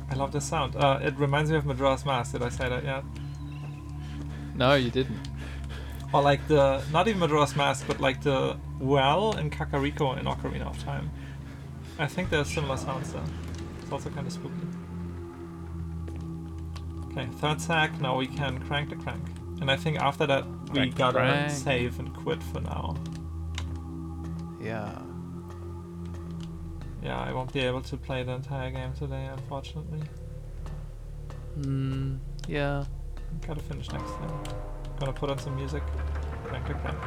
I 0.08 0.14
love 0.14 0.30
the 0.30 0.40
sound. 0.40 0.76
Uh, 0.76 1.00
it 1.02 1.18
reminds 1.18 1.50
me 1.50 1.56
of 1.56 1.66
Majora's 1.66 2.06
Mask. 2.06 2.30
Did 2.30 2.42
I 2.44 2.48
say 2.48 2.68
that 2.68 2.84
yet? 2.84 3.02
No, 4.54 4.74
you 4.74 4.92
didn't. 4.92 5.18
Or 6.12 6.22
like 6.22 6.46
the 6.46 6.80
not 6.92 7.08
even 7.08 7.18
Majora's 7.18 7.56
Mask, 7.56 7.84
but 7.88 7.98
like 8.00 8.22
the 8.22 8.56
well 8.78 9.36
in 9.36 9.50
Kakariko 9.50 10.16
in 10.16 10.26
Ocarina 10.26 10.68
of 10.68 10.78
Time. 10.84 11.10
I 11.98 12.06
think 12.06 12.30
there's 12.30 12.46
similar 12.48 12.76
sounds 12.76 13.12
there. 13.14 13.24
It's 13.82 13.90
also 13.90 14.10
kind 14.10 14.28
of 14.28 14.32
spooky. 14.32 14.54
Okay, 17.10 17.26
third 17.40 17.60
sack. 17.60 18.00
Now 18.00 18.16
we 18.16 18.28
can 18.28 18.60
crank 18.60 18.90
the 18.90 18.96
crank. 18.96 19.24
And 19.60 19.72
I 19.72 19.76
think 19.76 19.98
after 19.98 20.24
that 20.24 20.46
we 20.66 20.70
Crank 20.70 20.94
gotta 20.94 21.18
crank. 21.18 21.50
save 21.50 21.98
and 21.98 22.14
quit 22.14 22.40
for 22.44 22.60
now. 22.60 22.94
Yeah. 24.66 24.90
Yeah, 27.02 27.18
I 27.20 27.32
won't 27.32 27.52
be 27.52 27.60
able 27.60 27.82
to 27.82 27.96
play 27.96 28.22
the 28.24 28.32
entire 28.32 28.70
game 28.70 28.92
today, 28.94 29.26
unfortunately. 29.26 30.00
Hmm. 31.62 32.16
Yeah. 32.48 32.84
Gotta 33.46 33.60
finish 33.62 33.90
next 33.92 34.10
time. 34.10 34.32
Gonna 34.98 35.12
put 35.12 35.30
on 35.30 35.38
some 35.38 35.54
music. 35.56 35.82
Crank 36.44 36.66
the 36.66 36.74
crank. 36.74 36.98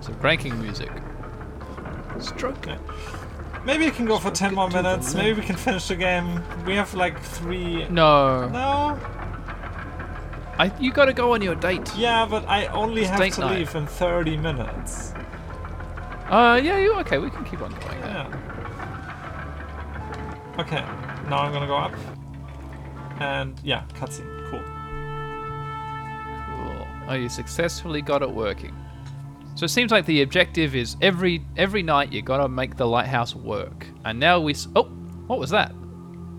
Some 0.00 0.14
cranking 0.16 0.60
music. 0.60 0.90
Stroke. 2.20 2.58
Okay. 2.58 2.78
Maybe 3.64 3.86
we 3.86 3.90
can 3.90 4.04
go 4.06 4.18
for 4.18 4.30
10 4.30 4.54
more 4.54 4.68
minutes. 4.68 5.14
Maybe 5.14 5.40
we 5.40 5.46
can 5.46 5.56
finish 5.56 5.88
the 5.88 5.96
game. 5.96 6.42
We 6.66 6.74
have 6.74 6.92
like 6.94 7.20
three. 7.22 7.88
No. 7.88 8.48
No? 8.48 8.98
I. 10.58 10.70
You 10.78 10.92
got 10.92 11.06
to 11.06 11.12
go 11.12 11.32
on 11.34 11.42
your 11.42 11.54
date. 11.54 11.94
Yeah, 11.96 12.26
but 12.28 12.46
I 12.48 12.66
only 12.66 13.02
It's 13.02 13.10
have 13.10 13.34
to 13.34 13.40
night. 13.40 13.58
leave 13.58 13.74
in 13.74 13.86
30 13.86 14.36
minutes. 14.36 15.14
Uh. 16.28 16.60
Yeah. 16.62 16.78
You 16.78 16.94
okay? 17.00 17.18
We 17.18 17.30
can 17.30 17.44
keep 17.44 17.60
on 17.60 17.70
going. 17.70 17.98
Yeah. 18.00 18.54
Okay, 20.56 20.82
now 21.28 21.38
I'm 21.38 21.52
gonna 21.52 21.66
go 21.66 21.76
up. 21.76 21.92
And 23.20 23.60
yeah, 23.64 23.84
cutscene. 23.94 24.28
Cool. 24.50 24.62
Cool. 26.46 26.86
Oh, 27.08 27.14
you 27.14 27.28
successfully 27.28 28.00
got 28.02 28.22
it 28.22 28.30
working. 28.30 28.72
So 29.56 29.64
it 29.64 29.70
seems 29.70 29.90
like 29.90 30.06
the 30.06 30.22
objective 30.22 30.76
is 30.76 30.96
every 31.02 31.44
every 31.56 31.82
night 31.82 32.12
you 32.12 32.22
got 32.22 32.38
to 32.38 32.48
make 32.48 32.76
the 32.76 32.86
lighthouse 32.86 33.34
work. 33.34 33.86
And 34.04 34.20
now 34.20 34.40
we. 34.40 34.52
S- 34.52 34.68
oh, 34.76 34.84
what 35.26 35.38
was 35.38 35.50
that? 35.50 35.72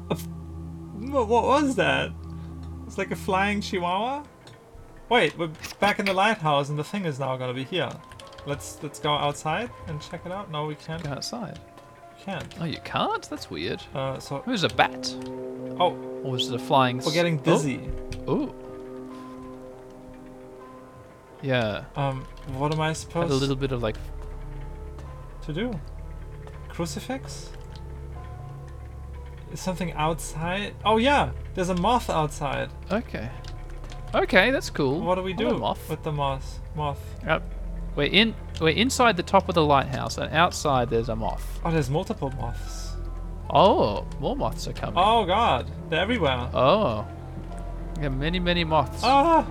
What, 1.12 1.28
what 1.28 1.44
was 1.44 1.76
that? 1.76 2.12
It's 2.88 2.98
like 2.98 3.12
a 3.12 3.16
flying 3.16 3.62
chihuahua? 3.62 4.24
Wait, 5.10 5.38
we're 5.38 5.52
back 5.80 6.00
in 6.00 6.06
the 6.06 6.14
lighthouse 6.14 6.70
and 6.70 6.80
the 6.80 6.84
thing 6.84 7.06
is 7.06 7.20
now 7.20 7.38
gonna 7.38 7.54
be 7.54 7.64
here. 7.64 7.92
Let's 8.46 8.78
let's 8.84 9.00
go 9.00 9.12
outside 9.14 9.70
and 9.88 10.02
check 10.02 10.26
it 10.26 10.32
out. 10.32 10.52
No, 10.52 10.66
we 10.68 10.76
can't. 10.76 11.04
Go 11.04 11.12
outside. 11.12 11.60
We 12.18 12.24
can't. 12.24 12.56
Oh, 12.60 12.66
you 12.66 12.80
can't. 12.84 13.28
That's 13.30 13.50
weird. 13.50 13.82
Uh, 13.94 14.20
so 14.20 14.44
was 14.46 14.64
a 14.64 14.70
bat, 14.70 15.14
oh, 15.80 15.98
or 16.24 16.32
was 16.32 16.50
it 16.50 16.56
a 16.56 16.60
flying? 16.60 16.98
we're 17.00 17.12
getting 17.12 17.38
dizzy. 17.38 17.90
Oh. 18.28 18.34
Ooh. 18.44 18.56
Yeah. 21.42 21.86
Um, 21.96 22.26
what 22.56 22.74
am 22.74 22.82
I 22.82 22.88
Had 22.90 22.98
supposed 22.98 23.32
a 23.32 23.36
little 23.36 23.56
bit 23.56 23.72
of 23.72 23.82
like. 23.84 23.98
to 25.44 25.54
do? 25.54 25.72
Crucifix? 26.70 27.52
Is 29.52 29.60
something 29.60 29.94
outside? 29.94 30.74
Oh 30.84 30.98
yeah, 30.98 31.32
there's 31.54 31.70
a 31.70 31.76
moth 31.76 32.10
outside. 32.10 32.70
Okay. 32.92 33.30
Okay, 34.14 34.52
that's 34.52 34.70
cool. 34.70 35.02
What 35.02 35.16
do 35.16 35.24
we 35.24 35.34
do 35.34 35.58
moth? 35.58 35.90
with 35.90 36.04
the 36.04 36.12
moth? 36.12 36.60
Moth. 36.76 37.00
Yep. 37.26 37.44
We're 37.96 38.08
in. 38.12 38.36
We're 38.60 38.70
inside 38.70 39.18
the 39.18 39.24
top 39.24 39.48
of 39.50 39.56
the 39.56 39.64
lighthouse, 39.64 40.18
and 40.18 40.34
outside 40.34 40.90
there's 40.90 41.10
a 41.10 41.16
moth. 41.16 41.60
Oh, 41.64 41.72
there's 41.72 41.90
multiple 41.90 42.32
moths. 42.40 42.94
Oh, 43.50 44.06
more 44.20 44.36
moths 44.36 44.68
are 44.68 44.74
coming. 44.74 44.96
Oh 44.98 45.26
god, 45.26 45.70
they're 45.90 46.00
everywhere. 46.02 46.50
Oh. 46.54 47.08
Yeah, 48.02 48.10
many, 48.10 48.40
many 48.40 48.64
moths. 48.64 49.02
Ah, 49.04 49.46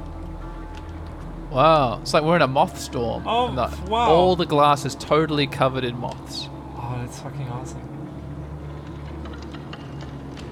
Wow. 1.50 2.00
It's 2.02 2.12
like 2.12 2.24
we're 2.24 2.36
in 2.36 2.42
a 2.42 2.46
moth 2.48 2.78
storm. 2.78 3.22
Oh, 3.26 3.54
the- 3.54 3.70
wow. 3.90 4.10
All 4.10 4.36
the 4.36 4.44
glass 4.46 4.84
is 4.84 4.94
totally 4.96 5.46
covered 5.46 5.84
in 5.84 5.96
moths. 5.98 6.48
oh, 6.76 6.96
that's 7.00 7.20
fucking 7.20 7.48
awesome. 7.48 7.80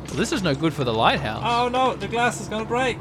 Well, 0.07 0.17
this 0.17 0.33
is 0.33 0.43
no 0.43 0.55
good 0.55 0.73
for 0.73 0.85
the 0.85 0.93
lighthouse. 0.95 1.43
Oh 1.45 1.69
no, 1.69 1.95
the 1.97 2.09
glass 2.09 2.41
is 2.41 2.49
gonna 2.49 2.65
break. 2.65 2.99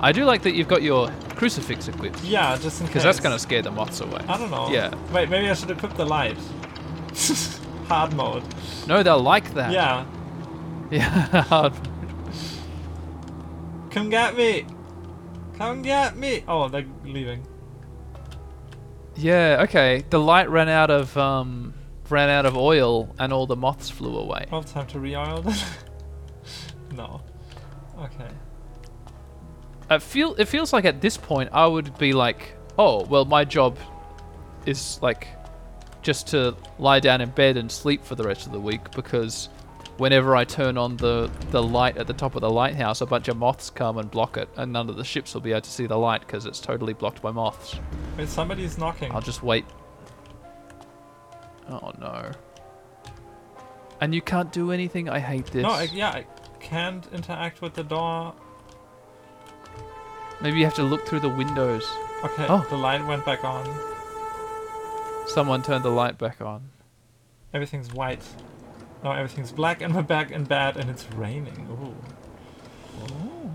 I 0.00 0.12
do 0.12 0.24
like 0.24 0.42
that 0.42 0.54
you've 0.54 0.68
got 0.68 0.82
your 0.82 1.10
crucifix 1.38 1.86
equipped. 1.86 2.22
Yeah, 2.24 2.56
just 2.58 2.80
in 2.80 2.86
case. 2.86 2.94
Because 2.94 3.04
that's 3.04 3.20
going 3.20 3.32
to 3.34 3.38
scare 3.38 3.62
the 3.62 3.70
moths 3.70 4.00
away. 4.00 4.22
I 4.28 4.36
don't 4.36 4.50
know. 4.50 4.68
Yeah. 4.70 4.92
Wait, 5.12 5.30
maybe 5.30 5.48
I 5.48 5.54
should 5.54 5.70
equip 5.70 5.94
the 5.94 6.04
light. 6.04 6.36
Hard 7.86 8.12
mode. 8.14 8.42
No, 8.88 9.02
they'll 9.02 9.22
like 9.22 9.54
that. 9.54 9.72
Yeah. 9.72 10.04
Yeah. 10.90 11.42
hard. 11.42 11.74
Come 13.90 14.08
get 14.08 14.34
me. 14.38 14.64
Come 15.58 15.82
get 15.82 16.16
me. 16.16 16.44
Oh, 16.48 16.68
they're 16.70 16.86
leaving. 17.04 17.46
yeah. 19.16 19.58
Okay. 19.64 20.02
The 20.08 20.18
light 20.18 20.48
ran 20.48 20.70
out 20.70 20.90
of 20.90 21.14
um 21.18 21.74
ran 22.08 22.30
out 22.30 22.46
of 22.46 22.56
oil, 22.56 23.14
and 23.18 23.34
all 23.34 23.46
the 23.46 23.54
moths 23.56 23.90
flew 23.90 24.16
away. 24.16 24.46
Oh, 24.50 24.62
time 24.62 24.86
to 24.86 24.98
re-oil 24.98 25.42
them. 25.42 25.54
no. 26.94 27.20
Okay. 27.98 28.30
It 29.90 30.02
feel 30.02 30.34
it 30.34 30.46
feels 30.46 30.72
like 30.72 30.84
at 30.84 31.00
this 31.00 31.16
point 31.16 31.50
I 31.52 31.66
would 31.66 31.96
be 31.98 32.12
like, 32.12 32.54
oh 32.78 33.04
well, 33.04 33.24
my 33.24 33.44
job 33.44 33.78
is 34.66 35.00
like 35.02 35.28
just 36.02 36.28
to 36.28 36.54
lie 36.78 37.00
down 37.00 37.20
in 37.20 37.30
bed 37.30 37.56
and 37.56 37.70
sleep 37.70 38.04
for 38.04 38.14
the 38.14 38.24
rest 38.24 38.46
of 38.46 38.52
the 38.52 38.60
week 38.60 38.90
because 38.92 39.48
whenever 39.98 40.36
I 40.36 40.44
turn 40.44 40.78
on 40.78 40.96
the 40.96 41.30
the 41.50 41.62
light 41.62 41.96
at 41.96 42.06
the 42.06 42.12
top 42.12 42.34
of 42.34 42.40
the 42.40 42.50
lighthouse, 42.50 43.00
a 43.00 43.06
bunch 43.06 43.28
of 43.28 43.36
moths 43.36 43.70
come 43.70 43.98
and 43.98 44.10
block 44.10 44.36
it, 44.36 44.48
and 44.56 44.72
none 44.72 44.88
of 44.88 44.96
the 44.96 45.04
ships 45.04 45.34
will 45.34 45.40
be 45.40 45.52
able 45.52 45.62
to 45.62 45.70
see 45.70 45.86
the 45.86 45.96
light 45.96 46.20
because 46.20 46.46
it's 46.46 46.60
totally 46.60 46.92
blocked 46.92 47.20
by 47.20 47.30
moths. 47.30 47.76
Wait, 48.16 48.28
somebody's 48.28 48.78
knocking. 48.78 49.12
I'll 49.12 49.20
just 49.20 49.42
wait. 49.42 49.64
Oh 51.68 51.92
no. 51.98 52.30
And 54.00 54.14
you 54.14 54.22
can't 54.22 54.52
do 54.52 54.70
anything. 54.70 55.08
I 55.08 55.18
hate 55.18 55.46
this. 55.46 55.64
No, 55.64 55.70
I, 55.70 55.82
yeah, 55.92 56.10
I 56.10 56.26
can't 56.60 57.06
interact 57.12 57.60
with 57.60 57.74
the 57.74 57.82
door. 57.82 58.34
Maybe 60.40 60.58
you 60.58 60.64
have 60.64 60.74
to 60.74 60.82
look 60.84 61.06
through 61.06 61.20
the 61.20 61.28
windows. 61.28 61.84
Okay, 62.24 62.46
Oh. 62.48 62.64
the 62.70 62.76
light 62.76 63.04
went 63.06 63.24
back 63.24 63.44
on. 63.44 63.66
Someone 65.26 65.62
turned 65.62 65.84
the 65.84 65.90
light 65.90 66.16
back 66.18 66.40
on. 66.40 66.70
Everything's 67.52 67.92
white. 67.92 68.22
No, 69.04 69.12
everything's 69.12 69.52
black, 69.52 69.80
and 69.82 69.94
we're 69.94 70.02
back 70.02 70.30
in 70.30 70.44
bed, 70.44 70.76
and 70.76 70.90
it's 70.90 71.06
raining. 71.12 71.66
Ooh. 71.70 71.94
Ooh. 73.12 73.50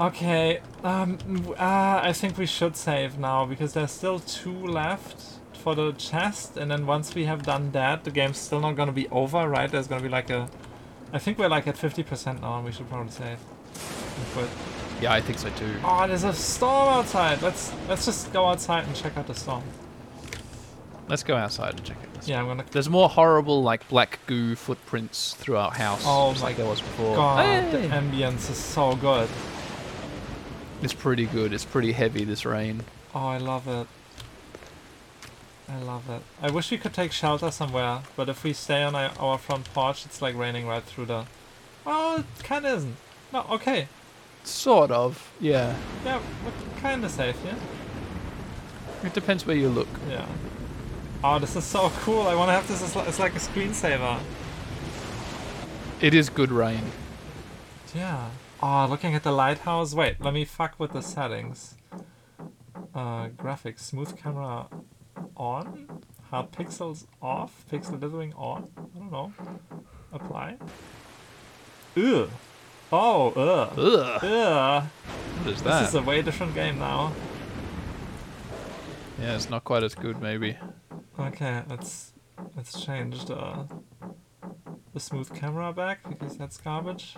Okay, 0.00 0.60
um, 0.84 1.18
uh, 1.58 2.00
I 2.02 2.12
think 2.12 2.38
we 2.38 2.46
should 2.46 2.76
save 2.76 3.18
now 3.18 3.44
because 3.44 3.72
there's 3.72 3.90
still 3.90 4.20
two 4.20 4.54
left 4.66 5.20
for 5.54 5.74
the 5.74 5.92
chest, 5.92 6.56
and 6.56 6.70
then 6.70 6.86
once 6.86 7.14
we 7.14 7.24
have 7.24 7.42
done 7.42 7.72
that, 7.72 8.04
the 8.04 8.10
game's 8.10 8.38
still 8.38 8.60
not 8.60 8.76
gonna 8.76 8.92
be 8.92 9.08
over, 9.08 9.48
right? 9.48 9.70
There's 9.70 9.88
gonna 9.88 10.02
be 10.02 10.08
like 10.08 10.30
a, 10.30 10.48
I 11.12 11.18
think 11.18 11.38
we're 11.38 11.48
like 11.48 11.66
at 11.66 11.76
50% 11.76 12.40
now, 12.40 12.56
and 12.56 12.64
we 12.64 12.72
should 12.72 12.88
probably 12.88 13.10
save. 13.10 13.38
And 14.98 15.02
quit. 15.02 15.10
Yeah, 15.10 15.14
I 15.14 15.20
think 15.20 15.38
so 15.38 15.50
too. 15.50 15.74
Oh, 15.84 16.06
there's 16.06 16.24
a 16.24 16.32
storm 16.32 16.88
outside. 16.88 17.42
Let's 17.42 17.72
let's 17.88 18.04
just 18.04 18.32
go 18.32 18.46
outside 18.46 18.86
and 18.86 18.94
check 18.94 19.16
out 19.16 19.26
the 19.26 19.34
storm. 19.34 19.62
Let's 21.08 21.22
go 21.22 21.36
outside 21.36 21.74
and 21.74 21.84
check 21.84 21.96
it. 22.02 22.28
Yeah, 22.28 22.40
I'm 22.40 22.46
gonna. 22.46 22.64
There's 22.70 22.90
more 22.90 23.08
horrible, 23.08 23.62
like 23.62 23.88
black 23.88 24.18
goo 24.26 24.54
footprints 24.54 25.34
throughout 25.34 25.76
house. 25.76 26.02
Oh 26.06 26.30
just 26.30 26.42
my 26.42 26.48
like 26.48 26.56
there 26.56 26.66
was 26.66 26.80
before. 26.80 27.16
God, 27.16 27.72
the 27.72 27.78
ambience 27.78 28.50
is 28.50 28.58
so 28.58 28.94
good. 28.96 29.28
It's 30.82 30.92
pretty 30.92 31.26
good. 31.26 31.52
It's 31.52 31.64
pretty 31.64 31.92
heavy. 31.92 32.24
This 32.24 32.44
rain. 32.44 32.84
Oh, 33.14 33.26
I 33.26 33.38
love 33.38 33.66
it. 33.66 33.86
I 35.68 35.78
love 35.82 36.08
it. 36.08 36.22
I 36.40 36.50
wish 36.50 36.70
we 36.70 36.78
could 36.78 36.94
take 36.94 37.12
shelter 37.12 37.50
somewhere, 37.50 38.00
but 38.16 38.28
if 38.28 38.42
we 38.42 38.54
stay 38.54 38.82
on 38.82 38.94
our, 38.94 39.10
our 39.18 39.36
front 39.36 39.72
porch, 39.74 40.06
it's 40.06 40.22
like 40.22 40.34
raining 40.36 40.66
right 40.66 40.82
through 40.82 41.06
the. 41.06 41.26
Well, 41.84 42.18
it 42.18 42.26
kind 42.42 42.64
of 42.64 42.78
isn't. 42.78 42.96
No, 43.32 43.44
okay. 43.50 43.88
Sort 44.44 44.90
of. 44.90 45.32
Yeah. 45.40 45.76
Yeah, 46.04 46.20
we're 46.44 46.80
kind 46.80 47.04
of 47.04 47.10
safe, 47.10 47.36
yeah? 47.44 47.54
It 49.04 49.12
depends 49.12 49.46
where 49.46 49.56
you 49.56 49.68
look. 49.68 49.88
Yeah. 50.08 50.26
Oh, 51.22 51.38
this 51.38 51.56
is 51.56 51.64
so 51.64 51.90
cool. 52.00 52.22
I 52.22 52.34
want 52.34 52.48
to 52.48 52.52
have 52.52 52.66
this 52.68 52.82
as 52.82 52.94
it's 53.08 53.18
like 53.18 53.34
a 53.34 53.38
screensaver. 53.38 54.20
It 56.00 56.14
is 56.14 56.30
good 56.30 56.52
rain. 56.52 56.82
Yeah. 57.94 58.30
Oh, 58.62 58.86
looking 58.88 59.14
at 59.14 59.22
the 59.22 59.32
lighthouse. 59.32 59.94
Wait, 59.94 60.20
let 60.20 60.34
me 60.34 60.44
fuck 60.44 60.78
with 60.78 60.92
the 60.92 61.02
settings. 61.02 61.76
Uh, 62.94 63.28
graphics, 63.28 63.80
smooth 63.80 64.16
camera 64.16 64.66
on, 65.36 65.88
hard 66.30 66.50
pixels 66.52 67.06
off, 67.22 67.64
pixel 67.70 67.98
dithering 68.00 68.32
on. 68.34 68.68
I 68.76 68.98
don't 68.98 69.12
know. 69.12 69.32
Apply. 70.12 70.56
Ugh. 71.96 72.30
Oh, 72.90 73.30
ugh. 73.32 73.78
Ugh. 73.78 74.24
Ugh. 74.24 74.84
What 75.42 75.52
is 75.52 75.62
This 75.62 75.88
is 75.88 75.94
a 75.94 76.02
way 76.02 76.22
different 76.22 76.54
game 76.54 76.78
now. 76.78 77.12
yeah, 79.20 79.34
it's 79.34 79.50
not 79.50 79.64
quite 79.64 79.82
as 79.82 79.94
good, 79.94 80.20
maybe. 80.22 80.56
Okay, 81.18 81.62
let's 81.68 82.12
let's 82.56 82.80
change 82.84 83.24
the 83.26 83.66
the 84.94 85.00
smooth 85.00 85.32
camera 85.34 85.72
back 85.72 86.08
because 86.08 86.36
that's 86.36 86.56
garbage. 86.58 87.16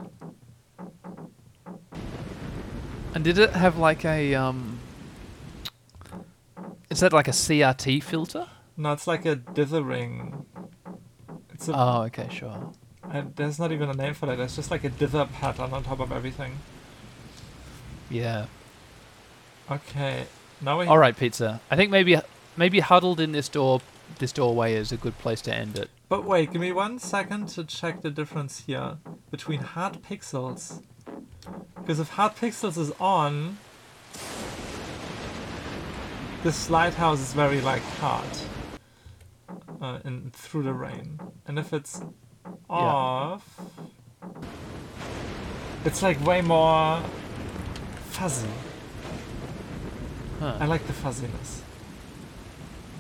And 3.14 3.24
did 3.24 3.38
it 3.38 3.50
have 3.50 3.78
like 3.78 4.04
a 4.04 4.34
um? 4.34 4.80
Is 6.90 7.00
that 7.00 7.12
like 7.12 7.28
a 7.28 7.32
CRT 7.32 8.02
filter? 8.02 8.46
No, 8.76 8.92
it's 8.92 9.06
like 9.06 9.24
a 9.26 9.36
dithering. 9.36 10.46
It's 11.52 11.68
a 11.68 11.72
Oh, 11.76 12.02
okay, 12.04 12.28
sure. 12.30 12.72
There's 13.34 13.58
not 13.58 13.72
even 13.72 13.90
a 13.90 13.94
name 13.94 14.14
for 14.14 14.26
that. 14.26 14.38
It's 14.38 14.56
just 14.56 14.70
like 14.70 14.84
a 14.84 14.88
dither 14.88 15.26
pattern 15.32 15.72
on 15.72 15.82
top 15.82 16.00
of 16.00 16.12
everything. 16.12 16.58
Yeah. 18.08 18.46
Okay. 19.70 20.26
Now 20.60 20.80
we. 20.80 20.86
All 20.86 20.98
right, 20.98 21.16
pizza. 21.16 21.60
I 21.70 21.76
think 21.76 21.90
maybe 21.90 22.18
maybe 22.56 22.80
huddled 22.80 23.20
in 23.20 23.32
this 23.32 23.48
door 23.48 23.80
this 24.18 24.32
doorway 24.32 24.74
is 24.74 24.92
a 24.92 24.96
good 24.96 25.16
place 25.18 25.40
to 25.42 25.54
end 25.54 25.78
it. 25.78 25.90
But 26.08 26.24
wait, 26.24 26.52
give 26.52 26.60
me 26.60 26.72
one 26.72 26.98
second 26.98 27.48
to 27.50 27.64
check 27.64 28.02
the 28.02 28.10
difference 28.10 28.64
here 28.66 28.98
between 29.30 29.60
hard 29.60 30.02
pixels. 30.02 30.82
Because 31.76 32.00
if 32.00 32.10
hard 32.10 32.36
pixels 32.36 32.76
is 32.76 32.92
on, 33.00 33.58
this 36.42 36.68
lighthouse 36.68 37.20
is 37.20 37.32
very 37.32 37.60
like 37.60 37.82
hard. 37.82 38.26
Uh, 39.80 39.98
in 40.04 40.30
through 40.32 40.62
the 40.62 40.74
rain, 40.74 41.18
and 41.46 41.58
if 41.58 41.72
it's 41.72 42.02
off, 42.70 43.44
it's 45.84 46.02
like 46.02 46.24
way 46.24 46.40
more 46.40 47.02
fuzzy. 48.10 48.48
I 50.40 50.64
like 50.66 50.86
the 50.86 50.92
fuzziness. 50.94 51.62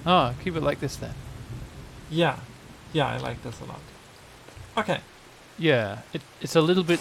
Oh, 0.04 0.34
keep 0.44 0.56
it 0.56 0.62
like 0.62 0.80
this 0.80 0.96
then. 0.96 1.14
Yeah, 2.10 2.38
yeah, 2.92 3.06
I 3.06 3.16
like 3.18 3.42
this 3.42 3.60
a 3.60 3.64
lot. 3.64 3.80
Okay, 4.76 5.00
Yeah, 5.58 5.98
it, 6.12 6.22
it's 6.40 6.56
a 6.56 6.60
little 6.60 6.84
bit 6.84 7.00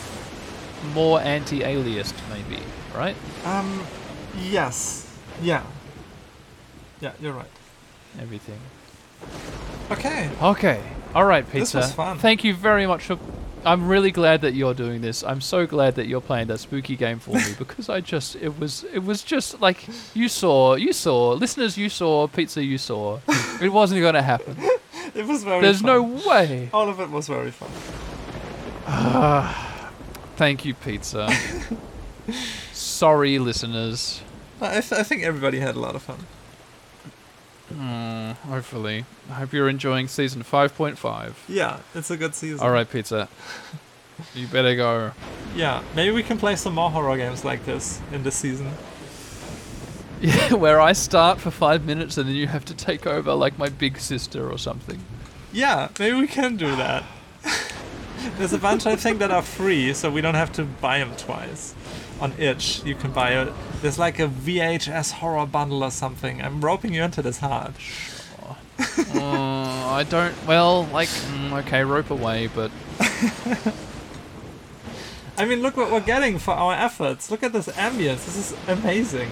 more 0.94 1.20
anti-aliased, 1.22 2.14
maybe, 2.30 2.62
right? 2.96 3.16
um, 3.46 3.82
yes, 4.38 5.08
yeah, 5.42 5.64
yeah, 7.02 7.14
you're 7.22 7.34
right. 7.34 7.52
Everything. 8.20 8.60
Okay, 9.92 10.30
Okay. 10.42 10.82
All 11.16 11.26
right, 11.26 11.46
This 11.46 11.72
pizza. 11.72 11.78
was 11.80 11.92
fun. 11.94 12.18
Thank 12.20 12.44
you 12.44 12.54
very 12.54 12.86
much 12.86 13.04
for. 13.04 13.18
I'm 13.66 13.90
really 13.90 14.12
glad 14.12 14.42
that 14.42 14.54
you're 14.54 14.74
doing 14.74 15.02
this. 15.02 15.22
I'm 15.24 15.42
so 15.42 15.68
glad 15.68 15.96
that 15.96 16.08
you're 16.08 16.22
playing 16.22 16.48
that 16.48 16.60
spooky 16.60 16.96
game 16.96 17.20
for 17.20 17.36
me 17.36 17.54
because 17.58 17.90
I 17.90 18.00
just 18.00 18.36
it 18.38 18.58
was 18.60 18.86
it 18.94 19.00
was 19.00 19.22
just 19.24 19.60
like 19.60 19.86
you 20.14 20.30
saw 20.30 20.76
you 20.76 20.94
saw 20.94 21.32
listeners 21.34 21.78
you 21.78 21.90
saw 21.90 22.28
pizza 22.28 22.64
you 22.64 22.78
saw 22.78 23.20
it 23.62 23.68
wasn't 23.74 24.00
going 24.00 24.14
to 24.14 24.22
happen. 24.22 24.56
it 25.14 25.26
was 25.26 25.44
very. 25.44 25.62
There's 25.62 25.84
no 25.84 26.02
way. 26.04 26.70
All 26.74 26.88
of 26.90 27.00
it 27.02 27.10
was 27.10 27.28
very 27.28 27.52
fun. 27.52 27.70
Thank 30.38 30.64
you, 30.64 30.74
pizza. 30.74 31.30
Sorry, 32.72 33.40
listeners. 33.40 34.22
I, 34.62 34.80
th- 34.82 34.94
I 34.94 35.04
think 35.04 35.24
everybody 35.24 35.60
had 35.60 35.76
a 35.76 35.80
lot 35.80 35.96
of 35.96 36.02
fun. 36.02 36.20
Hmm, 37.70 38.32
hopefully, 38.50 39.06
I 39.30 39.34
hope 39.34 39.54
you're 39.54 39.70
enjoying 39.70 40.08
season 40.08 40.44
5.5. 40.44 41.34
Yeah, 41.48 41.80
it's 41.94 42.10
a 42.10 42.18
good 42.18 42.34
season. 42.36 42.60
All 42.60 42.72
right, 42.72 42.90
pizza. 42.90 43.30
You 44.34 44.48
better 44.48 44.76
go. 44.76 45.12
Yeah, 45.56 45.82
maybe 45.96 46.12
we 46.12 46.24
can 46.24 46.38
play 46.38 46.56
some 46.56 46.74
more 46.74 46.90
horror 46.90 47.16
games 47.16 47.46
like 47.46 47.66
this 47.66 48.02
in 48.12 48.24
this 48.24 48.36
season. 48.36 48.72
Yeah, 50.22 50.56
where 50.56 50.82
I 50.82 50.92
start 50.92 51.40
for 51.40 51.50
five 51.50 51.86
minutes 51.86 52.18
and 52.18 52.28
then 52.28 52.36
you 52.36 52.48
have 52.48 52.66
to 52.66 52.74
take 52.74 53.08
over 53.08 53.34
like 53.34 53.58
my 53.58 53.70
big 53.70 53.98
sister 54.00 54.52
or 54.52 54.58
something. 54.58 55.00
Yeah, 55.54 55.88
maybe 55.98 56.18
we 56.20 56.28
can 56.28 56.58
do 56.58 56.76
that. 56.76 57.06
There's 58.38 58.52
a 58.52 58.58
bunch 58.58 58.86
I 58.86 58.98
think 58.98 59.20
that 59.20 59.32
are 59.32 59.42
free, 59.42 59.94
so 59.94 60.12
we 60.12 60.20
don't 60.20 60.36
have 60.36 60.52
to 60.54 60.66
buy 60.66 61.00
them 61.00 61.16
twice. 61.16 61.74
On 62.22 62.34
itch, 62.38 62.84
you 62.84 62.96
can 62.96 63.12
buy 63.12 63.32
it 63.32 63.54
There's 63.82 63.98
like 63.98 64.20
a 64.20 64.28
VHS 64.28 65.14
horror 65.14 65.46
bundle 65.46 65.84
or 65.84 65.92
something. 65.92 66.42
I'm 66.42 66.60
roping 66.62 66.94
you 66.94 67.04
into 67.04 67.22
this 67.22 67.40
hard. 67.40 67.74
uh, 69.16 69.22
I 69.22 70.06
don't. 70.10 70.36
Well, 70.46 70.86
like, 70.88 71.08
mm, 71.10 71.66
okay, 71.66 71.84
rope 71.84 72.10
away, 72.12 72.48
but 72.48 72.72
I 75.38 75.46
mean, 75.46 75.62
look 75.62 75.78
what 75.78 75.92
we're 75.92 76.02
getting 76.02 76.38
for 76.40 76.52
our 76.52 76.74
efforts. 76.74 77.32
Look 77.32 77.44
at 77.44 77.54
this 77.54 77.68
ambience. 77.70 78.26
This 78.26 78.36
is 78.52 78.56
amazing, 78.68 79.30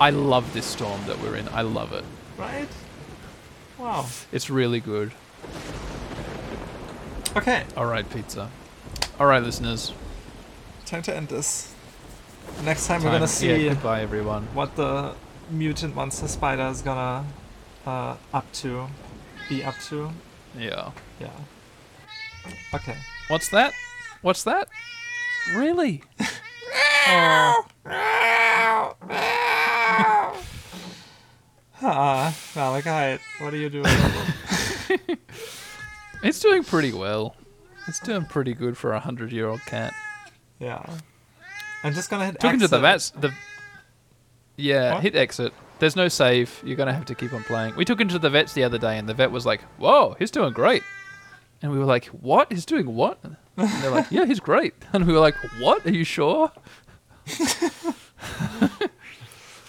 I 0.00 0.10
love 0.10 0.52
this 0.52 0.66
storm 0.66 1.00
that 1.06 1.20
we're 1.20 1.36
in. 1.36 1.48
I 1.48 1.62
love 1.62 1.92
it. 1.92 2.04
right? 2.36 2.68
Wow. 3.78 4.06
It's 4.30 4.48
really 4.50 4.78
good. 4.80 5.12
Okay, 7.36 7.64
All 7.76 7.86
right, 7.86 8.08
pizza. 8.08 8.50
All 9.18 9.26
right, 9.26 9.42
listeners. 9.42 9.92
Time 10.86 11.02
to 11.02 11.16
end 11.16 11.28
this. 11.28 11.72
Next 12.64 12.86
time, 12.86 13.02
we're 13.02 13.10
gonna 13.10 13.26
see 13.26 13.48
Yeah, 13.66 13.74
goodbye, 13.74 14.02
everyone. 14.02 14.44
what 14.54 14.76
the 14.76 15.14
mutant 15.50 15.94
monster 15.94 16.28
spider 16.28 16.66
is 16.68 16.82
gonna 16.82 17.24
uh, 17.86 18.16
up 18.32 18.50
to, 18.54 18.86
be 19.48 19.64
up 19.64 19.74
to. 19.88 20.10
Yeah. 20.56 20.90
Yeah. 21.20 21.30
Okay. 22.74 22.96
What's 23.28 23.48
that? 23.50 23.72
What's 24.22 24.44
that? 24.44 24.68
Really? 25.54 26.02
oh. 27.08 27.66
Ah, 31.82 32.34
Malachi, 32.56 33.22
what 33.38 33.52
are 33.52 33.56
you 33.58 33.68
doing? 33.68 33.86
It's 36.22 36.40
doing 36.40 36.64
pretty 36.64 36.92
well. 36.92 37.36
It's 37.86 38.00
doing 38.00 38.24
pretty 38.24 38.54
good 38.54 38.76
for 38.78 38.94
a 38.94 38.98
hundred-year-old 38.98 39.60
cat. 39.66 39.92
Yeah. 40.58 40.84
I'm 41.84 41.92
just 41.94 42.10
gonna 42.10 42.26
hit 42.26 42.40
Took 42.40 42.54
him 42.54 42.60
to 42.60 42.68
the 42.68 42.78
vets. 42.80 43.10
The 43.10 43.32
yeah, 44.56 44.94
What? 44.94 45.02
hit 45.02 45.14
exit. 45.14 45.52
There's 45.78 45.94
no 45.96 46.08
save. 46.08 46.62
You're 46.64 46.76
gonna 46.76 46.94
have 46.94 47.04
to 47.06 47.14
keep 47.14 47.32
on 47.32 47.42
playing. 47.44 47.76
We 47.76 47.84
took 47.84 48.00
him 48.00 48.08
to 48.08 48.18
the 48.18 48.30
vets 48.30 48.54
the 48.54 48.64
other 48.64 48.78
day, 48.78 48.98
and 48.98 49.06
the 49.08 49.14
vet 49.14 49.30
was 49.30 49.44
like, 49.44 49.60
"Whoa, 49.78 50.16
he's 50.18 50.30
doing 50.30 50.52
great," 50.54 50.82
and 51.62 51.70
we 51.70 51.78
were 51.78 51.84
like, 51.84 52.06
"What? 52.06 52.50
He's 52.50 52.64
doing 52.64 52.94
what?" 52.94 53.18
And 53.22 53.36
they're 53.56 53.90
like, 53.90 54.06
"Yeah, 54.10 54.24
he's 54.24 54.40
great," 54.40 54.74
and 54.92 55.06
we 55.06 55.12
were 55.12 55.20
like, 55.20 55.34
"What? 55.60 55.84
Are 55.86 55.92
you 55.92 56.04
sure?" 56.04 56.50